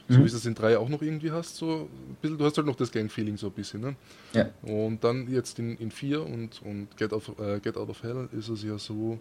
So 0.08 0.18
mhm. 0.18 0.24
wie 0.24 0.28
es 0.28 0.46
in 0.46 0.56
3 0.56 0.80
auch 0.80 0.90
noch 0.90 1.04
irgendwie 1.04 1.30
hast, 1.30 1.58
so 1.58 1.88
ein 1.88 2.18
bisschen, 2.20 2.38
du 2.40 2.46
hast 2.46 2.58
halt 2.58 2.66
noch 2.66 2.76
das 2.76 2.92
Gang-Feeling 2.92 3.38
so 3.38 3.48
ein 3.48 3.54
bisschen, 3.54 3.82
ne? 3.82 3.96
Ja. 4.34 4.50
Und 4.64 5.04
dann 5.04 5.32
jetzt 5.32 5.60
in, 5.60 5.78
in 5.78 5.92
4 5.92 6.26
und, 6.26 6.62
und 6.64 6.98
Get, 6.98 7.14
of, 7.14 7.32
äh, 7.40 7.60
Get 7.60 7.78
Out 7.78 7.90
of 7.90 8.02
Hell 8.02 8.28
ist 8.32 8.50
es 8.50 8.64
ja 8.64 8.80
so, 8.80 9.20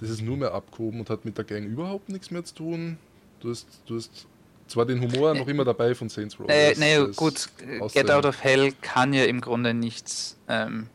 das 0.00 0.10
ist 0.10 0.22
nur 0.22 0.36
mehr 0.36 0.52
abgehoben 0.52 1.00
und 1.00 1.10
hat 1.10 1.24
mit 1.24 1.38
der 1.38 1.44
Gang 1.44 1.64
überhaupt 1.64 2.08
nichts 2.08 2.30
mehr 2.30 2.44
zu 2.44 2.54
tun. 2.54 2.98
Du 3.40 3.50
hast, 3.50 3.66
du 3.86 3.96
hast 3.96 4.26
zwar 4.66 4.86
den 4.86 5.00
Humor 5.00 5.34
noch 5.34 5.48
immer 5.48 5.64
dabei 5.64 5.94
von 5.94 6.08
Saints 6.08 6.38
Row. 6.38 6.48
Äh, 6.48 6.74
naja, 6.78 7.04
gut, 7.16 7.48
Get 7.92 8.10
Out 8.10 8.24
of 8.24 8.42
Hell 8.42 8.72
kann 8.80 9.12
ja 9.12 9.24
im 9.24 9.40
Grunde 9.40 9.74
nichts 9.74 10.36
ähm, 10.48 10.88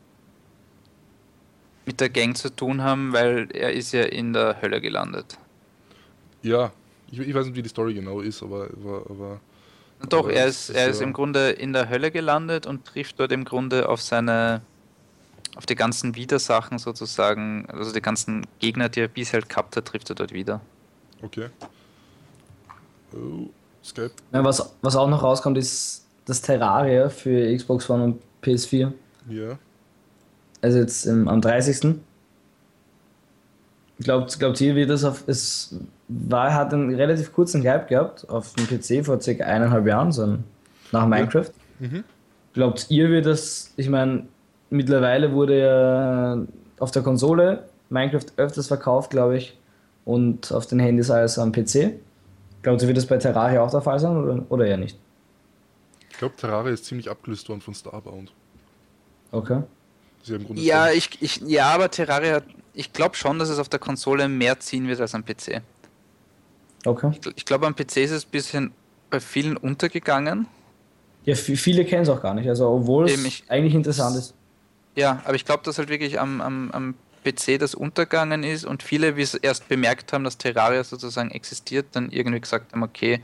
mit 1.86 2.00
der 2.00 2.08
Gang 2.08 2.36
zu 2.36 2.54
tun 2.54 2.82
haben, 2.82 3.12
weil 3.12 3.48
er 3.52 3.72
ist 3.72 3.92
ja 3.92 4.02
in 4.02 4.32
der 4.32 4.60
Hölle 4.60 4.80
gelandet. 4.80 5.38
Ja, 6.42 6.72
ich, 7.10 7.18
ich 7.18 7.34
weiß 7.34 7.46
nicht, 7.46 7.56
wie 7.56 7.62
die 7.62 7.68
Story 7.68 7.94
genau 7.94 8.20
ist, 8.20 8.42
aber. 8.42 8.68
aber, 8.80 9.02
aber 9.08 9.40
Doch, 10.08 10.24
aber 10.24 10.32
er 10.32 10.46
ist, 10.46 10.70
er 10.70 10.88
ist 10.88 11.00
ja 11.00 11.06
im 11.06 11.12
Grunde 11.12 11.50
in 11.50 11.72
der 11.72 11.88
Hölle 11.88 12.10
gelandet 12.10 12.66
und 12.66 12.84
trifft 12.84 13.20
dort 13.20 13.32
im 13.32 13.44
Grunde 13.44 13.88
auf 13.88 14.00
seine. 14.00 14.62
Auf 15.56 15.66
die 15.66 15.74
ganzen 15.74 16.14
Widersachen 16.14 16.78
sozusagen, 16.78 17.66
also 17.68 17.92
die 17.92 18.00
ganzen 18.00 18.46
Gegner, 18.58 18.88
die 18.88 19.00
er 19.00 19.08
bisher 19.08 19.42
gehabt 19.42 19.76
hat, 19.76 19.86
trifft 19.86 20.10
er 20.10 20.14
dort 20.14 20.32
wieder. 20.32 20.60
Okay. 21.22 21.48
Oh. 23.12 23.48
Skype. 23.84 24.12
Ja, 24.32 24.44
was, 24.44 24.74
was 24.82 24.96
auch 24.96 25.08
noch 25.08 25.22
rauskommt, 25.22 25.58
ist 25.58 26.06
das 26.26 26.42
Terraria 26.42 27.08
für 27.08 27.54
Xbox 27.56 27.88
One 27.88 28.04
und 28.04 28.22
PS4. 28.42 28.92
Ja. 29.28 29.58
Also 30.60 30.78
jetzt 30.78 31.06
im, 31.06 31.28
am 31.28 31.40
30. 31.40 31.96
Glaubt, 34.00 34.38
glaubt 34.38 34.60
ihr, 34.60 34.76
wie 34.76 34.86
das 34.86 35.04
auf. 35.04 35.24
Es 35.26 35.74
war, 36.08 36.54
hat 36.54 36.72
einen 36.72 36.94
relativ 36.94 37.32
kurzen 37.32 37.66
Hype 37.66 37.88
gehabt 37.88 38.28
auf 38.28 38.54
dem 38.54 38.66
PC 38.66 39.04
vor 39.04 39.20
circa 39.20 39.44
eineinhalb 39.44 39.86
Jahren, 39.86 40.12
so 40.12 40.38
nach 40.92 41.06
Minecraft. 41.06 41.50
Ja. 41.80 41.88
Mhm. 41.88 42.04
Glaubt 42.52 42.86
ihr, 42.90 43.10
wie 43.10 43.22
das. 43.22 43.72
Ich 43.76 43.88
meine, 43.88 44.26
mittlerweile 44.70 45.32
wurde 45.32 45.60
ja 45.60 46.38
auf 46.78 46.90
der 46.90 47.02
Konsole 47.02 47.64
Minecraft 47.90 48.26
öfters 48.36 48.68
verkauft, 48.68 49.10
glaube 49.10 49.36
ich, 49.36 49.58
und 50.04 50.52
auf 50.52 50.66
den 50.66 50.78
Handys 50.78 51.10
als 51.10 51.38
am 51.38 51.52
PC. 51.52 51.94
Glaubt 52.62 52.80
ihr, 52.82 52.88
wird 52.88 52.96
das 52.96 53.06
bei 53.06 53.18
Terraria 53.18 53.62
auch 53.62 53.70
der 53.70 53.80
Fall 53.80 53.98
sein 53.98 54.16
oder, 54.16 54.44
oder 54.48 54.66
eher 54.66 54.76
nicht? 54.76 54.98
Ich 56.10 56.18
glaube, 56.18 56.34
Terraria 56.36 56.72
ist 56.72 56.84
ziemlich 56.84 57.10
abgelöst 57.10 57.48
worden 57.48 57.60
von 57.60 57.74
Starbound. 57.74 58.32
Okay. 59.32 59.62
Ja, 60.54 60.90
ich, 60.90 61.10
ich, 61.22 61.40
ja, 61.46 61.70
aber 61.70 61.90
Terraria, 61.90 62.42
ich 62.74 62.92
glaube 62.92 63.16
schon, 63.16 63.38
dass 63.38 63.48
es 63.48 63.58
auf 63.58 63.70
der 63.70 63.78
Konsole 63.78 64.28
mehr 64.28 64.60
ziehen 64.60 64.86
wird 64.86 65.00
als 65.00 65.14
am 65.14 65.24
PC. 65.24 65.62
Okay. 66.84 67.12
Ich, 67.12 67.36
ich 67.36 67.44
glaube, 67.46 67.66
am 67.66 67.74
PC 67.74 67.98
ist 67.98 68.10
es 68.10 68.24
ein 68.26 68.30
bisschen 68.30 68.72
bei 69.08 69.18
vielen 69.18 69.56
untergegangen. 69.56 70.46
Ja, 71.24 71.34
viele 71.34 71.84
kennen 71.84 72.02
es 72.02 72.08
auch 72.08 72.22
gar 72.22 72.34
nicht, 72.34 72.48
also 72.48 72.68
obwohl 72.68 73.06
es 73.06 73.24
ich, 73.24 73.44
eigentlich 73.48 73.74
interessant 73.74 74.16
ist. 74.16 74.34
Ja, 74.96 75.22
aber 75.24 75.34
ich 75.34 75.44
glaube, 75.44 75.62
dass 75.64 75.78
halt 75.78 75.88
wirklich 75.88 76.20
am, 76.20 76.40
am, 76.40 76.70
am 76.72 76.94
PC 77.24 77.58
das 77.58 77.74
untergangen 77.74 78.42
ist 78.42 78.64
und 78.64 78.82
viele, 78.82 79.16
wie 79.16 79.22
es 79.22 79.34
erst 79.34 79.68
bemerkt 79.68 80.12
haben, 80.12 80.24
dass 80.24 80.38
Terraria 80.38 80.84
sozusagen 80.84 81.30
existiert, 81.30 81.88
dann 81.92 82.10
irgendwie 82.10 82.40
gesagt 82.40 82.72
haben, 82.72 82.82
okay, 82.82 83.22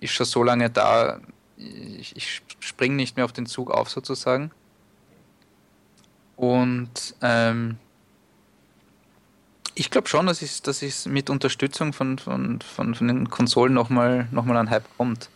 ist 0.00 0.12
schon 0.12 0.26
so 0.26 0.42
lange 0.42 0.70
da, 0.70 1.20
ich, 1.56 2.16
ich 2.16 2.42
springe 2.60 2.96
nicht 2.96 3.16
mehr 3.16 3.24
auf 3.24 3.32
den 3.32 3.46
Zug 3.46 3.70
auf 3.70 3.90
sozusagen. 3.90 4.50
Und 6.36 7.16
ähm, 7.20 7.76
ich 9.74 9.90
glaube 9.90 10.08
schon, 10.08 10.26
dass 10.26 10.42
es 10.42 10.62
dass 10.62 11.06
mit 11.06 11.30
Unterstützung 11.30 11.92
von, 11.92 12.18
von, 12.18 12.60
von, 12.60 12.94
von 12.94 13.08
den 13.08 13.28
Konsolen 13.28 13.74
nochmal 13.74 14.28
noch 14.30 14.44
mal 14.44 14.56
an 14.56 14.70
Hype 14.70 14.84
kommt. 14.96 15.30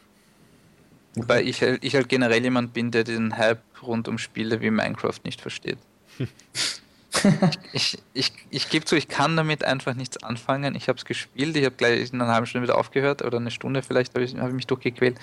Wobei 1.15 1.43
ich, 1.43 1.61
halt, 1.61 1.85
ich 1.85 1.95
halt 1.95 2.09
generell 2.09 2.43
jemand 2.43 2.73
bin, 2.73 2.91
der 2.91 3.05
den 3.05 3.37
Hype 3.37 3.61
rund 3.83 4.09
um 4.09 4.19
Spiele 4.19 4.61
wie 4.61 4.71
Minecraft 4.71 5.19
nicht 5.25 5.41
versteht. 5.41 5.79
ich, 7.73 7.99
ich, 8.15 8.33
ich 8.51 8.69
gebe 8.71 8.85
zu, 8.85 8.97
ich 8.97 9.09
kann 9.09 9.37
damit 9.37 9.65
einfach 9.65 9.95
nichts 9.95 10.23
anfangen. 10.23 10.75
Ich 10.75 10.89
habe 10.89 10.99
es 10.99 11.05
gespielt, 11.05 11.57
ich 11.57 11.65
habe 11.65 11.75
gleich 11.75 12.13
in 12.13 12.21
einer 12.21 12.33
halben 12.33 12.47
Stunde 12.47 12.67
wieder 12.67 12.79
aufgehört 12.79 13.23
oder 13.23 13.39
eine 13.39 13.51
Stunde 13.51 13.83
vielleicht 13.83 14.15
habe 14.15 14.25
ich, 14.25 14.35
hab 14.37 14.49
ich 14.49 14.55
mich 14.55 14.67
durchgequält. 14.67 15.19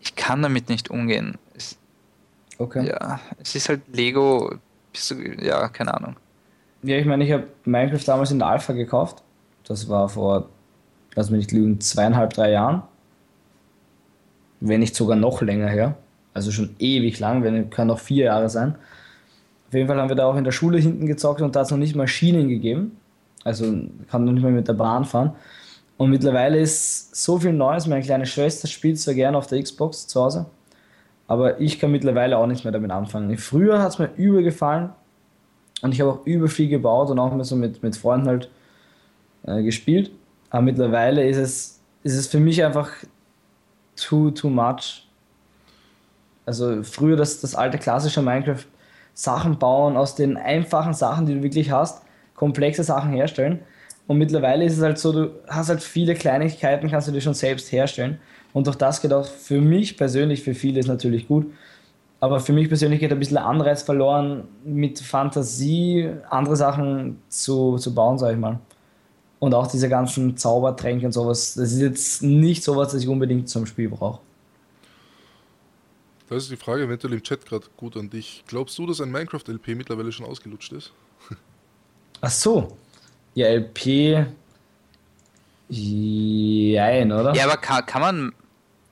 Ich 0.00 0.16
kann 0.16 0.42
damit 0.42 0.68
nicht 0.68 0.90
umgehen. 0.90 1.38
Es, 1.54 1.78
okay. 2.58 2.88
Ja, 2.88 3.20
es 3.40 3.54
ist 3.54 3.68
halt 3.68 3.82
Lego, 3.92 4.56
du, 5.08 5.14
ja, 5.40 5.68
keine 5.68 5.94
Ahnung. 5.94 6.16
Ja, 6.82 6.96
ich 6.96 7.06
meine, 7.06 7.24
ich 7.24 7.30
habe 7.30 7.46
Minecraft 7.64 8.04
damals 8.04 8.32
in 8.32 8.40
der 8.40 8.48
Alpha 8.48 8.72
gekauft. 8.72 9.22
Das 9.64 9.88
war 9.88 10.08
vor, 10.08 10.48
lass 11.14 11.30
mich 11.30 11.38
nicht 11.38 11.52
lügen, 11.52 11.80
zweieinhalb, 11.80 12.32
drei 12.32 12.50
Jahren. 12.50 12.82
Wenn 14.64 14.80
nicht 14.80 14.94
sogar 14.94 15.16
noch 15.16 15.42
länger 15.42 15.68
her. 15.68 15.96
Also 16.34 16.50
schon 16.50 16.76
ewig 16.78 17.18
lang, 17.18 17.42
wenn 17.42 17.68
kann 17.68 17.88
noch 17.88 17.98
vier 17.98 18.26
Jahre 18.26 18.48
sein. 18.48 18.76
Auf 19.68 19.74
jeden 19.74 19.88
Fall 19.88 19.98
haben 19.98 20.08
wir 20.08 20.16
da 20.16 20.26
auch 20.26 20.36
in 20.36 20.44
der 20.44 20.52
Schule 20.52 20.78
hinten 20.78 21.06
gezockt 21.06 21.40
und 21.40 21.56
da 21.56 21.60
hat 21.60 21.66
es 21.66 21.70
noch 21.70 21.78
nicht 21.78 21.96
mal 21.96 22.06
Schienen 22.06 22.48
gegeben. 22.48 22.96
Also 23.44 23.64
kann 24.10 24.24
noch 24.24 24.32
nicht 24.32 24.42
mal 24.42 24.52
mit 24.52 24.68
der 24.68 24.74
Bahn 24.74 25.04
fahren. 25.04 25.32
Und 25.96 26.10
mittlerweile 26.10 26.58
ist 26.58 27.14
so 27.14 27.38
viel 27.38 27.52
Neues. 27.52 27.86
Meine 27.86 28.02
kleine 28.02 28.26
Schwester 28.26 28.68
spielt 28.68 28.98
zwar 28.98 29.14
gerne 29.14 29.36
auf 29.36 29.46
der 29.46 29.62
Xbox 29.62 30.06
zu 30.06 30.20
Hause, 30.20 30.46
aber 31.26 31.60
ich 31.60 31.78
kann 31.78 31.90
mittlerweile 31.90 32.38
auch 32.38 32.46
nicht 32.46 32.64
mehr 32.64 32.72
damit 32.72 32.90
anfangen. 32.90 33.36
Früher 33.38 33.80
hat 33.80 33.92
es 33.92 33.98
mir 33.98 34.10
übel 34.16 34.42
gefallen 34.42 34.90
und 35.82 35.92
ich 35.92 36.00
habe 36.00 36.12
auch 36.12 36.26
übel 36.26 36.48
viel 36.48 36.68
gebaut 36.68 37.10
und 37.10 37.18
auch 37.18 37.34
mal 37.34 37.44
so 37.44 37.56
mit, 37.56 37.82
mit 37.82 37.96
Freunden 37.96 38.28
halt 38.28 38.50
äh, 39.44 39.62
gespielt. 39.62 40.10
Aber 40.50 40.62
mittlerweile 40.62 41.26
ist 41.26 41.38
es, 41.38 41.80
ist 42.02 42.16
es 42.16 42.26
für 42.26 42.40
mich 42.40 42.64
einfach 42.64 42.90
too, 44.02 44.30
too 44.30 44.48
much. 44.48 45.06
Also 46.44 46.82
früher 46.82 47.16
das, 47.16 47.40
das 47.40 47.54
alte 47.54 47.78
klassische 47.78 48.22
Minecraft 48.22 48.64
Sachen 49.14 49.58
bauen 49.58 49.96
aus 49.96 50.14
den 50.14 50.36
einfachen 50.36 50.94
Sachen, 50.94 51.26
die 51.26 51.34
du 51.34 51.42
wirklich 51.42 51.70
hast, 51.70 52.02
komplexe 52.34 52.82
Sachen 52.82 53.12
herstellen. 53.12 53.60
Und 54.06 54.18
mittlerweile 54.18 54.64
ist 54.64 54.76
es 54.76 54.82
halt 54.82 54.98
so, 54.98 55.12
du 55.12 55.30
hast 55.48 55.68
halt 55.68 55.82
viele 55.82 56.14
Kleinigkeiten, 56.14 56.90
kannst 56.90 57.08
du 57.08 57.12
dir 57.12 57.20
schon 57.20 57.34
selbst 57.34 57.70
herstellen. 57.70 58.18
Und 58.52 58.68
auch 58.68 58.74
das 58.74 59.00
geht 59.00 59.12
auch 59.12 59.26
für 59.26 59.60
mich 59.60 59.96
persönlich, 59.96 60.42
für 60.42 60.54
viele 60.54 60.80
ist 60.80 60.88
natürlich 60.88 61.28
gut. 61.28 61.52
Aber 62.20 62.40
für 62.40 62.52
mich 62.52 62.68
persönlich 62.68 63.00
geht 63.00 63.12
ein 63.12 63.18
bisschen 63.18 63.38
Anreiz 63.38 63.82
verloren, 63.82 64.44
mit 64.64 65.00
Fantasie 65.00 66.10
andere 66.30 66.56
Sachen 66.56 67.20
zu, 67.28 67.78
zu 67.78 67.94
bauen, 67.94 68.18
sag 68.18 68.32
ich 68.32 68.38
mal. 68.38 68.58
Und 69.42 69.54
auch 69.54 69.66
diese 69.66 69.88
ganzen 69.88 70.36
Zaubertränke 70.36 71.04
und 71.04 71.10
sowas, 71.10 71.54
das 71.54 71.72
ist 71.72 71.80
jetzt 71.80 72.22
nicht 72.22 72.62
sowas, 72.62 72.92
das 72.92 73.02
ich 73.02 73.08
unbedingt 73.08 73.48
zum 73.48 73.66
Spiel 73.66 73.88
brauche. 73.88 74.20
Das 76.28 76.44
ist 76.44 76.52
die 76.52 76.56
Frage 76.56 76.84
eventuell 76.84 77.14
im 77.14 77.24
Chat 77.24 77.44
gerade 77.44 77.66
gut 77.76 77.96
an 77.96 78.08
dich. 78.08 78.44
Glaubst 78.46 78.78
du, 78.78 78.86
dass 78.86 79.00
ein 79.00 79.10
Minecraft-LP 79.10 79.74
mittlerweile 79.74 80.12
schon 80.12 80.26
ausgelutscht 80.26 80.72
ist? 80.74 80.92
Ach 82.20 82.30
so. 82.30 82.76
Ja, 83.34 83.48
LP. 83.48 84.26
Jein, 85.68 87.10
oder? 87.10 87.34
Ja, 87.34 87.46
aber 87.46 87.56
kann, 87.56 87.84
kann 87.84 88.00
man. 88.00 88.32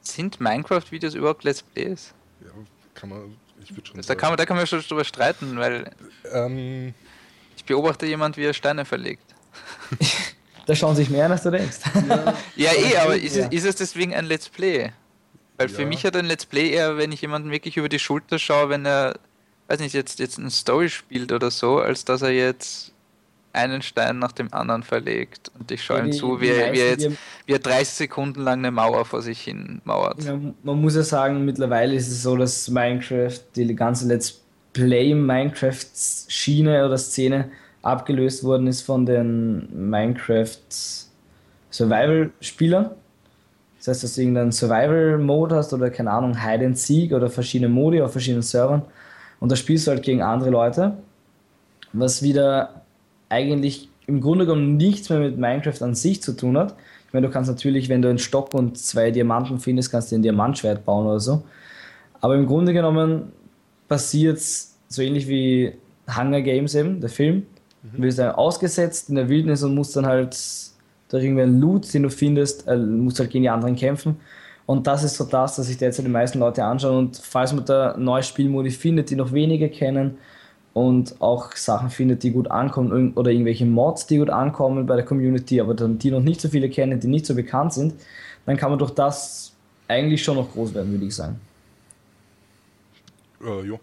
Sind 0.01 0.41
Minecraft-Videos 0.41 1.15
überhaupt 1.15 1.45
Let's 1.45 1.63
Plays? 1.63 2.13
Ja, 2.41 2.51
kann 2.95 3.11
man. 3.11 3.37
Ich 3.63 3.71
würde 3.77 3.87
schon 3.87 3.99
Da 3.99 4.03
sagen. 4.03 4.19
kann, 4.19 4.31
man, 4.31 4.37
da 4.37 4.47
kann 4.47 4.57
man 4.57 4.67
schon 4.67 4.81
drüber 4.81 5.05
streiten, 5.05 5.57
weil 5.59 5.93
ähm, 6.33 6.93
ich 7.57 7.65
beobachte 7.65 8.07
jemand, 8.07 8.37
wie 8.37 8.43
er 8.47 8.53
Steine 8.53 8.85
verlegt. 8.85 9.23
Da 10.67 10.75
schauen 10.75 10.95
sich 10.97 11.11
mehr 11.11 11.27
an, 11.27 11.33
als 11.33 11.43
du 11.43 11.51
denkst. 11.51 11.79
Ja, 12.57 12.71
eh, 12.73 12.97
aber 12.99 13.17
ist, 13.17 13.37
Ja. 13.37 13.47
es, 13.47 13.53
ist 13.53 13.65
es 13.67 13.77
deswegen 13.77 14.15
ein 14.15 14.25
Let's 14.27 14.49
Play? 14.49 14.91
Weil 15.59 15.69
für 15.69 15.83
Ja. 15.83 15.89
mich 15.89 16.05
hat 16.05 16.17
ein 16.17 16.27
Let's 16.27 16.47
Play 16.47 16.71
eher, 16.71 16.97
wenn 16.97 17.13
ich 17.13 17.21
jemanden 17.21 17.51
wirklich 17.51 17.77
über 17.77 17.89
die 17.89 17.99
Schulter 17.99 18.39
schaue, 18.39 18.69
wenn 18.71 18.85
er, 18.87 19.15
weiß 19.69 19.81
nicht, 19.81 19.95
jetzt, 19.95 20.19
jetzt 20.19 20.39
eine 20.39 20.51
Story 20.51 20.89
spielt 20.89 21.33
oder 21.33 21.51
so, 21.51 21.79
als 21.79 22.05
dass 22.05 22.23
er 22.23 22.31
jetzt 22.31 22.93
einen 23.53 23.83
Stein 23.83 24.21
nach 24.21 24.31
dem 24.33 24.53
anderen 24.55 24.85
verlegt 24.85 25.51
und 25.59 25.71
ich 25.73 25.83
schaue 25.83 25.99
ihm 26.01 26.11
Die- 26.13 26.17
zu, 26.17 26.41
wie, 26.41 26.49
er- 26.51 26.73
wie, 26.73 26.79
er 26.79 26.91
jetzt, 26.91 27.09
wie 27.47 27.53
er 27.53 27.59
30 27.59 27.89
Sekunden 27.95 28.43
lang 28.43 28.61
eine 28.61 28.71
Mauer 28.71 29.05
vor 29.05 29.23
sich 29.23 29.41
hin 29.41 29.81
mauert. 29.85 30.25
Man, 30.25 30.55
man 30.63 30.81
muss 30.81 30.95
ja 30.95 31.03
sagen, 31.03 31.45
mittlerweile 31.45 31.95
ist 31.95 32.07
es 32.09 32.23
so, 32.23 32.37
dass 32.37 32.69
Minecraft, 32.69 33.41
die 33.57 33.75
ganze 33.75 34.07
Let's 34.07 34.41
Play 34.73 35.15
Minecraft-Schiene 35.15 36.87
oder 36.87 36.97
Szene 36.99 37.51
abgelöst 37.83 38.45
worden 38.45 38.67
ist 38.67 38.83
von 38.83 39.07
den 39.07 39.91
Minecraft 39.91 40.59
Survival-Spielern. 41.71 42.91
Das 43.79 43.89
heißt, 43.89 44.05
dass 44.05 44.15
du 44.15 44.21
irgendeinen 44.21 44.53
Survival-Mode 44.53 45.57
hast 45.57 45.73
oder 45.73 45.91
keine 45.91 46.11
Ahnung, 46.11 46.43
Hide 46.43 46.67
and 46.67 46.79
Seek 46.79 47.13
oder 47.13 47.31
verschiedene 47.31 47.71
Modi 47.71 48.03
auf 48.03 48.13
verschiedenen 48.13 48.43
Servern. 48.43 48.83
Und 49.39 49.51
da 49.51 49.57
spielst 49.57 49.87
du 49.87 49.93
halt 49.93 50.03
gegen 50.03 50.21
andere 50.23 50.51
Leute, 50.51 50.99
was 51.95 52.23
wieder 52.23 52.83
eigentlich 53.31 53.89
im 54.07 54.21
Grunde 54.21 54.45
genommen 54.45 54.77
nichts 54.77 55.09
mehr 55.09 55.21
mit 55.21 55.39
Minecraft 55.39 55.81
an 55.81 55.95
sich 55.95 56.21
zu 56.21 56.33
tun 56.33 56.59
hat. 56.59 56.75
Ich 57.07 57.15
meine, 57.15 57.27
du 57.27 57.33
kannst 57.33 57.49
natürlich, 57.49 57.89
wenn 57.89 58.03
du 58.03 58.09
einen 58.09 58.19
Stock 58.19 58.53
und 58.55 58.77
zwei 58.77 59.11
Diamanten 59.11 59.59
findest, 59.59 59.91
kannst 59.91 60.13
du 60.13 60.17
ein 60.17 60.23
Diamantschwert 60.23 60.85
bauen 60.85 61.07
oder 61.07 61.21
so. 61.21 61.43
Aber 62.21 62.35
im 62.35 62.47
Grunde 62.47 62.73
genommen 62.73 63.33
passiert 63.89 64.37
es 64.37 64.77
so 64.89 65.01
ähnlich 65.01 65.27
wie 65.27 65.73
Hunger 66.15 66.43
Games 66.43 66.75
eben, 66.75 67.01
der 67.01 67.09
Film. 67.09 67.47
Du 67.83 68.03
wirst 68.03 68.19
dann 68.19 68.35
ausgesetzt 68.35 69.09
in 69.09 69.15
der 69.15 69.29
Wildnis 69.29 69.63
und 69.63 69.75
musst 69.75 69.97
dann 69.97 70.07
halt 70.07 70.37
durch 71.09 71.25
irgendeinen 71.25 71.61
Loot, 71.61 71.93
den 71.93 72.05
du 72.05 72.11
findest, 72.11 72.67
äh, 72.69 72.77
musst 72.77 73.19
halt 73.19 73.31
gegen 73.31 73.43
die 73.43 73.49
anderen 73.51 73.77
kämpfen. 73.77 74.17
Und 74.67 74.87
das 74.87 75.03
ist 75.03 75.17
so 75.17 75.25
das, 75.25 75.59
was 75.59 75.67
sich 75.67 75.79
derzeit 75.79 76.05
die 76.05 76.11
meisten 76.11 76.39
Leute 76.39 76.63
anschauen. 76.65 76.97
Und 76.97 77.17
falls 77.17 77.53
man 77.53 77.65
da 77.65 77.97
neue 77.97 78.23
Spielmodi 78.23 78.71
findet, 78.71 79.11
die 79.11 79.17
noch 79.17 79.33
wenige 79.33 79.69
kennen 79.69 80.19
und 80.75 81.21
auch 81.21 81.53
Sachen 81.57 81.91
findet, 81.91 82.23
die 82.23 82.31
gut 82.31 82.51
ankommen 82.51 83.13
oder 83.15 83.33
irgendwelche 83.33 83.67
Mods, 83.67 84.07
die 84.07 84.19
gut 84.19 84.31
ankommen 84.31 84.87
bei 84.87 84.95
der 84.95 85.05
Community, 85.05 85.61
aber 85.61 85.75
dann 85.75 85.99
die 85.99 86.11
noch 86.13 86.21
nicht 86.23 86.41
so 86.41 86.49
viele 86.49 86.71
kennen, 86.71 87.01
die 87.01 87.09
nicht 87.09 87.27
so 87.27 87.35
bekannt 87.35 87.73
sind, 87.73 87.95
dann 88.47 88.57
kann 88.57 88.71
man 88.71 88.79
durch 88.79 88.93
das 88.93 89.53
eigentlich 89.89 90.23
schon 90.23 90.37
noch 90.37 90.53
groß 90.53 90.73
werden, 90.75 90.93
würde 90.93 91.07
ich 91.07 91.15
sagen. 91.17 91.41
äh, 93.45 93.69
ja. 93.69 93.81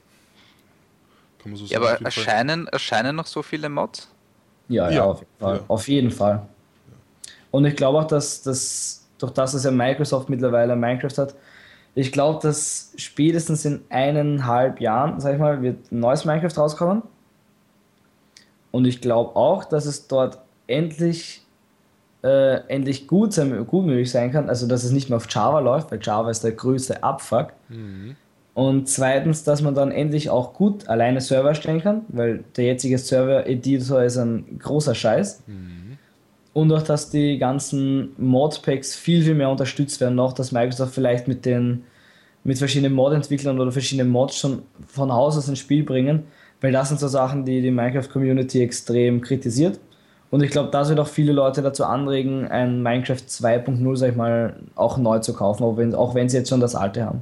Kann 1.47 1.51
man 1.51 1.57
so 1.57 1.65
Ja, 1.73 1.79
sagen. 1.79 1.83
aber 1.85 1.95
Fall. 1.97 2.05
erscheinen, 2.05 2.67
erscheinen 2.67 3.15
noch 3.15 3.25
so 3.25 3.41
viele 3.41 3.69
Mods? 3.69 4.09
Ja, 4.67 4.89
ja, 4.89 4.95
Ja, 4.97 5.03
auf 5.05 5.19
jeden 5.19 5.31
Fall. 5.39 5.55
ja. 5.55 5.63
Auf 5.67 5.87
jeden 5.87 6.11
Fall. 6.11 6.41
Und 7.51 7.65
ich 7.65 7.75
glaube 7.75 7.99
auch, 7.99 8.07
dass 8.07 8.41
das, 8.41 9.07
durch 9.17 9.31
das, 9.31 9.53
dass 9.53 9.63
ja 9.63 9.71
Microsoft 9.71 10.29
mittlerweile 10.29 10.75
Minecraft 10.75 11.17
hat, 11.17 11.35
ich 11.95 12.11
glaube, 12.11 12.39
dass 12.43 12.91
spätestens 12.97 13.65
in 13.65 13.81
eineinhalb 13.89 14.81
Jahren, 14.81 15.19
sag 15.19 15.33
ich 15.33 15.39
mal, 15.39 15.61
wird 15.61 15.91
ein 15.91 15.99
neues 16.01 16.25
Minecraft 16.25 16.55
rauskommen. 16.57 17.01
Und 18.71 18.85
ich 18.85 19.01
glaube 19.01 19.35
auch, 19.35 19.63
dass 19.65 19.85
es 19.85 20.07
dort 20.07 20.37
endlich, 20.67 21.41
äh, 22.23 22.57
endlich 22.67 23.07
gut, 23.07 23.33
sein, 23.33 23.65
gut 23.65 23.85
möglich 23.85 24.11
sein 24.11 24.31
kann. 24.31 24.49
Also, 24.49 24.67
dass 24.67 24.83
es 24.83 24.91
nicht 24.91 25.09
mehr 25.09 25.17
auf 25.17 25.27
Java 25.29 25.59
läuft, 25.59 25.89
weil 25.91 25.99
Java 26.01 26.29
ist 26.29 26.43
der 26.43 26.51
größte 26.51 27.01
Abfuck. 27.03 27.53
Mhm. 27.69 28.15
Und 28.57 28.89
zweitens, 28.89 29.43
dass 29.43 29.61
man 29.61 29.75
dann 29.75 29.91
endlich 29.91 30.31
auch 30.31 30.53
gut 30.53 30.89
alleine 30.89 31.21
Server 31.21 31.49
erstellen 31.49 31.79
kann, 31.79 32.01
weil 32.07 32.43
der 32.55 32.65
jetzige 32.65 32.97
Server-Editor 32.97 34.01
ist 34.01 34.17
ein 34.17 34.57
großer 34.57 34.95
Scheiß. 34.95 35.43
Und 36.53 36.71
auch, 36.73 36.81
dass 36.81 37.11
die 37.11 37.37
ganzen 37.37 38.13
Modpacks 38.17 38.95
viel, 38.95 39.21
viel 39.21 39.35
mehr 39.35 39.51
unterstützt 39.51 40.01
werden, 40.01 40.15
noch, 40.15 40.33
dass 40.33 40.51
Microsoft 40.51 40.95
vielleicht 40.95 41.27
mit 41.27 41.45
den 41.45 41.83
mit 42.43 42.57
verschiedenen 42.57 42.93
Mod-Entwicklern 42.93 43.59
oder 43.59 43.71
verschiedenen 43.71 44.09
Mods 44.09 44.39
schon 44.39 44.63
von 44.87 45.13
Haus 45.13 45.37
aus 45.37 45.47
ins 45.47 45.59
Spiel 45.59 45.83
bringen, 45.83 46.23
weil 46.59 46.71
das 46.71 46.89
sind 46.89 46.99
so 46.99 47.07
Sachen, 47.07 47.45
die 47.45 47.61
die 47.61 47.69
Minecraft-Community 47.69 48.63
extrem 48.63 49.21
kritisiert. 49.21 49.79
Und 50.31 50.41
ich 50.41 50.49
glaube, 50.49 50.71
das 50.71 50.89
wird 50.89 50.99
auch 50.99 51.07
viele 51.07 51.31
Leute 51.31 51.61
dazu 51.61 51.85
anregen, 51.85 52.47
ein 52.47 52.81
Minecraft 52.81 53.21
2.0, 53.27 53.97
sag 53.97 54.09
ich 54.09 54.15
mal, 54.15 54.55
auch 54.73 54.97
neu 54.97 55.19
zu 55.19 55.35
kaufen, 55.35 55.63
auch 55.63 55.77
wenn, 55.77 55.93
auch 55.93 56.15
wenn 56.15 56.27
sie 56.27 56.37
jetzt 56.37 56.49
schon 56.49 56.59
das 56.59 56.73
alte 56.73 57.05
haben. 57.05 57.21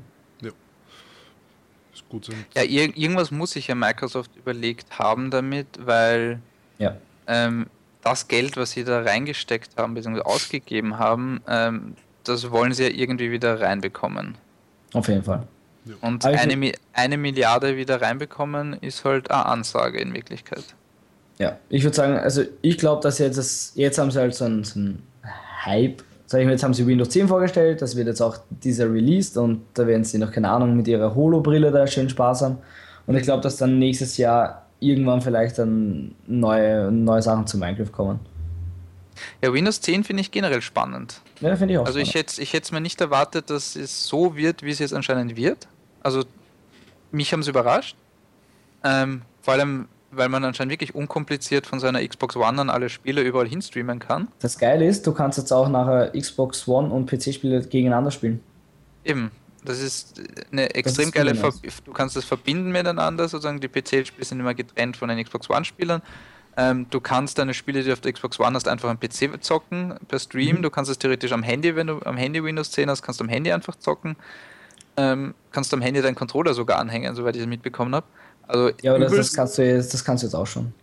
Gut. 2.09 2.25
Sind. 2.25 2.37
Ja, 2.55 2.63
ir 2.63 2.95
irgendwas 2.95 3.31
muss 3.31 3.51
sich 3.51 3.67
ja 3.67 3.75
Microsoft 3.75 4.31
überlegt 4.35 4.99
haben 4.99 5.31
damit, 5.31 5.67
weil 5.79 6.39
Ja. 6.77 6.95
ähm, 7.27 7.67
das 8.03 8.27
Geld, 8.27 8.55
was 8.57 8.71
sie 8.71 8.83
da 8.83 9.01
reingesteckt 9.01 9.71
haben, 9.77 9.95
bzw. 9.95 10.21
ausgegeben 10.21 10.99
haben, 10.99 11.41
ähm, 11.47 11.95
das 12.23 12.51
wollen 12.51 12.73
sie 12.73 12.83
ja 12.83 12.89
irgendwie 12.89 13.31
wieder 13.31 13.59
reinbekommen. 13.59 14.35
Auf 14.93 15.07
jeden 15.07 15.23
Fall. 15.23 15.47
Und 16.01 16.23
ich 16.25 16.39
eine, 16.39 16.55
Mi 16.55 16.73
eine 16.93 17.17
Milliarde 17.17 17.77
wieder 17.77 18.01
reinbekommen, 18.01 18.73
ist 18.81 19.05
halt 19.05 19.29
eine 19.29 19.45
Ansage 19.45 19.99
in 19.99 20.13
Wirklichkeit. 20.13 20.63
Ja, 21.37 21.59
ich 21.69 21.83
würde 21.83 21.95
sagen, 21.95 22.17
also 22.17 22.43
ich 22.61 22.77
glaube, 22.77 23.01
dass 23.03 23.19
jetzt, 23.19 23.37
das, 23.37 23.71
jetzt 23.75 23.97
haben 23.97 24.09
sie 24.09 24.19
halt 24.19 24.33
so 24.33 24.45
einen, 24.45 24.63
so 24.63 24.79
einen 24.79 25.03
Hype. 25.63 26.03
Sag 26.27 26.39
ich 26.39 26.45
mal, 26.45 26.53
jetzt 26.53 26.63
haben 26.63 26.73
sie 26.73 26.87
Windows 26.87 27.09
10 27.09 27.27
vorgestellt, 27.27 27.81
das 27.81 27.95
wird 27.95 28.07
jetzt 28.07 28.21
auch 28.21 28.37
dieser 28.49 28.91
released 28.91 29.37
und 29.37 29.61
da 29.75 29.85
werden 29.85 30.03
sie 30.03 30.17
noch, 30.17 30.31
keine 30.31 30.49
Ahnung, 30.49 30.75
mit 30.75 30.87
ihrer 30.87 31.13
Holo-Brille 31.13 31.71
da 31.71 31.85
schön 31.85 32.09
Spaß 32.09 32.41
haben. 32.41 32.57
Und 33.05 33.15
ich 33.15 33.23
glaube, 33.23 33.41
dass 33.41 33.57
dann 33.57 33.77
nächstes 33.77 34.17
Jahr 34.17 34.65
irgendwann 34.79 35.21
vielleicht 35.21 35.59
dann 35.59 36.15
neue, 36.25 36.91
neue 36.91 37.21
Sachen 37.21 37.45
zu 37.45 37.57
Minecraft 37.57 37.91
kommen. 37.91 38.19
Ja, 39.41 39.53
Windows 39.53 39.81
10 39.81 40.03
finde 40.03 40.21
ich 40.21 40.31
generell 40.31 40.61
spannend. 40.61 41.21
Ja, 41.39 41.55
finde 41.55 41.75
ich 41.75 41.79
auch. 41.79 41.85
Also 41.85 41.99
ich 41.99 42.09
spannend. 42.09 42.29
hätte 42.31 42.41
ich 42.41 42.53
hätte 42.53 42.63
es 42.65 42.71
mir 42.71 42.81
nicht 42.81 42.99
erwartet, 42.99 43.49
dass 43.49 43.75
es 43.75 44.07
so 44.07 44.35
wird, 44.35 44.63
wie 44.63 44.71
es 44.71 44.79
jetzt 44.79 44.93
anscheinend 44.93 45.37
wird. 45.37 45.67
Also 46.01 46.23
mich 47.11 47.31
haben 47.31 47.39
es 47.39 47.47
überrascht. 47.47 47.95
Ähm, 48.83 49.21
vor 49.41 49.53
allem, 49.53 49.87
weil 50.15 50.29
man 50.29 50.43
anscheinend 50.43 50.71
wirklich 50.71 50.95
unkompliziert 50.95 51.65
von 51.67 51.79
seiner 51.79 52.05
Xbox 52.05 52.35
One 52.35 52.61
an 52.61 52.69
alle 52.69 52.89
Spiele 52.89 53.21
überall 53.21 53.47
hinstreamen 53.47 53.99
kann. 53.99 54.27
das 54.39 54.57
Geile 54.57 54.85
ist, 54.85 55.05
du 55.07 55.13
kannst 55.13 55.37
jetzt 55.37 55.51
auch 55.51 55.69
nachher 55.69 56.11
Xbox 56.11 56.67
One 56.67 56.89
und 56.89 57.09
PC-Spiele 57.09 57.61
gegeneinander 57.61 58.11
spielen. 58.11 58.41
Eben, 59.03 59.31
das 59.63 59.81
ist 59.81 60.21
eine 60.51 60.73
extrem 60.75 61.05
ist 61.05 61.13
geile 61.13 61.35
Ver 61.35 61.53
Du 61.83 61.91
kannst 61.91 62.15
das 62.15 62.25
verbinden 62.25 62.71
miteinander, 62.71 63.27
sozusagen 63.27 63.59
die 63.59 63.67
PC-Spiele 63.67 64.25
sind 64.25 64.39
immer 64.39 64.53
getrennt 64.53 64.97
von 64.97 65.09
den 65.09 65.23
Xbox 65.23 65.49
One-Spielern. 65.49 66.01
Ähm, 66.57 66.87
du 66.89 67.01
kannst 67.01 67.37
deine 67.37 67.53
Spiele, 67.53 67.81
die 67.81 67.87
du 67.87 67.93
auf 67.93 67.99
der 67.99 68.13
Xbox 68.13 68.39
One 68.39 68.53
hast, 68.53 68.67
einfach 68.67 68.89
am 68.89 68.99
PC 68.99 69.43
zocken 69.43 69.95
per 70.07 70.19
Stream. 70.19 70.57
Mhm. 70.57 70.61
Du 70.61 70.69
kannst 70.69 70.89
es 70.89 70.97
theoretisch 70.97 71.33
am 71.33 71.43
Handy, 71.43 71.75
wenn 71.75 71.87
du 71.87 72.01
am 72.03 72.15
Handy 72.15 72.43
Windows 72.43 72.71
10 72.71 72.89
hast, 72.89 73.01
kannst 73.01 73.19
du 73.19 73.25
am 73.25 73.29
Handy 73.29 73.51
einfach 73.51 73.75
zocken. 73.75 74.15
Ähm, 74.97 75.33
kannst 75.51 75.73
du 75.73 75.77
am 75.77 75.81
Handy 75.81 76.01
deinen 76.01 76.15
Controller 76.15 76.53
sogar 76.53 76.79
anhängen, 76.79 77.13
soweit 77.15 77.35
ich 77.35 77.41
das 77.41 77.49
mitbekommen 77.49 77.93
habe. 77.93 78.05
Also 78.47 78.71
Ja, 78.81 78.91
aber 78.95 79.05
das, 79.05 79.13
das, 79.15 79.33
kannst 79.33 79.57
du 79.57 79.65
jetzt, 79.65 79.93
das 79.93 80.03
kannst 80.03 80.23
du 80.23 80.27
jetzt 80.27 80.33
auch 80.35 80.47
schon. 80.47 80.73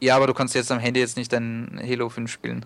ja, 0.00 0.16
aber 0.16 0.26
du 0.26 0.34
kannst 0.34 0.54
jetzt 0.54 0.70
am 0.72 0.78
Handy 0.78 1.00
jetzt 1.00 1.16
nicht 1.16 1.32
ein 1.34 1.80
Halo 1.82 2.08
5 2.08 2.30
spielen. 2.30 2.64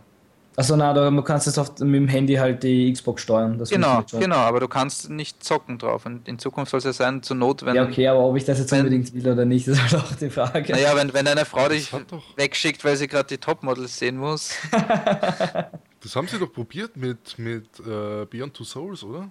Achso, 0.57 0.74
na, 0.74 0.93
du 0.93 1.22
kannst 1.22 1.47
jetzt 1.47 1.57
auf, 1.57 1.79
mit 1.79 1.95
dem 1.95 2.09
Handy 2.09 2.35
halt 2.35 2.64
die 2.64 2.93
Xbox 2.93 3.22
steuern. 3.22 3.59
Das 3.59 3.70
Genau, 3.70 4.03
genau, 4.11 4.39
aber 4.39 4.59
du 4.59 4.66
kannst 4.66 5.09
nicht 5.09 5.45
zocken 5.45 5.79
drauf. 5.79 6.05
Und 6.05 6.26
in 6.26 6.41
Zukunft 6.41 6.72
soll 6.72 6.79
es 6.79 6.85
ja 6.85 6.93
sein, 6.93 7.22
zur 7.22 7.37
Not, 7.37 7.64
wenn. 7.64 7.76
Ja, 7.76 7.85
okay, 7.85 8.09
aber 8.09 8.18
ob 8.24 8.37
ich 8.37 8.45
das 8.45 8.59
jetzt 8.59 8.72
wenn- 8.72 8.81
unbedingt 8.81 9.14
will 9.14 9.29
oder 9.31 9.45
nicht, 9.45 9.68
ist 9.68 9.81
halt 9.81 9.95
auch 10.03 10.12
die 10.16 10.29
Frage. 10.31 10.72
Naja, 10.72 10.97
wenn, 10.97 11.14
wenn 11.14 11.26
deine 11.26 11.45
Frau 11.45 11.68
dich 11.68 11.93
wegschickt, 12.35 12.85
weil 12.85 12.97
sie 12.97 13.07
gerade 13.07 13.29
die 13.29 13.39
Topmodels 13.39 13.99
sehen 14.01 14.16
muss. 14.16 14.51
Das 16.03 16.16
haben 16.16 16.26
sie 16.26 16.41
doch 16.41 16.53
probiert 16.53 16.97
mit, 16.97 17.39
mit 17.39 17.66
äh, 17.79 18.24
Beyond 18.29 18.55
Two 18.55 18.64
Souls, 18.64 19.05
oder? 19.05 19.29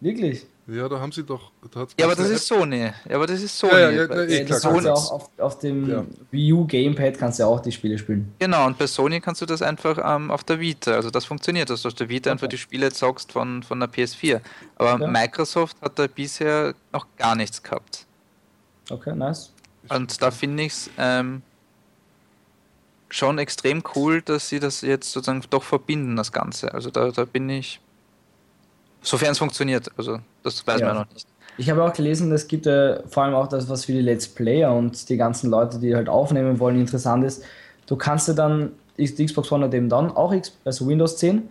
Wirklich? 0.00 0.46
Ja, 0.70 0.86
da 0.86 1.00
haben 1.00 1.12
sie 1.12 1.22
doch. 1.24 1.50
Da 1.70 1.86
Ja, 1.98 2.04
aber 2.04 2.14
das 2.14 2.26
eine 2.26 2.34
ist 2.34 2.46
Sony. 2.46 2.92
Ja, 3.08 3.16
aber 3.16 3.26
das 3.26 3.40
ist 3.40 3.58
Sony. 3.58 3.72
Ja, 3.72 3.90
ja, 3.90 3.90
ja, 3.90 4.00
Ja, 4.02 4.06
klar, 4.06 4.26
das 4.48 4.62
kannst 4.62 4.84
du 4.84 4.92
auch 4.92 5.10
auf, 5.12 5.30
auf 5.38 5.58
dem 5.60 5.88
Ja. 5.88 6.04
Wii 6.30 6.52
U 6.52 6.66
Gamepad 6.66 7.16
kannst 7.18 7.38
du 7.38 7.44
ja 7.44 7.48
auch 7.48 7.60
die 7.60 7.72
Spiele 7.72 7.96
spielen. 7.96 8.34
Genau, 8.38 8.66
und 8.66 8.76
bei 8.76 8.86
Sony 8.86 9.18
kannst 9.22 9.40
du 9.40 9.46
das 9.46 9.62
einfach 9.62 9.98
ähm, 10.04 10.30
auf 10.30 10.44
der 10.44 10.60
Vita. 10.60 10.92
Also 10.92 11.10
das 11.10 11.24
funktioniert, 11.24 11.70
dass 11.70 11.82
du 11.82 11.88
auf 11.88 11.94
der 11.94 12.10
Vita 12.10 12.30
einfach 12.30 12.44
Okay. 12.48 12.56
die 12.56 12.58
Spiele 12.58 12.92
zockst 12.92 13.32
von, 13.32 13.62
von 13.62 13.80
der 13.80 13.88
PS4. 13.88 14.40
Aber 14.76 15.00
Ja. 15.02 15.10
Microsoft 15.10 15.80
hat 15.80 15.98
da 15.98 16.06
bisher 16.06 16.74
noch 16.92 17.06
gar 17.16 17.34
nichts 17.34 17.62
gehabt. 17.62 18.04
Okay, 18.90 19.14
nice. 19.14 19.50
Und 19.88 20.20
da 20.20 20.30
finde 20.30 20.64
ich 20.64 20.72
es 20.74 20.90
ähm, 20.98 21.40
schon 23.08 23.38
extrem 23.38 23.82
cool, 23.96 24.20
dass 24.20 24.50
sie 24.50 24.60
das 24.60 24.82
jetzt 24.82 25.12
sozusagen 25.12 25.42
doch 25.48 25.62
verbinden, 25.62 26.16
das 26.16 26.30
Ganze. 26.30 26.74
Also 26.74 26.90
da, 26.90 27.10
da 27.10 27.24
bin 27.24 27.48
ich. 27.48 27.80
Sofern 29.02 29.32
es 29.32 29.38
funktioniert, 29.38 29.90
also 29.96 30.18
das 30.42 30.66
weiß 30.66 30.80
Ja. 30.80 30.88
man 30.88 30.96
noch 30.96 31.12
nicht. 31.12 31.26
Ich 31.56 31.68
habe 31.70 31.82
auch 31.82 31.92
gelesen, 31.92 32.30
es 32.32 32.46
gibt 32.46 32.66
äh, 32.66 33.00
vor 33.08 33.24
allem 33.24 33.34
auch 33.34 33.48
das, 33.48 33.68
was 33.68 33.84
für 33.86 33.92
die 33.92 34.00
Let's 34.00 34.28
Player 34.28 34.72
und 34.72 35.08
die 35.08 35.16
ganzen 35.16 35.50
Leute, 35.50 35.78
die 35.78 35.94
halt 35.94 36.08
aufnehmen 36.08 36.58
wollen, 36.60 36.78
interessant 36.78 37.24
ist. 37.24 37.42
Du 37.86 37.96
kannst 37.96 38.28
dir 38.28 38.34
dann, 38.34 38.72
ist 38.96 39.18
die 39.18 39.26
Xbox 39.26 39.50
One 39.50 39.64
hat 39.64 39.74
eben 39.74 39.88
dann 39.88 40.10
auch 40.12 40.32
X, 40.32 40.52
also 40.64 40.86
Windows 40.86 41.16
10 41.16 41.48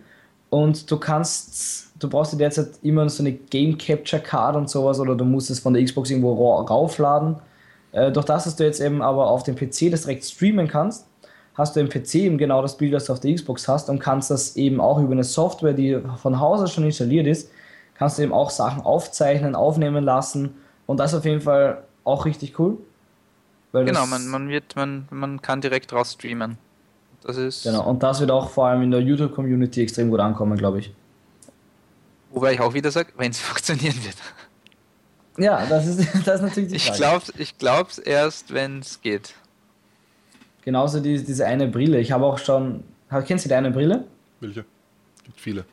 und 0.50 0.90
du 0.90 0.96
kannst, 0.96 1.88
du 1.98 2.08
brauchst 2.08 2.32
dir 2.32 2.38
derzeit 2.38 2.68
immer 2.82 3.06
so 3.10 3.22
eine 3.22 3.32
Game 3.32 3.76
Capture 3.76 4.22
Card 4.22 4.56
und 4.56 4.70
sowas 4.70 4.98
oder 4.98 5.14
du 5.14 5.24
musst 5.24 5.50
es 5.50 5.58
von 5.60 5.74
der 5.74 5.84
Xbox 5.84 6.08
irgendwo 6.10 6.32
ra- 6.54 6.62
raufladen. 6.62 7.36
Äh, 7.92 8.10
durch 8.12 8.24
das, 8.26 8.44
dass 8.44 8.56
du 8.56 8.64
jetzt 8.64 8.80
eben 8.80 9.02
aber 9.02 9.28
auf 9.28 9.42
dem 9.42 9.56
PC 9.56 9.90
das 9.90 10.02
direkt 10.02 10.24
streamen 10.24 10.68
kannst, 10.68 11.06
hast 11.58 11.76
du 11.76 11.80
im 11.80 11.88
PC 11.88 12.14
eben 12.14 12.38
genau 12.38 12.62
das 12.62 12.76
Bild, 12.78 12.94
das 12.94 13.06
du 13.06 13.12
auf 13.12 13.20
der 13.20 13.34
Xbox 13.34 13.68
hast 13.68 13.90
und 13.90 13.98
kannst 13.98 14.30
das 14.30 14.56
eben 14.56 14.80
auch 14.80 14.98
über 15.00 15.12
eine 15.12 15.24
Software, 15.24 15.74
die 15.74 16.00
von 16.16 16.40
Haus 16.40 16.60
aus 16.60 16.72
schon 16.72 16.84
installiert 16.84 17.26
ist, 17.26 17.50
kannst 17.94 18.16
du 18.18 18.22
eben 18.22 18.32
auch 18.32 18.48
Sachen 18.50 18.82
aufzeichnen, 18.82 19.54
aufnehmen 19.54 20.04
lassen 20.04 20.54
und 20.86 20.98
das 20.98 21.12
ist 21.12 21.18
auf 21.18 21.24
jeden 21.24 21.40
Fall 21.42 21.82
auch 22.04 22.24
richtig 22.24 22.58
cool. 22.58 22.78
Genau, 23.72 24.06
man, 24.06 24.26
man 24.28 24.48
wird, 24.48 24.76
man, 24.76 25.06
man 25.10 25.42
kann 25.42 25.60
direkt 25.60 25.92
raus 25.92 26.14
streamen. 26.14 26.56
Das 27.22 27.36
ist. 27.36 27.64
genau, 27.64 27.86
und 27.86 28.02
das 28.02 28.20
wird 28.20 28.30
auch 28.30 28.48
vor 28.48 28.68
allem 28.68 28.82
in 28.82 28.90
der 28.90 29.00
YouTube-Community 29.00 29.82
extrem 29.82 30.08
gut 30.08 30.20
ankommen, 30.20 30.56
glaube 30.56 30.78
ich. 30.78 30.92
Wobei 32.30 32.54
ich 32.54 32.60
auch 32.60 32.72
wieder 32.72 32.90
sage, 32.90 33.12
wenn 33.16 33.30
es 33.30 33.40
funktionieren 33.40 33.96
wird. 34.04 34.16
Ja, 35.36 35.66
das 35.66 35.86
ist, 35.86 35.98
das 36.26 36.36
ist 36.36 36.42
natürlich 36.42 36.70
die 36.70 36.76
Ich 36.76 36.86
Frage. 36.86 36.98
glaube 36.98 37.24
ich 37.36 37.58
glaub's 37.58 37.98
erst, 37.98 38.54
wenn 38.54 38.78
es 38.78 39.00
geht. 39.02 39.34
Genauso 40.68 41.00
die, 41.00 41.24
diese 41.24 41.46
eine 41.46 41.66
Brille. 41.66 41.98
Ich 41.98 42.12
habe 42.12 42.26
auch 42.26 42.36
schon. 42.36 42.84
Kennst 43.26 43.46
du 43.46 43.48
die 43.48 43.54
eine 43.54 43.70
Brille? 43.70 44.04
Welche? 44.38 44.66
Gibt 45.24 45.40
viele. 45.40 45.64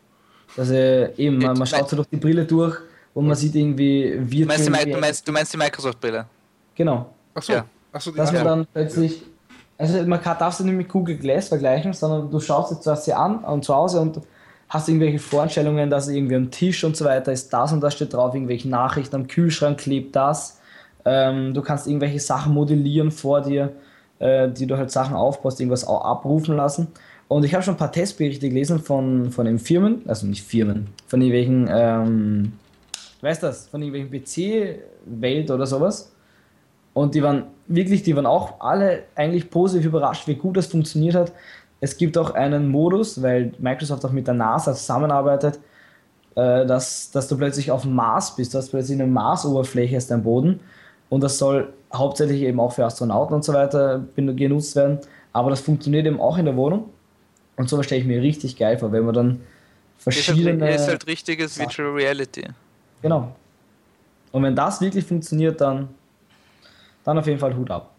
Also 0.56 0.74
eben, 0.74 1.38
man, 1.38 1.58
man 1.58 1.68
schaut 1.68 1.89
so 1.89 1.98
durch 1.98 2.08
die 2.08 2.16
Brille 2.16 2.46
durch 2.46 2.78
und 3.14 3.28
man 3.28 3.36
sieht 3.36 3.56
irgendwie 3.56 4.12
Du 4.26 4.46
meinst, 4.46 4.66
die, 4.66 4.91
du, 4.93 4.98
meinst, 4.98 5.28
du 5.28 5.34
meinst 5.34 5.52
die 5.52 5.58
Microsoft-Brille? 5.58 6.26
Genau. 6.76 7.14
Achso, 7.34 7.52
Ja. 7.52 7.66
Achso, 7.91 8.12
die 8.12 8.16
Dass 8.16 8.32
man 8.32 8.46
dann 8.46 8.68
plötzlich. 8.72 9.22
Also 9.78 10.02
man 10.04 10.22
kann, 10.22 10.38
darf 10.38 10.54
sie 10.54 10.64
nicht 10.64 10.78
mit 10.78 10.88
Google 10.88 11.18
Glass 11.18 11.50
vergleichen, 11.50 11.91
sondern 11.91 12.32
du 12.32 12.39
schaust 12.39 12.72
jetzt 12.72 12.84
zuerst 12.84 13.04
sie 13.04 13.14
an 13.14 13.39
und 13.39 13.66
zu 13.66 13.76
Hause 13.76 14.00
und 14.00 14.22
hast 14.70 14.88
irgendwelche 14.88 15.20
Vorstellungen, 15.20 15.89
dass 15.89 16.08
irgendwie 16.08 16.38
am 16.38 16.52
Tisch 16.52 16.86
und 16.86 16.96
so 16.96 17.04
weiter 17.04 17.34
ist 17.34 17.50
das 17.50 17.74
und 17.74 17.82
das 17.82 17.96
steht 17.96 18.14
drauf, 18.14 18.34
irgendwelche 18.34 18.70
Nachrichten, 18.70 19.18
am 19.18 19.28
Kühlschrank 19.28 19.78
klebt 19.78 20.16
das. 20.16 20.62
Ähm, 21.04 21.54
du 21.54 21.62
kannst 21.62 21.86
irgendwelche 21.86 22.22
Sachen 22.22 22.54
modellieren 22.54 23.12
vor 23.12 23.41
dir, 23.41 23.74
äh, 24.20 24.49
die 24.49 24.66
du 24.68 24.78
halt 24.78 24.91
Sachen 24.91 25.16
aufbaust, 25.16 25.59
irgendwas 25.59 25.88
au- 25.88 26.01
abrufen 26.01 26.55
lassen. 26.55 26.88
Und 27.28 27.43
ich 27.43 27.53
habe 27.53 27.63
schon 27.63 27.74
ein 27.74 27.78
paar 27.78 27.91
Testberichte 27.91 28.49
gelesen 28.49 28.80
von, 28.80 29.32
von 29.32 29.45
den 29.45 29.57
Firmen, 29.59 30.01
also 30.07 30.28
nicht 30.28 30.43
Firmen, 30.43 30.88
von 31.07 31.22
irgendwelchen, 31.22 31.68
ähm, 31.72 32.53
weißt 33.22 33.41
das, 33.43 33.68
von 33.68 33.82
irgendwelchen 33.82 34.11
PC-Welt 34.11 35.49
oder 35.49 35.66
sowas. 35.66 36.11
Und 36.93 37.16
die 37.16 37.24
waren 37.24 37.43
wirklich, 37.68 38.03
die 38.03 38.16
waren 38.16 38.26
auch 38.28 38.61
alle 38.61 39.03
eigentlich 39.16 39.49
positiv 39.49 39.88
überrascht, 39.88 40.28
wie 40.28 40.36
gut 40.36 40.55
das 40.55 40.68
funktioniert 40.68 41.16
hat. 41.16 41.32
Es 41.82 41.97
gibt 41.97 42.18
auch 42.18 42.34
einen 42.36 42.70
Modus, 42.70 43.22
weil 43.22 43.51
Microsoft 43.59 44.05
auch 44.05 44.11
mit 44.11 44.28
der 44.28 44.34
NASA 44.36 44.74
zusammenarbeitet, 44.74 45.59
äh, 46.36 46.66
dass, 46.66 47.11
dass 47.11 47.28
du 47.28 47.38
plötzlich 47.38 47.72
auf 47.72 47.82
dem 47.82 47.95
Mars 47.95 48.36
bist. 48.36 48.53
Du 48.53 48.59
hast 48.59 48.70
plötzlich 48.70 48.99
eine 49.01 49.11
Marsoberfläche 49.11 49.95
als 49.95 50.07
dein 50.07 50.24
Boden. 50.24 50.59
Und 51.16 51.22
das 51.22 51.38
soll 51.38 51.72
hauptsächlich 51.93 52.41
eben 52.41 52.59
auch 52.59 52.74
für 52.74 52.84
Astronauten 52.84 53.36
und 53.36 53.45
so 53.45 53.53
weiter 53.53 54.03
genutzt 54.18 54.76
werden. 54.76 54.99
Aber 55.32 55.49
das 55.49 55.61
funktioniert 55.61 56.05
eben 56.05 56.20
auch 56.20 56.38
in 56.38 56.43
der 56.43 56.57
Wohnung. 56.57 56.89
Und 57.55 57.70
sowas 57.70 57.86
stelle 57.86 58.01
ich 58.01 58.05
mir 58.05 58.22
richtig 58.22 58.57
geil 58.57 58.78
vor, 58.78 58.91
wenn 58.91 59.05
man 59.05 59.16
dann 59.16 59.30
halt, 59.30 59.39
verschiedene. 59.99 60.76
ist 60.76 60.89
halt 60.89 61.07
richtiges 61.07 61.55
Sachen. 61.55 61.70
Virtual 61.70 61.91
Reality. 61.93 62.49
Genau. 63.01 63.34
Und 64.34 64.43
wenn 64.43 64.57
das 64.57 64.82
wirklich 64.82 65.05
funktioniert, 65.05 65.61
dann, 65.61 65.88
dann 67.05 67.18
auf 67.18 67.28
jeden 67.28 67.39
Fall 67.39 67.55
Hut 67.55 67.72
ab. 67.72 67.91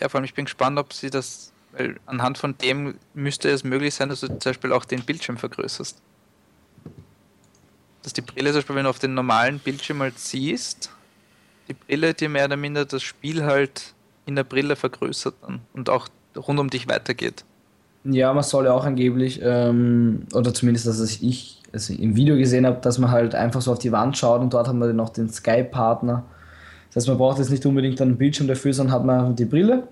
Ja, 0.00 0.08
vor 0.08 0.16
allem 0.16 0.24
ich 0.24 0.32
bin 0.32 0.46
gespannt, 0.46 0.78
ob 0.78 0.94
sie 0.94 1.10
das, 1.10 1.52
weil 1.72 1.96
anhand 2.06 2.38
von 2.38 2.56
dem 2.56 2.94
müsste 3.12 3.50
es 3.50 3.64
möglich 3.64 3.94
sein, 3.94 4.08
dass 4.08 4.20
du 4.20 4.28
zum 4.28 4.38
Beispiel 4.38 4.72
auch 4.72 4.86
den 4.86 5.02
Bildschirm 5.02 5.36
vergrößerst. 5.36 6.00
Dass 8.02 8.14
die 8.14 8.22
Brille 8.22 8.48
zum 8.48 8.60
Beispiel, 8.60 8.76
wenn 8.76 8.84
du 8.84 8.90
auf 8.90 8.98
den 8.98 9.12
normalen 9.12 9.58
Bildschirm 9.58 10.00
halt 10.00 10.18
siehst, 10.18 10.90
die 11.68 11.74
Brille 11.74 12.14
dir 12.14 12.28
mehr 12.28 12.46
oder 12.46 12.56
minder 12.56 12.84
das 12.84 13.02
Spiel 13.02 13.44
halt 13.44 13.94
in 14.26 14.36
der 14.36 14.44
Brille 14.44 14.76
vergrößert 14.76 15.34
dann 15.42 15.60
und 15.74 15.90
auch 15.90 16.08
rund 16.36 16.58
um 16.58 16.70
dich 16.70 16.88
weitergeht. 16.88 17.44
Ja, 18.04 18.32
man 18.32 18.42
soll 18.42 18.66
ja 18.66 18.72
auch 18.72 18.84
angeblich, 18.84 19.40
ähm, 19.42 20.26
oder 20.32 20.54
zumindest, 20.54 20.86
dass 20.86 20.98
es 20.98 21.20
ich 21.20 21.62
also 21.72 21.92
im 21.92 22.16
Video 22.16 22.36
gesehen 22.36 22.64
habe, 22.66 22.78
dass 22.80 22.98
man 22.98 23.10
halt 23.10 23.34
einfach 23.34 23.60
so 23.60 23.72
auf 23.72 23.78
die 23.78 23.92
Wand 23.92 24.16
schaut 24.16 24.40
und 24.40 24.52
dort 24.54 24.68
haben 24.68 24.78
wir 24.78 24.92
noch 24.92 25.10
den 25.10 25.28
Skype-Partner. 25.28 26.24
Das 26.88 26.96
heißt, 26.96 27.08
man 27.08 27.18
braucht 27.18 27.38
jetzt 27.38 27.50
nicht 27.50 27.66
unbedingt 27.66 28.00
einen 28.00 28.16
Bildschirm 28.16 28.48
dafür, 28.48 28.72
sondern 28.72 28.94
hat 28.94 29.04
man 29.04 29.36
die 29.36 29.44
Brille. 29.44 29.88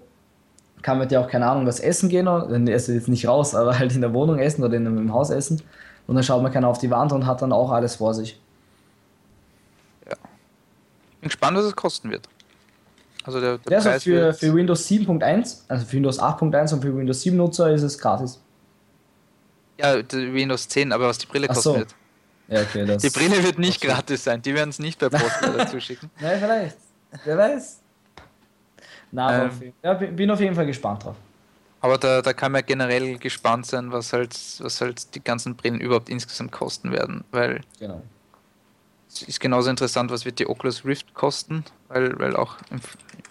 Kann 0.82 0.98
mit 0.98 1.10
dir 1.10 1.20
auch, 1.20 1.28
keine 1.28 1.46
Ahnung, 1.46 1.66
was 1.66 1.80
essen 1.80 2.08
gehen, 2.08 2.28
oder 2.28 2.48
also 2.72 2.92
jetzt 2.92 3.08
nicht 3.08 3.26
raus, 3.28 3.54
aber 3.54 3.78
halt 3.78 3.94
in 3.94 4.00
der 4.00 4.14
Wohnung 4.14 4.38
essen 4.38 4.64
oder 4.64 4.74
in, 4.74 4.86
im 4.86 5.12
Haus 5.12 5.30
essen. 5.30 5.62
Und 6.06 6.14
dann 6.14 6.24
schaut 6.24 6.42
man 6.42 6.52
keiner 6.52 6.68
auf 6.68 6.78
die 6.78 6.90
Wand 6.90 7.12
und 7.12 7.26
hat 7.26 7.42
dann 7.42 7.52
auch 7.52 7.72
alles 7.72 7.96
vor 7.96 8.14
sich. 8.14 8.40
Bin 11.26 11.30
gespannt, 11.30 11.56
was 11.56 11.64
es 11.64 11.74
kosten 11.76 12.10
wird. 12.10 12.28
Also 13.24 13.40
der, 13.40 13.58
der 13.58 13.72
Ja, 13.72 13.78
also 13.78 13.88
Preis 13.90 14.02
für, 14.04 14.10
wird, 14.12 14.36
für 14.38 14.54
Windows 14.54 14.86
7.1, 14.88 15.62
also 15.66 15.84
für 15.84 15.92
Windows 15.94 16.20
8.1 16.20 16.74
und 16.74 16.82
für 16.82 16.96
Windows 16.96 17.22
7 17.22 17.36
Nutzer 17.36 17.72
ist 17.72 17.82
es 17.82 17.98
gratis. 17.98 18.40
ja, 19.78 19.96
Windows 20.12 20.68
10, 20.68 20.92
aber 20.92 21.08
was 21.08 21.18
die 21.18 21.26
Brille 21.26 21.48
kosten 21.48 21.62
so. 21.62 21.76
wird. 21.78 21.94
Ja, 22.48 22.60
okay. 22.62 22.96
Die 23.02 23.10
Brille 23.10 23.42
wird 23.42 23.58
nicht 23.58 23.80
gratis 23.80 24.22
sein, 24.22 24.40
die 24.40 24.54
werden 24.54 24.70
es 24.70 24.78
nicht 24.78 24.98
per 25.00 25.10
Post 25.10 25.34
dazu 25.42 25.80
schicken. 25.80 26.08
Nein, 26.20 26.38
vielleicht. 26.38 26.76
Wer 27.24 27.36
weiß. 27.38 27.80
Na, 29.10 29.26
aber 29.28 29.50
Ähm. 29.60 29.72
ja, 29.82 29.94
bin 29.94 30.14
bin 30.14 30.30
auf 30.30 30.38
jeden 30.40 30.54
Fall 30.54 30.66
gespannt 30.66 31.04
drauf. 31.04 31.16
Aber 31.80 31.98
da, 31.98 32.22
da 32.22 32.32
kann 32.32 32.52
man 32.52 32.64
generell 32.64 33.18
gespannt 33.18 33.66
sein, 33.66 33.90
was 33.92 34.12
halt, 34.12 34.36
was 34.60 34.80
halt 34.80 35.14
die 35.14 35.22
ganzen 35.22 35.56
Brillen 35.56 35.80
überhaupt 35.80 36.08
insgesamt 36.08 36.52
kosten 36.52 36.90
werden. 36.92 37.24
Weil 37.32 37.60
Genau. 37.80 38.02
Es 39.22 39.28
ist 39.28 39.40
genauso 39.40 39.70
interessant, 39.70 40.10
was 40.10 40.24
wird 40.24 40.38
die 40.38 40.46
Oculus 40.46 40.84
Rift 40.84 41.14
kosten, 41.14 41.64
weil, 41.88 42.18
weil 42.18 42.36
auch 42.36 42.56
im, 42.70 42.80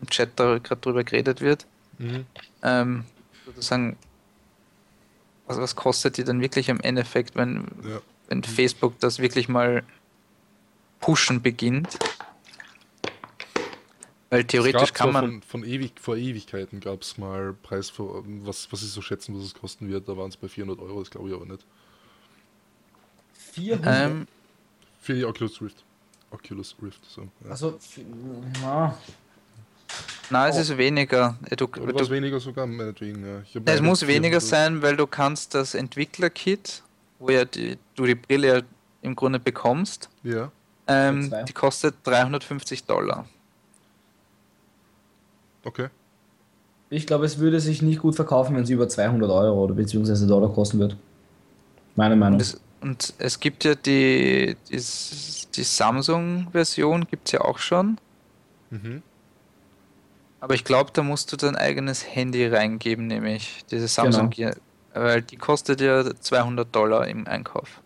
im 0.01 0.09
Chat 0.09 0.31
da 0.35 0.57
gerade 0.57 0.81
drüber 0.81 1.03
geredet 1.03 1.41
wird. 1.41 1.65
Mhm. 1.97 2.25
Ähm, 2.63 3.05
sozusagen, 3.45 3.97
was, 5.47 5.57
was 5.57 5.75
kostet 5.75 6.17
die 6.17 6.23
dann 6.23 6.41
wirklich 6.41 6.69
im 6.69 6.79
Endeffekt, 6.79 7.35
wenn, 7.35 7.67
Ja. 7.87 8.01
wenn 8.27 8.43
Facebook 8.43 8.99
das 8.99 9.19
wirklich 9.19 9.47
mal 9.47 9.83
pushen 10.99 11.41
beginnt? 11.41 11.99
Weil 14.31 14.43
theoretisch 14.43 14.91
kann 14.91 15.13
man. 15.13 15.25
Von, 15.25 15.41
von 15.43 15.63
ewig, 15.63 15.93
vor 16.01 16.17
Ewigkeiten 16.17 16.79
gab 16.79 17.03
es 17.03 17.17
mal 17.17 17.53
Preis, 17.53 17.89
für, 17.89 18.23
was, 18.25 18.71
was 18.71 18.81
sie 18.81 18.87
so 18.87 19.01
schätzen, 19.01 19.37
was 19.37 19.45
es 19.45 19.53
kosten 19.53 19.87
wird. 19.87 20.09
Da 20.09 20.17
waren 20.17 20.29
es 20.29 20.37
bei 20.37 20.47
400 20.47 20.79
Euro, 20.79 20.99
das 20.99 21.11
glaube 21.11 21.29
ich 21.29 21.35
aber 21.35 21.45
nicht. 21.45 21.65
400. 23.53 24.11
Ähm, 24.11 24.27
Für 25.05 25.13
die 25.13 25.23
Oculus 25.23 25.61
Rift. 25.61 25.83
Oculus 26.31 26.75
Rift, 26.81 27.05
so. 27.05 27.27
Ja. 27.43 27.51
also, 27.51 27.77
na, 30.31 30.47
es 30.49 30.57
ist 30.57 30.75
weniger. 30.79 31.37
Du, 31.55 31.65
Oder 31.65 31.93
du, 31.93 32.09
weniger 32.09 32.39
sogar, 32.39 32.65
meinetwegen. 32.65 33.23
Ja. 33.23 33.61
Es 33.65 33.81
muss 33.81 33.99
400 33.99 34.07
weniger 34.07 34.39
sein, 34.41 34.81
weil 34.81 34.97
du 34.97 35.05
kannst 35.05 35.53
das 35.53 35.75
Entwickler-Kit, 35.75 36.81
wo 37.19 37.29
ja 37.29 37.45
die, 37.45 37.77
du 37.93 38.05
die 38.05 38.15
Brille 38.15 38.47
ja 38.47 38.61
im 39.03 39.15
Grunde 39.15 39.37
bekommst, 39.37 40.09
Ja. 40.23 40.51
ähm, 40.87 41.31
die 41.47 41.53
kostet 41.53 41.93
350 42.03 42.85
Dollar. 42.85 43.27
Okay. 45.63 45.89
Ich 46.89 47.05
glaube, 47.05 47.25
es 47.25 47.37
würde 47.37 47.59
sich 47.59 47.83
nicht 47.83 47.99
gut 48.01 48.15
verkaufen, 48.15 48.55
wenn 48.55 48.63
es 48.63 48.71
über 48.71 48.89
200 48.89 49.29
Euro 49.29 49.65
oder 49.65 49.75
beziehungsweise 49.75 50.25
Dollar 50.25 50.51
kosten 50.51 50.79
wird. 50.79 50.97
Meine 51.95 52.15
Meinung. 52.15 52.39
Es, 52.39 52.59
und 52.85 53.15
es 53.17 53.39
gibt 53.39 53.63
ja 53.63 53.73
die, 53.73 54.55
die, 54.69 54.79
die 55.55 55.63
Samsung-Version, 55.63 57.07
gibt 57.07 57.27
es 57.27 57.31
ja 57.31 57.41
auch 57.41 57.57
schon. 57.57 57.97
Mhm. 58.69 59.01
Aber 60.39 60.53
ich 60.53 60.63
glaube, 60.63 60.91
da 60.93 61.01
musst 61.01 61.31
du 61.31 61.35
dein 61.35 61.55
eigenes 61.55 62.05
Handy 62.05 62.45
reingeben, 62.45 63.07
nämlich 63.07 63.65
diese 63.71 63.87
Samsung 63.87 64.29
Genau. 64.29 64.53
Weil 64.93 65.23
die 65.23 65.35
kostet 65.35 65.81
ja 65.81 66.13
200 66.13 66.73
Dollar 66.75 67.07
im 67.07 67.25
Einkauf. 67.25 67.81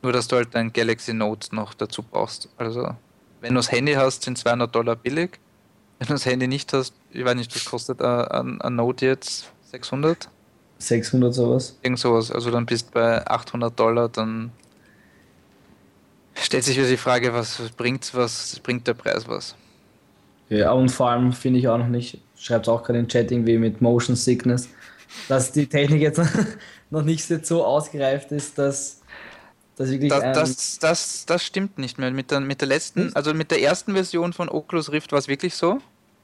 Nur, 0.00 0.12
dass 0.12 0.26
du 0.26 0.36
halt 0.36 0.54
dein 0.54 0.72
Galaxy 0.72 1.12
Note 1.12 1.54
noch 1.54 1.74
dazu 1.74 2.02
brauchst. 2.02 2.48
Also, 2.56 2.96
wenn 3.42 3.50
du 3.50 3.58
das 3.58 3.70
Handy 3.70 3.92
hast, 3.92 4.22
sind 4.22 4.38
200 4.38 4.74
Dollar 4.74 4.96
billig. 4.96 5.38
Wenn 5.98 6.08
du 6.08 6.14
das 6.14 6.24
Handy 6.24 6.48
nicht 6.48 6.72
hast, 6.72 6.94
ich 7.10 7.26
weiß 7.26 7.34
nicht, 7.34 7.54
was 7.54 7.66
kostet 7.66 8.00
ein 8.00 8.58
Note 8.74 9.04
jetzt? 9.04 9.52
600? 9.70 10.30
600 10.86 11.34
sowas. 11.34 11.78
Irgend 11.82 11.98
sowas. 11.98 12.30
Also 12.30 12.50
dann 12.50 12.66
bist 12.66 12.92
bei 12.92 13.26
800 13.26 13.78
Dollar, 13.78 14.08
dann 14.08 14.52
stellt 16.34 16.64
sich 16.64 16.76
wieder 16.76 16.88
die 16.88 16.96
Frage, 16.96 17.32
was 17.32 17.60
bringt 17.76 18.14
was 18.14 18.60
bringt 18.60 18.86
der 18.86 18.94
Preis 18.94 19.26
was? 19.28 19.54
Ja, 20.48 20.72
und 20.72 20.90
vor 20.90 21.10
allem 21.10 21.32
finde 21.32 21.58
ich 21.60 21.68
auch 21.68 21.78
noch 21.78 21.88
nicht, 21.88 22.20
schreibt 22.36 22.68
auch 22.68 22.82
gerade 22.82 22.98
in 22.98 23.08
Chat 23.08 23.30
irgendwie 23.30 23.58
mit 23.58 23.80
Motion 23.80 24.16
Sickness, 24.16 24.68
dass 25.28 25.52
die 25.52 25.66
Technik 25.66 26.02
jetzt 26.02 26.20
noch 26.90 27.02
nicht 27.02 27.26
so 27.46 27.64
ausgereift 27.64 28.32
ist, 28.32 28.58
dass, 28.58 29.00
Das, 30.10 30.32
das, 30.34 30.78
das, 30.78 31.26
das 31.26 31.42
stimmt 31.44 31.78
nicht 31.78 31.98
mehr. 31.98 32.10
Mit 32.10 32.30
der, 32.30 32.40
mit 32.40 32.60
der 32.60 32.68
letzten, 32.68 33.14
also 33.16 33.32
mit 33.32 33.50
der 33.50 33.62
ersten 33.62 33.94
Version 33.94 34.32
von 34.32 34.48
Oculus 34.48 34.92
Rift 34.92 35.12
war 35.12 35.18
es 35.18 35.28
wirklich 35.28 35.54
so. 35.54 35.80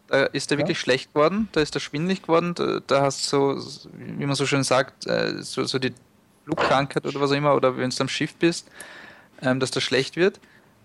Da 0.09 0.25
ist 0.25 0.51
der 0.51 0.57
Ja. 0.59 0.63
wirklich 0.65 0.81
schlecht 0.81 1.13
geworden, 1.13 1.49
da 1.53 1.61
ist 1.61 1.75
der 1.75 1.81
schwindelig 1.81 2.23
geworden, 2.23 2.55
da, 2.55 2.81
da 2.87 3.03
hast 3.03 3.31
du 3.33 3.59
so, 3.59 3.89
wie 3.93 4.25
man 4.27 4.35
so 4.35 4.47
schön 4.47 4.65
sagt, 4.65 5.07
äh, 5.07 5.43
so, 5.43 5.65
so 5.65 5.79
die 5.79 5.93
Flugkrankheit 6.45 7.05
oder 7.07 7.21
was 7.21 7.31
auch 7.31 7.35
immer, 7.37 7.55
oder 7.55 7.77
wenn 7.77 7.91
du 7.91 7.97
am 8.01 8.09
Schiff 8.09 8.35
bist, 8.35 8.69
ähm, 9.43 9.61
dass 9.61 9.71
das 9.71 9.83
schlecht 9.83 10.17
wird. 10.17 10.41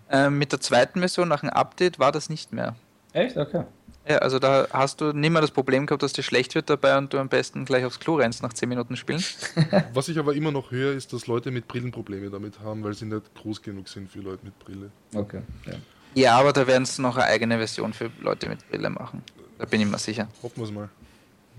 Ähm, 0.10 0.38
mit 0.38 0.52
der 0.52 0.60
zweiten 0.60 1.00
Version 1.00 1.28
nach 1.30 1.40
dem 1.40 1.50
Update 1.50 2.00
war 2.00 2.12
das 2.12 2.30
nicht 2.30 2.52
mehr. 2.52 2.76
Echt? 3.14 3.38
Okay. 3.38 3.64
Ja, 4.06 4.18
also 4.18 4.38
da 4.38 4.68
hast 4.72 5.00
du 5.00 5.14
nicht 5.14 5.30
mehr 5.32 5.40
das 5.42 5.52
Problem 5.52 5.86
gehabt, 5.86 6.04
dass 6.04 6.12
dir 6.12 6.24
schlecht 6.24 6.54
wird 6.56 6.70
dabei 6.70 6.98
und 6.98 7.14
du 7.14 7.18
am 7.20 7.30
besten 7.30 7.64
gleich 7.64 7.86
aufs 7.86 8.02
Klo 8.02 8.16
rennst 8.16 8.44
nach 8.44 8.52
10 8.52 8.68
Minuten 8.68 8.98
spielen. 8.98 9.24
Was 9.94 10.10
ich 10.10 10.20
aber 10.20 10.34
immer 10.36 10.52
noch 10.52 10.72
höre, 10.72 10.92
ist, 10.94 11.14
dass 11.14 11.28
Leute 11.28 11.52
mit 11.52 11.70
Brillen 11.70 11.92
Probleme 11.92 12.30
damit 12.30 12.60
haben, 12.60 12.84
weil 12.84 12.94
sie 12.94 13.06
nicht 13.06 13.34
groß 13.36 13.62
genug 13.62 13.88
sind 13.88 14.12
für 14.12 14.20
Leute 14.20 14.44
mit 14.44 14.60
Brille. 14.60 14.92
Okay. 15.16 15.42
Ja. 15.66 15.74
Ja, 16.16 16.38
aber 16.38 16.54
da 16.54 16.66
werden 16.68 16.86
sie 16.86 17.02
noch 17.02 17.16
eine 17.16 17.26
eigene 17.26 17.58
Version 17.58 17.94
für 17.94 18.10
Leute 18.22 18.50
mit 18.50 18.68
Brille 18.70 18.90
machen. 18.90 19.24
Da 19.58 19.66
bin 19.66 19.82
ich 19.82 19.88
mir 19.88 19.98
sicher. 19.98 20.28
Hoffen 20.42 20.58
wir 20.58 20.66
es 20.66 20.72
mal. 20.72 20.90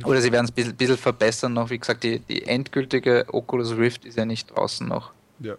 Oder 0.05 0.21
sie 0.21 0.33
werden 0.33 0.45
es 0.45 0.51
ein 0.51 0.55
bisschen, 0.55 0.77
bisschen 0.77 0.97
verbessern 0.97 1.53
noch. 1.53 1.71
Wie 1.71 1.79
gesagt, 1.79 2.03
die, 2.03 2.19
die 2.19 2.47
endgültige 2.47 3.27
Oculus 3.33 3.77
Rift 3.77 4.05
ist 4.05 4.17
ja 4.17 4.25
nicht 4.25 4.55
draußen 4.55 4.87
noch. 4.89 5.13
Ja. 5.41 5.55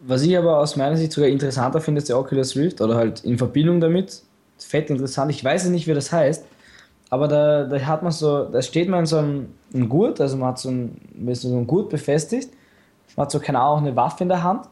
Was 0.00 0.22
ich 0.22 0.36
aber 0.36 0.58
aus 0.58 0.76
meiner 0.76 0.96
Sicht 0.96 1.12
sogar 1.12 1.28
interessanter 1.28 1.80
finde, 1.80 1.98
ist 1.98 2.08
der 2.08 2.18
Oculus 2.18 2.56
Rift 2.56 2.80
oder 2.80 2.96
halt 2.96 3.24
in 3.24 3.38
Verbindung 3.38 3.80
damit. 3.80 4.22
Fett 4.58 4.88
interessant. 4.88 5.30
Ich 5.30 5.44
weiß 5.44 5.66
nicht, 5.66 5.86
wie 5.86 5.94
das 5.94 6.12
heißt, 6.12 6.44
aber 7.10 7.28
da, 7.28 7.64
da 7.64 7.78
hat 7.80 8.02
man 8.02 8.12
so, 8.12 8.44
da 8.44 8.62
steht 8.62 8.88
man 8.88 9.00
in 9.00 9.06
so 9.06 9.18
einem, 9.18 9.48
einem 9.72 9.88
Gurt, 9.88 10.20
also 10.20 10.36
man 10.36 10.48
hat 10.48 10.58
so 10.58 10.70
ein, 10.70 11.00
so 11.32 11.48
ein 11.48 11.66
Gurt 11.66 11.90
befestigt, 11.90 12.50
man 13.16 13.24
hat 13.24 13.30
so 13.30 13.40
keine 13.40 13.60
Ahnung, 13.60 13.86
eine 13.86 13.96
Waffe 13.96 14.24
in 14.24 14.28
der 14.28 14.42
Hand 14.42 14.66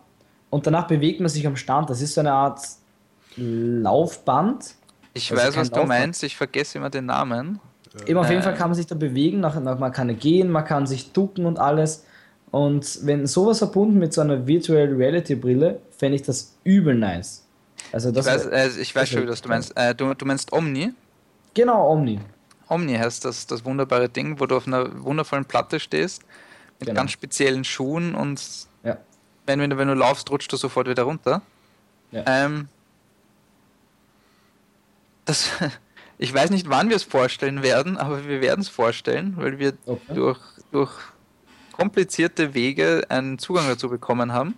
und 0.50 0.66
danach 0.66 0.86
bewegt 0.86 1.20
man 1.20 1.28
sich 1.28 1.46
am 1.46 1.56
Stand. 1.56 1.90
Das 1.90 2.00
ist 2.00 2.14
so 2.14 2.20
eine 2.20 2.32
Art 2.32 2.60
Laufband. 3.36 4.74
Ich 5.14 5.30
Also 5.30 5.42
weiß, 5.42 5.56
was 5.56 5.70
du 5.70 5.76
Laufband. 5.80 5.88
meinst. 6.00 6.22
Ich 6.22 6.36
vergesse 6.36 6.78
immer 6.78 6.90
den 6.90 7.06
Namen. 7.06 7.60
Eben 8.06 8.18
auf 8.18 8.28
jeden 8.30 8.40
Äh. 8.40 8.44
Fall 8.44 8.54
kann 8.54 8.70
man 8.70 8.74
sich 8.74 8.86
da 8.86 8.94
bewegen, 8.94 9.40
nach, 9.40 9.58
nach, 9.60 9.78
man 9.78 9.92
kann 9.92 10.16
gehen, 10.18 10.50
man 10.50 10.64
kann 10.64 10.86
sich 10.86 11.12
ducken 11.12 11.44
und 11.44 11.58
alles. 11.58 12.04
Und 12.50 13.00
wenn 13.06 13.26
sowas 13.26 13.58
verbunden 13.58 13.98
mit 13.98 14.12
so 14.12 14.20
einer 14.20 14.46
Virtual 14.46 14.86
Reality 14.94 15.34
Brille, 15.34 15.78
fände 15.96 16.16
ich 16.16 16.22
das 16.22 16.54
übel 16.64 16.94
nice. 16.94 17.44
Also 17.92 18.08
Ich 18.10 18.14
das 18.14 18.26
weiß, 18.26 18.46
äh, 18.46 18.68
ich 18.80 18.94
weiß 18.94 19.02
das 19.02 19.08
schon, 19.10 19.22
wär- 19.22 19.28
was 19.32 19.42
du 19.42 19.48
meinst. 19.48 19.76
Äh, 19.76 19.94
du, 19.94 20.14
du 20.14 20.24
meinst 20.26 20.52
Omni? 20.52 20.92
genau 21.54 21.90
Omni. 21.92 22.18
Omni 22.68 22.94
heißt 22.94 23.24
das, 23.26 23.46
das 23.46 23.64
wunderbare 23.64 24.08
Ding, 24.08 24.40
wo 24.40 24.46
du 24.46 24.56
auf 24.56 24.66
einer 24.66 25.02
wundervollen 25.04 25.44
Platte 25.44 25.78
stehst, 25.78 26.22
mit 26.80 26.88
Genau. 26.88 27.00
ganz 27.00 27.10
speziellen 27.12 27.64
Schuhen 27.64 28.14
und 28.14 28.40
Ja. 28.84 28.96
wenn, 29.46 29.60
wenn, 29.60 29.68
du, 29.70 29.76
wenn 29.76 29.88
du 29.88 29.94
laufst, 29.94 30.30
rutscht 30.30 30.50
du 30.52 30.56
sofort 30.56 30.88
wieder 30.88 31.02
runter. 31.02 31.42
Ja. 32.10 32.22
Ähm, 32.26 32.68
das, 35.24 35.50
ich 36.18 36.32
weiß 36.32 36.50
nicht, 36.50 36.68
wann 36.68 36.88
wir 36.88 36.96
es 36.96 37.02
vorstellen 37.04 37.62
werden, 37.62 37.96
aber 37.96 38.26
wir 38.26 38.40
werden 38.40 38.60
es 38.60 38.68
vorstellen, 38.68 39.34
weil 39.36 39.58
wir 39.58 39.74
Okay. 39.86 40.14
durch, 40.14 40.40
durch 40.70 40.92
komplizierte 41.72 42.54
Wege 42.54 43.04
einen 43.08 43.38
Zugang 43.38 43.66
dazu 43.68 43.88
bekommen 43.88 44.32
haben. 44.32 44.54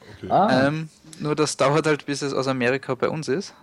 Okay. 0.00 0.30
Ah, 0.30 0.68
Ähm, 0.68 0.88
nur 1.18 1.34
das 1.34 1.56
dauert 1.56 1.86
halt, 1.86 2.06
bis 2.06 2.22
es 2.22 2.32
aus 2.32 2.46
Amerika 2.48 2.94
bei 2.94 3.08
uns 3.08 3.28
ist. 3.28 3.54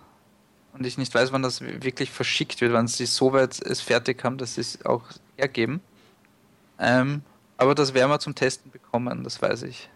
Und 0.72 0.84
ich 0.84 0.98
nicht 0.98 1.14
weiß, 1.14 1.32
wann 1.32 1.42
das 1.42 1.60
wirklich 1.60 2.10
verschickt 2.10 2.60
wird, 2.60 2.72
wann 2.72 2.88
sie 2.88 3.06
so 3.06 3.32
weit 3.32 3.62
es 3.62 3.80
fertig 3.80 4.22
haben, 4.24 4.38
dass 4.38 4.56
sie 4.56 4.60
es 4.62 4.84
auch 4.84 5.04
hergeben. 5.36 5.80
Ähm, 6.78 7.22
aber 7.56 7.74
das 7.74 7.94
werden 7.94 8.10
wir 8.10 8.18
zum 8.18 8.34
Testen 8.34 8.70
bekommen, 8.72 9.22
das 9.22 9.40
weiß 9.40 9.62
ich. 9.62 9.88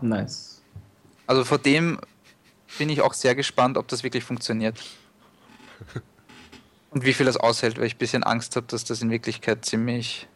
nice. 0.00 0.62
Also 1.26 1.44
vor 1.44 1.58
dem 1.58 2.00
bin 2.78 2.88
ich 2.88 3.02
auch 3.02 3.14
sehr 3.14 3.34
gespannt, 3.34 3.76
ob 3.76 3.88
das 3.88 4.02
wirklich 4.02 4.24
funktioniert. 4.24 4.82
Und 6.90 7.04
wie 7.04 7.14
viel 7.14 7.26
das 7.26 7.38
aushält, 7.38 7.78
weil 7.78 7.86
ich 7.86 7.94
ein 7.94 7.98
bisschen 7.98 8.22
Angst 8.22 8.54
habe, 8.56 8.66
dass 8.66 8.84
das 8.84 9.00
in 9.00 9.10
Wirklichkeit 9.10 9.64
ziemlich 9.64 10.28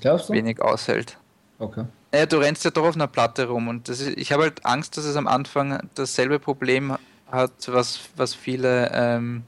wenig 0.00 0.62
aushält. 0.62 1.18
Okay. 1.58 1.84
Ja, 2.14 2.26
du 2.26 2.38
rennst 2.38 2.64
ja 2.64 2.70
doch 2.70 2.84
auf 2.84 2.94
einer 2.94 3.06
Platte 3.06 3.46
rum 3.46 3.68
und 3.68 3.88
ist, 3.88 4.06
ich 4.06 4.32
habe 4.32 4.44
halt 4.44 4.64
Angst, 4.64 4.96
dass 4.96 5.04
es 5.04 5.16
am 5.16 5.26
Anfang 5.26 5.88
dasselbe 5.94 6.38
Problem 6.38 6.96
hat, 7.30 7.52
was, 7.68 8.00
was 8.16 8.34
viele 8.34 8.90
ähm, 8.92 9.44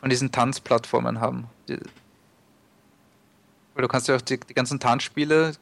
von 0.00 0.10
diesen 0.10 0.32
Tanzplattformen 0.32 1.20
haben. 1.20 1.48
Die, 1.68 1.78
weil 3.74 3.82
du 3.82 3.88
kannst 3.88 4.08
ja 4.08 4.16
auch 4.16 4.20
die, 4.20 4.38
die 4.40 4.54
ganzen 4.54 4.80
Tanzspiele, 4.80 5.52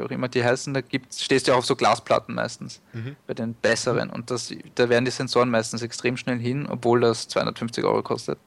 wie 0.00 0.04
auch 0.06 0.10
immer 0.10 0.28
die 0.28 0.42
heißen, 0.42 0.72
da 0.74 0.80
gibt's, 0.80 1.22
stehst 1.22 1.46
du 1.46 1.50
ja 1.50 1.54
auch 1.54 1.58
auf 1.60 1.66
so 1.66 1.76
Glasplatten 1.76 2.34
meistens, 2.34 2.80
Mhm. 2.92 3.16
bei 3.26 3.34
den 3.34 3.54
besseren 3.54 4.10
und 4.10 4.30
das, 4.30 4.52
da 4.74 4.88
werden 4.88 5.04
die 5.04 5.10
Sensoren 5.10 5.50
meistens 5.50 5.82
extrem 5.82 6.16
schnell 6.16 6.38
hin, 6.38 6.66
obwohl 6.68 7.00
das 7.00 7.28
250 7.28 7.84
Euro 7.84 8.02
kostet. 8.02 8.38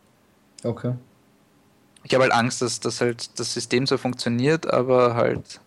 Okay. 0.64 0.96
Ich 2.04 2.14
habe 2.14 2.24
halt 2.24 2.34
Angst, 2.34 2.62
dass 2.62 2.80
das 2.80 3.00
halt 3.00 3.40
das 3.40 3.54
System 3.54 3.86
so 3.88 3.98
funktioniert, 3.98 4.72
aber 4.72 5.16
halt 5.16 5.60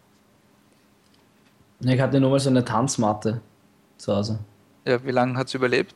Ich 1.81 2.01
hatte 2.01 2.21
nur 2.21 2.31
mal 2.31 2.41
so 2.41 2.51
eine 2.51 2.65
Tanzmatte 2.65 3.41
zu 3.99 4.15
Hause. 4.15 4.39
Ja, 4.87 5.03
wie 5.05 5.11
lange 5.11 5.37
hat 5.39 5.49
es 5.49 5.55
überlebt? 5.55 5.95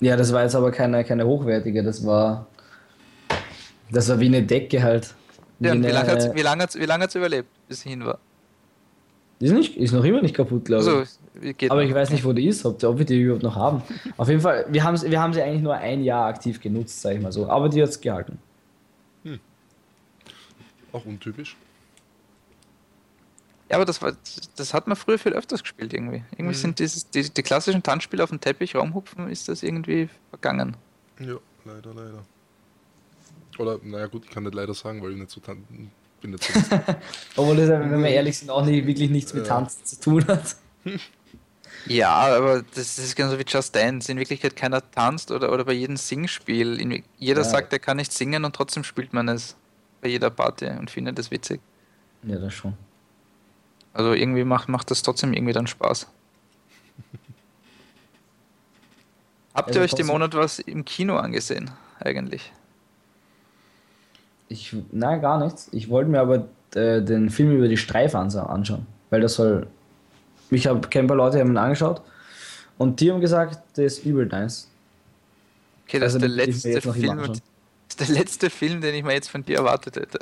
Ja, 0.00 0.16
das 0.16 0.32
war 0.32 0.42
jetzt 0.42 0.54
aber 0.54 0.70
keine, 0.70 1.04
keine 1.04 1.26
hochwertige, 1.26 1.82
das 1.82 2.04
war. 2.04 2.46
Das 3.90 4.08
war 4.08 4.18
wie 4.20 4.26
eine 4.26 4.42
Decke 4.42 4.82
halt. 4.82 5.14
Ja, 5.60 5.72
und 5.72 5.84
wie 5.84 5.90
lange 5.90 6.10
hat 6.10 6.18
es 6.18 6.34
wie 6.34 6.42
lang 6.42 6.60
hat's, 6.60 6.74
wie 6.78 6.84
lang 6.86 7.00
hat's 7.00 7.14
überlebt, 7.14 7.48
bis 7.68 7.80
sie 7.80 7.90
hin 7.90 8.04
war? 8.04 8.18
Die 9.40 9.46
ist, 9.46 9.52
nicht, 9.52 9.76
ist 9.76 9.92
noch 9.92 10.04
immer 10.04 10.22
nicht 10.22 10.34
kaputt, 10.34 10.64
glaube 10.64 10.82
ich. 10.84 10.88
Also, 10.88 11.68
Aber 11.70 11.82
noch? 11.82 11.88
ich 11.88 11.94
weiß 11.94 12.10
nicht, 12.10 12.24
wo 12.24 12.32
die 12.32 12.46
ist, 12.46 12.64
ob, 12.64 12.82
ob 12.84 12.98
wir 12.98 13.04
die 13.04 13.20
überhaupt 13.20 13.42
noch 13.42 13.56
haben. 13.56 13.82
Auf 14.16 14.28
jeden 14.28 14.40
Fall, 14.40 14.64
wir 14.68 14.82
haben, 14.84 15.00
wir 15.02 15.20
haben 15.20 15.32
sie 15.34 15.42
eigentlich 15.42 15.62
nur 15.62 15.74
ein 15.74 16.02
Jahr 16.04 16.26
aktiv 16.26 16.60
genutzt, 16.60 17.00
sag 17.02 17.16
ich 17.16 17.20
mal 17.20 17.32
so. 17.32 17.48
Aber 17.48 17.68
die 17.68 17.82
hat 17.82 17.88
es 17.90 18.00
gehalten. 18.00 18.38
Auch 20.92 21.04
untypisch. 21.04 21.56
Ja, 23.68 23.76
aber 23.76 23.84
das, 23.84 24.00
war, 24.00 24.12
das 24.56 24.72
hat 24.74 24.86
man 24.86 24.96
früher 24.96 25.18
viel 25.18 25.32
öfters 25.32 25.62
gespielt 25.62 25.92
irgendwie. 25.92 26.22
Irgendwie 26.32 26.54
Mhm. 26.56 26.60
sind 26.60 26.78
dieses, 26.78 27.10
die, 27.10 27.28
die 27.28 27.42
klassischen 27.42 27.82
Tanzspiele 27.82 28.22
auf 28.22 28.30
dem 28.30 28.40
Teppich 28.40 28.76
rumhupfen, 28.76 29.28
ist 29.28 29.48
das 29.48 29.62
irgendwie 29.64 30.08
vergangen. 30.30 30.76
Ja, 31.18 31.34
leider, 31.64 31.92
leider. 31.94 32.24
Oder, 33.58 33.78
naja 33.82 34.06
gut, 34.06 34.24
ich 34.24 34.30
kann 34.30 34.44
nicht 34.44 34.54
leider 34.54 34.74
sagen, 34.74 35.02
weil 35.02 35.12
ich 35.12 35.18
nicht 35.18 35.30
so 35.30 35.40
tan 35.40 35.64
bin. 36.20 36.30
Nicht 36.30 36.44
so 36.44 36.52
Obwohl 37.36 37.56
das, 37.56 37.68
ja, 37.68 37.80
wenn 37.80 38.02
wir 38.02 38.10
ehrlich 38.10 38.38
sind, 38.38 38.50
auch 38.50 38.64
nicht, 38.64 38.86
wirklich 38.86 39.10
nichts 39.10 39.34
mit 39.34 39.46
Ja. 39.46 39.54
Tanzen 39.54 39.84
zu 39.84 40.00
tun 40.00 40.26
hat. 40.26 40.56
Ja, 41.86 42.08
aber 42.14 42.62
das 42.74 42.98
ist 42.98 43.14
genauso 43.14 43.38
wie 43.38 43.44
Just 43.46 43.76
Dance. 43.76 44.10
In 44.10 44.16
Wirklichkeit 44.18 44.56
keiner 44.56 44.80
tanzt 44.90 45.30
oder, 45.30 45.52
oder 45.52 45.66
bei 45.66 45.74
jedem 45.74 45.98
Singspiel. 45.98 46.80
In, 46.80 47.04
jeder 47.18 47.42
Ja. 47.42 47.44
sagt, 47.44 47.74
er 47.74 47.78
kann 47.78 47.98
nicht 47.98 48.10
singen 48.10 48.46
und 48.46 48.56
trotzdem 48.56 48.84
spielt 48.84 49.12
man 49.12 49.28
es 49.28 49.54
bei 50.00 50.08
jeder 50.08 50.30
Party 50.30 50.66
und 50.66 50.90
findet 50.90 51.18
es 51.18 51.30
witzig. 51.30 51.60
Ja, 52.22 52.38
das 52.38 52.54
schon. 52.54 52.72
Also 53.92 54.14
irgendwie 54.14 54.44
macht, 54.44 54.70
macht 54.70 54.90
das 54.90 55.02
trotzdem 55.02 55.34
irgendwie 55.34 55.52
dann 55.52 55.66
Spaß. 55.66 56.06
Habt 59.54 59.68
Also 59.68 59.80
ihr 59.80 59.84
euch 59.84 59.92
den 59.94 60.06
Monat 60.06 60.32
was 60.34 60.60
im 60.60 60.86
Kino 60.86 61.16
angesehen, 61.16 61.70
eigentlich? 62.00 62.50
Ich, 64.48 64.74
nein, 64.92 65.20
gar 65.20 65.42
nichts. 65.42 65.68
Ich 65.72 65.88
wollte 65.88 66.10
mir 66.10 66.20
aber 66.20 66.46
äh, 66.74 67.02
den 67.02 67.30
Film 67.30 67.52
über 67.52 67.68
die 67.68 67.76
Streifenser 67.76 68.48
anschauen. 68.48 68.86
Weil 69.10 69.20
das 69.20 69.34
soll. 69.34 69.66
Ich 70.50 70.66
habe 70.66 70.86
ein 70.88 71.06
paar 71.06 71.16
Leute 71.16 71.40
haben 71.40 71.50
ihn 71.50 71.56
angeschaut 71.56 72.02
und 72.78 73.00
die 73.00 73.10
haben 73.10 73.20
gesagt, 73.20 73.76
der 73.76 73.86
ist 73.86 74.04
übel 74.04 74.26
nice. 74.26 74.70
Okay, 75.86 75.98
das 75.98 76.14
also, 76.14 76.26
ist 76.26 76.36
der 76.36 76.46
letzte 76.46 76.92
Film, 76.92 77.18
ist 77.88 78.00
der 78.00 78.08
letzte 78.08 78.50
Film, 78.50 78.80
den 78.80 78.94
ich 78.94 79.04
mir 79.04 79.12
jetzt 79.12 79.30
von 79.30 79.44
dir 79.44 79.58
erwartet 79.58 79.96
hätte. 79.96 80.18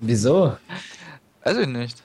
Wieso? 0.00 0.56
Weiß 1.42 1.56
ich 1.56 1.66
nicht. 1.66 2.02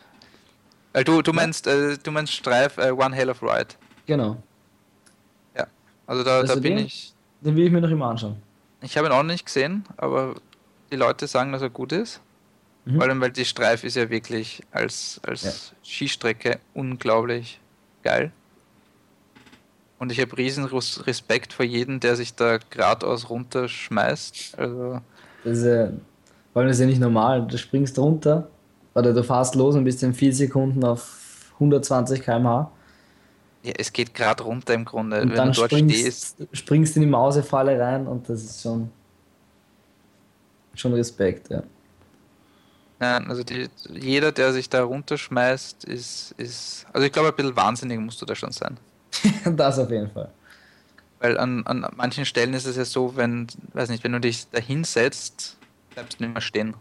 Weil 0.94 1.04
du, 1.04 1.22
du 1.22 1.34
meinst, 1.34 1.68
äh, 1.68 1.98
du 1.98 2.12
meinst 2.12 2.34
Streif 2.34 2.78
uh, 2.78 2.94
One 2.94 3.16
Hell 3.16 3.30
of 3.30 3.42
Ride. 3.44 3.76
Genau. 4.06 4.38
Ja. 5.56 5.68
Also 6.08 6.24
da, 6.24 6.40
also 6.40 6.56
da 6.56 6.60
bin 6.60 6.78
den, 6.78 6.86
ich. 6.86 7.14
Den 7.42 7.56
will 7.56 7.66
ich 7.66 7.72
mir 7.72 7.82
noch 7.82 7.90
immer 7.90 8.10
anschauen. 8.10 8.38
Ich 8.82 8.98
habe 8.98 9.08
ihn 9.08 9.14
auch 9.14 9.24
nicht 9.24 9.46
gesehen, 9.46 9.86
aber 9.98 10.36
die 10.92 10.96
Leute 10.96 11.28
sagen, 11.28 11.52
dass 11.52 11.62
er 11.62 11.70
gut 11.70 11.92
ist. 11.92 12.22
Mhm. 12.86 12.96
Vor 12.96 13.04
allem, 13.04 13.22
weil 13.22 13.32
die 13.32 13.46
Streif 13.46 13.84
ist 13.84 13.96
ja 13.96 14.10
wirklich 14.10 14.62
als, 14.72 15.20
als 15.26 15.44
ja. 15.44 15.52
Skistrecke 15.84 16.60
unglaublich 16.74 17.60
geil. 18.04 18.32
Und 20.00 20.14
ich 20.14 20.22
habe 20.22 20.38
riesen 20.38 20.64
Respekt 20.66 21.52
vor 21.52 21.66
jedem, 21.66 22.00
der 22.00 22.16
sich 22.16 22.34
da 22.34 22.58
geradeaus 22.70 23.30
runterschmeißt. 23.30 24.58
Also 24.58 25.02
das 25.44 25.58
ist 25.58 25.66
ja, 25.66 25.92
weil 26.54 26.68
das 26.68 26.78
ist 26.78 26.82
ja 26.82 26.86
nicht 26.88 27.02
normal. 27.02 27.46
Du 27.46 27.58
springst 27.58 28.00
runter 28.00 28.48
oder 28.94 29.14
du 29.14 29.24
fährst 29.24 29.56
los 29.56 29.76
und 29.76 29.84
bist 29.84 30.02
in 30.02 30.14
vier 30.14 30.34
Sekunden 30.34 30.84
auf 30.86 31.52
120 31.56 32.22
km/h. 32.22 32.72
Ja, 33.64 33.74
es 33.78 33.92
geht 33.92 34.14
gerade 34.14 34.44
runter 34.44 34.74
im 34.74 34.86
Grunde. 34.86 35.22
Und 35.22 35.32
Wenn 35.32 35.36
dann 35.36 35.52
du 35.52 35.60
dort 35.60 35.72
springst, 35.72 35.98
stehst. 35.98 36.48
springst 36.54 36.96
in 36.96 37.02
die 37.02 37.10
Mausefalle 37.10 37.78
rein 37.78 38.08
und 38.08 38.30
das 38.30 38.42
ist 38.42 38.62
schon, 38.62 38.90
schon 40.76 40.94
Respekt, 40.94 41.50
ja. 41.50 41.64
Nein, 43.00 43.30
also 43.30 43.44
die, 43.44 43.70
jeder, 43.90 44.32
der 44.32 44.52
sich 44.52 44.70
da 44.70 44.84
runterschmeißt, 44.84 45.86
ist, 45.86 46.34
ist. 46.38 46.86
Also 46.92 47.08
ich 47.08 47.14
glaube, 47.14 47.30
ein 47.30 47.36
bisschen 47.36 47.56
wahnsinnig 47.56 47.98
musst 48.00 48.22
du 48.22 48.26
da 48.26 48.36
schon 48.36 48.52
sein. 48.52 48.78
das 49.56 49.80
auf 49.80 49.90
jeden 49.90 50.12
Fall. 50.12 50.30
Weil 51.20 51.38
an, 51.38 51.66
an 51.66 51.88
manchen 51.96 52.26
Stellen 52.26 52.54
ist 52.54 52.66
es 52.66 52.76
ja 52.76 52.86
so, 52.86 53.16
wenn, 53.16 53.48
weiß 53.74 53.90
nicht, 53.90 54.04
wenn 54.04 54.12
du 54.12 54.20
dich 54.20 54.48
da 54.52 54.60
hinsetzt, 54.60 55.58
bleibst 55.92 56.20
du 56.20 56.24
nicht 56.24 56.34
mehr 56.34 56.42
stehen. 56.42 56.74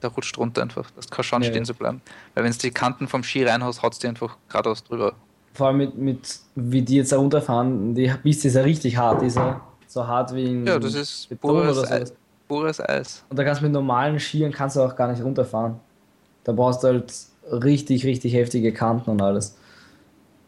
Da 0.00 0.08
rutscht 0.08 0.36
runter 0.38 0.62
einfach. 0.62 0.90
Das 0.96 1.08
kann 1.08 1.24
schon 1.24 1.42
ja. 1.42 1.50
stehen 1.50 1.64
zu 1.64 1.74
bleiben. 1.74 2.02
Weil 2.34 2.44
wenn 2.44 2.50
es 2.50 2.58
die 2.58 2.70
Kanten 2.70 3.06
vom 3.06 3.22
Ski 3.22 3.44
reinhaust, 3.44 3.82
haut 3.82 3.92
es 3.92 4.00
dir 4.00 4.08
einfach 4.08 4.36
geradeaus 4.48 4.82
drüber. 4.84 5.14
Vor 5.54 5.68
allem 5.68 5.78
mit, 5.78 5.96
mit 5.96 6.38
wie 6.56 6.82
die 6.82 6.96
jetzt 6.96 7.12
da 7.12 7.16
runterfahren, 7.16 7.94
die 7.94 8.12
Piste 8.22 8.48
ist 8.48 8.54
ja 8.54 8.62
richtig 8.62 8.96
hart, 8.96 9.22
ist 9.22 9.36
ja 9.36 9.60
so 9.86 10.06
hart 10.06 10.34
wie 10.34 10.46
in 10.46 10.66
Ja, 10.66 10.80
das 10.80 10.94
ist 10.94 11.28
pures, 11.40 11.78
oder 11.78 11.90
Eis, 11.92 12.12
pures 12.54 12.80
Eis. 12.80 13.24
Und 13.28 13.36
da 13.36 13.44
kannst 13.44 13.60
du 13.60 13.64
mit 13.64 13.72
normalen 13.72 14.20
Skiern 14.20 14.52
kannst 14.52 14.76
du 14.76 14.80
auch 14.80 14.94
gar 14.94 15.10
nicht 15.10 15.22
runterfahren. 15.22 15.80
Da 16.44 16.52
brauchst 16.52 16.84
du 16.84 16.88
halt 16.88 17.12
richtig, 17.50 18.04
richtig 18.04 18.32
heftige 18.32 18.72
Kanten 18.72 19.10
und 19.10 19.20
alles. 19.20 19.56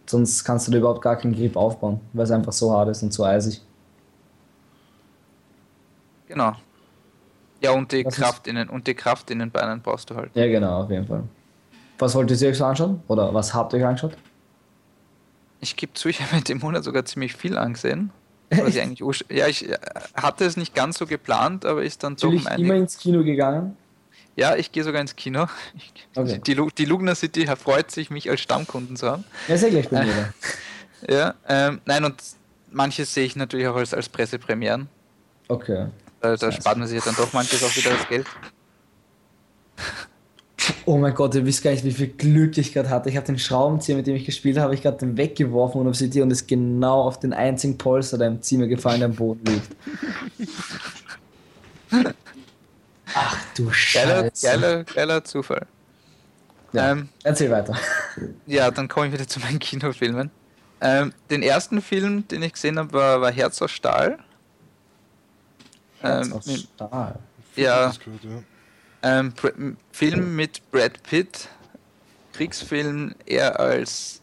Sonst 0.07 0.45
kannst 0.45 0.69
du 0.69 0.73
da 0.73 0.79
überhaupt 0.79 1.03
gar 1.03 1.17
keinen 1.17 1.35
Grip 1.35 1.57
aufbauen, 1.57 2.01
weil 2.13 2.25
es 2.25 2.31
einfach 2.31 2.53
so 2.53 2.73
hart 2.73 2.91
ist 2.91 3.03
und 3.03 3.13
so 3.13 3.25
eisig. 3.25 3.61
Genau. 6.29 6.53
Ja, 7.61 7.73
und 7.73 7.91
die, 7.91 8.05
Kraft 8.05 8.47
in 8.47 8.55
den, 8.55 8.69
und 8.69 8.87
die 8.87 8.95
Kraft 8.95 9.31
in 9.33 9.41
den 9.41 9.51
Beinen 9.51 9.81
brauchst 9.81 10.09
du 10.11 10.15
halt. 10.15 10.31
Ja, 10.35 10.47
genau, 10.47 10.83
auf 10.83 10.91
jeden 10.91 11.07
Fall. 11.07 11.25
Was 11.99 12.15
wolltet 12.15 12.41
ihr 12.41 12.51
euch 12.51 12.59
so 12.59 12.67
anschauen? 12.67 13.03
Oder 13.09 13.35
was 13.35 13.53
habt 13.53 13.73
ihr 13.73 13.81
euch 13.81 13.87
angeschaut? 13.87 14.17
Ich 15.61 15.75
gebe 15.75 15.93
zu, 15.95 16.09
ich 16.09 16.21
habe 16.23 16.37
mit 16.37 16.49
dem 16.49 16.59
Monat 16.59 16.85
sogar 16.85 17.05
ziemlich 17.05 17.35
viel 17.35 17.59
angesehen. 17.59 18.13
Was 18.51 18.69
ich 18.69 18.81
eigentlich 18.81 19.25
ja, 19.29 19.49
ich 19.49 19.69
äh, 19.69 19.77
hatte 20.15 20.45
es 20.45 20.57
nicht 20.57 20.75
ganz 20.75 20.99
so 20.99 21.07
geplant, 21.07 21.65
aber 21.65 21.83
ist 21.83 22.03
dann 22.03 22.17
doch 22.17 22.29
um 22.29 22.47
immer 22.47 22.75
ins 22.75 22.99
Kino 22.99 23.25
gegangen? 23.25 23.77
Ja, 24.37 24.55
ich 24.55 24.71
gehe 24.71 24.85
sogar 24.85 25.01
ins 25.01 25.17
Kino. 25.17 25.47
Okay. 26.15 26.41
Die, 26.47 26.57
die 26.79 26.85
Lugner 26.85 27.15
City 27.15 27.47
freut 27.57 27.91
sich, 27.91 28.11
mich 28.11 28.29
als 28.31 28.41
Stammkunden 28.41 28.97
zu 28.97 29.11
haben. 29.11 29.25
Ja, 29.49 29.57
sehr 29.57 29.71
gleich 29.71 29.89
bei 29.89 30.05
mir. 30.05 30.33
Äh, 31.07 31.15
ja, 31.15 31.35
ähm, 31.49 31.81
nein, 31.87 32.05
und 32.05 32.23
manches 32.71 33.13
sehe 33.13 33.25
ich 33.25 33.37
natürlich 33.37 33.67
auch 33.67 33.77
als, 33.77 33.95
als 33.95 34.09
Pressepremieren. 34.09 34.89
Okay. 35.49 35.87
Da, 36.21 36.37
da 36.37 36.53
spart 36.53 36.77
man 36.77 36.87
sich 36.87 36.99
ja 36.99 37.05
dann 37.05 37.17
doch 37.17 37.33
manches 37.33 37.63
auch 37.65 37.75
wieder 37.77 37.91
das 37.91 38.09
Geld. 38.09 38.27
Oh 40.85 40.97
mein 40.97 41.15
Gott, 41.15 41.35
ihr 41.35 41.45
wisst 41.45 41.63
gar 41.63 41.71
nicht, 41.71 41.85
wie 41.85 41.93
viel 41.93 42.09
Glück 42.09 42.57
ich 42.59 42.73
gerade 42.73 42.91
hatte. 42.91 43.09
Ich 43.09 43.17
habe 43.17 43.27
den 43.27 43.39
Schraubenzieher, 43.39 43.97
mit 43.97 44.07
dem 44.07 44.17
ich 44.17 44.25
gespielt 44.25 44.59
habe, 44.59 44.75
ich 44.75 44.83
gerade 44.83 44.99
den 44.99 45.17
weggeworfen 45.17 45.81
und 45.81 45.87
und 45.87 46.31
ist 46.31 46.49
genau 46.49 47.03
auf 47.03 47.19
den 47.19 47.33
einzigen 47.33 47.79
Polster, 47.79 48.19
der 48.19 48.29
im 48.29 48.43
Zimmer 48.43 48.67
gefallen, 48.67 49.01
der 49.01 49.09
am 49.09 49.15
Boden 49.15 49.45
liegt. 49.45 49.77
Ach 53.15 53.37
du 53.57 53.71
Scheiße. 53.71 54.47
Geiler, 54.47 54.85
geiler, 54.85 55.25
Zufall. 55.25 55.67
Ja, 56.73 56.93
ähm, 56.93 57.09
erzähl 57.23 57.51
weiter. 57.51 57.77
Ja, 58.47 58.71
dann 58.71 58.89
komme 58.89 59.07
ich 59.07 59.13
wieder 59.13 59.27
zu 59.27 59.41
meinen 59.41 59.59
Kinofilmen. 59.59 60.31
Ähm, 60.81 61.13
den 61.31 61.43
ersten 61.43 61.81
Film, 61.81 62.29
den 62.29 62.43
ich 62.43 62.53
gesehen 62.53 62.79
habe, 62.79 62.93
war, 62.93 63.21
war 63.21 63.33
Herz 63.33 63.63
aus 63.63 63.71
Stahl. 63.71 64.19
Herz 66.01 66.27
ähm, 66.27 66.33
aus 66.35 66.61
Stahl? 66.75 67.19
Ja. 67.57 67.93
Ähm, 69.03 69.33
Film 69.93 70.37
mit 70.37 70.71
Brad 70.71 71.03
Pitt. 71.03 71.49
Kriegsfilm, 72.33 73.15
er 73.25 73.59
als 73.59 74.21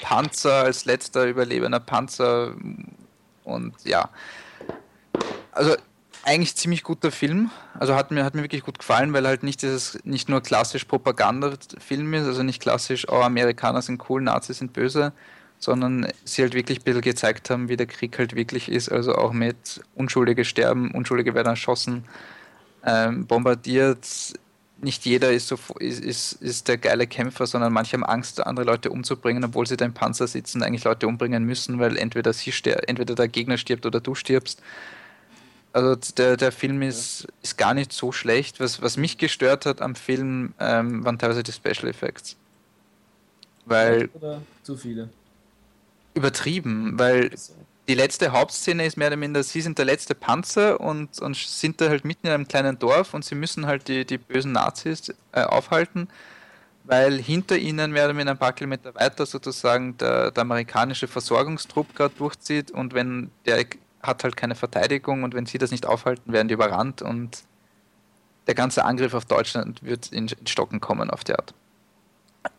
Panzer, 0.00 0.62
als 0.62 0.84
letzter 0.84 1.26
überlebender 1.26 1.80
Panzer. 1.80 2.54
Und 3.44 3.74
ja. 3.84 4.10
Also 5.52 5.74
eigentlich 6.24 6.54
ziemlich 6.56 6.82
guter 6.82 7.10
Film. 7.10 7.50
Also 7.78 7.94
hat 7.94 8.10
mir, 8.10 8.24
hat 8.24 8.34
mir 8.34 8.42
wirklich 8.42 8.62
gut 8.62 8.78
gefallen, 8.78 9.12
weil 9.12 9.26
halt 9.26 9.42
nicht 9.42 9.62
dieses, 9.62 9.98
nicht 10.04 10.28
nur 10.28 10.42
klassisch 10.42 10.84
Propaganda-Film 10.84 12.14
ist, 12.14 12.26
also 12.26 12.42
nicht 12.42 12.60
klassisch, 12.60 13.08
oh, 13.08 13.20
Amerikaner 13.20 13.82
sind 13.82 14.02
cool, 14.08 14.20
Nazis 14.20 14.58
sind 14.58 14.72
böse, 14.72 15.12
sondern 15.58 16.06
sie 16.24 16.42
halt 16.42 16.54
wirklich 16.54 16.80
ein 16.80 16.84
bisschen 16.84 17.00
gezeigt 17.00 17.50
haben, 17.50 17.68
wie 17.68 17.76
der 17.76 17.86
Krieg 17.86 18.18
halt 18.18 18.34
wirklich 18.34 18.68
ist, 18.70 18.90
also 18.90 19.14
auch 19.14 19.32
mit 19.32 19.80
Unschuldige 19.94 20.44
sterben, 20.44 20.90
Unschuldige 20.90 21.34
werden 21.34 21.48
erschossen, 21.48 22.04
ähm, 22.84 23.26
bombardiert. 23.26 24.06
Nicht 24.82 25.04
jeder 25.04 25.30
ist, 25.30 25.48
so, 25.48 25.58
ist, 25.78 26.02
ist, 26.02 26.32
ist 26.40 26.68
der 26.68 26.78
geile 26.78 27.06
Kämpfer, 27.06 27.46
sondern 27.46 27.72
manche 27.72 27.92
haben 27.94 28.04
Angst, 28.04 28.44
andere 28.46 28.64
Leute 28.64 28.90
umzubringen, 28.90 29.44
obwohl 29.44 29.66
sie 29.66 29.76
da 29.76 29.84
im 29.84 29.92
Panzer 29.92 30.26
sitzen, 30.26 30.62
eigentlich 30.62 30.84
Leute 30.84 31.06
umbringen 31.06 31.44
müssen, 31.44 31.78
weil 31.78 31.98
entweder, 31.98 32.32
sie 32.32 32.52
entweder 32.86 33.14
der 33.14 33.28
Gegner 33.28 33.58
stirbt 33.58 33.84
oder 33.84 34.00
du 34.00 34.14
stirbst. 34.14 34.62
Also 35.72 35.94
der, 36.16 36.36
der 36.36 36.50
Film 36.50 36.82
ist, 36.82 37.28
ist 37.42 37.56
gar 37.56 37.74
nicht 37.74 37.92
so 37.92 38.10
schlecht. 38.10 38.58
Was, 38.58 38.82
was 38.82 38.96
mich 38.96 39.18
gestört 39.18 39.66
hat 39.66 39.82
am 39.82 39.94
Film, 39.94 40.54
ähm, 40.58 41.04
waren 41.04 41.18
teilweise 41.18 41.42
die 41.42 41.52
Special 41.52 41.88
Effects. 41.88 42.36
Weil. 43.66 44.08
Oder 44.14 44.42
zu 44.62 44.76
viele? 44.76 45.08
Übertrieben, 46.14 46.98
weil 46.98 47.30
die 47.90 47.96
letzte 47.96 48.30
Hauptszene 48.30 48.86
ist 48.86 48.96
mehr 48.96 49.08
oder 49.08 49.16
minder, 49.16 49.42
sie 49.42 49.60
sind 49.60 49.76
der 49.76 49.84
letzte 49.84 50.14
Panzer 50.14 50.78
und, 50.78 51.20
und 51.20 51.34
sind 51.34 51.80
da 51.80 51.88
halt 51.88 52.04
mitten 52.04 52.28
in 52.28 52.32
einem 52.32 52.46
kleinen 52.46 52.78
Dorf 52.78 53.14
und 53.14 53.24
sie 53.24 53.34
müssen 53.34 53.66
halt 53.66 53.88
die, 53.88 54.04
die 54.04 54.16
bösen 54.16 54.52
Nazis 54.52 55.12
äh, 55.32 55.42
aufhalten, 55.42 56.06
weil 56.84 57.20
hinter 57.20 57.58
ihnen 57.58 57.90
mehr 57.90 58.04
oder 58.04 58.14
minder 58.14 58.30
ein 58.30 58.38
paar 58.38 58.52
Kilometer 58.52 58.94
weiter 58.94 59.26
sozusagen 59.26 59.98
der, 59.98 60.30
der 60.30 60.42
amerikanische 60.42 61.08
Versorgungstrupp 61.08 61.96
gerade 61.96 62.14
durchzieht 62.16 62.70
und 62.70 62.94
wenn 62.94 63.32
der 63.44 63.66
hat 64.04 64.22
halt 64.22 64.36
keine 64.36 64.54
Verteidigung 64.54 65.24
und 65.24 65.34
wenn 65.34 65.46
sie 65.46 65.58
das 65.58 65.72
nicht 65.72 65.84
aufhalten, 65.84 66.32
werden 66.32 66.46
die 66.46 66.54
überrannt 66.54 67.02
und 67.02 67.42
der 68.46 68.54
ganze 68.54 68.84
Angriff 68.84 69.14
auf 69.14 69.24
Deutschland 69.24 69.82
wird 69.82 70.12
in, 70.12 70.28
Stocken 70.46 70.80
kommen 70.80 71.10
auf 71.10 71.24
der 71.24 71.40
Art. 71.40 71.54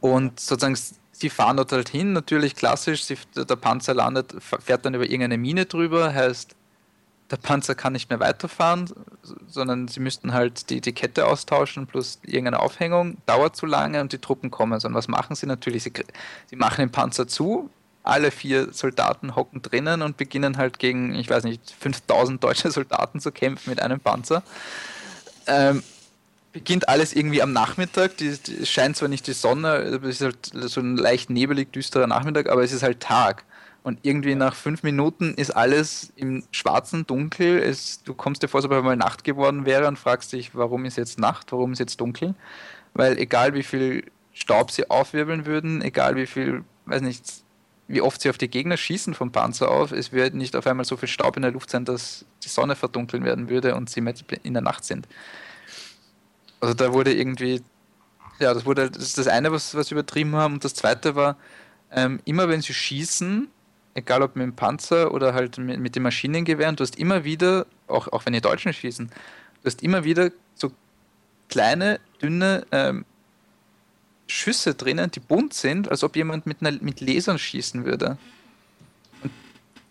Und 0.01 0.41
sozusagen, 0.41 0.77
sie 1.22 1.30
fahren 1.30 1.57
dort 1.57 1.72
halt 1.72 1.89
hin, 1.89 2.14
natürlich 2.14 2.56
klassisch, 2.56 3.03
sie, 3.03 3.18
der 3.35 3.56
Panzer 3.56 3.93
landet, 3.93 4.35
fährt 4.39 4.85
dann 4.85 4.95
über 4.95 5.06
irgendeine 5.06 5.38
Mine 5.38 5.65
drüber, 5.65 6.14
heißt, 6.14 6.56
der 7.30 7.38
Panzer 7.38 7.76
kann 7.76 7.93
nicht 7.93 8.10
mehr 8.10 8.19
weiterfahren, 8.19 8.91
sondern 9.48 9.88
sie 9.88 10.02
müssten 10.02 10.34
halt 10.34 10.69
die, 10.69 10.81
die 10.81 10.91
Kette 10.91 11.27
austauschen 11.27 11.88
plus 11.88 12.19
irgendeine 12.23 12.60
Aufhängung, 12.60 13.18
dauert 13.26 13.56
zu 13.56 13.65
lange 13.65 14.02
und 14.02 14.11
die 14.11 14.18
Truppen 14.18 14.52
kommen. 14.52 14.81
Und 14.84 14.93
was 14.93 15.07
machen 15.07 15.35
sie 15.38 15.45
natürlich? 15.45 15.84
Sie, 15.84 15.93
sie 16.48 16.56
machen 16.57 16.81
den 16.81 16.91
Panzer 16.91 17.30
zu, 17.30 17.69
alle 18.03 18.31
vier 18.31 18.73
Soldaten 18.73 19.38
hocken 19.38 19.61
drinnen 19.61 20.02
und 20.02 20.18
beginnen 20.18 20.57
halt 20.57 20.77
gegen, 20.77 21.15
ich 21.15 21.30
weiß 21.30 21.45
nicht, 21.45 21.73
5000 21.80 22.43
deutsche 22.43 22.69
Soldaten 22.72 23.22
zu 23.22 23.31
kämpfen 23.31 23.69
mit 23.69 23.81
einem 23.81 24.02
Panzer. 24.02 24.43
Ähm, 25.48 25.84
beginnt 26.52 26.90
alles 26.90 27.14
irgendwie 27.14 27.41
am 27.41 27.53
Nachmittag. 27.53 28.18
Die, 28.18 28.38
die, 28.38 28.61
es 28.61 28.69
scheint 28.69 28.98
zwar 28.98 29.10
nicht 29.10 29.28
die 29.28 29.34
Sonne, 29.34 29.99
es 30.03 30.22
ist 30.22 30.22
halt 30.22 30.69
so 30.69 30.82
ein 30.82 30.98
leicht 30.98 31.30
nebelig, 31.30 31.72
düsterer 31.72 32.07
Nachmittag, 32.07 32.49
aber 32.49 32.64
es 32.64 32.72
ist 32.72 32.84
halt 32.84 32.99
Tag. 32.99 33.44
Und 33.84 33.99
irgendwie 34.03 34.36
nach 34.36 34.53
fünf 34.53 34.84
Minuten 34.84 35.34
ist 35.34 35.52
alles 35.52 36.14
im 36.15 36.44
schwarzen 36.52 37.07
Dunkel. 37.07 37.57
Es, 37.57 38.03
du 38.03 38.14
kommst 38.14 38.44
dir 38.44 38.48
vor, 38.48 38.60
als 38.60 38.65
ob 38.65 38.84
mal 38.84 38.95
Nacht 38.95 39.23
geworden 39.23 39.65
wäre 39.65 39.88
und 39.88 39.98
fragst 39.98 40.34
dich, 40.34 40.53
warum 40.53 40.86
ist 40.86 40.98
jetzt 40.98 41.18
Nacht, 41.18 41.52
warum 41.52 41.73
ist 41.73 41.80
jetzt 41.80 41.99
dunkel? 41.99 42.36
Weil 42.94 43.18
egal 43.18 43.56
wie 43.56 43.64
viel 43.64 44.03
Staub 44.34 44.69
sie 44.69 44.90
aufwirbeln 44.90 45.45
würden, 45.48 45.82
egal 45.82 46.15
wie 46.15 46.28
viel, 46.28 46.64
weiß 46.86 47.02
nicht, 47.02 47.23
wie 47.88 48.02
oft 48.02 48.22
sie 48.22 48.30
auf 48.30 48.38
die 48.38 48.49
Gegner 48.49 48.78
schießen 48.78 49.15
vom 49.15 49.32
Panzer 49.32 49.69
auf, 49.69 49.91
es 49.91 50.11
wird 50.11 50.36
nicht 50.36 50.56
auf 50.56 50.68
einmal 50.68 50.86
so 50.86 50.95
viel 50.95 51.10
Staub 51.10 51.36
in 51.36 51.41
der 51.41 51.52
Luft 51.52 51.72
sein, 51.72 51.84
dass 51.84 52.23
die 52.44 52.49
Sonne 52.49 52.76
verdunkeln 52.76 53.23
werden 53.23 53.49
würde 53.49 53.76
und 53.76 53.90
sie 53.90 54.03
in 54.44 54.53
der 54.53 54.61
Nacht 54.61 54.86
sind. 54.86 55.07
Also 56.61 56.75
da 56.75 56.93
wurde 56.93 57.13
irgendwie, 57.13 57.61
ja, 58.39 58.53
das 58.53 58.65
wurde 58.65 58.89
das, 58.89 59.03
ist 59.03 59.17
das 59.17 59.27
eine, 59.27 59.51
was, 59.51 59.75
was 59.75 59.88
sie 59.88 59.95
übertrieben 59.95 60.35
haben. 60.35 60.55
Und 60.55 60.63
das 60.63 60.75
zweite 60.75 61.15
war, 61.15 61.35
ähm, 61.91 62.19
immer 62.25 62.47
wenn 62.47 62.61
sie 62.61 62.73
schießen, 62.73 63.49
egal 63.95 64.21
ob 64.21 64.35
mit 64.35 64.43
dem 64.43 64.55
Panzer 64.55 65.11
oder 65.13 65.33
halt 65.33 65.57
mit, 65.57 65.79
mit 65.79 65.95
den 65.95 66.03
Maschinengewehren, 66.03 66.75
du 66.75 66.83
hast 66.83 66.97
immer 66.97 67.23
wieder, 67.23 67.65
auch, 67.88 68.07
auch 68.09 68.25
wenn 68.25 68.33
die 68.33 68.41
Deutschen 68.41 68.71
schießen, 68.71 69.07
du 69.07 69.65
hast 69.65 69.83
immer 69.83 70.03
wieder 70.03 70.31
so 70.55 70.71
kleine, 71.49 71.99
dünne 72.21 72.65
ähm, 72.71 73.05
Schüsse 74.27 74.75
drinnen, 74.75 75.11
die 75.11 75.19
bunt 75.19 75.53
sind, 75.53 75.89
als 75.89 76.03
ob 76.03 76.15
jemand 76.15 76.45
mit, 76.45 76.61
einer, 76.61 76.81
mit 76.81 77.01
Lasern 77.01 77.38
schießen 77.38 77.85
würde. 77.85 78.17
Und 79.23 79.31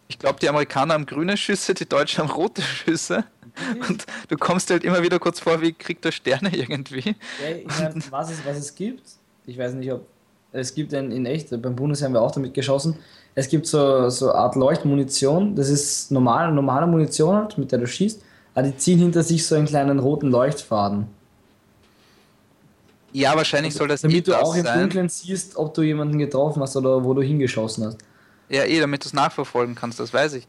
ich 0.09 0.19
glaube, 0.19 0.41
die 0.41 0.49
Amerikaner 0.49 0.95
haben 0.95 1.07
grüne 1.07 1.37
Schüsse, 1.37 1.75
die 1.75 1.87
Deutschen 1.87 2.25
haben 2.25 2.31
rote 2.31 2.63
Schüsse. 2.63 3.25
Und 3.89 4.07
du 4.29 4.37
kommst 4.37 4.71
halt 4.71 4.85
immer 4.85 5.03
wieder 5.03 5.19
kurz 5.19 5.41
vor, 5.41 5.61
wie 5.61 5.73
kriegt 5.73 6.05
der 6.05 6.13
Sterne 6.13 6.51
irgendwie. 6.55 7.15
Ja, 7.43 7.57
ich 7.57 7.67
mein, 7.67 8.03
was, 8.11 8.31
es, 8.31 8.45
was 8.45 8.59
es 8.59 8.75
gibt, 8.75 9.03
ich 9.47 9.59
weiß 9.59 9.75
nicht, 9.75 9.93
ob 9.93 10.07
es 10.53 10.75
gibt 10.75 10.93
ein, 10.95 11.13
in 11.13 11.27
echt, 11.27 11.51
beim 11.63 11.77
Bundesheer 11.77 12.07
haben 12.07 12.15
wir 12.15 12.23
auch 12.23 12.33
damit 12.33 12.55
geschossen, 12.55 12.97
es 13.35 13.49
gibt 13.49 13.67
so, 13.67 14.11
so 14.11 14.31
eine 14.31 14.35
Art 14.35 14.57
Leuchtmunition, 14.57 15.55
das 15.55 15.69
ist 15.69 16.11
normal, 16.11 16.53
normale 16.53 16.87
Munition 16.87 17.37
halt, 17.37 17.59
mit 17.59 17.71
der 17.71 17.79
du 17.79 17.87
schießt, 17.87 18.21
aber 18.55 18.67
die 18.67 18.77
ziehen 18.77 18.99
hinter 18.99 19.23
sich 19.23 19.47
so 19.47 19.55
einen 19.55 19.67
kleinen 19.67 19.99
roten 20.01 20.29
Leuchtfaden. 20.29 21.07
Ja, 23.13 23.35
wahrscheinlich 23.37 23.75
soll 23.75 23.89
das 23.89 24.03
Damit 24.03 24.17
eh 24.17 24.21
du 24.21 24.31
das 24.33 24.43
auch 24.43 24.55
im 24.55 24.65
sein. 24.65 24.81
Dunkeln 24.81 25.09
siehst, 25.09 25.57
ob 25.57 25.75
du 25.75 25.83
jemanden 25.83 26.19
getroffen 26.19 26.63
hast 26.63 26.77
oder 26.77 27.03
wo 27.03 27.15
du 27.15 27.23
hingeschossen 27.23 27.87
hast. 27.87 27.99
Ja, 28.49 28.65
eh, 28.65 28.81
damit 28.81 29.05
du 29.05 29.09
es 29.09 29.13
nachverfolgen 29.13 29.75
kannst, 29.75 30.01
das 30.01 30.13
weiß 30.13 30.35
ich. 30.35 30.47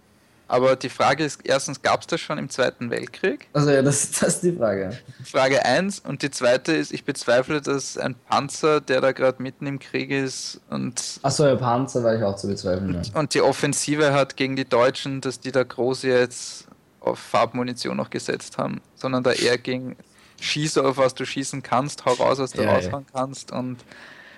Aber 0.52 0.76
die 0.76 0.90
Frage 0.90 1.23
ist, 1.23 1.40
erstens, 1.45 1.82
gab 1.82 2.02
es 2.02 2.07
das 2.07 2.19
schon 2.19 2.38
im 2.38 2.49
Zweiten 2.49 2.90
Weltkrieg? 2.90 3.48
Also 3.53 3.72
ja, 3.72 3.82
das, 3.82 4.11
das 4.19 4.34
ist 4.36 4.44
die 4.44 4.52
Frage. 4.52 4.98
Frage 5.23 5.64
1. 5.64 5.99
Und 6.02 6.23
die 6.23 6.30
zweite 6.30 6.73
ist, 6.73 6.91
ich 6.91 7.06
bezweifle, 7.06 7.61
dass 7.61 7.98
ein 7.98 8.15
Panzer, 8.28 8.82
der 8.82 8.99
da 8.99 9.14
gerade 9.14 9.41
mitten 9.41 9.65
im 9.65 9.80
Krieg 9.80 10.11
ist 10.11 10.60
und, 10.69 11.19
Achso, 11.23 11.45
ja, 11.45 11.56
Panzer 11.56 12.03
war 12.03 12.15
ich 12.18 12.22
auch 12.23 12.36
zu 12.36 12.48
bezweifeln. 12.48 13.02
Ja. 13.02 13.18
und 13.19 13.34
die 13.34 13.40
Offensive 13.41 14.14
hat 14.14 14.36
gegen 14.36 14.57
die 14.57 14.65
Deutschen, 14.65 15.22
dass 15.22 15.40
die 15.40 15.53
da 15.53 15.64
groß 15.64 16.03
jetzt 16.03 16.68
auf 16.99 17.18
Farbmunition 17.18 17.95
noch 17.95 18.10
gesetzt 18.10 18.57
haben, 18.57 18.82
sondern 18.95 19.23
da 19.23 19.32
eher 19.32 19.57
ging, 19.57 19.95
schieß 20.41 20.80
auf 20.80 20.98
was 20.98 21.15
du 21.15 21.26
schießen 21.26 21.64
kannst, 21.64 22.03
hau 22.06 22.11
raus, 22.11 22.40
was 22.40 22.52
du 22.52 22.61
Ja, 22.61 22.68
ja. 22.68 22.76
raushauen 22.76 23.06
kannst 23.14 23.53
und 23.53 23.78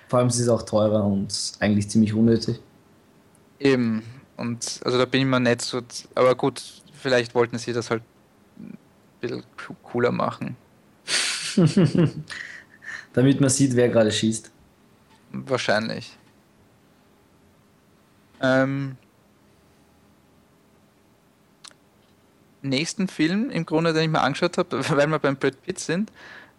Vor 0.08 0.20
allem 0.20 0.28
es 0.28 0.38
ist 0.38 0.48
auch 0.48 0.62
teurer 0.62 1.02
und 1.04 1.54
eigentlich 1.58 1.90
ziemlich 1.90 2.14
unnötig. 2.14 2.60
eben. 3.58 4.04
Und 4.36 4.80
also 4.84 4.98
da 4.98 5.04
bin 5.04 5.22
ich 5.22 5.26
mir 5.26 5.40
nicht 5.40 5.62
so, 5.62 5.80
aber 6.14 6.34
gut, 6.34 6.62
vielleicht 6.92 7.34
wollten 7.34 7.58
sie 7.58 7.72
das 7.72 7.90
halt 7.90 8.02
ein 8.58 8.76
bisschen 9.20 9.44
cooler 9.82 10.10
machen. 10.12 10.56
Damit 13.12 13.40
man 13.40 13.50
sieht, 13.50 13.76
wer 13.76 13.88
gerade 13.88 14.10
schießt. 14.10 14.50
Wahrscheinlich. 15.30 16.16
Ähm, 18.40 18.96
nächsten 22.62 23.08
Film, 23.08 23.50
im 23.50 23.64
Grunde, 23.64 23.92
den 23.92 24.04
ich 24.04 24.10
mir 24.10 24.20
angeschaut 24.20 24.58
habe, 24.58 24.88
weil 24.96 25.06
wir 25.06 25.18
beim 25.18 25.36
Brad 25.36 25.60
Pitt 25.62 25.78
sind, 25.78 26.10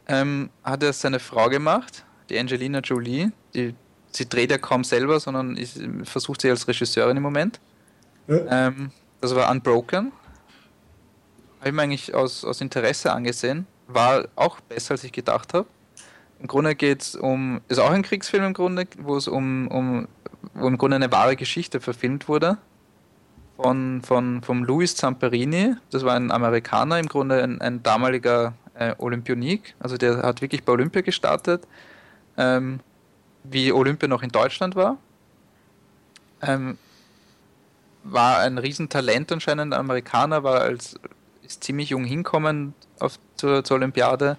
ähm, 0.08 0.50
hat 0.64 0.84
er 0.84 0.94
seine 0.94 1.20
Frau 1.20 1.50
gemacht, 1.50 2.06
die 2.30 2.40
Angelina 2.40 2.80
Jolie. 2.80 3.32
Die, 3.54 3.76
sie 4.12 4.30
dreht 4.30 4.52
ja 4.52 4.58
kaum 4.58 4.84
selber, 4.84 5.20
sondern 5.20 5.58
ist, 5.58 5.80
versucht 6.04 6.42
sie 6.42 6.50
als 6.50 6.68
Regisseurin 6.68 7.18
im 7.18 7.24
Moment. 7.24 7.60
Ähm, 8.28 8.92
das 9.22 9.36
war 9.36 9.50
Unbroken. 9.50 10.12
Habe 11.60 11.70
ich 11.70 11.74
mir 11.74 11.82
eigentlich 11.82 12.14
aus, 12.14 12.44
aus 12.44 12.62
Interesse 12.62 13.12
angesehen. 13.12 13.68
War 13.88 14.28
auch 14.36 14.60
besser, 14.62 14.92
als 14.94 15.04
ich 15.04 15.12
gedacht 15.12 15.54
habe. 15.54 15.68
Im 16.40 16.48
Grunde 16.48 16.76
geht 16.76 17.02
es 17.02 17.16
um, 17.16 17.62
ist 17.70 17.80
auch 17.80 17.92
ein 17.92 18.04
Kriegsfilm 18.04 18.44
im 18.44 18.54
Grunde, 18.54 18.88
wo 19.00 19.16
es 19.16 19.28
um, 19.28 19.68
um, 19.68 20.08
wo 20.54 20.68
im 20.68 20.78
Grunde 20.78 20.96
eine 20.96 21.12
wahre 21.12 21.36
Geschichte 21.36 21.80
verfilmt 21.80 22.28
wurde. 22.28 22.58
Von, 23.56 24.02
von, 24.02 24.42
vom 24.42 24.66
Louis 24.66 24.96
Zamperini, 24.96 25.76
das 25.90 26.04
war 26.04 26.16
ein 26.16 26.30
Amerikaner, 26.30 27.00
im 27.00 27.08
Grunde 27.08 27.42
ein, 27.42 27.62
ein 27.62 27.82
damaliger 27.84 28.54
äh, 28.74 28.94
Olympionik, 28.98 29.76
also 29.80 29.96
der 29.96 30.18
hat 30.24 30.42
wirklich 30.42 30.64
bei 30.64 30.74
Olympia 30.74 31.02
gestartet, 31.02 31.66
ähm, 32.38 32.82
wie 33.44 33.72
Olympia 33.72 34.10
noch 34.10 34.24
in 34.24 34.30
Deutschland 34.30 34.76
war. 34.76 34.98
Ähm, 36.42 36.78
war 38.06 38.40
ein 38.40 38.58
Riesentalent 38.58 39.32
anscheinend, 39.32 39.74
ein 39.74 39.80
Amerikaner, 39.80 40.44
war 40.44 40.62
als 40.62 40.96
ist 41.42 41.64
ziemlich 41.64 41.90
jung 41.90 42.06
hinkommen 42.06 42.74
auf, 43.00 43.20
zur, 43.36 43.64
zur 43.64 43.78
Olympiade 43.78 44.38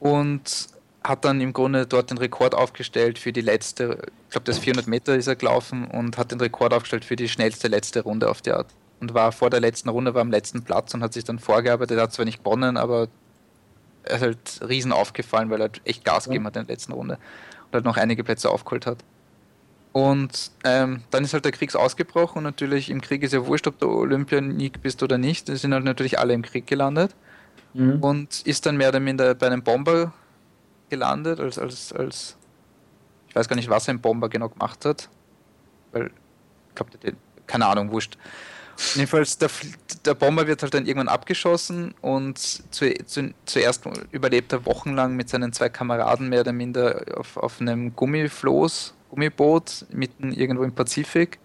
und 0.00 0.68
hat 1.02 1.24
dann 1.24 1.40
im 1.40 1.52
Grunde 1.52 1.86
dort 1.86 2.10
den 2.10 2.18
Rekord 2.18 2.54
aufgestellt 2.54 3.18
für 3.18 3.32
die 3.32 3.42
letzte, 3.42 3.98
ich 4.26 4.30
glaube 4.30 4.44
das 4.44 4.58
400 4.58 4.86
Meter 4.86 5.14
ist 5.14 5.26
er 5.26 5.36
gelaufen 5.36 5.86
und 5.86 6.16
hat 6.16 6.32
den 6.32 6.40
Rekord 6.40 6.72
aufgestellt 6.72 7.04
für 7.04 7.16
die 7.16 7.28
schnellste 7.28 7.68
letzte 7.68 8.02
Runde 8.02 8.30
auf 8.30 8.40
die 8.40 8.52
Art. 8.52 8.68
Und 9.00 9.12
war 9.12 9.32
vor 9.32 9.50
der 9.50 9.60
letzten 9.60 9.90
Runde, 9.90 10.14
war 10.14 10.22
am 10.22 10.30
letzten 10.30 10.62
Platz 10.62 10.94
und 10.94 11.02
hat 11.02 11.12
sich 11.12 11.24
dann 11.24 11.38
vorgearbeitet, 11.38 11.98
er 11.98 12.04
hat 12.04 12.12
zwar 12.12 12.24
nicht 12.24 12.42
gewonnen, 12.42 12.78
aber 12.78 13.08
er 14.04 14.16
ist 14.16 14.22
halt 14.22 14.60
riesen 14.66 14.92
aufgefallen, 14.92 15.50
weil 15.50 15.60
er 15.60 15.64
halt 15.64 15.82
echt 15.84 16.04
Gas 16.04 16.24
gegeben 16.24 16.46
hat 16.46 16.56
in 16.56 16.66
der 16.66 16.74
letzten 16.74 16.92
Runde 16.92 17.18
und 17.66 17.72
halt 17.74 17.84
noch 17.84 17.98
einige 17.98 18.24
Plätze 18.24 18.48
aufgeholt 18.48 18.86
hat. 18.86 18.98
Und 19.94 20.50
ähm, 20.64 21.02
dann 21.10 21.24
ist 21.24 21.32
halt 21.32 21.44
der 21.46 21.52
Krieg 21.52 21.74
ausgebrochen 21.74 22.38
und 22.38 22.44
natürlich 22.44 22.90
im 22.90 23.00
Krieg 23.00 23.22
ist 23.22 23.32
ja 23.32 23.46
wurscht, 23.46 23.66
ob 23.68 23.78
du 23.78 23.88
Olympianik 23.88 24.82
bist 24.82 25.02
oder 25.02 25.18
nicht. 25.18 25.48
Es 25.48 25.62
sind 25.62 25.72
halt 25.72 25.84
natürlich 25.84 26.18
alle 26.18 26.34
im 26.34 26.42
Krieg 26.42 26.66
gelandet 26.66 27.14
Mhm. 27.74 27.98
und 28.02 28.40
ist 28.46 28.66
dann 28.66 28.76
mehr 28.76 28.90
oder 28.90 29.00
minder 29.00 29.34
bei 29.34 29.46
einem 29.48 29.62
Bomber 29.62 30.12
gelandet, 30.90 31.40
als, 31.40 31.58
als, 31.58 31.92
als 31.92 32.36
ich 33.28 33.34
weiß 33.34 33.48
gar 33.48 33.56
nicht, 33.56 33.68
was 33.68 33.88
ein 33.88 34.00
Bomber 34.00 34.28
genau 34.28 34.48
gemacht 34.48 34.84
hat, 34.84 35.08
weil 35.90 36.06
ich 36.68 36.74
glaube, 36.76 36.92
keine 37.48 37.66
Ahnung, 37.66 37.90
wurscht. 37.90 38.16
Jedenfalls, 38.94 39.38
der, 39.38 39.50
der 40.04 40.14
Bomber 40.14 40.46
wird 40.46 40.62
halt 40.62 40.74
dann 40.74 40.86
irgendwann 40.86 41.08
abgeschossen 41.08 41.94
und 42.00 42.38
zu, 42.38 42.92
zu, 43.06 43.34
zuerst 43.44 43.84
überlebt 44.12 44.52
er 44.52 44.66
wochenlang 44.66 45.14
mit 45.16 45.28
seinen 45.28 45.52
zwei 45.52 45.68
Kameraden 45.68 46.28
mehr 46.28 46.40
oder 46.40 46.52
minder 46.52 47.04
auf, 47.16 47.36
auf 47.36 47.60
einem 47.60 47.94
Gummifloß, 47.96 48.94
Gummiboot 49.14 49.86
mitten 49.90 50.32
irgendwo 50.32 50.64
im 50.64 50.72
Pazifik 50.72 51.38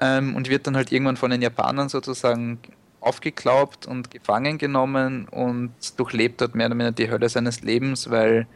ähm, 0.00 0.36
und 0.36 0.50
wird 0.50 0.66
dann 0.66 0.76
halt 0.76 0.92
irgendwann 0.92 1.16
von 1.16 1.30
den 1.30 1.40
Japanern 1.40 1.88
sozusagen 1.88 2.58
aufgeklaubt 3.00 3.86
und 3.86 4.10
gefangen 4.10 4.58
genommen 4.58 5.26
und 5.28 5.72
durchlebt 5.96 6.42
hat 6.42 6.54
mehr 6.54 6.66
oder 6.66 6.74
minder 6.74 6.92
die 6.92 7.10
Hölle 7.10 7.28
seines 7.28 7.62
Lebens, 7.62 8.10
weil 8.10 8.46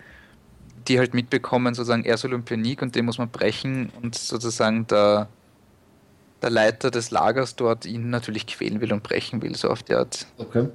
die 0.86 0.98
halt 0.98 1.14
mitbekommen, 1.14 1.74
sozusagen, 1.74 2.04
er 2.04 2.14
ist 2.14 2.24
Olympionik 2.24 2.82
und 2.82 2.94
den 2.94 3.06
muss 3.06 3.18
man 3.18 3.28
brechen 3.28 3.90
und 4.00 4.14
sozusagen 4.14 4.86
der, 4.86 5.28
der 6.42 6.50
Leiter 6.50 6.90
des 6.90 7.10
Lagers 7.10 7.56
dort 7.56 7.86
ihn 7.86 8.10
natürlich 8.10 8.46
quälen 8.46 8.80
will 8.80 8.92
und 8.92 9.02
brechen 9.02 9.42
will, 9.42 9.56
so 9.56 9.68
auf 9.68 9.82
die 9.82 9.94
Art. 9.94 10.26
Okay. 10.38 10.68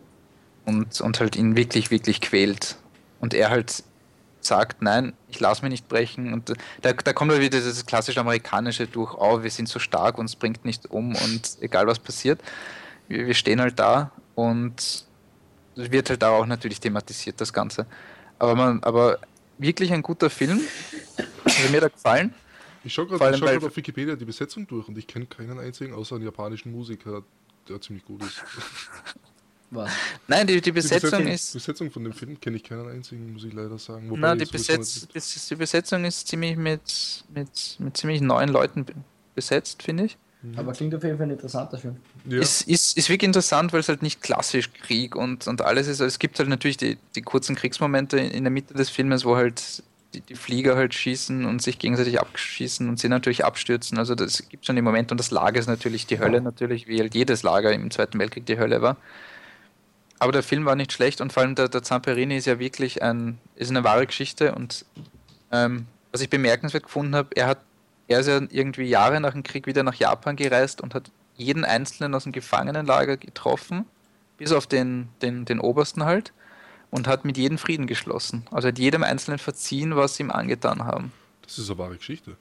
Und, 0.65 0.99
und 0.99 1.19
halt 1.19 1.37
ihn 1.37 1.55
wirklich, 1.55 1.91
wirklich 1.91 2.19
quält. 2.19 2.75
Und 3.21 3.33
er 3.33 3.49
halt 3.49 3.83
sagt, 4.45 4.81
nein, 4.81 5.13
ich 5.29 5.39
lasse 5.39 5.61
mich 5.61 5.71
nicht 5.71 5.87
brechen. 5.87 6.33
Und 6.33 6.53
da, 6.81 6.93
da 6.93 7.13
kommt 7.13 7.31
halt 7.31 7.41
wieder 7.41 7.57
dieses 7.57 7.85
klassische 7.85 8.19
amerikanische 8.19 8.87
durch, 8.87 9.13
oh, 9.13 9.43
wir 9.43 9.49
sind 9.49 9.67
so 9.69 9.79
stark, 9.79 10.17
uns 10.17 10.35
bringt 10.35 10.65
nicht 10.65 10.89
um 10.89 11.15
und 11.15 11.57
egal 11.61 11.87
was 11.87 11.99
passiert, 11.99 12.41
wir, 13.07 13.27
wir 13.27 13.33
stehen 13.33 13.61
halt 13.61 13.79
da 13.79 14.11
und 14.35 15.05
wird 15.75 16.09
halt 16.09 16.21
da 16.21 16.29
auch 16.29 16.45
natürlich 16.45 16.79
thematisiert, 16.79 17.39
das 17.39 17.53
Ganze. 17.53 17.85
Aber 18.39 18.55
man, 18.55 18.83
aber 18.83 19.19
wirklich 19.57 19.93
ein 19.93 20.01
guter 20.01 20.29
Film. 20.29 20.59
Also 21.43 21.69
mir 21.71 21.81
da 21.81 21.87
gefallen. 21.87 22.33
Ich 22.83 22.93
schaue 22.93 23.07
gerade 23.07 23.65
auf 23.65 23.75
Wikipedia 23.75 24.15
die 24.15 24.25
Besetzung 24.25 24.65
durch 24.67 24.87
und 24.87 24.97
ich 24.97 25.05
kenne 25.05 25.27
keinen 25.27 25.59
einzigen 25.59 25.93
außer 25.93 26.15
einen 26.15 26.25
japanischen 26.25 26.71
Musiker, 26.71 27.23
der 27.69 27.79
ziemlich 27.79 28.03
gut 28.05 28.23
ist. 28.23 28.43
Was? 29.71 29.89
Nein, 30.27 30.47
die, 30.47 30.55
die 30.55 30.61
Die 30.61 30.71
Besetzung 30.71 31.25
ist. 31.27 31.53
Besetzung 31.53 31.89
von 31.91 32.03
dem 32.03 32.13
Film 32.13 32.39
kenne 32.39 32.57
ich 32.57 32.63
keinen 32.63 32.87
einzigen, 32.89 33.33
muss 33.33 33.43
ich 33.45 33.53
leider 33.53 33.77
sagen. 33.79 34.09
Wobei 34.09 34.19
Na, 34.19 34.35
die, 34.35 34.45
Besetz, 34.45 35.07
die 35.47 35.55
Besetzung 35.55 36.03
ist 36.05 36.27
ziemlich 36.27 36.57
mit, 36.57 37.23
mit, 37.33 37.77
mit 37.79 37.97
ziemlich 37.97 38.21
neuen 38.21 38.49
Leuten 38.49 38.85
be- 38.85 38.93
besetzt, 39.33 39.81
finde 39.83 40.05
ich. 40.05 40.17
Aber 40.55 40.73
klingt 40.73 40.93
auf 40.95 41.03
jeden 41.03 41.17
Fall 41.17 41.27
ein 41.27 41.31
interessanter 41.31 41.77
Film. 41.77 41.97
Ja, 42.27 42.39
Ist, 42.39 42.67
ist, 42.67 42.97
ist 42.97 43.09
wirklich 43.09 43.27
interessant, 43.27 43.73
weil 43.73 43.79
es 43.79 43.87
halt 43.89 44.01
nicht 44.01 44.21
klassisch 44.21 44.73
Krieg 44.73 45.15
und, 45.15 45.47
und 45.47 45.61
alles 45.61 45.85
ist. 45.87 46.01
Also 46.01 46.05
es 46.05 46.17
gibt 46.19 46.39
halt 46.39 46.49
natürlich 46.49 46.77
die, 46.77 46.97
die 47.15 47.21
kurzen 47.21 47.55
Kriegsmomente 47.55 48.17
in, 48.17 48.43
der 48.43 48.51
Mitte 48.51 48.73
des 48.73 48.89
Filmes, 48.89 49.23
wo 49.23 49.35
halt 49.35 49.83
die, 50.15 50.21
die 50.21 50.35
Flieger 50.35 50.75
halt 50.75 50.95
schießen 50.95 51.45
und 51.45 51.61
sich 51.61 51.77
gegenseitig 51.77 52.19
abschießen 52.19 52.89
und 52.89 52.99
sie 52.99 53.07
natürlich 53.07 53.45
abstürzen. 53.45 53.99
Also 53.99 54.15
das 54.15 54.49
gibt 54.49 54.65
schon 54.65 54.75
die 54.75 54.81
Momente 54.81 55.13
und 55.13 55.19
das 55.19 55.29
Lager 55.29 55.59
ist 55.59 55.67
natürlich 55.67 56.07
die 56.07 56.19
Hölle, 56.19 56.41
natürlich, 56.41 56.87
wie 56.87 56.99
halt 56.99 57.13
jedes 57.13 57.43
Lager 57.43 57.71
im 57.71 57.91
Zweiten 57.91 58.17
Weltkrieg 58.19 58.45
die 58.47 58.57
Hölle 58.57 58.81
war. 58.81 58.97
Aber 60.21 60.31
der 60.31 60.43
Film 60.43 60.65
war 60.65 60.75
nicht 60.75 60.93
schlecht 60.93 61.19
und 61.19 61.33
vor 61.33 61.41
allem 61.41 61.55
der, 61.55 61.67
der 61.67 61.81
Zamperini 61.81 62.37
ist 62.37 62.45
ja 62.45 62.59
wirklich 62.59 63.01
ein, 63.01 63.39
ist 63.55 63.71
eine 63.71 63.83
wahre 63.83 64.05
Geschichte 64.05 64.53
und 64.53 64.85
ähm, 65.51 65.87
was 66.11 66.21
ich 66.21 66.29
bemerkenswert 66.29 66.83
gefunden 66.83 67.15
habe, 67.15 67.29
er 67.33 67.47
hat, 67.47 67.57
er 68.07 68.19
ist 68.19 68.27
ja 68.27 68.39
irgendwie 68.51 68.83
Jahre 68.83 69.19
nach 69.19 69.31
dem 69.31 69.41
Krieg 69.41 69.65
wieder 69.65 69.81
nach 69.81 69.95
Japan 69.95 70.35
gereist 70.35 70.79
und 70.79 70.93
hat 70.93 71.09
jeden 71.37 71.65
Einzelnen 71.65 72.13
aus 72.13 72.25
dem 72.25 72.33
Gefangenenlager 72.33 73.17
getroffen, 73.17 73.85
bis 74.37 74.51
auf 74.51 74.67
den, 74.67 75.09
den, 75.23 75.45
den 75.45 75.59
Obersten 75.59 76.05
halt, 76.05 76.33
und 76.91 77.07
hat 77.07 77.25
mit 77.25 77.35
jedem 77.35 77.57
Frieden 77.57 77.87
geschlossen. 77.87 78.45
Also 78.51 78.67
hat 78.67 78.77
jedem 78.77 79.01
Einzelnen 79.01 79.39
verziehen, 79.39 79.95
was 79.95 80.17
sie 80.17 80.23
ihm 80.23 80.29
angetan 80.29 80.85
haben. 80.85 81.11
das 81.41 81.57
ist 81.57 81.67
eine 81.67 81.79
wahre 81.79 81.97
Geschichte. 81.97 82.37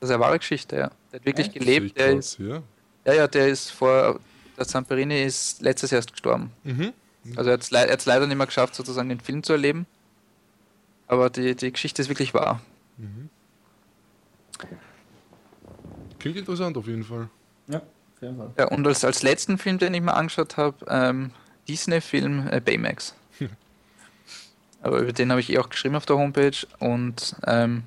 Das 0.00 0.08
ist 0.08 0.14
eine 0.14 0.24
wahre 0.24 0.38
Geschichte, 0.38 0.74
ja. 0.74 0.90
Der 1.12 1.20
hat 1.20 1.26
wirklich 1.26 1.48
Echt? 1.48 1.58
gelebt. 1.58 1.98
Der 1.98 2.12
ist, 2.12 2.38
ja. 2.38 2.62
ja, 3.04 3.12
ja, 3.12 3.28
der 3.28 3.48
ist 3.48 3.72
vor. 3.72 4.20
Der 4.56 4.66
Zamperini 4.66 5.22
ist 5.22 5.60
letztes 5.60 5.90
Jahr 5.90 5.98
erst 5.98 6.12
gestorben. 6.12 6.50
Mhm. 6.64 6.94
Also 7.36 7.50
er 7.50 7.54
hat 7.54 7.62
es 7.62 8.06
leider 8.06 8.26
nicht 8.26 8.36
mehr 8.36 8.46
geschafft, 8.46 8.74
sozusagen 8.74 9.08
den 9.08 9.20
Film 9.20 9.42
zu 9.42 9.52
erleben. 9.52 9.86
Aber 11.06 11.28
die, 11.28 11.54
die 11.54 11.72
Geschichte 11.72 12.02
ist 12.02 12.08
wirklich 12.08 12.34
wahr. 12.34 12.60
Klingt 16.18 16.36
interessant 16.36 16.76
auf 16.76 16.86
jeden 16.86 17.04
Fall. 17.04 17.28
Ja, 17.66 17.78
auf 17.78 18.22
jeden 18.22 18.36
Fall. 18.36 18.50
Ja, 18.58 18.68
und 18.68 18.86
als, 18.86 19.04
als 19.04 19.22
letzten 19.22 19.58
Film, 19.58 19.78
den 19.78 19.94
ich 19.94 20.02
mir 20.02 20.14
angeschaut 20.14 20.56
habe, 20.56 20.76
ähm, 20.88 21.32
Disney-Film 21.68 22.48
äh, 22.50 22.60
Baymax. 22.60 23.14
Aber 24.82 24.98
über 24.98 25.12
den 25.12 25.30
habe 25.30 25.40
ich 25.40 25.50
eh 25.50 25.58
auch 25.58 25.68
geschrieben 25.68 25.96
auf 25.96 26.06
der 26.06 26.16
Homepage 26.16 26.66
und 26.78 27.36
ähm, 27.46 27.84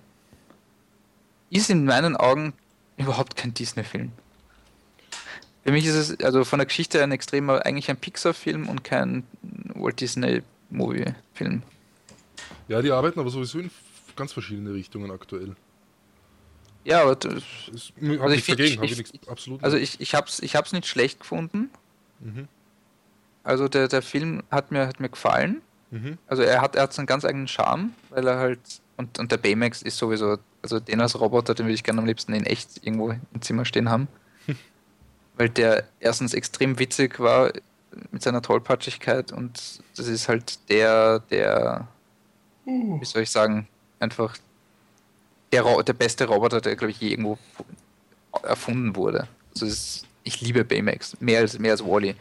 ist 1.49 1.69
in 1.69 1.85
meinen 1.85 2.15
Augen 2.15 2.53
überhaupt 2.97 3.35
kein 3.35 3.53
Disney-Film. 3.53 4.11
Für 5.63 5.71
mich 5.71 5.85
ist 5.85 5.95
es 5.95 6.19
also 6.23 6.43
von 6.43 6.59
der 6.59 6.65
Geschichte 6.65 7.01
ein 7.01 7.11
extremer, 7.11 7.65
eigentlich 7.65 7.89
ein 7.89 7.97
Pixar-Film 7.97 8.67
und 8.67 8.83
kein 8.83 9.23
Walt 9.75 9.99
Disney-Movie-Film. 10.01 11.63
Ja, 12.67 12.81
die 12.81 12.91
arbeiten 12.91 13.19
aber 13.19 13.29
sowieso 13.29 13.59
in 13.59 13.71
ganz 14.15 14.33
verschiedene 14.33 14.73
Richtungen 14.73 15.09
aktuell. 15.11 15.55
Ja, 16.85 17.01
aber 17.03 17.15
das, 17.15 17.33
hab 17.35 18.21
Also 18.21 18.35
ich 18.35 18.43
find- 18.43 18.59
dagegen, 18.59 18.83
ich- 18.83 18.99
ich 18.99 19.13
ich- 19.13 19.29
absolut. 19.29 19.63
also 19.63 19.77
ich, 19.77 20.01
ich 20.01 20.15
hab's, 20.15 20.41
ich 20.41 20.55
hab's 20.57 20.73
nicht 20.73 20.85
schlecht 20.85 21.21
gefunden. 21.21 21.69
Mhm. 22.19 22.47
Also 23.43 23.67
der, 23.69 23.87
der 23.87 24.01
Film 24.01 24.43
hat 24.51 24.71
mir, 24.71 24.87
hat 24.87 24.99
mir 24.99 25.09
gefallen. 25.09 25.61
Mhm. 25.91 26.17
Also 26.27 26.43
er 26.43 26.61
hat, 26.61 26.75
er 26.75 26.83
hat 26.83 26.93
so 26.93 26.99
einen 26.99 27.07
ganz 27.07 27.23
eigenen 27.23 27.47
Charme, 27.47 27.93
weil 28.09 28.27
er 28.27 28.37
halt, 28.37 28.59
und, 28.97 29.17
und 29.17 29.31
der 29.31 29.37
Baymax 29.37 29.81
ist 29.81 29.97
sowieso, 29.97 30.37
also 30.61 30.79
den 30.81 30.99
als 30.99 31.17
Roboter, 31.19 31.53
den 31.55 31.65
würde 31.67 31.75
ich 31.75 31.83
gerne 31.83 32.01
am 32.01 32.05
liebsten 32.07 32.33
in 32.33 32.45
echt 32.45 32.85
irgendwo 32.85 33.11
im 33.11 33.41
Zimmer 33.41 33.63
stehen 33.63 33.89
haben. 33.89 34.07
Weil 35.35 35.49
der 35.49 35.85
erstens 35.99 36.33
extrem 36.33 36.79
witzig 36.79 37.19
war 37.19 37.51
mit 38.11 38.21
seiner 38.23 38.41
Tollpatschigkeit 38.41 39.31
und 39.31 39.81
das 39.95 40.07
ist 40.07 40.27
halt 40.27 40.69
der, 40.69 41.19
der, 41.19 41.87
wie 42.65 43.05
soll 43.05 43.23
ich 43.23 43.29
sagen, 43.29 43.67
einfach 43.99 44.37
der, 45.51 45.83
der 45.83 45.93
beste 45.93 46.25
Roboter, 46.25 46.61
der 46.61 46.75
glaube 46.75 46.91
ich 46.91 46.99
je 46.99 47.09
irgendwo 47.09 47.37
erfunden 48.41 48.95
wurde. 48.95 49.27
Also 49.53 49.65
ist, 49.65 50.07
ich 50.23 50.41
liebe 50.41 50.63
Baymax, 50.63 51.19
mehr 51.19 51.39
als, 51.39 51.59
mehr 51.59 51.71
als 51.71 51.85
Wally. 51.85 52.15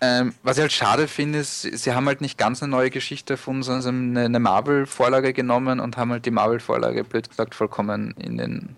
Ähm, 0.00 0.34
was 0.44 0.56
ich 0.56 0.62
halt 0.62 0.72
schade 0.72 1.08
finde, 1.08 1.40
ist, 1.40 1.62
sie 1.62 1.92
haben 1.92 2.06
halt 2.06 2.20
nicht 2.20 2.38
ganz 2.38 2.62
eine 2.62 2.70
neue 2.70 2.90
Geschichte 2.90 3.34
erfunden, 3.34 3.64
sondern 3.64 3.82
sie 3.82 3.88
haben 3.88 4.10
eine, 4.10 4.24
eine 4.26 4.38
Marvel-Vorlage 4.38 5.32
genommen 5.32 5.80
und 5.80 5.96
haben 5.96 6.12
halt 6.12 6.24
die 6.24 6.30
Marvel-Vorlage, 6.30 7.02
blöd 7.02 7.28
gesagt, 7.28 7.54
vollkommen 7.56 8.12
in 8.12 8.38
den 8.38 8.76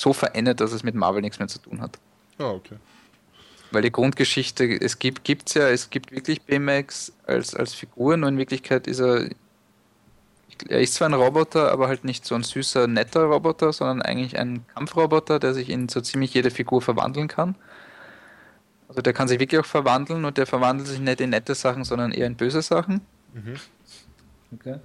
so 0.00 0.12
verändert, 0.12 0.60
dass 0.60 0.72
es 0.72 0.82
mit 0.82 0.94
Marvel 0.94 1.22
nichts 1.22 1.38
mehr 1.38 1.48
zu 1.48 1.58
tun 1.58 1.80
hat. 1.80 1.98
Ah, 2.38 2.50
okay. 2.50 2.76
Weil 3.70 3.82
die 3.82 3.92
Grundgeschichte, 3.92 4.64
es 4.64 4.98
gibt 4.98 5.22
gibt's 5.24 5.54
ja, 5.54 5.68
es 5.68 5.90
gibt 5.90 6.10
wirklich 6.10 6.42
Baymax 6.42 7.12
als, 7.26 7.54
als 7.54 7.74
Figur, 7.74 8.16
nur 8.16 8.28
in 8.28 8.38
Wirklichkeit 8.38 8.86
ist 8.86 9.00
er, 9.00 9.28
er 10.68 10.80
ist 10.80 10.94
zwar 10.94 11.08
ein 11.08 11.14
Roboter, 11.14 11.70
aber 11.70 11.86
halt 11.88 12.04
nicht 12.04 12.24
so 12.24 12.34
ein 12.34 12.42
süßer, 12.42 12.86
netter 12.86 13.24
Roboter, 13.24 13.72
sondern 13.72 14.02
eigentlich 14.02 14.38
ein 14.38 14.66
Kampfroboter, 14.74 15.38
der 15.38 15.54
sich 15.54 15.70
in 15.70 15.88
so 15.88 16.00
ziemlich 16.00 16.34
jede 16.34 16.50
Figur 16.50 16.82
verwandeln 16.82 17.28
kann. 17.28 17.54
Also 18.88 19.02
der 19.02 19.12
kann 19.12 19.28
sich 19.28 19.38
wirklich 19.38 19.60
auch 19.60 19.66
verwandeln 19.66 20.24
und 20.24 20.36
der 20.36 20.46
verwandelt 20.46 20.88
sich 20.88 20.98
nicht 20.98 21.20
in 21.20 21.30
nette 21.30 21.54
Sachen, 21.54 21.84
sondern 21.84 22.10
eher 22.10 22.26
in 22.26 22.34
böse 22.34 22.60
Sachen. 22.60 23.02
Mhm. 23.34 23.54
Okay. 24.52 24.80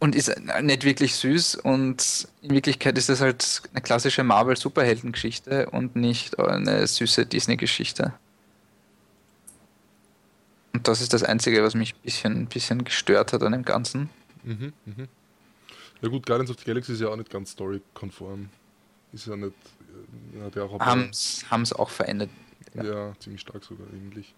Und 0.00 0.14
ist 0.14 0.32
nicht 0.62 0.84
wirklich 0.84 1.14
süß 1.14 1.56
und 1.56 2.26
in 2.40 2.52
Wirklichkeit 2.52 2.96
ist 2.96 3.10
das 3.10 3.20
halt 3.20 3.62
eine 3.72 3.82
klassische 3.82 4.24
Marvel-Superheldengeschichte 4.24 5.68
und 5.70 5.94
nicht 5.94 6.38
eine 6.38 6.86
süße 6.86 7.26
Disney-Geschichte. 7.26 8.14
Und 10.72 10.88
das 10.88 11.02
ist 11.02 11.12
das 11.12 11.22
Einzige, 11.22 11.62
was 11.62 11.74
mich 11.74 11.94
ein 11.94 12.00
bisschen, 12.02 12.46
bisschen 12.46 12.84
gestört 12.84 13.34
hat 13.34 13.42
an 13.42 13.52
dem 13.52 13.64
Ganzen. 13.64 14.08
Mhm. 14.42 14.72
Mhm. 14.86 15.08
Ja 16.00 16.08
gut, 16.08 16.24
Guardians 16.24 16.50
of 16.50 16.56
the 16.58 16.64
Galaxy 16.64 16.92
ist 16.92 17.00
ja 17.00 17.08
auch 17.08 17.16
nicht 17.16 17.30
ganz 17.30 17.50
story-konform. 17.50 18.48
Ist 19.12 19.26
ja 19.26 19.36
nicht. 19.36 19.52
äh, 20.34 20.58
ja 20.58 20.68
Haben 20.80 21.10
es 21.10 21.72
auch 21.74 21.90
verändert. 21.90 22.30
ja. 22.74 23.12
ziemlich 23.18 23.42
stark 23.42 23.64
sogar 23.64 23.86
eigentlich. 23.92 24.34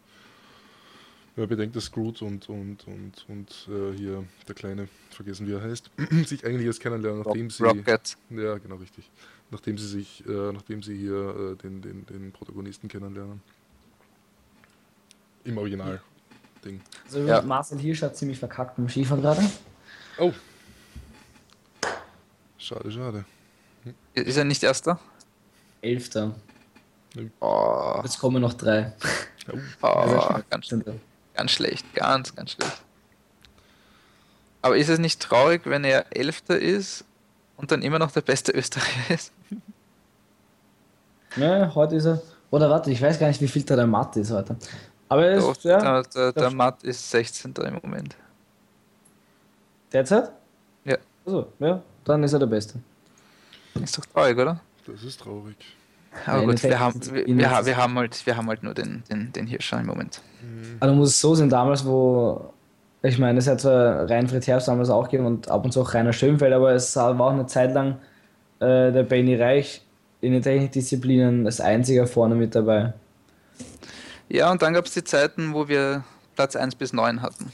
Wenn 1.34 1.44
man 1.44 1.48
bedenkt, 1.48 1.74
dass 1.76 1.90
Groot 1.90 2.20
und, 2.20 2.48
und, 2.50 2.86
und, 2.86 3.24
und 3.28 3.68
äh, 3.68 3.96
hier 3.96 4.24
der 4.46 4.54
Kleine, 4.54 4.88
vergessen 5.10 5.46
wie 5.46 5.52
er 5.52 5.62
heißt, 5.62 5.90
sich 6.26 6.44
eigentlich 6.44 6.66
erst 6.66 6.80
kennenlernen, 6.80 7.22
nachdem 7.24 7.48
sie. 7.48 7.64
Rocket. 7.64 8.16
Ja, 8.30 8.58
genau 8.58 8.76
richtig. 8.76 9.10
Nachdem 9.50 9.78
sie 9.78 9.88
sich, 9.88 10.26
äh, 10.26 10.52
nachdem 10.52 10.82
sie 10.82 10.96
hier 10.96 11.52
äh, 11.52 11.56
den, 11.56 11.80
den, 11.80 12.04
den 12.06 12.32
Protagonisten 12.32 12.88
kennenlernen. 12.88 13.40
Im 15.44 15.56
Original. 15.58 16.00
Ding. 16.64 16.80
Also 17.06 17.20
Ja. 17.20 17.42
Marcel 17.42 17.78
Hirsch 17.78 18.02
hat 18.02 18.16
ziemlich 18.16 18.38
verkackt 18.38 18.76
beim 18.76 18.88
Skifahren 18.88 19.22
gerade. 19.22 19.42
Oh. 20.18 20.32
Schade, 22.58 22.92
schade. 22.92 23.24
Ist 24.14 24.36
er 24.36 24.44
nicht 24.44 24.62
erster? 24.62 25.00
Elfter. 25.80 26.34
Oh, 27.40 28.00
Jetzt 28.02 28.18
kommen 28.18 28.40
noch 28.40 28.54
drei. 28.54 28.92
oh 29.82 29.86
Also, 29.86 30.42
ganz, 30.48 30.70
wir. 30.70 31.00
Ganz 31.34 31.50
schlecht, 31.52 31.94
ganz, 31.94 32.34
ganz 32.34 32.52
schlecht. 32.52 32.82
Aber 34.62 34.76
ist 34.76 34.88
es 34.88 34.98
nicht 34.98 35.20
traurig, 35.20 35.62
wenn 35.64 35.84
er 35.84 36.06
Elfter 36.16 36.58
ist 36.58 37.04
und 37.56 37.72
dann 37.72 37.82
immer 37.82 37.98
noch 37.98 38.12
der 38.12 38.20
beste 38.20 38.52
Österreicher 38.56 39.14
ist? 39.14 39.32
Ja, 41.36 41.74
heute 41.74 41.96
ist 41.96 42.04
er. 42.06 42.20
Oder 42.50 42.68
warte, 42.68 42.90
ich 42.90 43.00
weiß 43.00 43.18
gar 43.18 43.28
nicht, 43.28 43.40
wie 43.40 43.48
viel 43.48 43.62
da 43.62 43.76
der 43.76 43.86
Matt 43.86 44.16
ist 44.16 44.30
heute. 44.30 44.56
Aber 45.08 45.26
er 45.26 45.38
Doch, 45.40 45.52
ist, 45.52 45.64
ja, 45.64 45.78
der, 45.80 46.02
der, 46.02 46.32
der 46.32 46.50
Matt 46.50 46.82
ist 46.84 47.10
16. 47.10 47.54
im 47.54 47.80
Moment. 47.82 48.16
derzeit? 49.92 50.30
Ja. 50.84 50.96
Also, 51.24 51.52
ja, 51.58 51.82
dann 52.04 52.22
ist 52.22 52.32
er 52.32 52.38
der 52.38 52.46
Beste. 52.46 52.78
Ist 53.82 53.96
doch 53.96 54.04
traurig, 54.06 54.38
oder? 54.38 54.60
Das 54.86 55.02
ist 55.02 55.20
traurig. 55.20 55.56
Aber 56.26 56.44
gut, 56.44 56.62
wir 56.62 56.78
haben, 56.78 57.00
wir, 57.12 57.26
wir, 57.26 57.66
wir, 57.66 57.76
haben 57.76 57.98
halt, 57.98 58.26
wir 58.26 58.36
haben 58.36 58.48
halt 58.48 58.62
nur 58.62 58.74
den, 58.74 59.02
den, 59.10 59.32
den 59.32 59.46
Hirscher 59.46 59.80
im 59.80 59.86
Moment. 59.86 60.20
Aber 60.80 60.90
du 60.90 60.96
musst 60.96 61.14
es 61.14 61.20
so 61.20 61.34
sehen, 61.34 61.48
damals, 61.48 61.84
wo. 61.84 62.52
Ich 63.04 63.18
meine, 63.18 63.40
es 63.40 63.48
hat 63.48 63.60
zwar 63.60 64.08
Reinfried 64.08 64.46
Herbst 64.46 64.68
damals 64.68 64.88
auch 64.88 65.04
gegeben 65.04 65.26
und 65.26 65.50
ab 65.50 65.64
und 65.64 65.72
zu 65.72 65.80
auch 65.80 65.92
Rainer 65.92 66.12
Schönfeld, 66.12 66.52
aber 66.52 66.72
es 66.72 66.94
war 66.94 67.18
auch 67.18 67.32
eine 67.32 67.46
Zeit 67.46 67.72
lang 67.74 67.96
äh, 68.60 68.92
der 68.92 69.02
Benny 69.02 69.34
Reich 69.34 69.82
in 70.20 70.32
den 70.32 70.42
Technikdisziplinen 70.42 71.44
als 71.46 71.60
einziger 71.60 72.06
vorne 72.06 72.36
mit 72.36 72.54
dabei. 72.54 72.92
Ja, 74.28 74.52
und 74.52 74.62
dann 74.62 74.72
gab 74.74 74.86
es 74.86 74.92
die 74.92 75.02
Zeiten, 75.02 75.52
wo 75.52 75.66
wir 75.66 76.04
Platz 76.36 76.54
1 76.54 76.76
bis 76.76 76.92
9 76.92 77.22
hatten. 77.22 77.50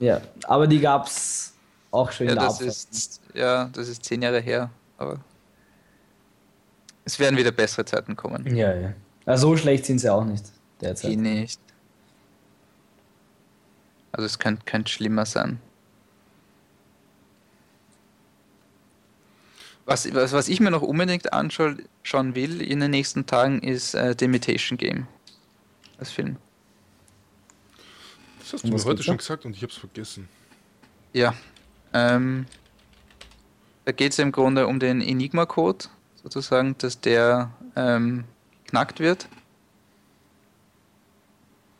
Ja, 0.00 0.20
aber 0.48 0.66
die 0.66 0.80
gab 0.80 1.06
es 1.06 1.54
auch 1.92 2.10
schon 2.10 2.26
Ja, 2.26 2.32
in 2.32 2.38
der 2.38 2.46
das 2.46 2.54
Abfahrt. 2.56 2.70
ist, 2.70 3.20
ja, 3.32 3.70
das 3.72 3.88
ist 3.88 4.04
zehn 4.04 4.22
Jahre 4.22 4.40
her, 4.40 4.70
aber 4.98 5.18
es 7.06 7.18
werden 7.20 7.38
wieder 7.38 7.52
bessere 7.52 7.84
Zeiten 7.84 8.16
kommen. 8.16 8.54
Ja, 8.54 8.74
ja. 8.74 8.92
Also 9.24 9.48
so 9.48 9.56
schlecht 9.56 9.86
sind 9.86 10.00
sie 10.00 10.12
auch 10.12 10.24
nicht 10.24 10.44
Die 10.46 10.84
derzeit. 10.84 11.16
nicht. 11.16 11.60
Also 14.12 14.26
es 14.26 14.38
könnte, 14.38 14.64
könnte 14.64 14.90
schlimmer 14.92 15.24
sein. 15.24 15.60
Was, 19.84 20.12
was, 20.12 20.32
was 20.32 20.48
ich 20.48 20.58
mir 20.58 20.72
noch 20.72 20.82
unbedingt 20.82 21.32
anschauen 21.32 21.84
schauen 22.02 22.34
will 22.34 22.60
in 22.60 22.80
den 22.80 22.90
nächsten 22.90 23.24
Tagen 23.24 23.60
ist 23.62 23.94
äh, 23.94 24.14
The 24.18 24.24
Imitation 24.24 24.76
Game. 24.76 25.06
Das 25.98 26.10
Film. 26.10 26.36
Das 28.40 28.52
hast 28.52 28.64
du 28.64 28.68
mir 28.68 28.84
heute 28.84 29.02
schon 29.04 29.14
da? 29.14 29.18
gesagt 29.18 29.44
und 29.44 29.56
ich 29.56 29.62
hab's 29.62 29.76
vergessen. 29.76 30.28
Ja. 31.12 31.34
Ähm, 31.92 32.46
da 33.84 33.92
geht 33.92 34.10
es 34.12 34.18
im 34.18 34.32
Grunde 34.32 34.66
um 34.66 34.80
den 34.80 35.00
Enigma-Code, 35.00 35.86
sozusagen, 36.32 36.76
dass 36.78 37.00
der 37.00 37.50
ähm, 37.76 38.24
geknackt 38.64 39.00
wird. 39.00 39.28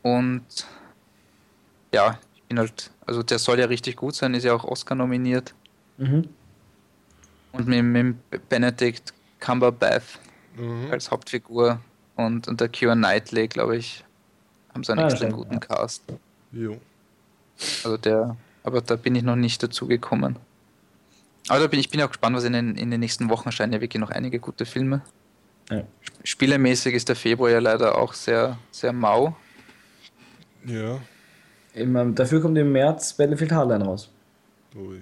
Und 0.03 0.45
ja, 1.93 2.19
ich 2.35 2.43
bin 2.45 2.59
halt, 2.59 2.91
also 3.07 3.23
der 3.23 3.39
soll 3.39 3.59
ja 3.59 3.67
richtig 3.67 3.97
gut 3.97 4.15
sein, 4.15 4.35
ist 4.35 4.45
ja 4.45 4.55
auch 4.55 4.65
Oscar 4.65 4.95
nominiert. 4.95 5.55
Mhm. 5.99 6.29
Und 7.53 7.67
mit, 7.67 7.83
mit 7.83 8.49
Benedict 8.49 9.13
Cumberbatch 9.41 10.19
Mhm. 10.57 10.91
als 10.91 11.11
Hauptfigur 11.11 11.81
und, 12.15 12.49
und 12.49 12.61
der 12.63 12.71
Keira 12.71 12.95
Knightley, 12.95 13.47
glaube 13.47 13.77
ich, 13.77 14.03
haben 14.73 14.85
so 14.85 14.93
einen 14.93 15.03
Ah, 15.03 15.09
extrem 15.09 15.33
guten 15.33 15.53
ja. 15.53 15.59
Cast. 15.61 16.03
Jo. 16.51 16.79
Also 17.85 17.99
der, 17.99 18.37
aber 18.65 18.81
da 18.81 18.97
bin 18.97 19.15
ich 19.17 19.23
noch 19.23 19.37
nicht 19.37 19.63
dazu 19.63 19.87
gekommen. 19.87 20.37
Aber 21.49 21.61
da 21.61 21.67
bin 21.67 21.81
ich 21.81 21.91
bin 21.91 22.01
auch 22.03 22.09
gespannt, 22.09 22.37
was 22.37 22.45
in 22.45 22.53
den, 22.53 22.77
in 22.77 22.91
den 22.91 23.01
nächsten 23.01 23.29
Wochen 23.31 23.49
erscheinen 23.49 23.73
ja 23.73 23.81
wirklich 23.81 24.01
noch 24.01 24.11
einige 24.11 24.39
gute 24.41 24.67
Filme. 24.67 25.03
Ja. 25.71 25.85
Sp- 26.03 26.23
Spielemäßig 26.25 26.95
ist 26.95 27.09
der 27.09 27.17
Februar 27.17 27.51
ja 27.51 27.59
leider 27.61 27.99
auch 27.99 28.13
sehr, 28.13 28.59
sehr 28.71 28.93
mau. 28.93 29.37
Ja. 30.65 31.01
Im, 31.75 32.15
dafür 32.15 32.41
kommt 32.41 32.59
im 32.59 32.73
März 32.73 33.13
Battlefield 33.13 33.53
Hardline 33.53 33.85
raus. 33.85 34.11
Oh 34.75 34.93
je. 34.93 35.01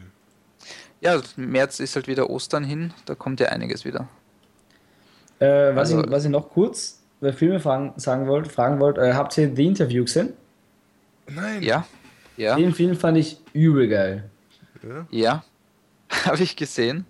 Ja, 1.00 1.20
März 1.36 1.80
ist 1.80 1.96
halt 1.96 2.08
wieder 2.08 2.30
Ostern 2.30 2.64
hin, 2.64 2.92
da 3.06 3.14
kommt 3.14 3.40
ja 3.40 3.48
einiges 3.48 3.84
wieder. 3.84 4.08
Äh, 5.38 5.74
was, 5.74 5.92
also, 5.92 6.04
ich, 6.04 6.10
was 6.10 6.24
ich 6.24 6.30
noch 6.30 6.50
kurz 6.50 7.00
bei 7.20 7.32
Filme 7.32 7.60
fragen, 7.60 7.92
sagen 7.96 8.26
wollte, 8.26 8.50
fragen 8.50 8.80
wollte, 8.80 9.00
äh, 9.00 9.12
habt 9.12 9.36
ihr 9.38 9.54
The 9.54 9.66
Interview 9.66 10.04
gesehen? 10.04 10.32
Nein. 11.26 11.62
Ja. 11.62 11.86
ja. 12.36 12.56
Den 12.56 12.74
Film 12.74 12.96
fand 12.96 13.18
ich 13.18 13.38
übel 13.52 13.88
geil. 13.88 14.30
Ja, 14.82 15.06
ja. 15.10 15.44
habe 16.24 16.42
ich 16.42 16.56
gesehen. 16.56 17.06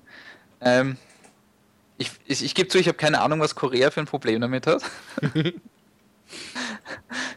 Ähm, 0.61 0.97
ich, 1.99 2.11
ich, 2.27 2.45
ich 2.45 2.55
gebe 2.55 2.69
zu, 2.69 2.79
ich 2.79 2.89
habe 2.89 2.97
keine 2.97 3.21
Ahnung, 3.21 3.41
was 3.41 3.55
Korea 3.55 3.91
für 3.91 4.01
ein 4.01 4.07
Problem 4.07 4.41
damit 4.41 4.67
hat. 4.67 4.83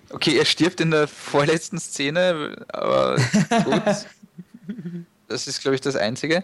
okay, 0.09 0.37
er 0.37 0.45
stirbt 0.45 0.81
in 0.81 0.91
der 0.91 1.07
vorletzten 1.07 1.79
Szene, 1.79 2.65
aber 2.69 3.17
gut. 3.63 3.83
Das 5.27 5.47
ist, 5.47 5.61
glaube 5.61 5.75
ich, 5.75 5.81
das 5.81 5.95
Einzige. 5.95 6.43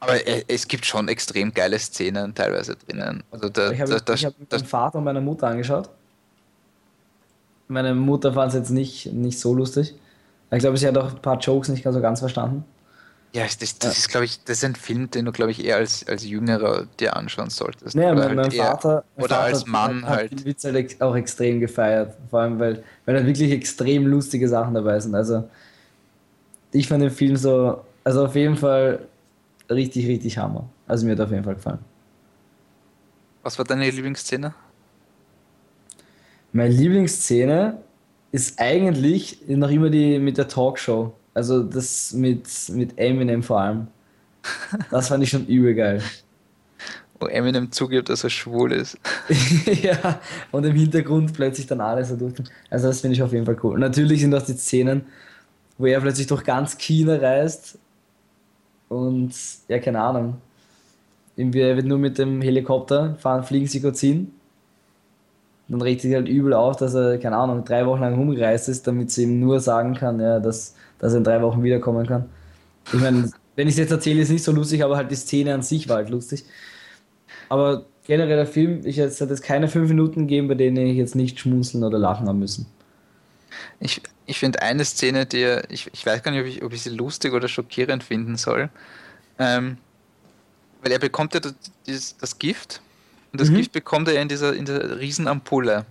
Aber 0.00 0.14
es 0.48 0.68
gibt 0.68 0.84
schon 0.84 1.08
extrem 1.08 1.54
geile 1.54 1.78
Szenen 1.78 2.34
teilweise 2.34 2.76
drinnen. 2.76 3.22
Also 3.30 3.48
da, 3.48 3.70
ich 3.70 3.80
habe 3.80 3.94
hab 3.94 4.38
mit 4.38 4.52
meinem 4.52 4.64
Vater 4.64 4.98
und 4.98 5.04
meiner 5.04 5.20
Mutter 5.20 5.46
angeschaut. 5.48 5.88
Meine 7.68 7.94
Mutter 7.94 8.32
fand 8.32 8.52
es 8.52 8.58
jetzt 8.58 8.70
nicht, 8.70 9.12
nicht 9.12 9.38
so 9.38 9.54
lustig. 9.54 9.94
Ich 10.50 10.58
glaube, 10.58 10.76
sie 10.76 10.86
hat 10.86 10.96
auch 10.98 11.10
ein 11.10 11.22
paar 11.22 11.38
Jokes 11.38 11.68
nicht 11.68 11.84
so 11.84 12.00
ganz 12.00 12.20
verstanden. 12.20 12.64
Ja, 13.36 13.42
das, 13.42 13.58
das 13.58 13.78
ja. 13.82 13.90
ist, 13.90 14.08
glaube 14.08 14.24
ich, 14.24 14.42
das 14.44 14.58
ist 14.58 14.64
ein 14.64 14.74
Film, 14.74 15.10
den 15.10 15.26
du, 15.26 15.32
glaube 15.32 15.50
ich, 15.50 15.62
eher 15.62 15.76
als, 15.76 16.08
als 16.08 16.24
Jüngerer 16.24 16.86
dir 16.98 17.16
anschauen 17.16 17.50
solltest. 17.50 17.94
Naja, 17.94 18.12
oder 18.12 18.28
mein, 18.30 18.38
halt 18.38 18.54
Vater, 18.54 19.04
mein 19.14 19.24
oder 19.26 19.34
Vater 19.34 19.46
als 19.46 19.66
Mann 19.66 20.06
hat, 20.06 20.16
halt. 20.16 20.30
Hat 20.30 20.38
den 20.38 20.44
Witz 20.46 20.64
halt 20.64 21.02
auch 21.02 21.14
extrem 21.14 21.60
gefeiert. 21.60 22.16
Vor 22.30 22.40
allem, 22.40 22.58
weil, 22.58 22.82
weil 23.04 23.14
da 23.14 23.26
wirklich 23.26 23.52
extrem 23.52 24.06
lustige 24.06 24.48
Sachen 24.48 24.72
dabei 24.72 24.98
sind. 25.00 25.14
Also, 25.14 25.46
ich 26.72 26.88
fand 26.88 27.02
den 27.02 27.10
Film 27.10 27.36
so, 27.36 27.84
also 28.04 28.24
auf 28.24 28.34
jeden 28.34 28.56
Fall 28.56 29.00
richtig, 29.68 30.06
richtig 30.06 30.38
Hammer. 30.38 30.66
Also 30.86 31.04
mir 31.04 31.12
hat 31.12 31.20
auf 31.20 31.30
jeden 31.30 31.44
Fall 31.44 31.56
gefallen. 31.56 31.80
Was 33.42 33.58
war 33.58 33.66
deine 33.66 33.90
Lieblingsszene? 33.90 34.54
Meine 36.52 36.72
Lieblingsszene 36.72 37.82
ist 38.32 38.58
eigentlich 38.58 39.40
noch 39.46 39.70
immer 39.70 39.90
die 39.90 40.18
mit 40.18 40.38
der 40.38 40.48
Talkshow. 40.48 41.14
Also 41.36 41.62
das 41.62 42.14
mit, 42.14 42.48
mit 42.70 42.98
Eminem 42.98 43.42
vor 43.42 43.60
allem. 43.60 43.88
Das 44.90 45.08
fand 45.08 45.22
ich 45.22 45.28
schon 45.28 45.46
übel 45.46 45.74
geil. 45.74 46.02
Wo 47.20 47.26
Eminem 47.26 47.70
zugibt, 47.70 48.08
dass 48.08 48.24
er 48.24 48.30
schwul 48.30 48.72
ist. 48.72 48.96
ja, 49.82 50.18
und 50.50 50.64
im 50.64 50.74
Hintergrund 50.74 51.34
plötzlich 51.34 51.66
dann 51.66 51.82
alles 51.82 52.08
so 52.08 52.16
durch. 52.16 52.32
Also 52.70 52.88
das 52.88 53.02
finde 53.02 53.16
ich 53.16 53.22
auf 53.22 53.34
jeden 53.34 53.44
Fall 53.44 53.58
cool. 53.62 53.78
natürlich 53.78 54.22
sind 54.22 54.30
das 54.30 54.46
die 54.46 54.54
Szenen, 54.54 55.04
wo 55.76 55.84
er 55.84 56.00
plötzlich 56.00 56.26
durch 56.26 56.42
ganz 56.42 56.78
China 56.78 57.16
reist 57.16 57.78
und 58.88 59.34
ja, 59.68 59.78
keine 59.78 60.00
Ahnung. 60.00 60.38
Er 61.36 61.52
wird 61.52 61.84
nur 61.84 61.98
mit 61.98 62.16
dem 62.16 62.40
Helikopter 62.40 63.14
fahren, 63.16 63.44
fliegen, 63.44 63.66
sie 63.66 63.82
kurz 63.82 64.00
hin. 64.00 64.32
Dann 65.68 65.82
regt 65.82 66.00
sich 66.00 66.14
halt 66.14 66.28
übel 66.28 66.54
auf, 66.54 66.76
dass 66.76 66.94
er, 66.94 67.18
keine 67.18 67.36
Ahnung, 67.36 67.62
drei 67.62 67.84
Wochen 67.84 68.00
lang 68.00 68.14
rumgereist 68.14 68.70
ist, 68.70 68.86
damit 68.86 69.10
sie 69.10 69.24
ihm 69.24 69.38
nur 69.38 69.60
sagen 69.60 69.92
kann, 69.92 70.18
ja, 70.18 70.40
dass 70.40 70.74
dass 70.98 71.12
er 71.12 71.18
in 71.18 71.24
drei 71.24 71.42
Wochen 71.42 71.62
wiederkommen 71.62 72.06
kann. 72.06 72.28
Ich 72.92 73.00
meine, 73.00 73.30
wenn 73.56 73.68
ich 73.68 73.74
es 73.74 73.78
jetzt 73.78 73.90
erzähle, 73.90 74.20
ist 74.20 74.28
es 74.28 74.32
nicht 74.32 74.44
so 74.44 74.52
lustig, 74.52 74.84
aber 74.84 74.96
halt 74.96 75.10
die 75.10 75.16
Szene 75.16 75.54
an 75.54 75.62
sich 75.62 75.88
war 75.88 75.96
halt 75.96 76.10
lustig. 76.10 76.44
Aber 77.48 77.86
generell 78.06 78.36
der 78.36 78.46
Film, 78.46 78.80
ich 78.84 78.96
jetzt 78.96 79.20
hat 79.20 79.30
es 79.30 79.42
keine 79.42 79.68
fünf 79.68 79.88
Minuten 79.88 80.22
gegeben, 80.22 80.48
bei 80.48 80.54
denen 80.54 80.86
ich 80.86 80.96
jetzt 80.96 81.14
nicht 81.14 81.40
schmunzeln 81.40 81.84
oder 81.84 81.98
lachen 81.98 82.28
haben 82.28 82.38
müssen. 82.38 82.66
Ich, 83.80 84.02
ich 84.26 84.38
finde 84.38 84.62
eine 84.62 84.84
Szene, 84.84 85.26
die 85.26 85.60
ich, 85.68 85.88
ich 85.92 86.04
weiß 86.06 86.22
gar 86.22 86.32
nicht, 86.32 86.40
ob 86.40 86.46
ich, 86.46 86.62
ob 86.62 86.72
ich 86.72 86.82
sie 86.82 86.90
lustig 86.90 87.32
oder 87.32 87.48
schockierend 87.48 88.02
finden 88.02 88.36
soll. 88.36 88.68
Ähm, 89.38 89.78
weil 90.82 90.92
er 90.92 90.98
bekommt 90.98 91.34
ja 91.34 91.40
das, 91.40 92.16
das 92.18 92.38
Gift 92.38 92.80
und 93.32 93.40
das 93.40 93.50
mhm. 93.50 93.56
Gift 93.56 93.72
bekommt 93.72 94.08
er 94.08 94.14
ja 94.14 94.22
in 94.22 94.28
dieser, 94.28 94.54
in 94.54 94.64
dieser 94.64 94.98
Riesenampulle. 94.98 95.84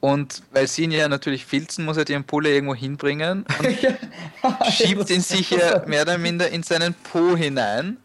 Und 0.00 0.42
weil 0.52 0.66
sie 0.66 0.84
ihn 0.84 0.90
ja 0.90 1.08
natürlich 1.08 1.46
filzen, 1.46 1.84
muss 1.84 1.96
er 1.96 2.04
die 2.04 2.14
Ampulle 2.14 2.50
irgendwo 2.50 2.74
hinbringen 2.74 3.44
und 3.58 3.82
ja. 3.82 3.96
schiebt 4.70 5.10
ihn 5.10 5.20
sich 5.20 5.50
ja 5.50 5.84
mehr 5.86 6.02
oder 6.02 6.18
minder 6.18 6.48
in 6.50 6.62
seinen 6.62 6.94
Po 6.94 7.36
hinein. 7.36 7.96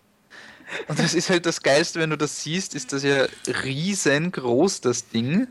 Und 0.88 1.00
das 1.00 1.14
ist 1.14 1.30
halt 1.30 1.46
das 1.46 1.62
Geilste, 1.62 2.00
wenn 2.00 2.10
du 2.10 2.18
das 2.18 2.44
siehst, 2.44 2.76
ist 2.76 2.94
das 2.94 3.04
ja 3.04 3.26
riesengroß, 3.64 4.82
das 4.82 5.10
Ding. 5.10 5.48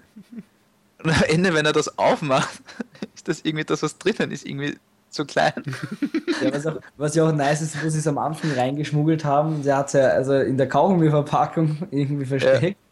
Und 1.03 1.11
am 1.11 1.23
Ende, 1.25 1.53
wenn 1.53 1.67
er 1.67 1.73
das 1.73 1.99
aufmacht, 1.99 2.63
ist 3.15 3.29
das 3.29 3.41
irgendwie 3.43 3.65
das, 3.65 3.83
was 3.83 3.99
drinnen 3.99 4.31
ist, 4.31 4.47
irgendwie 4.47 4.79
so 5.11 5.25
klein. 5.25 5.63
Ja, 6.43 6.53
was, 6.53 6.67
auch, 6.67 6.81
was 6.97 7.15
ja 7.15 7.29
auch 7.29 7.33
nice 7.33 7.63
ist, 7.63 7.83
wo 7.83 7.89
sie 7.89 7.99
es 7.99 8.07
am 8.07 8.17
Anfang 8.17 8.53
reingeschmuggelt 8.53 9.25
haben, 9.25 9.63
sie 9.63 9.73
hat 9.73 9.89
es 9.89 9.93
ja 9.95 10.09
also 10.09 10.35
in 10.35 10.57
der 10.57 10.69
Kaugummi-Verpackung 10.69 11.89
irgendwie 11.91 12.25
versteckt. 12.25 12.63
Ja. 12.63 12.90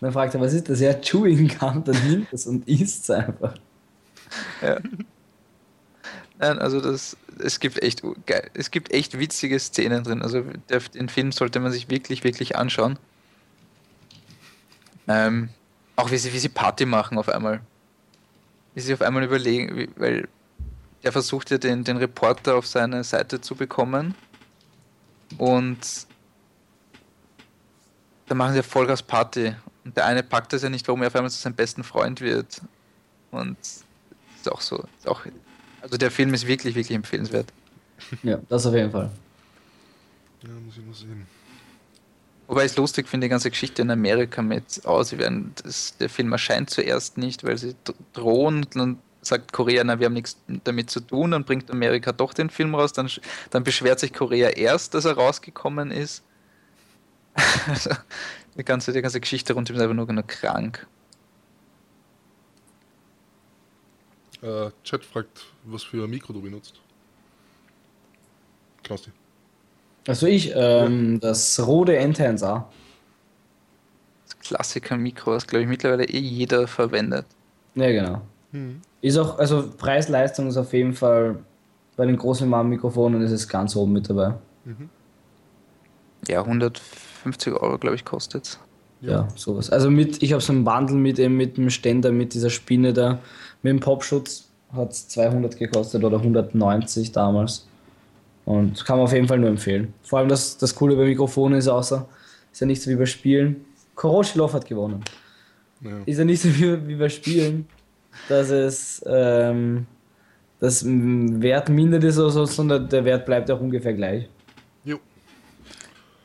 Dann 0.00 0.12
fragt 0.12 0.34
er, 0.34 0.40
was 0.40 0.52
ist 0.52 0.68
das? 0.68 0.80
Ja, 0.80 0.94
Chewing 0.94 1.48
Gum, 1.58 1.82
dann 1.84 2.08
nimmt 2.08 2.32
es 2.32 2.46
und 2.46 2.68
isst 2.68 3.04
es 3.04 3.10
einfach. 3.10 3.54
Ja. 4.60 4.78
Nein, 6.38 6.58
also 6.58 6.80
das, 6.80 7.16
es 7.38 7.60
gibt 7.60 7.82
echt 7.82 8.02
es 8.54 8.70
gibt 8.70 8.92
echt 8.92 9.18
witzige 9.18 9.58
Szenen 9.58 10.04
drin. 10.04 10.22
Also 10.22 10.44
der, 10.68 10.80
den 10.80 11.08
Film 11.08 11.32
sollte 11.32 11.60
man 11.60 11.72
sich 11.72 11.88
wirklich, 11.88 12.24
wirklich 12.24 12.56
anschauen. 12.56 12.98
Ähm, 15.08 15.48
auch 15.94 16.10
wie 16.10 16.18
sie, 16.18 16.32
wie 16.34 16.38
sie 16.38 16.50
Party 16.50 16.84
machen 16.84 17.16
auf 17.16 17.28
einmal. 17.28 17.60
Wie 18.74 18.80
sie 18.80 18.92
auf 18.92 19.00
einmal 19.00 19.24
überlegen, 19.24 19.76
wie, 19.76 19.88
weil 19.96 20.28
er 21.02 21.12
versucht 21.12 21.50
ja 21.50 21.58
den, 21.58 21.84
den 21.84 21.96
Reporter 21.96 22.56
auf 22.56 22.66
seine 22.66 23.02
Seite 23.04 23.40
zu 23.40 23.54
bekommen. 23.54 24.14
Und 25.38 26.06
da 28.26 28.34
machen 28.34 28.54
sie 28.54 28.62
Vollgas 28.62 29.02
Party 29.02 29.54
und 29.86 29.96
der 29.96 30.04
eine 30.04 30.24
packt 30.24 30.52
das 30.52 30.62
ja 30.62 30.68
nicht, 30.68 30.86
warum 30.88 31.02
er 31.02 31.06
auf 31.06 31.14
einmal 31.14 31.30
zu 31.30 31.38
seinem 31.38 31.54
besten 31.54 31.84
Freund 31.84 32.20
wird. 32.20 32.60
Und 33.30 33.56
ist 33.60 34.50
auch 34.50 34.60
so. 34.60 34.84
Ist 34.98 35.06
auch, 35.06 35.24
also 35.80 35.96
der 35.96 36.10
Film 36.10 36.34
ist 36.34 36.46
wirklich, 36.48 36.74
wirklich 36.74 36.96
empfehlenswert. 36.96 37.52
Ja, 38.24 38.38
das 38.48 38.66
auf 38.66 38.74
jeden 38.74 38.90
Fall. 38.90 39.10
Ja, 40.42 40.48
muss 40.64 40.76
ich 40.76 40.84
mal 40.84 40.92
sehen. 40.92 41.26
Wobei 42.48 42.64
ich 42.64 42.72
es 42.72 42.76
lustig 42.76 43.08
finde, 43.08 43.26
die 43.26 43.28
ganze 43.28 43.48
Geschichte 43.48 43.82
in 43.82 43.90
Amerika 43.90 44.42
mit, 44.42 44.82
oh, 44.84 45.02
sie 45.04 45.18
werden, 45.18 45.52
das, 45.62 45.96
der 45.98 46.08
Film 46.08 46.32
erscheint 46.32 46.68
zuerst 46.68 47.16
nicht, 47.16 47.44
weil 47.44 47.56
sie 47.56 47.76
drohen 48.12 48.64
und 48.64 48.76
dann 48.76 48.98
sagt 49.22 49.52
Korea, 49.52 49.84
na, 49.84 50.00
wir 50.00 50.06
haben 50.06 50.14
nichts 50.14 50.36
damit 50.64 50.90
zu 50.90 51.00
tun, 51.00 51.30
dann 51.30 51.44
bringt 51.44 51.70
Amerika 51.70 52.12
doch 52.12 52.34
den 52.34 52.50
Film 52.50 52.74
raus, 52.74 52.92
dann, 52.92 53.08
dann 53.50 53.62
beschwert 53.62 54.00
sich 54.00 54.12
Korea 54.12 54.50
erst, 54.50 54.94
dass 54.94 55.04
er 55.04 55.14
rausgekommen 55.14 55.92
ist. 55.92 56.24
also, 57.68 57.90
die 58.56 58.64
ganze, 58.64 58.92
die 58.92 59.02
ganze 59.02 59.20
Geschichte 59.20 59.52
rund 59.52 59.70
ist 59.70 59.80
einfach 59.80 59.94
nur, 59.94 60.12
nur 60.12 60.26
krank. 60.26 60.86
Äh, 64.42 64.70
Chat 64.84 65.04
fragt, 65.04 65.46
was 65.64 65.82
für 65.82 66.04
ein 66.04 66.10
Mikro 66.10 66.32
du 66.32 66.40
benutzt. 66.40 66.80
Klausi. 68.82 69.10
Also 70.06 70.26
ich, 70.26 70.52
ähm, 70.54 71.14
ja. 71.14 71.18
das 71.18 71.66
Rode 71.66 71.98
N10A. 71.98 72.64
Das 74.24 74.38
Klassiker-Mikro, 74.40 75.32
das 75.32 75.46
glaube 75.46 75.62
ich 75.62 75.68
mittlerweile 75.68 76.04
eh 76.04 76.18
jeder 76.18 76.68
verwendet. 76.68 77.26
Ja, 77.74 77.90
genau. 77.90 78.22
Hm. 78.52 78.80
Ist 79.00 79.18
auch, 79.18 79.38
also 79.38 79.70
Preis-Leistung 79.76 80.48
ist 80.48 80.56
auf 80.56 80.72
jeden 80.72 80.94
Fall 80.94 81.38
bei 81.96 82.06
den 82.06 82.16
großen 82.16 82.48
Mikrofonen 82.68 83.22
ist 83.22 83.32
es 83.32 83.48
ganz 83.48 83.74
oben 83.74 83.92
mit 83.92 84.08
dabei. 84.08 84.34
Mhm. 84.64 84.90
Ja, 86.28 86.40
100 86.40 86.80
50 87.26 87.54
Euro, 87.54 87.76
glaube 87.76 87.96
ich, 87.96 88.04
kostet 88.04 88.60
ja. 89.00 89.10
ja, 89.10 89.28
sowas. 89.34 89.70
Also 89.70 89.90
mit, 89.90 90.22
ich 90.22 90.32
habe 90.32 90.40
so 90.40 90.52
einen 90.52 90.62
Bundle 90.62 90.96
mit, 90.96 91.18
eben 91.18 91.36
mit 91.36 91.56
dem 91.56 91.70
Ständer, 91.70 92.12
mit 92.12 92.34
dieser 92.34 92.50
Spinne 92.50 92.92
da, 92.92 93.18
mit 93.62 93.70
dem 93.70 93.80
Popschutz 93.80 94.48
hat 94.72 94.92
es 94.92 95.08
200 95.08 95.56
gekostet 95.56 96.04
oder 96.04 96.18
190 96.18 97.10
damals. 97.10 97.66
Und 98.44 98.84
kann 98.84 98.98
man 98.98 99.06
auf 99.06 99.12
jeden 99.12 99.26
Fall 99.26 99.40
nur 99.40 99.50
empfehlen. 99.50 99.92
Vor 100.02 100.20
allem 100.20 100.28
das, 100.28 100.56
das 100.56 100.72
Coole 100.74 100.94
bei 100.94 101.04
Mikrofonen 101.04 101.58
ist 101.58 101.66
außer, 101.66 102.06
ist 102.52 102.60
ja 102.60 102.66
nicht 102.66 102.80
so 102.80 102.90
wie 102.90 102.94
bei 102.94 103.06
Spielen. 103.06 103.64
Koroschilov 103.96 104.52
hat 104.52 104.66
gewonnen. 104.66 105.02
Ja. 105.80 105.98
Ist 106.06 106.18
ja 106.18 106.24
nicht 106.24 106.42
so 106.42 106.48
wie, 106.48 106.86
wie 106.86 106.94
bei 106.94 107.08
Spielen, 107.08 107.66
dass 108.28 108.50
es 108.50 109.04
ähm, 109.04 109.86
das 110.60 110.84
Wert 110.86 111.68
mindert 111.70 112.04
ist 112.04 112.18
oder 112.18 112.30
so, 112.30 112.44
sondern 112.44 112.88
der 112.88 113.04
Wert 113.04 113.26
bleibt 113.26 113.50
auch 113.50 113.60
ungefähr 113.60 113.94
gleich. 113.94 114.28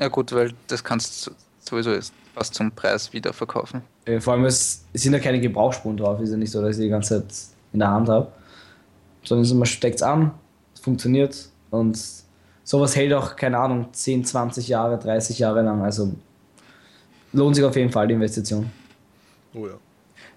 Ja 0.01 0.07
gut, 0.07 0.31
weil 0.33 0.51
das 0.65 0.83
kannst 0.83 1.27
du 1.27 1.31
sowieso 1.59 1.91
fast 2.33 2.55
zum 2.55 2.71
Preis 2.71 3.13
wieder 3.13 3.33
verkaufen. 3.33 3.83
Äh, 4.05 4.19
vor 4.19 4.33
allem 4.33 4.45
es 4.45 4.83
sind 4.95 5.13
ja 5.13 5.19
keine 5.19 5.39
Gebrauchsspuren 5.39 5.95
drauf, 5.95 6.19
ist 6.19 6.31
ja 6.31 6.37
nicht 6.37 6.51
so, 6.51 6.59
dass 6.59 6.77
ich 6.77 6.85
die 6.85 6.89
ganze 6.89 7.21
Zeit 7.21 7.35
in 7.71 7.79
der 7.79 7.89
Hand 7.89 8.09
habe. 8.09 8.31
Sondern 9.23 9.57
man 9.59 9.67
steckt 9.67 9.97
es 9.97 10.01
an, 10.01 10.31
es 10.73 10.81
funktioniert 10.81 11.49
und 11.69 11.99
sowas 12.63 12.95
hält 12.95 13.13
auch, 13.13 13.35
keine 13.35 13.59
Ahnung, 13.59 13.89
10, 13.91 14.25
20 14.25 14.67
Jahre, 14.67 14.97
30 14.97 15.37
Jahre 15.37 15.61
lang. 15.61 15.83
Also 15.83 16.11
lohnt 17.31 17.55
sich 17.55 17.63
auf 17.63 17.75
jeden 17.75 17.91
Fall 17.91 18.07
die 18.07 18.15
Investition. 18.15 18.71
Oh 19.53 19.67
ja. 19.67 19.73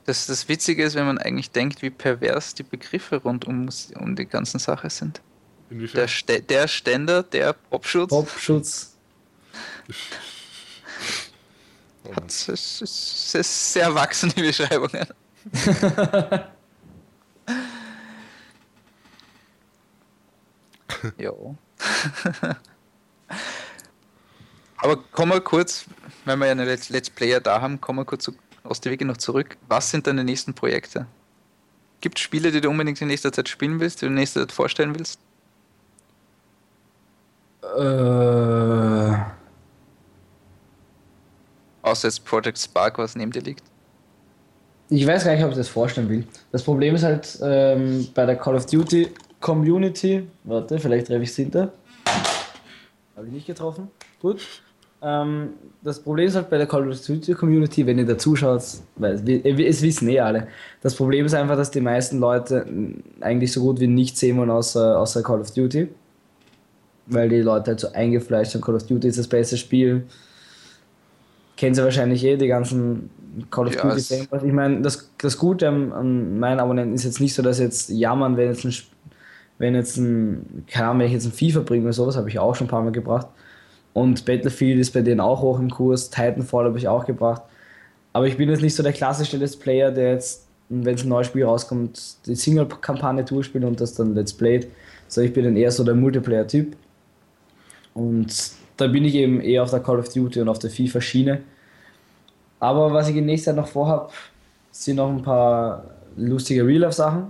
Das, 0.04 0.26
das 0.26 0.46
Witzige 0.46 0.84
ist, 0.84 0.94
wenn 0.94 1.06
man 1.06 1.16
eigentlich 1.16 1.50
denkt, 1.50 1.80
wie 1.80 1.88
pervers 1.88 2.52
die 2.52 2.64
Begriffe 2.64 3.16
rund 3.16 3.46
um, 3.46 3.70
um 3.98 4.14
die 4.14 4.26
ganzen 4.26 4.58
Sache 4.58 4.90
sind. 4.90 5.22
Inwiefern? 5.70 6.00
Der, 6.00 6.08
Stä 6.08 6.42
der 6.42 6.68
Ständer, 6.68 7.22
der 7.22 7.54
Popschutz. 7.54 8.10
Popschutz. 8.10 8.93
Das 12.26 12.48
ist, 12.48 13.72
sehr 13.72 13.84
erwachsene 13.84 14.34
Beschreibungen. 14.34 15.06
jo. 21.18 21.56
Aber 24.76 24.96
kommen 25.12 25.32
wir 25.32 25.40
kurz, 25.40 25.86
wenn 26.26 26.38
wir 26.38 26.44
ja 26.46 26.52
eine 26.52 26.66
Let's, 26.66 27.10
Player 27.10 27.40
da 27.40 27.62
haben, 27.62 27.80
kommen 27.80 28.00
wir 28.00 28.04
kurz 28.04 28.24
zu 28.24 28.34
Ostewege 28.64 29.06
noch 29.06 29.16
zurück. 29.16 29.56
Was 29.68 29.90
sind 29.90 30.06
deine 30.06 30.24
nächsten 30.24 30.52
Projekte? 30.54 31.06
Gibt 32.00 32.18
es 32.18 32.22
Spiele, 32.22 32.52
die 32.52 32.60
du 32.60 32.68
unbedingt 32.68 33.00
in 33.00 33.08
nächster 33.08 33.32
Zeit 33.32 33.48
spielen 33.48 33.80
willst, 33.80 34.02
die 34.02 34.06
du 34.06 34.10
in 34.10 34.14
nächster 34.14 34.40
Zeit 34.40 34.52
vorstellen 34.52 34.94
willst? 34.94 35.18
Äh, 37.62 39.34
Außer 41.84 42.08
jetzt 42.08 42.24
Project 42.24 42.58
Spark, 42.58 42.98
was 42.98 43.14
neben 43.14 43.30
dir 43.30 43.42
liegt. 43.42 43.62
ich 44.88 45.06
weiß 45.06 45.24
gar 45.24 45.34
nicht, 45.34 45.44
ob 45.44 45.50
ich 45.50 45.56
das 45.56 45.68
vorstellen 45.68 46.08
will. 46.08 46.24
Das 46.50 46.62
Problem 46.62 46.94
ist 46.94 47.02
halt 47.04 47.38
ähm, 47.42 48.08
bei 48.14 48.24
der 48.26 48.36
Call 48.36 48.54
of 48.56 48.66
Duty 48.66 49.08
Community. 49.40 50.26
Warte, 50.44 50.78
vielleicht 50.78 51.06
treffe 51.08 51.22
ich 51.22 51.30
es 51.30 51.36
hinter. 51.36 51.72
Habe 53.16 53.26
ich 53.26 53.32
nicht 53.32 53.46
getroffen. 53.46 53.88
Gut. 54.20 54.40
Ähm, 55.02 55.50
das 55.82 56.00
Problem 56.00 56.26
ist 56.26 56.34
halt 56.36 56.48
bei 56.48 56.56
der 56.56 56.66
Call 56.66 56.88
of 56.88 56.98
Duty 57.06 57.34
Community, 57.34 57.86
wenn 57.86 57.98
ihr 57.98 58.06
da 58.06 58.16
zuschaut, 58.16 58.62
weil 58.96 59.24
wir- 59.26 59.68
es 59.68 59.82
wissen 59.82 60.08
eh 60.08 60.20
alle. 60.20 60.48
Das 60.80 60.94
Problem 60.94 61.26
ist 61.26 61.34
einfach, 61.34 61.56
dass 61.56 61.70
die 61.70 61.82
meisten 61.82 62.18
Leute 62.18 62.66
eigentlich 63.20 63.52
so 63.52 63.60
gut 63.60 63.78
wie 63.80 63.86
nichts 63.86 64.20
sehen 64.20 64.38
wollen 64.38 64.50
außer, 64.50 64.98
außer 64.98 65.22
Call 65.22 65.40
of 65.42 65.50
Duty. 65.50 65.88
Weil 67.06 67.28
die 67.28 67.40
Leute 67.42 67.72
halt 67.72 67.80
so 67.80 67.92
eingefleischt 67.92 68.52
sind. 68.52 68.64
Call 68.64 68.76
of 68.76 68.86
Duty 68.86 69.08
ist 69.08 69.18
das 69.18 69.28
beste 69.28 69.58
Spiel. 69.58 70.06
Kennen 71.56 71.74
sie 71.74 71.82
wahrscheinlich 71.82 72.24
eh, 72.24 72.36
die 72.36 72.48
ganzen 72.48 73.10
Call 73.50 73.68
of 73.68 73.76
Duty 73.76 73.96
es- 73.96 74.08
Fanboys. 74.08 74.42
Ich 74.42 74.52
meine, 74.52 74.80
das, 74.82 75.10
das 75.18 75.38
Gute 75.38 75.68
an, 75.68 75.92
an 75.92 76.38
meinen 76.38 76.60
Abonnenten 76.60 76.94
ist 76.94 77.04
jetzt 77.04 77.20
nicht 77.20 77.34
so, 77.34 77.42
dass 77.42 77.58
jetzt 77.58 77.90
jammern, 77.90 78.36
wenn 78.36 78.48
jetzt 78.48 78.64
ein, 78.64 78.74
wenn 79.58 79.74
jetzt 79.74 79.96
ein, 79.96 80.64
keine 80.66 80.88
Ahnung, 80.88 81.00
wenn 81.00 81.06
ich 81.06 81.12
jetzt 81.12 81.26
ein 81.26 81.32
FIFA 81.32 81.60
bringe 81.60 81.84
oder 81.84 81.92
sowas, 81.92 82.16
habe 82.16 82.28
ich 82.28 82.38
auch 82.38 82.54
schon 82.54 82.66
ein 82.66 82.70
paar 82.70 82.82
Mal 82.82 82.92
gebracht. 82.92 83.28
Und 83.92 84.24
Battlefield 84.24 84.80
ist 84.80 84.92
bei 84.92 85.02
denen 85.02 85.20
auch 85.20 85.40
hoch 85.42 85.60
im 85.60 85.70
Kurs, 85.70 86.10
Titanfall 86.10 86.64
habe 86.64 86.78
ich 86.78 86.88
auch 86.88 87.06
gebracht. 87.06 87.42
Aber 88.12 88.26
ich 88.26 88.36
bin 88.36 88.48
jetzt 88.48 88.62
nicht 88.62 88.74
so 88.74 88.82
der 88.82 88.92
klassische 88.92 89.36
Let's 89.36 89.56
Player, 89.56 89.90
der 89.92 90.12
jetzt, 90.12 90.46
wenn 90.68 90.96
ein 90.98 91.08
neues 91.08 91.28
Spiel 91.28 91.44
rauskommt, 91.44 92.16
die 92.26 92.34
Single-Kampagne 92.34 93.24
durchspielt 93.24 93.64
und 93.64 93.80
das 93.80 93.94
dann 93.94 94.14
Let's 94.14 94.32
Playt. 94.32 94.68
So, 95.06 95.20
ich 95.20 95.32
bin 95.32 95.44
dann 95.44 95.56
eher 95.56 95.70
so 95.70 95.84
der 95.84 95.94
Multiplayer-Typ. 95.94 96.76
Und 97.94 98.52
da 98.76 98.86
bin 98.86 99.04
ich 99.04 99.14
eben 99.14 99.40
eher 99.40 99.62
auf 99.62 99.70
der 99.70 99.80
Call 99.80 99.98
of 99.98 100.12
Duty 100.12 100.40
und 100.40 100.48
auf 100.48 100.58
der 100.58 100.70
FIFA-Schiene. 100.70 101.42
Aber 102.60 102.92
was 102.92 103.08
ich 103.08 103.16
in 103.16 103.26
nächster 103.26 103.52
Zeit 103.52 103.56
noch 103.56 103.68
vorhab, 103.68 104.12
sind 104.70 104.96
noch 104.96 105.08
ein 105.08 105.22
paar 105.22 105.84
lustige 106.16 106.66
Real-Life-Sachen. 106.66 107.26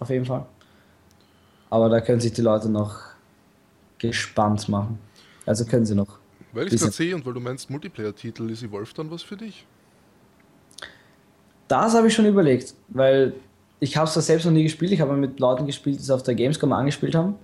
Auf 0.00 0.10
jeden 0.10 0.24
Fall. 0.24 0.46
Aber 1.70 1.88
da 1.88 2.00
können 2.00 2.20
sich 2.20 2.32
die 2.32 2.42
Leute 2.42 2.68
noch 2.68 3.00
gespannt 3.98 4.68
machen. 4.68 4.98
Also 5.46 5.64
können 5.64 5.84
sie 5.86 5.94
noch. 5.94 6.18
Weil 6.52 6.72
ich 6.72 6.80
gerade 6.80 6.92
sehe 6.92 7.14
und 7.14 7.26
weil 7.26 7.34
du 7.34 7.40
meinst 7.40 7.68
Multiplayer-Titel, 7.68 8.48
ist 8.50 8.62
Evolve 8.62 8.92
dann 8.94 9.10
was 9.10 9.22
für 9.22 9.36
dich? 9.36 9.66
Das 11.68 11.94
habe 11.94 12.08
ich 12.08 12.14
schon 12.14 12.26
überlegt, 12.26 12.74
weil 12.88 13.34
ich 13.80 13.96
habe 13.96 14.08
es 14.08 14.14
selbst 14.26 14.44
noch 14.44 14.52
nie 14.52 14.62
gespielt. 14.62 14.92
Ich 14.92 15.00
habe 15.00 15.14
mit 15.14 15.40
Leuten 15.40 15.66
gespielt, 15.66 15.98
die 15.98 16.02
es 16.02 16.10
auf 16.10 16.22
der 16.22 16.34
Gamescom 16.34 16.72
angespielt 16.72 17.14
haben. 17.14 17.34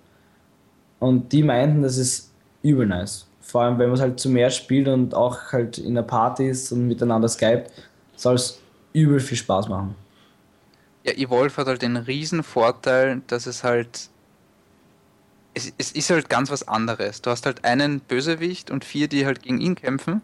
Und 0.98 1.32
die 1.32 1.42
meinten, 1.42 1.82
das 1.82 1.96
ist 1.96 2.29
übel 2.62 2.86
nice. 2.86 3.26
Vor 3.40 3.62
allem, 3.62 3.78
wenn 3.78 3.88
man 3.88 3.96
es 3.96 4.00
halt 4.00 4.20
zu 4.20 4.28
mehr 4.28 4.50
spielt 4.50 4.88
und 4.88 5.14
auch 5.14 5.52
halt 5.52 5.78
in 5.78 5.94
der 5.94 6.02
Party 6.02 6.48
ist 6.48 6.70
und 6.72 6.86
miteinander 6.86 7.28
skypt, 7.28 7.72
soll 8.16 8.34
es 8.36 8.60
übel 8.92 9.20
viel 9.20 9.38
Spaß 9.38 9.68
machen. 9.68 9.94
Ja, 11.04 11.12
Evolve 11.14 11.56
hat 11.56 11.66
halt 11.66 11.82
den 11.82 11.96
riesen 11.96 12.42
Vorteil, 12.42 13.22
dass 13.26 13.46
es 13.46 13.64
halt. 13.64 14.10
Es, 15.54 15.72
es 15.78 15.92
ist 15.92 16.10
halt 16.10 16.28
ganz 16.28 16.50
was 16.50 16.68
anderes. 16.68 17.22
Du 17.22 17.30
hast 17.30 17.46
halt 17.46 17.64
einen 17.64 18.00
Bösewicht 18.00 18.70
und 18.70 18.84
vier, 18.84 19.08
die 19.08 19.26
halt 19.26 19.42
gegen 19.42 19.60
ihn 19.60 19.74
kämpfen. 19.74 20.22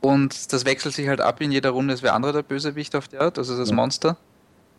Und 0.00 0.52
das 0.52 0.64
wechselt 0.64 0.94
sich 0.94 1.08
halt 1.08 1.20
ab 1.20 1.40
in 1.40 1.50
jeder 1.52 1.70
Runde, 1.70 1.94
es 1.94 2.02
wäre 2.02 2.14
andere 2.14 2.32
der 2.32 2.42
Bösewicht 2.42 2.94
auf 2.94 3.08
der 3.08 3.22
Art, 3.22 3.38
also 3.38 3.56
das 3.56 3.70
Ja. 3.70 3.76
Monster. 3.76 4.16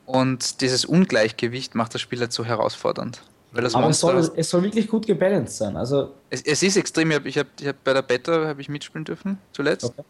Und 0.05 0.61
dieses 0.61 0.85
Ungleichgewicht 0.85 1.73
macht 1.73 1.95
das 1.95 2.01
Spiel 2.01 2.19
halt 2.19 2.31
so 2.31 2.45
herausfordernd. 2.45 3.23
Aber 3.57 3.89
es 3.89 3.99
soll, 3.99 4.31
es 4.35 4.49
soll 4.49 4.63
wirklich 4.63 4.87
gut 4.87 5.07
gebalanced 5.07 5.57
sein. 5.57 5.77
Also, 5.77 6.13
es, 6.29 6.41
es 6.41 6.61
ist 6.63 6.77
extrem, 6.77 7.11
ich 7.11 7.15
habe 7.17 7.29
ich 7.29 7.37
hab, 7.37 7.47
ich 7.59 7.67
hab 7.67 7.83
bei 7.83 7.93
der 7.93 8.01
Beta 8.01 8.47
hab 8.47 8.59
ich 8.59 8.69
mitspielen 8.69 9.05
dürfen, 9.05 9.37
zuletzt. 9.53 9.85
Okay. 9.85 10.03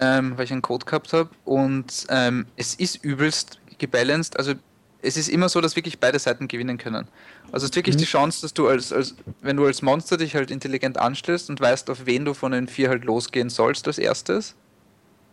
ähm, 0.00 0.36
weil 0.36 0.44
ich 0.44 0.52
einen 0.52 0.62
Code 0.62 0.84
gehabt 0.84 1.12
habe. 1.12 1.30
Und 1.44 2.06
ähm, 2.08 2.46
es 2.56 2.74
ist 2.74 2.96
übelst 3.04 3.58
gebalanced. 3.78 4.36
Also 4.36 4.54
es 5.00 5.16
ist 5.16 5.28
immer 5.28 5.48
so, 5.48 5.60
dass 5.60 5.74
wirklich 5.76 5.98
beide 5.98 6.18
Seiten 6.18 6.48
gewinnen 6.48 6.78
können. 6.78 7.08
Also 7.50 7.64
es 7.64 7.70
ist 7.70 7.76
wirklich 7.76 7.96
Mhm. 7.96 8.00
die 8.00 8.04
Chance, 8.06 8.42
dass 8.42 8.54
du 8.54 8.68
als, 8.68 8.92
als, 8.92 9.14
wenn 9.40 9.56
du 9.56 9.64
als 9.66 9.82
Monster 9.82 10.16
dich 10.16 10.34
halt 10.34 10.50
intelligent 10.50 10.98
anstellst 10.98 11.50
und 11.50 11.60
weißt, 11.60 11.90
auf 11.90 12.06
wen 12.06 12.24
du 12.24 12.34
von 12.34 12.52
den 12.52 12.68
vier 12.68 12.88
halt 12.88 13.04
losgehen 13.04 13.50
sollst 13.50 13.86
als 13.86 13.98
erstes, 13.98 14.54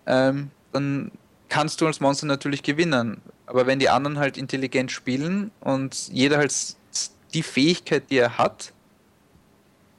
ähm, 0.07 0.49
dann 0.73 1.11
kannst 1.49 1.81
du 1.81 1.87
als 1.87 1.99
Monster 1.99 2.25
natürlich 2.27 2.63
gewinnen. 2.63 3.21
Aber 3.49 3.65
wenn 3.65 3.79
die 3.79 3.89
anderen 3.89 4.19
halt 4.19 4.37
intelligent 4.37 4.91
spielen 4.91 5.49
und 5.59 6.07
jeder 6.09 6.37
halt 6.37 6.53
die 7.33 7.41
Fähigkeit, 7.41 8.03
die 8.11 8.17
er 8.17 8.37
hat, 8.37 8.73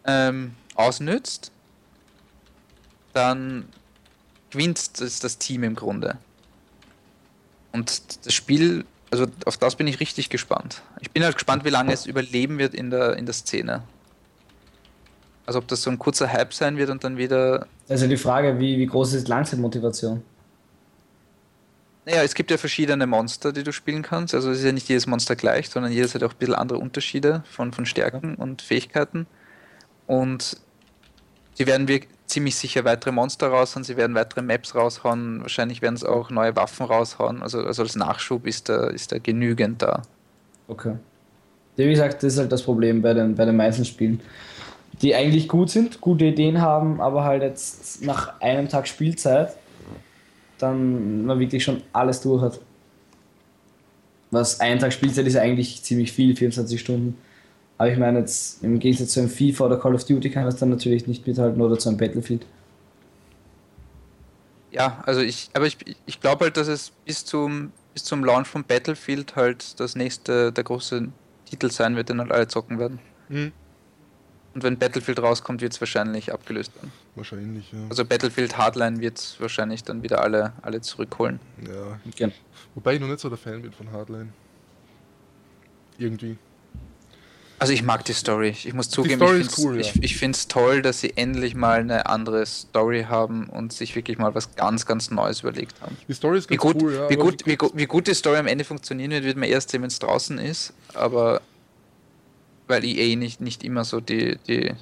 ähm, 0.05 0.55
ausnützt, 0.77 1.51
dann 3.13 3.69
gewinnt 4.51 5.01
das, 5.01 5.19
das 5.19 5.39
Team 5.39 5.65
im 5.65 5.75
Grunde. 5.75 6.19
Und 7.73 8.25
das 8.25 8.33
Spiel, 8.33 8.85
also 9.11 9.27
auf 9.45 9.57
das 9.57 9.75
bin 9.75 9.89
ich 9.89 9.99
richtig 9.99 10.31
gespannt. 10.31 10.83
Ich 11.01 11.11
bin 11.11 11.25
halt 11.25 11.35
gespannt, 11.35 11.65
wie 11.65 11.71
lange 11.71 11.93
es 11.93 12.07
überleben 12.07 12.59
wird 12.59 12.73
in 12.73 12.91
der, 12.91 13.17
in 13.17 13.27
der 13.27 13.35
Szene. 13.35 13.83
Also 15.45 15.59
ob 15.59 15.67
das 15.67 15.83
so 15.83 15.91
ein 15.91 15.99
kurzer 15.99 16.33
Hype 16.33 16.55
sein 16.55 16.77
wird 16.77 16.89
und 16.91 17.03
dann 17.03 17.17
wieder. 17.17 17.67
also 17.89 18.07
die 18.07 18.17
Frage, 18.17 18.61
wie, 18.61 18.79
wie 18.79 18.87
groß 18.87 19.15
ist 19.15 19.27
Langzeitmotivation? 19.27 20.23
Naja, 22.11 22.25
es 22.25 22.35
gibt 22.35 22.51
ja 22.51 22.57
verschiedene 22.57 23.07
Monster, 23.07 23.53
die 23.53 23.63
du 23.63 23.73
spielen 23.73 24.03
kannst. 24.03 24.35
Also 24.35 24.51
es 24.51 24.59
ist 24.59 24.65
ja 24.65 24.73
nicht 24.73 24.89
jedes 24.89 25.07
Monster 25.07 25.37
gleich, 25.37 25.69
sondern 25.69 25.93
jedes 25.93 26.15
hat 26.15 26.25
auch 26.25 26.33
ein 26.33 26.39
bisschen 26.39 26.57
andere 26.57 26.79
Unterschiede 26.79 27.45
von, 27.49 27.73
von 27.73 27.87
Stärken 27.87 28.35
und 28.35 28.63
Fähigkeiten. 28.63 29.27
Und 30.09 30.57
sie 31.55 31.69
werden 31.69 31.87
wir 31.87 32.01
ziemlich 32.27 32.57
sicher 32.57 32.85
weitere 32.85 33.13
Monster 33.13 33.49
raushauen, 33.49 33.85
sie 33.85 33.97
werden 33.97 34.17
weitere 34.17 34.43
Maps 34.43 34.75
raushauen, 34.75 35.43
wahrscheinlich 35.43 35.83
werden 35.83 35.95
es 35.95 36.03
auch 36.03 36.31
neue 36.31 36.57
Waffen 36.57 36.87
raushauen. 36.87 37.43
Also, 37.43 37.61
also 37.61 37.83
als 37.83 37.95
Nachschub 37.95 38.45
ist 38.45 38.69
da, 38.69 38.89
ist 38.89 39.13
da 39.13 39.19
genügend 39.19 39.83
da. 39.83 40.03
Okay. 40.67 40.95
Wie 41.77 41.89
gesagt, 41.89 42.25
das 42.25 42.33
ist 42.33 42.39
halt 42.41 42.51
das 42.51 42.63
Problem 42.63 43.03
bei 43.03 43.15
den, 43.15 43.37
bei 43.37 43.45
den 43.45 43.57
meisten 43.57 43.85
Spielen. 43.85 44.21
Die 45.01 45.15
eigentlich 45.15 45.47
gut 45.47 45.71
sind, 45.71 46.01
gute 46.01 46.25
Ideen 46.25 46.61
haben, 46.61 47.01
aber 47.01 47.23
halt 47.23 47.43
jetzt 47.43 48.05
nach 48.05 48.41
einem 48.41 48.69
Tag 48.69 48.89
Spielzeit 48.89 49.55
dann 50.63 51.27
man 51.27 51.39
wirklich 51.39 51.65
schon 51.65 51.83
alles 51.93 52.21
durch 52.21 52.43
hat. 52.43 52.61
Was 54.31 54.61
ein 54.61 54.79
Tag 54.79 54.93
Spielzeit 54.93 55.27
ist 55.27 55.37
eigentlich 55.37 55.83
ziemlich 55.83 56.13
viel, 56.13 56.37
24 56.37 56.81
Stunden. 56.81 57.17
Aber 57.79 57.91
ich 57.91 57.99
meine 57.99 58.21
jetzt 58.21 58.63
im 58.63 58.79
Gegensatz 58.79 59.13
zu 59.13 59.21
einem 59.21 59.31
FIFA 59.31 59.65
oder 59.67 59.79
Call 59.79 59.95
of 59.95 60.05
Duty 60.05 60.31
kann 60.31 60.45
das 60.45 60.57
dann 60.57 60.69
natürlich 60.71 61.07
nicht 61.07 61.27
mithalten 61.27 61.61
oder 61.61 61.79
zu 61.79 61.89
einem 61.89 61.99
Battlefield. 61.99 62.45
Ja, 64.71 65.03
also 65.07 65.21
ich, 65.21 65.51
aber 65.55 65.67
ich, 65.67 65.79
ich 66.07 66.21
glaube 66.21 66.45
halt, 66.45 66.57
dass 66.57 66.69
es 66.69 66.93
bis 67.05 67.25
zum, 67.25 67.73
bis 67.95 68.05
zum 68.05 68.25
Launch 68.25 68.47
von 68.47 68.65
Battlefield 68.65 69.35
halt 69.35 69.81
das 69.81 69.97
nächste, 69.97 70.53
der 70.53 70.63
große 70.63 71.09
Titel 71.47 71.71
sein 71.71 71.97
wird, 71.97 72.09
den 72.09 72.21
halt 72.21 72.31
alle 72.31 72.47
zocken 72.47 72.79
werden. 72.79 73.01
Hm. 73.29 73.53
Und 74.53 74.65
wenn 74.65 74.79
Battlefield 74.79 75.23
rauskommt, 75.23 75.61
wird 75.61 75.73
es 75.73 75.81
wahrscheinlich 75.81 76.33
abgelöst 76.33 76.75
werden. 76.75 76.91
Wahrscheinlich, 77.15 77.71
ja. 77.73 77.79
Also 77.89 78.05
Battlefield 78.05 78.59
Hardline 78.59 79.01
wird 79.01 79.37
wahrscheinlich 79.39 79.85
dann 79.85 80.03
wieder 80.03 80.23
alle, 80.23 80.53
alle 80.63 80.81
zurückholen. 80.81 81.39
ja. 81.65 82.01
Genau. 82.17 82.33
Wobei 82.75 82.95
ich 82.95 83.01
noch 83.01 83.09
nicht 83.09 83.21
so 83.21 83.29
der 83.29 83.39
Fan 83.39 83.63
bin 83.63 83.73
von 83.73 83.91
Hardline. 83.93 84.33
Irgendwie. 85.99 86.37
Also 87.59 87.75
ich 87.75 87.83
mag 87.83 88.05
die 88.07 88.15
Story. 88.15 88.51
Ich 88.51 88.73
muss 88.73 88.89
zugeben, 88.89 89.23
ich 89.23 89.31
ist 89.31 89.37
find's- 89.55 89.59
cool, 89.59 89.75
ja. 89.75 89.81
ich, 89.83 90.03
ich 90.03 90.17
finde 90.17 90.37
es 90.37 90.49
toll, 90.49 90.81
dass 90.81 91.01
sie 91.01 91.15
endlich 91.17 91.55
mal 91.55 91.81
eine 91.81 92.07
andere 92.07 92.47
Story 92.47 93.05
haben 93.09 93.49
und 93.51 93.73
sich 93.75 93.95
wirklich 93.97 94.17
mal 94.17 94.35
was 94.35 94.55
ganz, 94.57 94.87
ganz 94.87 95.11
Neues 95.11 95.41
überlegt 95.43 95.81
haben. 95.83 95.97
Die 96.09 96.15
Story 96.15 96.39
ist 96.39 96.49
Wie 96.49 96.57
ganz 96.57 96.73
gut, 96.73 96.83
cool, 96.83 96.95
ja. 96.95 97.11
wie, 97.11 97.17
gut, 97.17 97.45
wie, 97.47 97.57
gut, 97.57 97.73
wie 97.75 97.85
gut 97.87 98.07
die 98.07 98.15
Story 98.15 98.39
am 98.39 98.47
Ende 98.47 98.65
funktionieren 98.65 99.11
wird, 99.11 99.25
wird 99.25 99.37
man 99.37 99.49
erst 99.49 99.71
sehen, 99.71 99.83
wenn 99.83 99.89
es 99.89 99.99
draußen 99.99 100.39
ist. 100.39 100.73
Aber 100.95 101.43
weil 102.71 102.85
EA 102.85 103.17
nicht, 103.17 103.41
nicht 103.41 103.63
immer 103.63 103.85
so 103.85 104.01
die, 104.01 104.39
die 104.49 104.73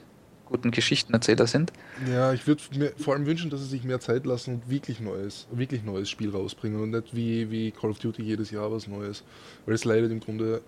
guten 0.47 0.70
Geschichtenerzähler 0.70 1.47
sind. 1.47 1.73
Ja, 2.10 2.32
ich 2.32 2.47
würde 2.47 2.62
mir 2.77 2.93
vor 2.97 3.15
allem 3.15 3.27
wünschen, 3.27 3.51
dass 3.51 3.60
sie 3.60 3.66
sich 3.66 3.85
mehr 3.85 4.01
Zeit 4.01 4.24
lassen 4.24 4.55
und 4.55 4.70
wirklich 4.70 5.01
neues, 5.01 5.47
wirklich 5.51 5.82
neues 5.82 6.09
Spiel 6.09 6.31
rausbringen 6.31 6.81
und 6.81 6.90
nicht 6.90 7.15
wie, 7.15 7.51
wie 7.51 7.70
Call 7.70 7.90
of 7.90 7.98
Duty 7.98 8.23
jedes 8.23 8.51
Jahr 8.51 8.70
was 8.73 8.86
Neues. 8.86 9.24
Weil 9.66 9.74
es 9.74 9.85
leidet 9.85 10.10
im 10.10 10.20
Grunde 10.20 10.62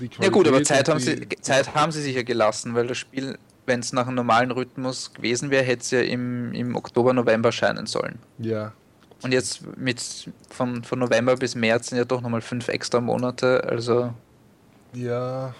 die 0.00 0.08
Ja 0.20 0.28
gut, 0.28 0.46
aber 0.46 0.62
Qualität 0.62 0.66
Zeit 0.66 0.88
haben, 0.88 1.00
sie, 1.00 1.28
Zeit 1.40 1.74
haben 1.74 1.92
sie 1.92 2.02
sicher 2.02 2.24
gelassen, 2.24 2.74
weil 2.74 2.86
das 2.86 2.98
Spiel, 2.98 3.38
wenn 3.66 3.80
es 3.80 3.92
nach 3.92 4.06
einem 4.06 4.16
normalen 4.16 4.50
Rhythmus 4.50 5.12
gewesen 5.12 5.50
wäre, 5.50 5.64
hätte 5.64 5.82
es 5.82 5.90
ja 5.90 6.00
im, 6.00 6.52
im 6.52 6.76
Oktober, 6.76 7.12
November 7.12 7.52
scheinen 7.52 7.86
sollen. 7.86 8.18
Ja, 8.38 8.72
Und 9.22 9.32
jetzt 9.32 9.62
mit 9.76 10.30
von, 10.48 10.84
von 10.84 10.98
November 10.98 11.36
bis 11.36 11.54
März 11.54 11.88
sind 11.88 11.98
ja 11.98 12.04
doch 12.04 12.20
nochmal 12.20 12.40
fünf 12.40 12.68
extra 12.68 13.00
Monate, 13.00 13.64
also 13.64 14.12
ja. 14.92 15.54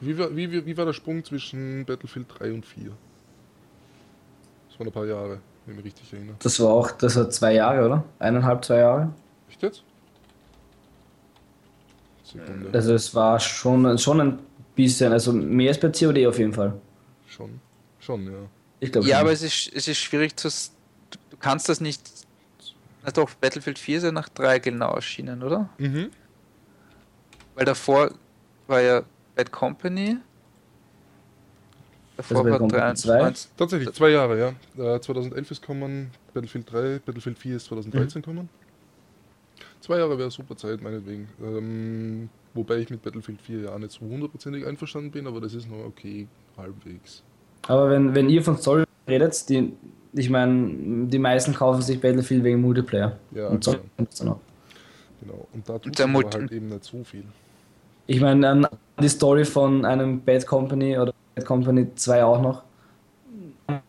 Wie 0.00 0.16
war, 0.18 0.34
wie, 0.34 0.50
wie, 0.50 0.64
wie 0.64 0.76
war 0.76 0.86
der 0.86 0.92
Sprung 0.94 1.24
zwischen 1.24 1.84
Battlefield 1.84 2.26
3 2.38 2.52
und 2.52 2.66
4? 2.66 2.90
Das 4.68 4.78
waren 4.78 4.88
ein 4.88 4.92
paar 4.92 5.06
Jahre, 5.06 5.40
wenn 5.66 5.74
ich 5.74 5.76
mich 5.76 5.84
richtig 5.86 6.12
erinnere. 6.12 6.36
Das 6.38 6.58
war 6.60 6.70
auch, 6.70 6.90
das 6.92 7.16
war 7.16 7.28
zwei 7.28 7.54
Jahre, 7.54 7.84
oder? 7.84 8.04
Eineinhalb, 8.18 8.64
zwei 8.64 8.78
Jahre. 8.78 9.12
Echt 9.48 9.62
jetzt? 9.62 9.84
Sekunde. 12.24 12.70
Also 12.72 12.94
es 12.94 13.14
war 13.14 13.38
schon, 13.40 13.98
schon 13.98 14.20
ein 14.20 14.38
bisschen, 14.74 15.12
also 15.12 15.32
mehr 15.32 15.68
als 15.68 15.80
bei 15.80 15.88
COD 15.88 16.26
auf 16.26 16.38
jeden 16.38 16.52
Fall. 16.52 16.80
Schon. 17.26 17.60
Schon, 17.98 18.24
ja. 18.24 18.38
Ich 18.78 18.90
glaube 18.92 19.06
ja, 19.06 19.16
schon. 19.16 19.20
aber 19.26 19.32
es 19.32 19.42
ist, 19.42 19.70
es 19.74 19.86
ist 19.86 19.98
schwierig 19.98 20.36
zu. 20.36 20.48
du 20.48 21.36
kannst 21.38 21.68
das 21.68 21.80
nicht. 21.80 22.00
Na 23.04 23.10
doch, 23.10 23.34
Battlefield 23.34 23.78
4 23.78 23.98
ist 23.98 24.04
ja 24.04 24.12
nach 24.12 24.28
3 24.30 24.58
genau 24.60 24.94
erschienen, 24.94 25.42
oder? 25.42 25.68
Mhm. 25.78 26.10
Weil 27.54 27.64
davor 27.64 28.12
war 28.66 28.80
ja 28.80 29.02
Bad 29.40 29.52
Company. 29.52 30.18
Davor 32.18 32.44
war 32.44 32.58
Company 32.58 32.92
93. 32.94 33.50
Tatsächlich, 33.56 33.92
zwei 33.94 34.10
Jahre, 34.10 34.38
ja. 34.76 34.94
Äh, 34.96 35.00
2011 35.00 35.50
ist 35.50 35.62
kommen, 35.62 36.10
Battlefield 36.34 36.70
3, 36.70 36.98
Battlefield 36.98 37.38
4 37.38 37.56
ist 37.56 37.64
2013 37.66 38.20
kommen. 38.20 38.50
Zwei 39.80 39.96
Jahre 39.96 40.18
wäre 40.18 40.30
super 40.30 40.54
Zeit, 40.56 40.82
meinetwegen. 40.82 41.28
Ähm, 41.42 42.28
wobei 42.52 42.76
ich 42.78 42.90
mit 42.90 43.00
Battlefield 43.02 43.40
4 43.40 43.60
ja 43.60 43.70
auch 43.74 43.78
nicht 43.78 43.92
so 43.92 44.00
hundertprozentig 44.00 44.66
einverstanden 44.66 45.10
bin, 45.10 45.26
aber 45.26 45.40
das 45.40 45.54
ist 45.54 45.70
noch 45.70 45.82
okay, 45.86 46.28
halbwegs. 46.58 47.22
Aber 47.66 47.88
wenn, 47.88 48.14
wenn 48.14 48.28
ihr 48.28 48.42
von 48.42 48.58
Story 48.58 48.84
redet, 49.08 49.48
die, 49.48 49.72
ich 50.12 50.28
meine, 50.28 51.06
die 51.06 51.18
meisten 51.18 51.54
kaufen 51.54 51.80
sich 51.80 51.98
Battlefield 51.98 52.44
wegen 52.44 52.60
Multiplayer. 52.60 53.18
Ja, 53.30 53.48
Und 53.48 53.66
dann 53.66 53.76
auch. 54.28 54.40
genau. 55.22 55.48
Und 55.54 55.66
da 55.66 55.78
tut 55.78 56.06
Multi- 56.08 56.38
halt 56.38 56.52
eben 56.52 56.68
nicht 56.68 56.84
so 56.84 57.02
viel. 57.02 57.24
Ich 58.10 58.20
meine, 58.20 58.48
an 58.48 58.66
die 59.00 59.08
Story 59.08 59.44
von 59.44 59.84
einem 59.84 60.20
Bad 60.22 60.44
Company 60.44 60.98
oder 60.98 61.14
Bad 61.36 61.44
Company 61.44 61.86
2 61.94 62.24
auch 62.24 62.42
noch, 62.42 62.64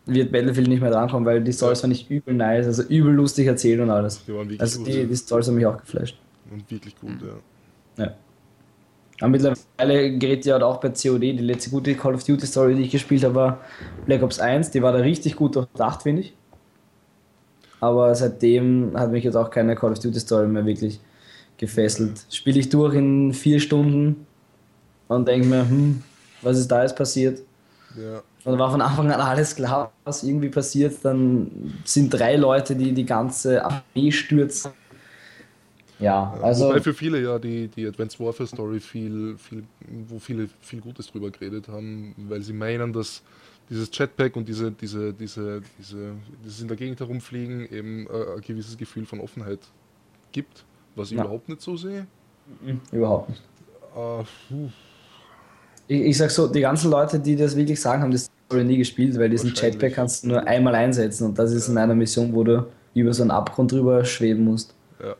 wird 0.06 0.30
Battlefield 0.30 0.68
nicht 0.68 0.80
mehr 0.80 0.92
drankommen, 0.92 1.26
weil 1.26 1.42
die 1.42 1.52
Stories 1.52 1.80
fand 1.80 1.92
ich 1.92 2.08
übel 2.08 2.32
nice, 2.32 2.66
also 2.66 2.84
übel 2.84 3.12
lustig 3.14 3.48
erzählt 3.48 3.80
und 3.80 3.90
alles. 3.90 4.24
Die 4.24 4.32
waren 4.32 4.44
wirklich 4.44 4.60
Also 4.60 4.78
gut. 4.78 4.86
die, 4.86 5.06
die 5.06 5.16
Stories 5.16 5.48
haben 5.48 5.56
mich 5.56 5.66
auch 5.66 5.76
geflasht. 5.76 6.16
Und 6.52 6.70
wirklich 6.70 6.94
gut, 7.00 7.16
ja. 7.20 8.04
Ja. 8.04 8.12
Aber 9.20 9.30
mittlerweile 9.30 10.16
gerät 10.16 10.46
ja 10.46 10.62
auch 10.62 10.78
bei 10.78 10.90
COD, 10.90 11.20
die 11.20 11.38
letzte 11.38 11.70
gute 11.70 11.92
Call 11.96 12.14
of 12.14 12.22
Duty 12.22 12.46
Story, 12.46 12.76
die 12.76 12.82
ich 12.82 12.92
gespielt 12.92 13.24
habe, 13.24 13.34
war 13.34 13.60
Black 14.06 14.22
Ops 14.22 14.38
1. 14.38 14.70
Die 14.70 14.82
war 14.82 14.92
da 14.92 14.98
richtig 14.98 15.34
gut 15.34 15.56
durchdacht, 15.56 16.04
finde 16.04 16.22
ich. 16.22 16.36
Aber 17.80 18.14
seitdem 18.14 18.92
hat 18.94 19.10
mich 19.10 19.24
jetzt 19.24 19.34
auch 19.34 19.50
keine 19.50 19.74
Call 19.74 19.90
of 19.90 19.98
Duty 19.98 20.20
Story 20.20 20.46
mehr 20.46 20.64
wirklich 20.64 21.00
gefesselt. 21.62 22.26
Spiele 22.28 22.58
ich 22.58 22.68
durch 22.68 22.94
in 22.94 23.32
vier 23.32 23.60
Stunden 23.60 24.26
und 25.06 25.28
denke 25.28 25.46
mir, 25.46 25.60
hm, 25.60 26.02
was 26.42 26.58
ist 26.58 26.66
da 26.66 26.82
jetzt 26.82 26.96
passiert? 26.96 27.40
Ja, 27.96 28.20
Und 28.44 28.58
war 28.58 28.68
von 28.72 28.80
Anfang 28.80 29.12
an 29.12 29.20
alles 29.20 29.54
klar, 29.54 29.92
was 30.02 30.24
irgendwie 30.24 30.48
passiert. 30.48 30.96
Dann 31.04 31.72
sind 31.84 32.12
drei 32.12 32.34
Leute, 32.34 32.74
die 32.74 32.92
die 32.92 33.06
ganze 33.06 33.64
Armee 33.64 34.10
stürzen. 34.10 34.72
Ja, 36.00 36.36
also. 36.42 36.70
Wobei 36.70 36.80
für 36.80 36.94
viele 36.94 37.22
ja 37.22 37.38
die, 37.38 37.68
die 37.68 37.86
Advanced 37.86 38.18
Warfare 38.18 38.48
Story 38.48 38.80
viel, 38.80 39.36
viel, 39.38 39.62
wo 40.08 40.18
viele 40.18 40.48
viel 40.62 40.80
Gutes 40.80 41.06
drüber 41.12 41.30
geredet 41.30 41.68
haben, 41.68 42.16
weil 42.28 42.42
sie 42.42 42.52
meinen, 42.52 42.92
dass 42.92 43.22
dieses 43.70 43.88
Jetpack 43.96 44.34
und 44.34 44.48
diese, 44.48 44.72
diese, 44.72 45.12
diese, 45.12 45.62
diese, 45.78 46.14
dieses 46.44 46.60
in 46.60 46.66
der 46.66 46.76
Gegend 46.76 46.98
herumfliegen 46.98 47.68
eben 47.70 48.08
äh, 48.08 48.34
ein 48.34 48.40
gewisses 48.40 48.76
Gefühl 48.76 49.06
von 49.06 49.20
Offenheit 49.20 49.60
gibt, 50.32 50.64
was 50.96 51.10
ich 51.10 51.16
Ja. 51.16 51.24
überhaupt 51.24 51.48
nicht 51.48 51.60
so 51.62 51.76
sehe. 51.76 52.06
Mhm, 52.60 52.80
Überhaupt 52.90 53.28
nicht. 53.30 53.42
Puh, 53.94 54.24
Ich, 55.88 56.00
ich 56.00 56.16
sag 56.18 56.30
so, 56.30 56.46
die 56.48 56.60
ganzen 56.60 56.90
Leute, 56.90 57.18
die 57.20 57.36
das 57.36 57.54
wirklich 57.56 57.80
sagen, 57.80 58.02
haben 58.02 58.10
das 58.10 58.30
Story 58.46 58.64
nie 58.64 58.78
gespielt, 58.78 59.18
weil 59.18 59.28
diesen. 59.30 59.52
Jetpack 59.54 59.94
kannst 59.94 60.24
du 60.24 60.28
nur 60.28 60.46
einmal 60.46 60.74
einsetzen 60.74 61.26
und 61.28 61.38
das 61.38 61.52
ist 61.52 61.68
in 61.68 61.76
einer 61.78 61.94
Mission, 61.94 62.32
wo 62.34 62.42
du 62.44 62.66
über 62.94 63.12
so 63.12 63.22
einen 63.22 63.30
Abgrund 63.30 63.72
drüber 63.72 64.04
schweben 64.04 64.44
musst. 64.44 64.74
ja, 65.00 65.08
ja. 65.08 65.14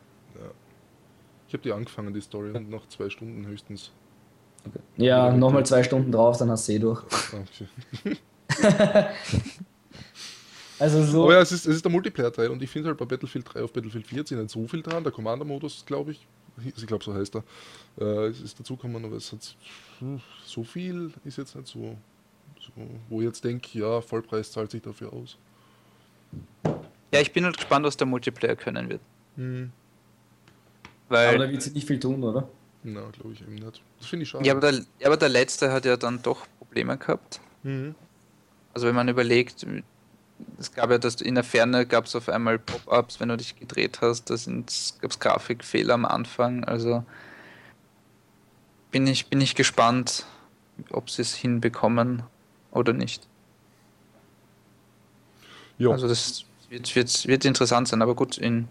Ich 1.49 1.55
habe 1.55 1.63
die 1.63 1.73
angefangen, 1.73 2.13
die 2.15 2.21
Story, 2.21 2.51
und 2.51 2.71
nach 2.71 2.87
zwei 2.89 3.09
Stunden 3.11 3.47
höchstens. 3.47 3.91
Ja, 4.97 5.29
Ja, 5.29 5.37
nochmal 5.37 5.61
okay. 5.63 5.69
zwei 5.69 5.83
Stunden 5.83 6.13
drauf, 6.13 6.37
dann 6.39 6.51
hast 6.51 6.69
du 6.69 6.73
eh 6.73 6.79
durch. 6.79 7.03
Okay. 7.33 8.17
Also 10.83 11.05
so. 11.05 11.23
Aber 11.23 11.35
ja, 11.35 11.41
es 11.41 11.53
ist, 11.53 11.65
es 11.65 11.77
ist 11.77 11.85
der 11.85 11.93
Multiplayer-Teil 11.93 12.49
und 12.49 12.61
ich 12.61 12.69
finde 12.69 12.89
halt 12.89 12.99
bei 12.99 13.05
Battlefield 13.05 13.47
3 13.55 13.63
auf 13.63 13.73
Battlefield 13.73 14.05
4 14.05 14.27
sind 14.27 14.39
nicht 14.41 14.51
so 14.51 14.67
viel 14.67 14.83
dran. 14.83 15.05
Der 15.05 15.13
Commander-Modus, 15.13 15.85
glaube 15.87 16.11
ich, 16.11 16.27
ich 16.77 16.87
glaube 16.89 17.05
so 17.05 17.15
heißt 17.15 17.37
er, 17.37 17.45
äh, 18.01 18.27
es 18.27 18.41
ist 18.41 18.59
dazugekommen, 18.59 19.05
aber 19.05 19.15
es 19.15 19.31
hat 19.31 19.57
hm, 20.01 20.21
so 20.45 20.65
viel 20.65 21.13
ist 21.25 21.39
jetzt 21.39 21.55
nicht 21.55 21.69
so, 21.69 21.97
so 22.59 22.73
wo 23.09 23.21
ich 23.21 23.27
jetzt 23.27 23.45
denke, 23.45 23.79
ja, 23.79 24.01
Vollpreis 24.01 24.51
zahlt 24.51 24.73
sich 24.73 24.83
dafür 24.83 25.13
aus. 25.13 25.39
Ja, 27.15 27.21
ich 27.21 27.33
bin 27.33 27.45
halt 27.45 27.59
gespannt, 27.59 27.87
was 27.87 27.97
der 27.97 28.09
Multiplayer 28.09 28.57
können 28.57 28.89
wird. 28.89 29.03
Hm. 29.37 29.71
Weil, 31.09 31.29
aber 31.29 31.47
da 31.47 31.51
wird 31.53 31.63
sich 31.63 31.75
nicht 31.75 31.87
viel 31.87 32.01
tun, 32.01 32.25
oder? 32.25 32.49
Na, 32.83 33.09
glaube 33.11 33.35
ich 33.35 33.43
eben 33.43 33.55
nicht. 33.55 33.81
Das 34.01 34.09
finde 34.09 34.25
ich 34.25 34.31
schade. 34.31 34.45
ja, 34.45 34.53
aber 34.53 34.73
der, 34.73 34.81
ja, 34.99 35.07
aber 35.07 35.17
der 35.17 35.29
letzte 35.29 35.71
hat 35.71 35.85
ja 35.85 35.97
dann 35.97 36.21
doch 36.23 36.45
Probleme 36.59 36.99
gehabt. 36.99 37.41
Mhm. 37.63 37.95
Also 38.75 38.89
wenn 38.89 38.97
man 38.97 39.07
überlegt, 39.07 39.65
es 40.59 40.73
gab 40.73 40.91
ja 40.91 40.99
das 40.99 41.21
in 41.21 41.35
der 41.35 41.45
Ferne 41.45 41.87
gab 41.87 42.07
es 42.07 42.17
auf 42.17 42.29
einmal 42.29 42.59
Pop-ups, 42.59 43.21
wenn 43.21 43.29
du 43.29 43.37
dich 43.37 43.57
gedreht 43.57 44.01
hast, 44.01 44.31
da 44.31 44.35
gab 44.35 45.11
es 45.11 45.19
Grafikfehler 45.19 45.95
am 45.95 46.05
Anfang. 46.05 46.65
Also 46.65 47.05
bin 48.91 49.07
ich, 49.07 49.27
bin 49.27 49.41
ich 49.41 49.55
gespannt, 49.55 50.27
ob 50.91 51.11
sie 51.11 51.23
es 51.23 51.35
hinbekommen 51.35 52.23
oder 52.71 52.93
nicht. 52.93 53.27
Ja, 55.79 55.91
Also 55.91 56.09
das 56.09 56.45
wird, 56.69 56.95
wird, 56.95 57.27
wird 57.27 57.45
interessant 57.45 57.89
sein, 57.89 58.03
aber 58.03 58.15
gut, 58.15 58.39
in 58.39 58.69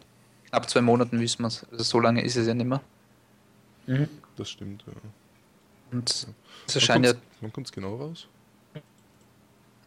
knapp 0.49 0.69
zwei 0.69 0.81
Monaten 0.81 1.19
wissen 1.19 1.43
wir 1.43 1.48
es. 1.48 1.65
Also 1.72 1.84
so 1.84 1.99
lange 1.99 2.23
ist 2.23 2.35
es 2.35 2.48
ja 2.48 2.53
nicht 2.53 2.68
mehr. 2.68 2.81
das 4.38 4.49
stimmt. 4.49 4.84
Ja. 4.88 4.93
Und 5.91 6.10
es 6.10 6.27
Wann 6.27 6.76
erscheint 6.76 7.06
ja 7.06 7.14
Wann 7.41 7.52
kommt 7.52 7.68
es 7.68 7.73
genau 7.73 7.95
raus? 7.95 8.27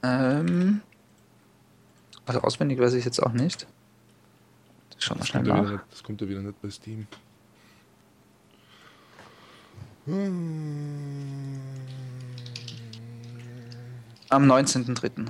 Ähm, 0.02 0.82
also 2.26 2.40
auswendig 2.40 2.78
weiß 2.78 2.94
ich 2.94 3.04
jetzt 3.04 3.20
auch 3.22 3.32
nicht. 3.32 3.66
Schauen 4.98 5.16
wir 5.16 5.20
Das 5.20 5.28
schnell 5.28 5.42
kommt, 5.44 5.48
ja 5.48 5.54
wieder 5.54 5.62
nach. 5.64 5.72
nicht, 5.72 5.92
das 5.92 6.02
kommt 6.02 6.20
ja 6.20 6.28
wieder 6.28 6.40
nicht 6.42 6.62
bei 6.62 6.70
Steam. 6.70 7.06
Am 14.30 14.50
19.03. 14.50 15.26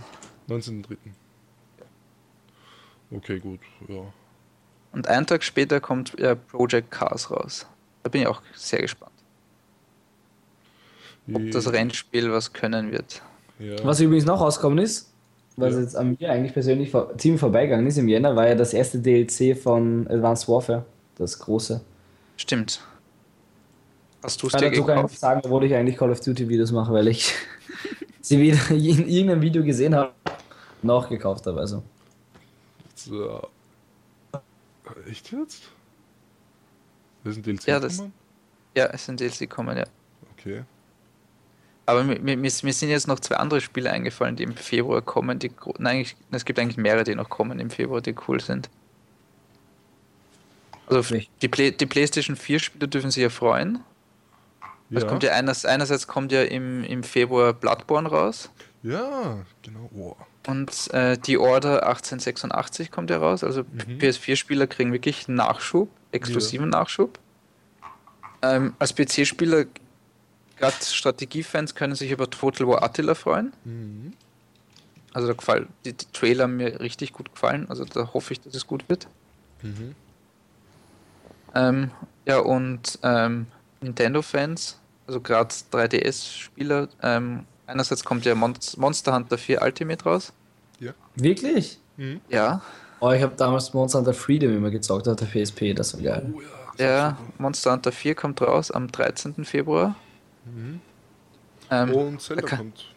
19.3. 0.48 0.96
Okay, 3.10 3.38
gut, 3.38 3.60
ja. 3.88 4.02
Und 4.92 5.06
einen 5.08 5.26
Tag 5.26 5.42
später 5.42 5.80
kommt 5.80 6.18
ja 6.18 6.34
Project 6.34 6.90
Cars 6.90 7.30
raus. 7.30 7.66
Da 8.02 8.10
bin 8.10 8.22
ich 8.22 8.26
auch 8.26 8.42
sehr 8.54 8.80
gespannt, 8.80 9.12
ob 11.32 11.50
das 11.50 11.72
Rennspiel 11.72 12.30
was 12.32 12.52
können 12.52 12.92
wird. 12.92 13.22
Ja. 13.58 13.76
Was 13.84 14.00
übrigens 14.00 14.24
noch 14.24 14.40
rausgekommen 14.40 14.78
ist, 14.78 15.13
was 15.56 15.74
Ja. 15.74 15.80
jetzt 15.80 15.96
an 15.96 16.16
mir 16.18 16.30
eigentlich 16.32 16.52
persönlich 16.52 16.90
vor, 16.90 17.16
ziemlich 17.18 17.40
vorbeigegangen 17.40 17.86
ist 17.86 17.98
im 17.98 18.08
Jänner, 18.08 18.34
war 18.36 18.48
ja 18.48 18.54
das 18.54 18.72
erste 18.74 18.98
DLC 18.98 19.54
von 19.56 20.06
Advanced 20.08 20.48
Warfare, 20.48 20.84
das 21.16 21.38
große. 21.38 21.80
Stimmt. 22.36 22.80
Hast 24.22 24.42
du 24.42 24.46
es 24.48 24.54
Ich 24.54 24.58
dir 24.58 24.66
kann 24.66 24.72
dazu 24.74 24.84
gar 24.86 24.94
nicht 24.94 25.02
gekauft? 25.04 25.18
sagen, 25.20 25.40
obwohl 25.44 25.64
ich 25.64 25.74
eigentlich 25.74 25.96
Call 25.96 26.10
of 26.10 26.20
Duty 26.20 26.48
Videos 26.48 26.72
mache, 26.72 26.92
weil 26.92 27.08
ich 27.08 27.32
sie 28.20 28.40
wieder 28.40 28.58
in 28.70 29.06
irgendeinem 29.08 29.42
Video 29.42 29.62
gesehen 29.62 29.94
habe, 29.94 30.12
noch 30.82 31.08
gekauft 31.08 31.46
habe. 31.46 31.60
Also. 31.60 31.82
So. 32.94 33.42
Echt 35.10 35.30
jetzt? 35.32 35.62
Das 37.22 37.32
ist 37.32 37.38
ein 37.38 37.42
DLC 37.42 37.66
Ja, 37.68 37.80
das- 37.80 37.92
gekommen? 37.96 38.12
Ja, 38.76 38.86
es 38.86 39.04
sind 39.06 39.20
DLC 39.20 39.48
kommen, 39.48 39.76
ja. 39.76 39.84
Okay. 40.38 40.62
Aber 41.86 42.02
mir, 42.02 42.36
mir, 42.36 42.50
sind 42.50 42.88
jetzt 42.88 43.08
noch 43.08 43.20
zwei 43.20 43.36
andere 43.36 43.60
Spiele 43.60 43.90
eingefallen, 43.90 44.36
die 44.36 44.42
im 44.42 44.56
Februar 44.56 45.02
kommen. 45.02 45.38
Die, 45.38 45.50
nein, 45.78 46.06
es 46.30 46.44
gibt 46.44 46.58
eigentlich 46.58 46.78
mehrere, 46.78 47.04
die 47.04 47.14
noch 47.14 47.28
kommen 47.28 47.58
im 47.60 47.70
Februar, 47.70 48.00
die 48.00 48.14
cool 48.26 48.40
sind. 48.40 48.70
Also 50.86 51.14
die, 51.42 51.48
Play, 51.48 51.70
die 51.70 51.86
PlayStation 51.86 52.36
4 52.36 52.58
Spiele 52.58 52.88
dürfen 52.88 53.10
sich 53.10 53.22
ja 53.22 53.30
freuen. 53.30 53.80
Ja. 54.90 55.04
kommt 55.06 55.22
ja 55.22 55.32
eines, 55.32 55.64
einerseits 55.64 56.06
kommt 56.06 56.30
ja 56.30 56.42
im, 56.42 56.84
im 56.84 57.02
Februar 57.02 57.52
Bloodborne 57.52 58.08
raus 58.08 58.50
ja, 58.84 59.38
genau. 59.62 59.90
Oh. 59.96 60.14
und 60.46 60.92
äh, 60.92 61.16
die 61.16 61.38
Order 61.38 61.86
1886 61.86 62.90
kommt 62.90 63.08
ja 63.08 63.16
raus. 63.16 63.42
Also 63.42 63.62
Mhm. 63.62 63.98
PS4-Spieler 63.98 64.66
kriegen 64.66 64.92
wirklich 64.92 65.26
Nachschub, 65.26 65.88
exklusiven 66.12 66.68
Nachschub. 66.68 67.18
Ähm, 68.42 68.74
als 68.78 68.94
PC-Spieler 68.94 69.64
gerade 70.56 70.76
Strategiefans 70.82 71.74
können 71.74 71.94
sich 71.94 72.10
über 72.10 72.28
Total 72.28 72.66
War 72.68 72.82
Attila 72.82 73.14
freuen. 73.14 73.52
Mhm. 73.64 74.12
Also 75.12 75.28
da 75.28 75.34
gefallen, 75.34 75.68
die, 75.84 75.92
die 75.92 76.06
Trailer 76.12 76.44
haben 76.44 76.56
mir 76.56 76.80
richtig 76.80 77.12
gut 77.12 77.32
gefallen. 77.32 77.66
Also 77.68 77.84
da 77.84 78.12
hoffe 78.12 78.32
ich, 78.32 78.40
dass 78.40 78.54
es 78.54 78.66
gut 78.66 78.88
wird. 78.88 79.06
Mhm. 79.62 79.94
Ähm, 81.54 81.90
ja, 82.26 82.38
und 82.38 82.98
ähm, 83.02 83.46
Nintendo-Fans, 83.80 84.78
also 85.06 85.20
gerade 85.20 85.54
3DS-Spieler, 85.72 86.88
ähm, 87.02 87.44
einerseits 87.66 88.04
kommt 88.04 88.24
ja 88.24 88.34
Mon 88.34 88.54
Monster 88.76 89.14
Hunter 89.14 89.38
4 89.38 89.62
Ultimate 89.62 90.04
raus. 90.04 90.32
Wirklich? 91.14 91.78
Mhm. 91.96 92.20
Ja, 92.28 92.60
Oh, 93.04 93.10
ich 93.12 93.22
habe 93.22 93.34
damals 93.36 93.74
Monster 93.74 93.98
Hunter 93.98 94.14
Freedom 94.14 94.56
immer 94.56 94.70
gezockt 94.70 95.06
auf 95.08 95.16
der 95.16 95.26
PSP, 95.26 95.74
das 95.74 95.92
war 95.94 96.00
geil. 96.00 96.32
Oh 96.34 96.40
ja. 96.78 96.86
ja. 96.86 97.18
Monster 97.36 97.72
Hunter 97.72 97.92
4 97.92 98.14
kommt 98.14 98.40
raus 98.40 98.70
am 98.70 98.90
13. 98.90 99.44
Februar. 99.44 99.94
Mhm. 100.44 100.80
Ähm, 101.70 101.90
Und 101.94 102.20
Zelda 102.20 102.42
okay. 102.44 102.56
kommt 102.56 102.94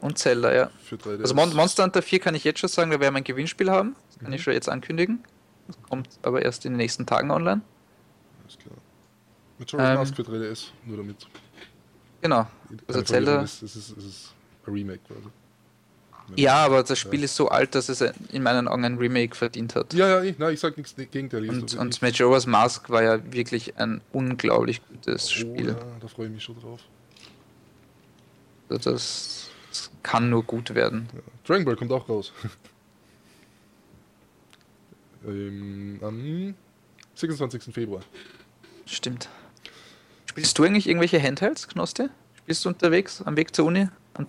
Und 0.00 0.18
Zelda, 0.18 0.52
ja. 0.52 0.70
für 0.82 0.96
3DS. 0.96 1.20
Also 1.22 1.34
Mon 1.34 1.54
Monster 1.54 1.84
Hunter 1.84 2.02
4 2.02 2.18
kann 2.20 2.34
ich 2.34 2.44
jetzt 2.44 2.58
schon 2.60 2.68
sagen, 2.68 2.90
da 2.90 2.98
werden 3.00 3.14
wir 3.14 3.18
ein 3.18 3.24
Gewinnspiel 3.24 3.70
haben. 3.70 3.94
Das 4.08 4.18
kann 4.18 4.28
Mhm. 4.28 4.34
ich 4.34 4.42
schon 4.42 4.52
jetzt 4.54 4.68
ankündigen. 4.68 5.22
Das 5.66 5.80
kommt 5.82 6.08
aber 6.22 6.42
erst 6.42 6.64
in 6.64 6.72
den 6.72 6.78
nächsten 6.78 7.06
Tagen 7.06 7.30
online. 7.30 7.60
Alles 8.42 8.58
klar. 8.58 8.74
Majora's 9.58 9.88
Ähm. 9.90 9.94
Mask 9.96 10.16
für 10.16 10.22
3DS, 10.22 10.72
nur 10.86 10.96
damit. 10.96 11.26
Genau. 12.22 12.46
Also 12.88 13.02
Zelda- 13.02 13.42
ist, 13.42 13.62
Es 13.62 13.76
ist, 13.76 13.96
es 13.96 14.04
ist 14.04 14.34
ein 14.66 14.72
Remake 14.72 15.00
quasi. 15.06 15.20
Ja, 16.36 16.64
aber 16.64 16.82
das 16.82 16.98
Spiel 16.98 17.22
ist 17.22 17.36
so 17.36 17.48
alt, 17.48 17.74
dass 17.74 17.88
es 17.88 18.00
in 18.00 18.42
meinen 18.42 18.68
Augen 18.68 18.84
ein 18.84 18.98
Remake 18.98 19.34
verdient 19.34 19.74
hat. 19.74 19.94
Ja, 19.94 20.08
ja, 20.08 20.22
ich, 20.22 20.38
nein, 20.38 20.54
ich 20.54 20.60
sag 20.60 20.76
nichts 20.76 20.94
Gegenteiliges. 20.96 21.56
Und, 21.56 21.72
aber 21.74 21.82
und 21.82 21.94
ich- 21.94 22.02
Majora's 22.02 22.46
Mask 22.46 22.90
war 22.90 23.02
ja 23.02 23.32
wirklich 23.32 23.76
ein 23.78 24.00
unglaublich 24.12 24.82
gutes 24.86 25.26
oh, 25.26 25.34
Spiel. 25.34 25.68
ja, 25.68 25.76
da 26.00 26.08
freue 26.08 26.26
ich 26.26 26.32
mich 26.32 26.44
schon 26.44 26.60
drauf. 26.60 26.80
Das, 28.68 29.50
das 29.68 29.90
kann 30.02 30.30
nur 30.30 30.44
gut 30.44 30.74
werden. 30.74 31.08
Ja. 31.12 31.20
Dragon 31.44 31.64
Ball 31.64 31.76
kommt 31.76 31.92
auch 31.92 32.08
raus. 32.08 32.32
ähm, 35.26 35.98
am 36.02 36.54
26. 37.14 37.74
Februar. 37.74 38.02
Stimmt. 38.86 39.28
Spielst 40.26 40.56
du 40.58 40.64
eigentlich 40.64 40.88
irgendwelche 40.88 41.20
Handhelds, 41.20 41.66
Knosti? 41.66 42.08
Spielst 42.36 42.64
du 42.64 42.68
unterwegs 42.68 43.20
am 43.22 43.36
Weg 43.36 43.54
zur 43.54 43.66
Uni? 43.66 43.88
Am 44.14 44.26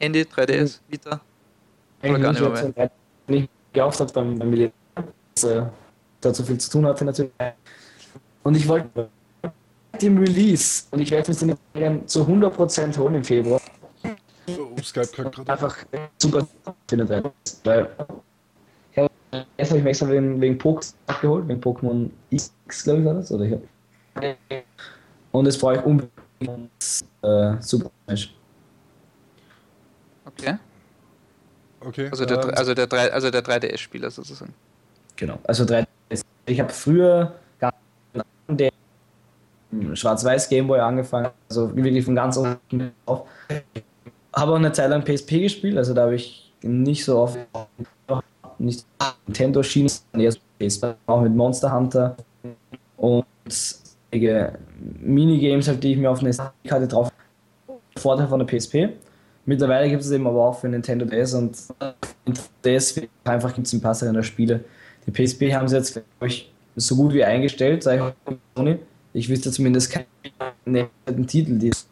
Handy, 0.00 0.22
3DS, 0.22 0.80
Vita? 0.88 1.20
Oder 2.10 2.18
gar 2.18 2.32
nicht 2.32 2.40
mehr. 2.40 2.50
Eigentlich 2.50 2.76
nicht, 2.76 2.90
weil 3.26 3.36
ich 3.36 3.48
gekauft 3.72 4.00
habe 4.00 4.12
beim, 4.12 4.38
beim 4.38 4.50
Militär, 4.50 4.72
dass 5.34 5.44
äh, 5.44 5.62
da 6.20 6.32
zu 6.32 6.44
viel 6.44 6.58
zu 6.58 6.70
tun 6.70 6.86
hatte 6.86 7.04
natürlich. 7.04 7.32
Und 8.42 8.56
ich 8.56 8.68
wollte 8.68 9.08
dem 10.00 10.18
Release 10.18 10.84
und 10.90 11.00
ich 11.00 11.10
werde 11.10 11.32
es 11.32 11.38
den 11.38 11.56
Serien 11.72 12.06
zu 12.06 12.22
100% 12.22 12.96
holen 12.98 13.16
im 13.16 13.24
Februar. 13.24 13.60
Oh, 14.48 14.82
Skype 14.82 15.06
kackt 15.06 15.34
gerade. 15.34 15.52
Einfach 15.52 15.76
super 16.18 16.46
findet. 16.88 17.24
Weil 17.64 17.88
ich 18.92 18.98
hab, 18.98 19.10
erst 19.56 19.70
habe 19.70 19.78
ich 19.78 19.84
mir 19.84 19.90
extra 19.90 20.08
wegen, 20.10 20.40
wegen 20.40 20.58
Pokémon 20.58 21.20
geholt, 21.20 21.48
wegen 21.48 21.60
Pokémon 21.60 22.10
X, 22.30 22.52
glaube 22.84 23.00
ich, 23.00 23.06
war 23.06 23.14
das. 23.14 23.32
Oder 23.32 23.44
ich 23.44 23.52
hab, 23.52 24.36
und 25.32 25.46
das 25.46 25.58
brauche 25.58 25.76
ich 25.76 25.84
unbedingt. 25.84 26.70
Äh, 27.22 27.56
super 27.60 27.90
Smash. 28.06 28.34
Okay. 30.26 30.58
Okay. 31.86 32.08
Also 32.10 32.24
der, 32.24 32.42
ähm, 32.44 32.50
also 32.54 32.74
der, 32.74 32.86
drei- 32.86 33.12
also 33.12 33.30
der 33.30 33.42
3DS-Spieler 33.42 34.10
sozusagen. 34.10 34.54
Genau, 35.16 35.38
also 35.44 35.64
3 35.64 35.84
Ich 36.46 36.60
habe 36.60 36.72
früher 36.72 37.34
gar 37.58 37.72
nicht 38.12 38.24
der 38.48 38.70
Schwarz-Weiß 39.94 40.48
Gameboy 40.48 40.80
angefangen, 40.80 41.28
also 41.48 41.74
wirklich 41.76 42.04
von 42.04 42.14
ganz 42.14 42.36
unten 42.36 42.92
auf. 43.06 43.26
Habe 44.34 44.52
auch 44.52 44.56
eine 44.56 44.72
Zeit 44.72 44.90
lang 44.90 45.04
PSP 45.04 45.40
gespielt, 45.42 45.76
also 45.76 45.94
da 45.94 46.02
habe 46.02 46.14
ich 46.16 46.52
nicht 46.62 47.04
so 47.04 47.18
oft 47.18 47.38
nicht 48.58 48.86
Nintendo 49.26 49.62
Schienen, 49.62 49.88
sondern 49.88 50.20
eher 50.20 50.32
so 50.32 50.38
PSP, 50.58 50.94
auch 51.06 51.20
mit 51.22 51.34
Monster 51.34 51.72
Hunter 51.72 52.16
und 52.96 53.24
einige 54.12 54.58
Minigames, 55.00 55.68
halt, 55.68 55.82
die 55.82 55.92
ich 55.92 55.98
mir 55.98 56.10
auf 56.10 56.20
eine 56.20 56.30
SD-Karte 56.30 56.88
drauf 56.88 57.10
Vorteil 57.96 58.26
von 58.28 58.38
der 58.40 58.46
PSP. 58.46 58.90
Mittlerweile 59.46 59.90
gibt 59.90 60.02
es 60.02 60.10
eben 60.10 60.26
aber 60.26 60.42
auch 60.48 60.58
für 60.58 60.68
Nintendo 60.68 61.04
DS 61.04 61.34
und 61.34 61.56
DS 62.64 63.00
einfach 63.24 63.54
gibt 63.54 63.66
es 63.66 63.72
ein 63.72 63.80
paar 63.80 63.94
seiner 63.94 64.22
Spiele. 64.22 64.64
Die 65.06 65.10
PSP 65.10 65.52
haben 65.52 65.68
sie 65.68 65.76
jetzt, 65.76 65.92
glaube 65.92 66.26
ich, 66.26 66.52
so 66.76 66.96
gut 66.96 67.12
wie 67.12 67.22
eingestellt, 67.24 67.82
sage 67.82 68.14
ich 68.28 68.36
Sony. 68.56 68.78
Ich 69.12 69.28
wüsste 69.28 69.52
zumindest 69.52 69.92
keinen 69.92 71.26
Titel, 71.26 71.58
die 71.58 71.68
es. 71.68 71.86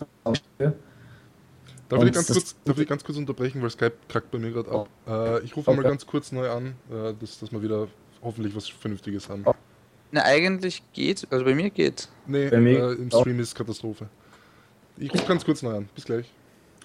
Darf 1.89 2.05
ich, 2.05 2.13
ganz 2.13 2.27
kurz, 2.33 2.57
darf 2.65 2.79
ich 2.79 2.89
ganz 2.89 3.05
kurz 3.05 3.19
unterbrechen, 3.19 3.61
weil 3.61 3.69
Skype 3.69 3.93
kackt 4.09 4.31
bei 4.31 4.39
mir 4.39 4.51
gerade 4.51 4.71
ab. 4.71 4.89
Äh, 5.07 5.45
ich 5.45 5.55
rufe 5.55 5.71
mal 5.71 5.79
Okay. 5.81 5.89
ganz 5.89 6.07
kurz 6.07 6.33
neu 6.33 6.49
an, 6.49 6.75
äh, 6.91 7.13
dass, 7.21 7.39
dass 7.39 7.53
wir 7.53 7.63
wieder 7.63 7.87
hoffentlich 8.23 8.57
was 8.57 8.67
Vernünftiges 8.69 9.29
haben. 9.29 9.43
Oh. 9.45 9.53
Na, 10.11 10.25
eigentlich 10.25 10.83
geht, 10.95 11.27
also 11.31 11.45
bei 11.45 11.55
mir 11.55 11.69
geht. 11.69 12.09
Nee, 12.27 12.49
Bei 12.49 12.61
mir 12.61 12.79
äh, 12.91 12.93
im 12.95 13.13
auch. 13.13 13.21
Stream 13.21 13.41
ist 13.41 13.55
Katastrophe. 13.55 14.09
Ich 14.97 15.13
rufe 15.13 15.27
ganz 15.27 15.45
kurz 15.45 15.63
neu 15.63 15.77
an. 15.77 15.89
Bis 15.95 16.07
gleich. 16.07 16.31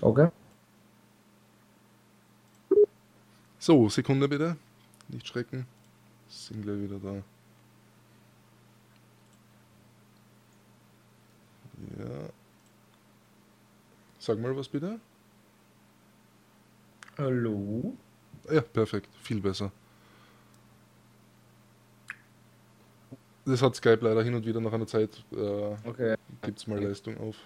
Okay. 0.02 0.28
So, 3.60 3.90
Sekunde 3.90 4.28
bitte. 4.28 4.56
Nicht 5.10 5.28
schrecken. 5.28 5.66
Sind 6.30 6.62
gleich 6.64 6.82
wieder 6.82 7.00
da. 7.00 7.24
Ja. 12.00 12.30
Sag 14.20 14.40
mal 14.40 14.56
was 14.56 14.68
bitte. 14.68 15.00
Hallo? 17.18 17.96
Ja, 18.52 18.62
perfekt. 18.62 19.10
Viel 19.22 19.42
besser. 19.42 19.72
Das 23.46 23.62
hat 23.62 23.76
Skype 23.76 24.00
leider 24.02 24.24
hin 24.24 24.36
und 24.36 24.46
wieder 24.46 24.60
nach 24.60 24.74
einer 24.74 24.88
Zeit, 24.88 25.24
äh, 25.32 25.76
Okay. 25.86 26.16
gibt 26.42 26.58
es 26.60 26.68
mal 26.68 26.84
Leistung 26.84 27.18
auf. 27.18 27.38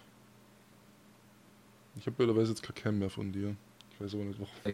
Ich 1.95 2.05
habe 2.07 2.15
blöderweise 2.15 2.51
jetzt 2.51 2.63
kein 2.63 2.73
Cam 2.75 2.99
mehr 2.99 3.09
von 3.09 3.31
dir. 3.31 3.55
Ich 3.91 4.01
weiß 4.01 4.15
aber 4.15 4.23
nicht 4.23 4.39
warum. 4.39 4.73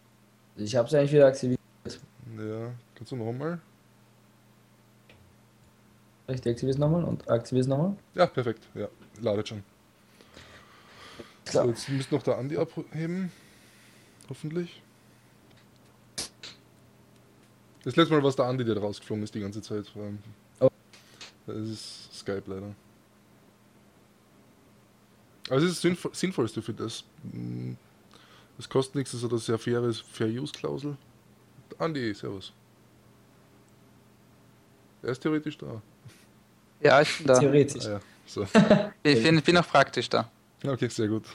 Ich 0.58 0.76
habe 0.76 0.88
es 0.88 0.94
eigentlich 0.94 1.12
wieder 1.14 1.28
aktiviert. 1.28 1.60
Ja, 2.38 2.72
kannst 2.96 3.12
du 3.12 3.16
nochmal? 3.16 3.60
Ich 6.28 6.42
deaktiviere 6.42 6.72
es 6.74 6.78
nochmal 6.78 7.04
und 7.04 7.30
aktiviere 7.30 7.62
es 7.62 7.68
nochmal. 7.68 7.96
Ja, 8.16 8.26
perfekt. 8.26 8.68
Ja, 8.76 8.88
ladet 9.22 9.48
schon. 9.48 9.64
So, 11.46 11.52
Klar. 11.52 11.68
jetzt 11.68 11.88
müsste 11.90 12.16
noch 12.16 12.24
der 12.24 12.38
Andi 12.38 12.58
abheben. 12.58 13.32
Hoffentlich. 14.30 14.82
Das 17.86 17.96
letzte 17.96 18.14
Mal 18.16 18.22
war 18.22 18.30
es 18.30 18.36
der 18.36 18.46
Andi, 18.46 18.66
der 18.66 18.76
da 18.76 18.82
rausgeflogen 18.82 19.24
ist 19.24 19.34
die 19.34 19.40
ganze 19.40 19.62
Zeit. 19.62 19.86
Ähm, 19.96 20.20
Oh. 20.60 20.70
Das 21.46 21.56
ist 21.58 22.14
Skype 22.14 22.44
leider. 22.48 22.76
Also 25.50 25.66
es 25.66 25.72
ist 25.72 25.76
das 25.78 25.82
Sinnvo 25.82 26.10
Sinnvollste 26.12 26.62
für 26.62 26.74
das. 26.74 27.06
Es 28.60 28.68
kostet 28.68 28.96
nichts, 28.96 29.14
es 29.14 29.24
hat 29.24 29.32
eine 29.32 29.40
sehr 29.40 29.60
faire 29.60 29.94
Fair-Use-Klausel. 29.94 30.98
Andi, 31.78 32.14
servus. 32.14 32.54
Er 35.04 35.10
ist 35.10 35.20
theoretisch 35.20 35.58
da. 35.58 35.82
Ja, 36.82 37.02
ich 37.02 37.18
bin 37.18 37.28
da. 37.28 37.40
Theoretisch. 37.40 37.86
Ah, 37.86 37.92
ja. 37.92 38.00
So. 38.26 38.48
Ich 39.04 39.24
bin, 39.24 39.42
bin 39.42 39.58
auch 39.58 39.68
praktisch 39.68 40.10
da. 40.10 40.30
Okay, 40.66 40.90
sehr 40.90 41.08
gut. 41.08 41.26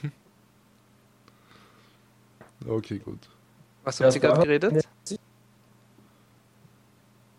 Okay, 2.67 2.99
gut. 2.99 3.19
Was 3.83 3.99
habt 3.99 4.13
ihr 4.15 4.21
gerade 4.21 4.41
geredet? 4.41 4.87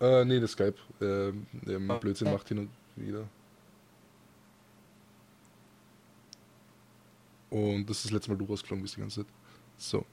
Äh, 0.01 0.25
nee, 0.25 0.41
das 0.41 0.53
Skype. 0.53 0.75
Ähm, 1.01 1.47
ähm, 1.67 1.93
Blödsinn 2.01 2.31
macht 2.33 2.49
hin 2.49 2.59
und 2.59 2.71
wieder. 2.97 3.27
Und 7.51 7.89
das 7.89 7.99
ist 7.99 8.07
das 8.07 8.13
letzte 8.13 8.31
Mal 8.33 8.37
du 8.37 8.45
rausgeflogen 8.47 8.83
bist 8.83 8.97
die 8.97 9.01
ganze 9.01 9.25
Zeit. 9.25 9.33
So. 9.91 10.07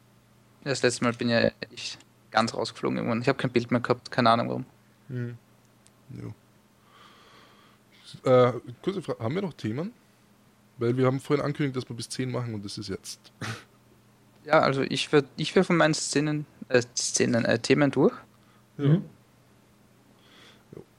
Das 0.64 0.84
letzte 0.84 1.04
Mal 1.04 1.14
bin 1.14 1.30
ja 1.30 1.52
ich 1.72 1.98
ganz 2.30 2.54
rausgeflogen 2.54 2.98
irgendwann. 2.98 3.22
Ich 3.22 3.28
habe 3.28 3.38
kein 3.38 3.52
Bild 3.52 3.72
mehr 3.72 3.80
gehabt, 3.80 4.12
keine 4.12 4.30
Ahnung 4.30 4.50
warum. 4.50 4.66
Mhm. 5.08 5.38
Jo. 6.22 6.34
Äh, 8.30 8.54
kurze 8.82 9.02
Frage, 9.02 9.24
haben 9.24 9.36
wir 9.36 9.42
noch 9.42 9.54
Themen? 9.54 9.94
Weil 10.78 10.98
wir 10.98 11.06
haben 11.06 11.20
vorhin 11.20 11.44
angekündigt, 11.44 11.78
dass 11.78 11.88
wir 11.88 11.96
bis 11.96 12.10
10 12.10 12.32
machen 12.32 12.54
und 12.54 12.66
das 12.66 12.78
ist 12.78 12.90
jetzt. 12.90 13.20
Ja, 14.44 14.62
also 14.62 14.82
ich 14.82 15.12
werde 15.12 15.28
ich 15.38 15.56
wär 15.56 15.64
von 15.64 15.78
meinen 15.78 15.94
Szenen, 15.94 16.48
äh, 16.68 16.82
Szenen, 16.98 17.46
äh, 17.46 17.60
Themen 17.60 17.92
durch. 17.92 18.16
Ja. 18.80 18.86
Mhm. 18.86 19.06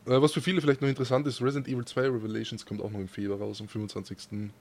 Äh, 0.06 0.22
was 0.22 0.32
für 0.32 0.40
viele 0.40 0.60
vielleicht 0.60 0.80
noch 0.80 0.88
interessant 0.88 1.26
ist, 1.26 1.42
Resident 1.42 1.66
Evil 1.66 1.84
2 1.84 2.02
Revelations 2.02 2.64
kommt 2.64 2.80
auch 2.80 2.92
noch 2.92 3.00
im 3.00 3.08
Februar 3.08 3.40
raus, 3.40 3.60
am 3.60 3.66
25. 3.66 4.52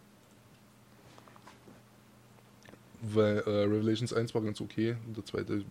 Weil 3.02 3.40
äh, 3.40 3.49
Revelations 3.49 4.14
1 4.14 4.34
war 4.36 4.41
ganz 4.41 4.61
okay 4.61 4.95
und 5.07 5.18
der 5.18 5.26
zweite, 5.26 5.65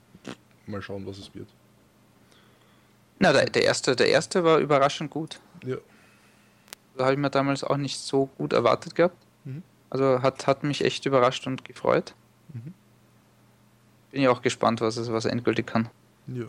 mal 0.67 0.83
schauen, 0.83 1.07
was 1.07 1.19
es 1.19 1.35
wird. 1.35 1.49
Na, 3.21 3.33
der, 3.33 3.47
der 3.47 3.65
erste, 3.65 3.95
der 3.95 4.09
erste 4.09 4.45
war 4.45 4.59
überraschend 4.59 5.11
gut. 5.11 5.39
Ja. 5.65 5.77
Da 6.97 7.05
habe 7.05 7.15
ich 7.15 7.21
mir 7.21 7.31
damals 7.31 7.63
auch 7.63 7.77
nicht 7.77 7.99
so 7.99 8.27
gut 8.27 8.53
erwartet 8.53 8.95
gehabt. 8.95 9.17
Mhm. 9.45 9.63
Also 9.91 10.23
hat, 10.23 10.47
hat 10.47 10.65
mich 10.65 10.85
echt 10.85 11.07
überrascht 11.07 11.47
und 11.47 11.65
gefreut. 11.65 12.15
Mhm. 12.53 12.75
Bin 14.11 14.23
ja 14.23 14.31
auch 14.31 14.43
gespannt, 14.43 14.81
was 14.81 14.97
es 14.97 15.13
was 15.13 15.25
er 15.25 15.33
endgültig 15.33 15.67
kann. 15.67 15.89
Ja. 16.27 16.47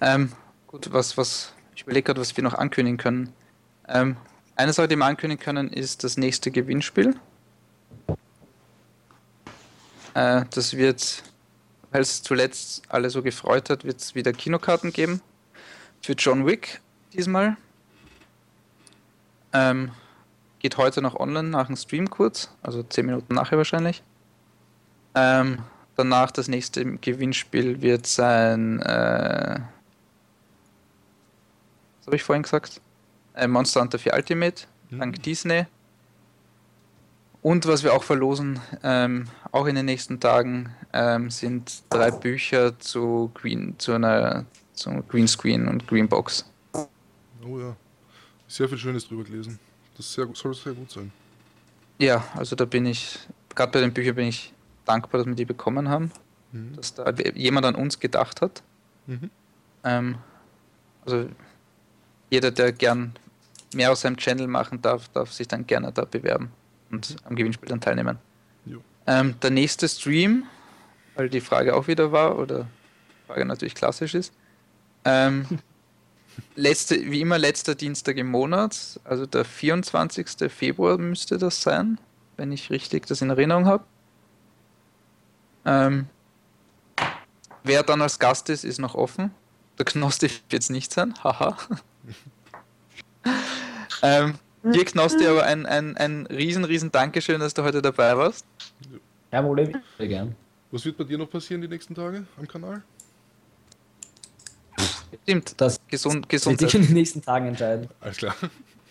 Ähm, 0.00 0.32
gut, 0.66 0.92
was, 0.92 1.18
was, 1.18 1.52
ich 1.74 1.82
überlege 1.82 2.04
gerade, 2.04 2.20
was 2.20 2.36
wir 2.36 2.44
noch 2.44 2.54
ankündigen 2.54 2.96
können. 2.96 3.32
Ähm, 3.88 4.16
eine 4.56 4.72
Sache, 4.72 4.88
die 4.88 4.96
wir 4.96 5.04
ankündigen 5.04 5.42
können, 5.42 5.72
ist 5.72 6.04
das 6.04 6.16
nächste 6.16 6.50
Gewinnspiel. 6.50 7.16
Äh, 10.14 10.44
das 10.50 10.76
wird, 10.76 11.22
weil 11.90 12.02
es 12.02 12.22
zuletzt 12.22 12.82
alle 12.88 13.10
so 13.10 13.22
gefreut 13.22 13.70
hat, 13.70 13.84
wird 13.84 14.00
es 14.00 14.14
wieder 14.14 14.32
Kinokarten 14.32 14.92
geben. 14.92 15.20
Für 16.02 16.12
John 16.12 16.46
Wick 16.46 16.80
diesmal. 17.12 17.56
Ähm, 19.52 19.92
geht 20.58 20.76
heute 20.76 21.02
noch 21.02 21.14
online 21.14 21.48
nach 21.48 21.66
dem 21.66 21.76
Stream 21.76 22.10
kurz, 22.10 22.50
also 22.62 22.82
10 22.82 23.06
Minuten 23.06 23.34
nachher 23.34 23.58
wahrscheinlich. 23.58 24.02
Ähm, 25.14 25.58
danach 25.96 26.30
das 26.30 26.48
nächste 26.48 26.84
Gewinnspiel 26.96 27.82
wird 27.82 28.06
sein, 28.06 28.80
äh, 28.80 29.60
was 31.98 32.06
habe 32.06 32.16
ich 32.16 32.22
vorhin 32.22 32.42
gesagt? 32.42 32.80
Äh, 33.34 33.46
Monster 33.46 33.80
Hunter 33.80 33.98
4 33.98 34.14
Ultimate, 34.14 34.64
Mhm. 34.90 34.98
dank 34.98 35.22
Disney. 35.22 35.66
Und 37.44 37.66
was 37.66 37.82
wir 37.82 37.92
auch 37.92 38.04
verlosen, 38.04 38.58
ähm, 38.82 39.26
auch 39.52 39.66
in 39.66 39.74
den 39.74 39.84
nächsten 39.84 40.18
Tagen, 40.18 40.74
ähm, 40.94 41.30
sind 41.30 41.82
drei 41.90 42.10
Bücher 42.10 42.78
zu 42.78 43.30
Green, 43.34 43.78
zu 43.78 43.92
einer 43.92 44.46
zu 44.72 44.90
Greenscreen 45.06 45.68
und 45.68 45.86
Greenbox. 45.86 46.50
Oh 46.72 47.58
ja. 47.58 47.76
Sehr 48.48 48.66
viel 48.66 48.78
Schönes 48.78 49.06
drüber 49.06 49.24
gelesen. 49.24 49.58
Das 49.94 50.10
sehr, 50.10 50.26
soll 50.32 50.54
sehr 50.54 50.72
gut 50.72 50.90
sein. 50.90 51.12
Ja, 51.98 52.24
also 52.34 52.56
da 52.56 52.64
bin 52.64 52.86
ich, 52.86 53.18
gerade 53.54 53.72
bei 53.72 53.80
den 53.80 53.92
Büchern 53.92 54.14
bin 54.14 54.28
ich 54.28 54.54
dankbar, 54.86 55.18
dass 55.18 55.26
wir 55.26 55.34
die 55.34 55.44
bekommen 55.44 55.90
haben, 55.90 56.10
Mhm. 56.52 56.76
dass 56.76 56.94
da 56.94 57.10
jemand 57.34 57.66
an 57.66 57.74
uns 57.74 58.00
gedacht 58.00 58.40
hat. 58.40 58.62
Mhm. 59.06 59.30
Ähm, 59.84 60.16
also 61.04 61.28
jeder, 62.30 62.50
der 62.50 62.72
gern 62.72 63.12
mehr 63.74 63.92
aus 63.92 64.00
seinem 64.00 64.16
Channel 64.16 64.46
machen 64.46 64.80
darf, 64.80 65.08
darf 65.08 65.30
sich 65.30 65.46
dann 65.46 65.66
gerne 65.66 65.92
da 65.92 66.06
bewerben 66.06 66.50
und 66.94 67.16
am 67.24 67.34
Gewinnspiel 67.34 67.68
dann 67.68 67.80
teilnehmen. 67.80 68.18
Ähm, 69.06 69.34
der 69.42 69.50
nächste 69.50 69.88
Stream, 69.88 70.44
weil 71.14 71.28
die 71.28 71.40
Frage 71.40 71.74
auch 71.74 71.88
wieder 71.88 72.10
war, 72.12 72.38
oder 72.38 72.60
die 72.60 73.26
Frage 73.26 73.44
natürlich 73.44 73.74
klassisch 73.74 74.14
ist, 74.14 74.32
ähm, 75.04 75.46
letzte, 76.56 77.10
wie 77.10 77.20
immer 77.20 77.38
letzter 77.38 77.74
Dienstag 77.74 78.16
im 78.16 78.28
Monat, 78.28 78.98
also 79.04 79.26
der 79.26 79.44
24. 79.44 80.50
Februar 80.50 80.96
müsste 80.96 81.36
das 81.36 81.60
sein, 81.60 81.98
wenn 82.36 82.50
ich 82.50 82.70
richtig 82.70 83.06
das 83.06 83.20
in 83.20 83.30
Erinnerung 83.30 83.66
habe. 83.66 83.84
Ähm, 85.66 86.06
wer 87.62 87.82
dann 87.82 88.00
als 88.00 88.18
Gast 88.18 88.48
ist, 88.48 88.64
ist 88.64 88.78
noch 88.78 88.94
offen. 88.94 89.32
Der 89.78 89.84
Knosti 89.84 90.30
wird 90.48 90.62
es 90.62 90.70
nicht 90.70 90.92
sein, 90.92 91.14
haha. 91.22 91.56
ähm, 94.02 94.38
dir 94.72 94.84
Knosti 94.84 95.26
aber 95.26 95.44
ein, 95.44 95.66
ein, 95.66 95.96
ein 95.96 96.26
riesen, 96.26 96.64
riesen 96.64 96.90
Dankeschön, 96.90 97.40
dass 97.40 97.54
du 97.54 97.62
heute 97.62 97.82
dabei 97.82 98.16
warst. 98.16 98.46
Kein 99.30 99.44
Problem, 99.44 99.76
sehr 99.98 100.08
gern. 100.08 100.34
Was 100.70 100.84
wird 100.84 100.96
bei 100.96 101.04
dir 101.04 101.18
noch 101.18 101.28
passieren 101.30 101.60
die 101.60 101.68
nächsten 101.68 101.94
Tage 101.94 102.24
am 102.38 102.48
Kanal? 102.48 102.82
Stimmt, 105.22 105.54
Das 105.60 105.80
gesund, 105.88 106.30
wird 106.30 106.60
sich 106.60 106.74
in 106.74 106.82
den 106.82 106.94
nächsten 106.94 107.22
Tagen 107.22 107.46
entscheiden. 107.46 107.88
Alles 108.00 108.16
klar. 108.16 108.34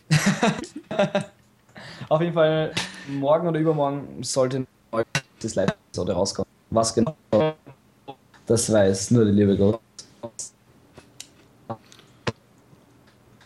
Auf 2.10 2.22
jeden 2.22 2.34
Fall, 2.34 2.74
morgen 3.08 3.48
oder 3.48 3.60
übermorgen 3.60 4.24
sollte 4.24 4.66
das 5.41 5.56
Live-Episode 5.56 6.14
rauskommen. 6.14 6.50
Was 6.70 6.94
genau, 6.94 7.16
das 8.45 8.72
weiß 8.72 9.12
nur 9.12 9.26
der 9.26 9.34
liebe 9.34 9.58
Gott. 9.58 9.80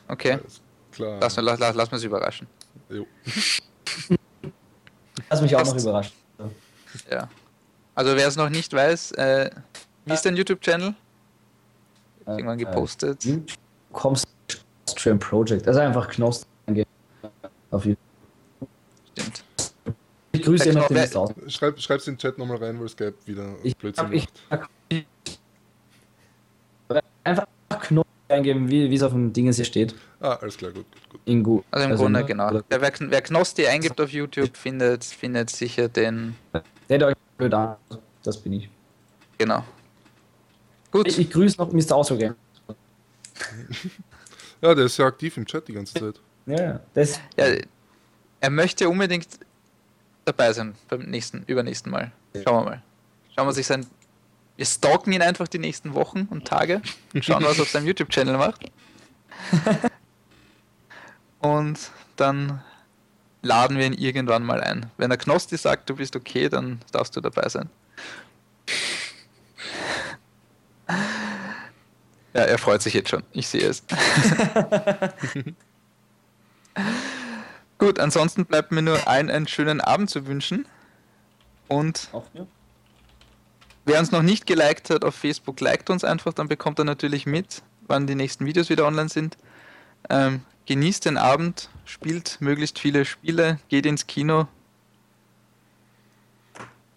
Okay, 0.08 0.34
Alles 0.34 0.62
klar. 0.98 1.20
lass, 1.22 1.36
lass, 1.38 1.60
lass, 1.60 1.76
lass 1.76 1.90
uns 1.94 2.04
überraschen. 2.04 2.48
Jo. 2.90 3.06
Lass 5.30 5.42
mich 5.42 5.56
auch 5.56 5.66
noch 5.66 5.76
überraschen. 5.76 6.14
Ja. 7.12 7.28
Also 7.96 8.16
wer 8.16 8.28
es 8.28 8.36
noch 8.36 8.50
nicht 8.50 8.72
weiß, 8.72 9.12
äh, 9.14 9.50
wie 10.06 10.14
ist 10.14 10.26
dein 10.26 10.38
YouTube-Channel? 10.38 10.94
Irgendwann 12.26 12.58
gepostet. 12.58 13.26
Äh, 13.26 13.42
kommst 13.92 14.28
Austrian 14.88 15.20
Project. 15.20 15.68
Also 15.68 15.80
einfach 15.80 16.08
Knost. 16.08 16.48
Auf 17.72 17.84
YouTube. 17.84 17.98
Stimmt. 19.12 19.44
Ich 20.32 20.44
grüße 20.44 20.70
immer 20.70 20.88
den 20.88 20.96
das 20.96 21.16
aus. 21.16 21.32
Schreib, 21.48 21.80
schreib's 21.80 22.08
in 22.08 22.14
den 22.14 22.20
Chat 22.20 22.38
nochmal 22.38 22.58
rein, 22.58 22.80
weil 22.80 22.88
Skype 22.88 23.16
wieder 23.26 23.56
Ich, 23.64 23.76
Blödsinn 23.76 24.14
ich, 24.14 24.28
macht. 24.50 24.70
einfach 27.24 27.48
Knost 27.82 28.08
eingeben, 28.30 28.70
wie 28.70 28.90
wie 28.90 28.96
es 28.96 29.04
auf 29.04 29.12
dem 29.14 29.34
Ding 29.34 29.52
hier 29.52 29.66
steht. 29.66 29.96
Ah, 30.20 30.34
alles 30.42 30.58
klar, 30.58 30.72
gut, 30.72 30.86
gut, 30.92 31.10
gut. 31.10 31.22
Ingu. 31.26 31.62
Also 31.72 31.90
im 31.90 31.96
Grunde, 31.96 32.20
ne? 32.20 32.26
genau. 32.26 32.52
Ja, 32.54 32.62
wer, 32.70 32.92
wer 33.00 33.22
Knosti 33.22 33.68
eingibt 33.68 34.00
auf 34.02 34.10
YouTube, 34.10 34.56
findet, 34.56 35.04
findet 35.04 35.50
sicher 35.50 35.88
den. 35.90 36.36
Seht 36.88 37.04
euch 37.04 37.16
blöd 37.38 37.54
an. 37.54 37.76
Das 38.24 38.38
bin 38.38 38.54
ich. 38.54 38.70
Genau. 39.38 39.64
Gut. 40.92 41.08
Ich, 41.08 41.20
ich 41.20 41.30
grüße 41.30 41.58
noch 41.58 41.72
Mr. 41.72 41.96
Ausdruck. 41.96 42.20
Ja, 44.60 44.74
der 44.74 44.86
ist 44.86 44.96
sehr 44.96 45.06
aktiv 45.06 45.38
im 45.38 45.46
Chat 45.46 45.68
die 45.68 45.74
ganze 45.74 45.94
Zeit. 45.94 46.20
Ja, 46.48 46.60
ja. 46.60 46.80
Das, 46.96 47.20
Ja, 47.38 47.46
er 48.40 48.50
möchte 48.50 48.90
unbedingt 48.90 49.28
dabei 50.26 50.52
sein 50.52 50.74
beim 50.90 51.02
nächsten, 51.02 51.44
übernächsten 51.46 51.92
Mal. 51.92 52.12
Schauen 52.44 52.64
wir 52.64 52.70
mal. 52.72 52.84
Schauen 53.36 53.48
wir 53.48 53.54
sich 53.54 53.68
sein. 53.68 53.86
Wir 54.58 54.66
stalken 54.66 55.14
ihn 55.14 55.22
einfach 55.22 55.48
die 55.48 55.60
nächsten 55.60 55.94
Wochen 55.94 56.28
und 56.32 56.46
Tage. 56.46 56.82
Schauen, 57.22 57.44
was 57.44 57.58
er 57.58 57.62
auf 57.62 57.70
seinem 57.70 57.86
YouTube-Channel 57.88 58.38
macht. 58.38 58.66
Und 61.40 61.80
dann 62.16 62.64
laden 63.44 63.78
wir 63.78 63.86
ihn 63.86 63.94
irgendwann 63.94 64.44
mal 64.44 64.60
ein. 64.62 64.92
Wenn 64.98 65.10
der 65.12 65.20
Knosti 65.20 65.56
sagt, 65.58 65.90
du 65.90 65.96
bist 65.96 66.16
okay, 66.16 66.50
dann 66.50 66.82
darfst 66.92 67.16
du 67.16 67.22
dabei 67.22 67.48
sein. 67.50 67.70
Ja, 72.34 72.42
er 72.42 72.58
freut 72.58 72.82
sich 72.82 72.96
jetzt 72.96 73.10
schon. 73.10 73.24
Ich 73.34 73.48
sehe 73.48 73.68
es. 73.68 73.84
Gut, 77.78 78.00
ansonsten 78.00 78.48
bleibt 78.48 78.72
mir 78.72 78.82
nur 78.82 79.08
allen 79.08 79.30
einen 79.30 79.48
schönen 79.48 79.82
Abend 79.82 80.10
zu 80.10 80.26
wünschen. 80.26 80.66
Und 81.68 82.10
Auch 82.12 82.26
mir? 82.34 82.48
Wer 83.88 84.00
uns 84.00 84.12
noch 84.12 84.22
nicht 84.22 84.46
geliked 84.46 84.90
hat 84.90 85.04
auf 85.04 85.16
Facebook, 85.16 85.60
liked 85.60 85.90
uns 85.90 86.04
einfach, 86.04 86.34
dann 86.34 86.48
bekommt 86.48 86.78
er 86.80 86.86
natürlich 86.86 87.26
mit, 87.26 87.64
wann 87.88 88.06
die 88.06 88.16
nächsten 88.16 88.46
Videos 88.46 88.70
wieder 88.70 88.86
online 88.86 89.10
sind. 89.10 89.38
Ähm, 90.10 90.42
genießt 90.66 91.06
den 91.06 91.18
Abend, 91.18 91.70
spielt 91.86 92.38
möglichst 92.40 92.80
viele 92.80 93.06
Spiele, 93.06 93.60
geht 93.70 93.86
ins 93.86 94.06
Kino 94.06 94.48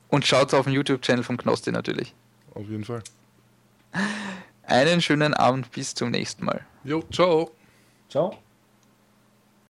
und 0.09 0.27
schaut 0.27 0.53
auf 0.53 0.65
den 0.65 0.75
YouTube-Channel 0.75 1.25
von 1.25 1.37
Knosti 1.37 1.73
natürlich. 1.73 2.15
Auf 2.55 2.69
jeden 2.69 2.85
Fall. 2.85 3.03
Einen 4.65 5.01
schönen 5.01 5.35
Abend, 5.35 5.71
bis 5.71 5.95
zum 5.95 6.11
nächsten 6.11 6.45
Mal. 6.45 6.65
Jo, 6.85 7.03
ciao. 7.11 7.53
Ciao. 8.09 8.37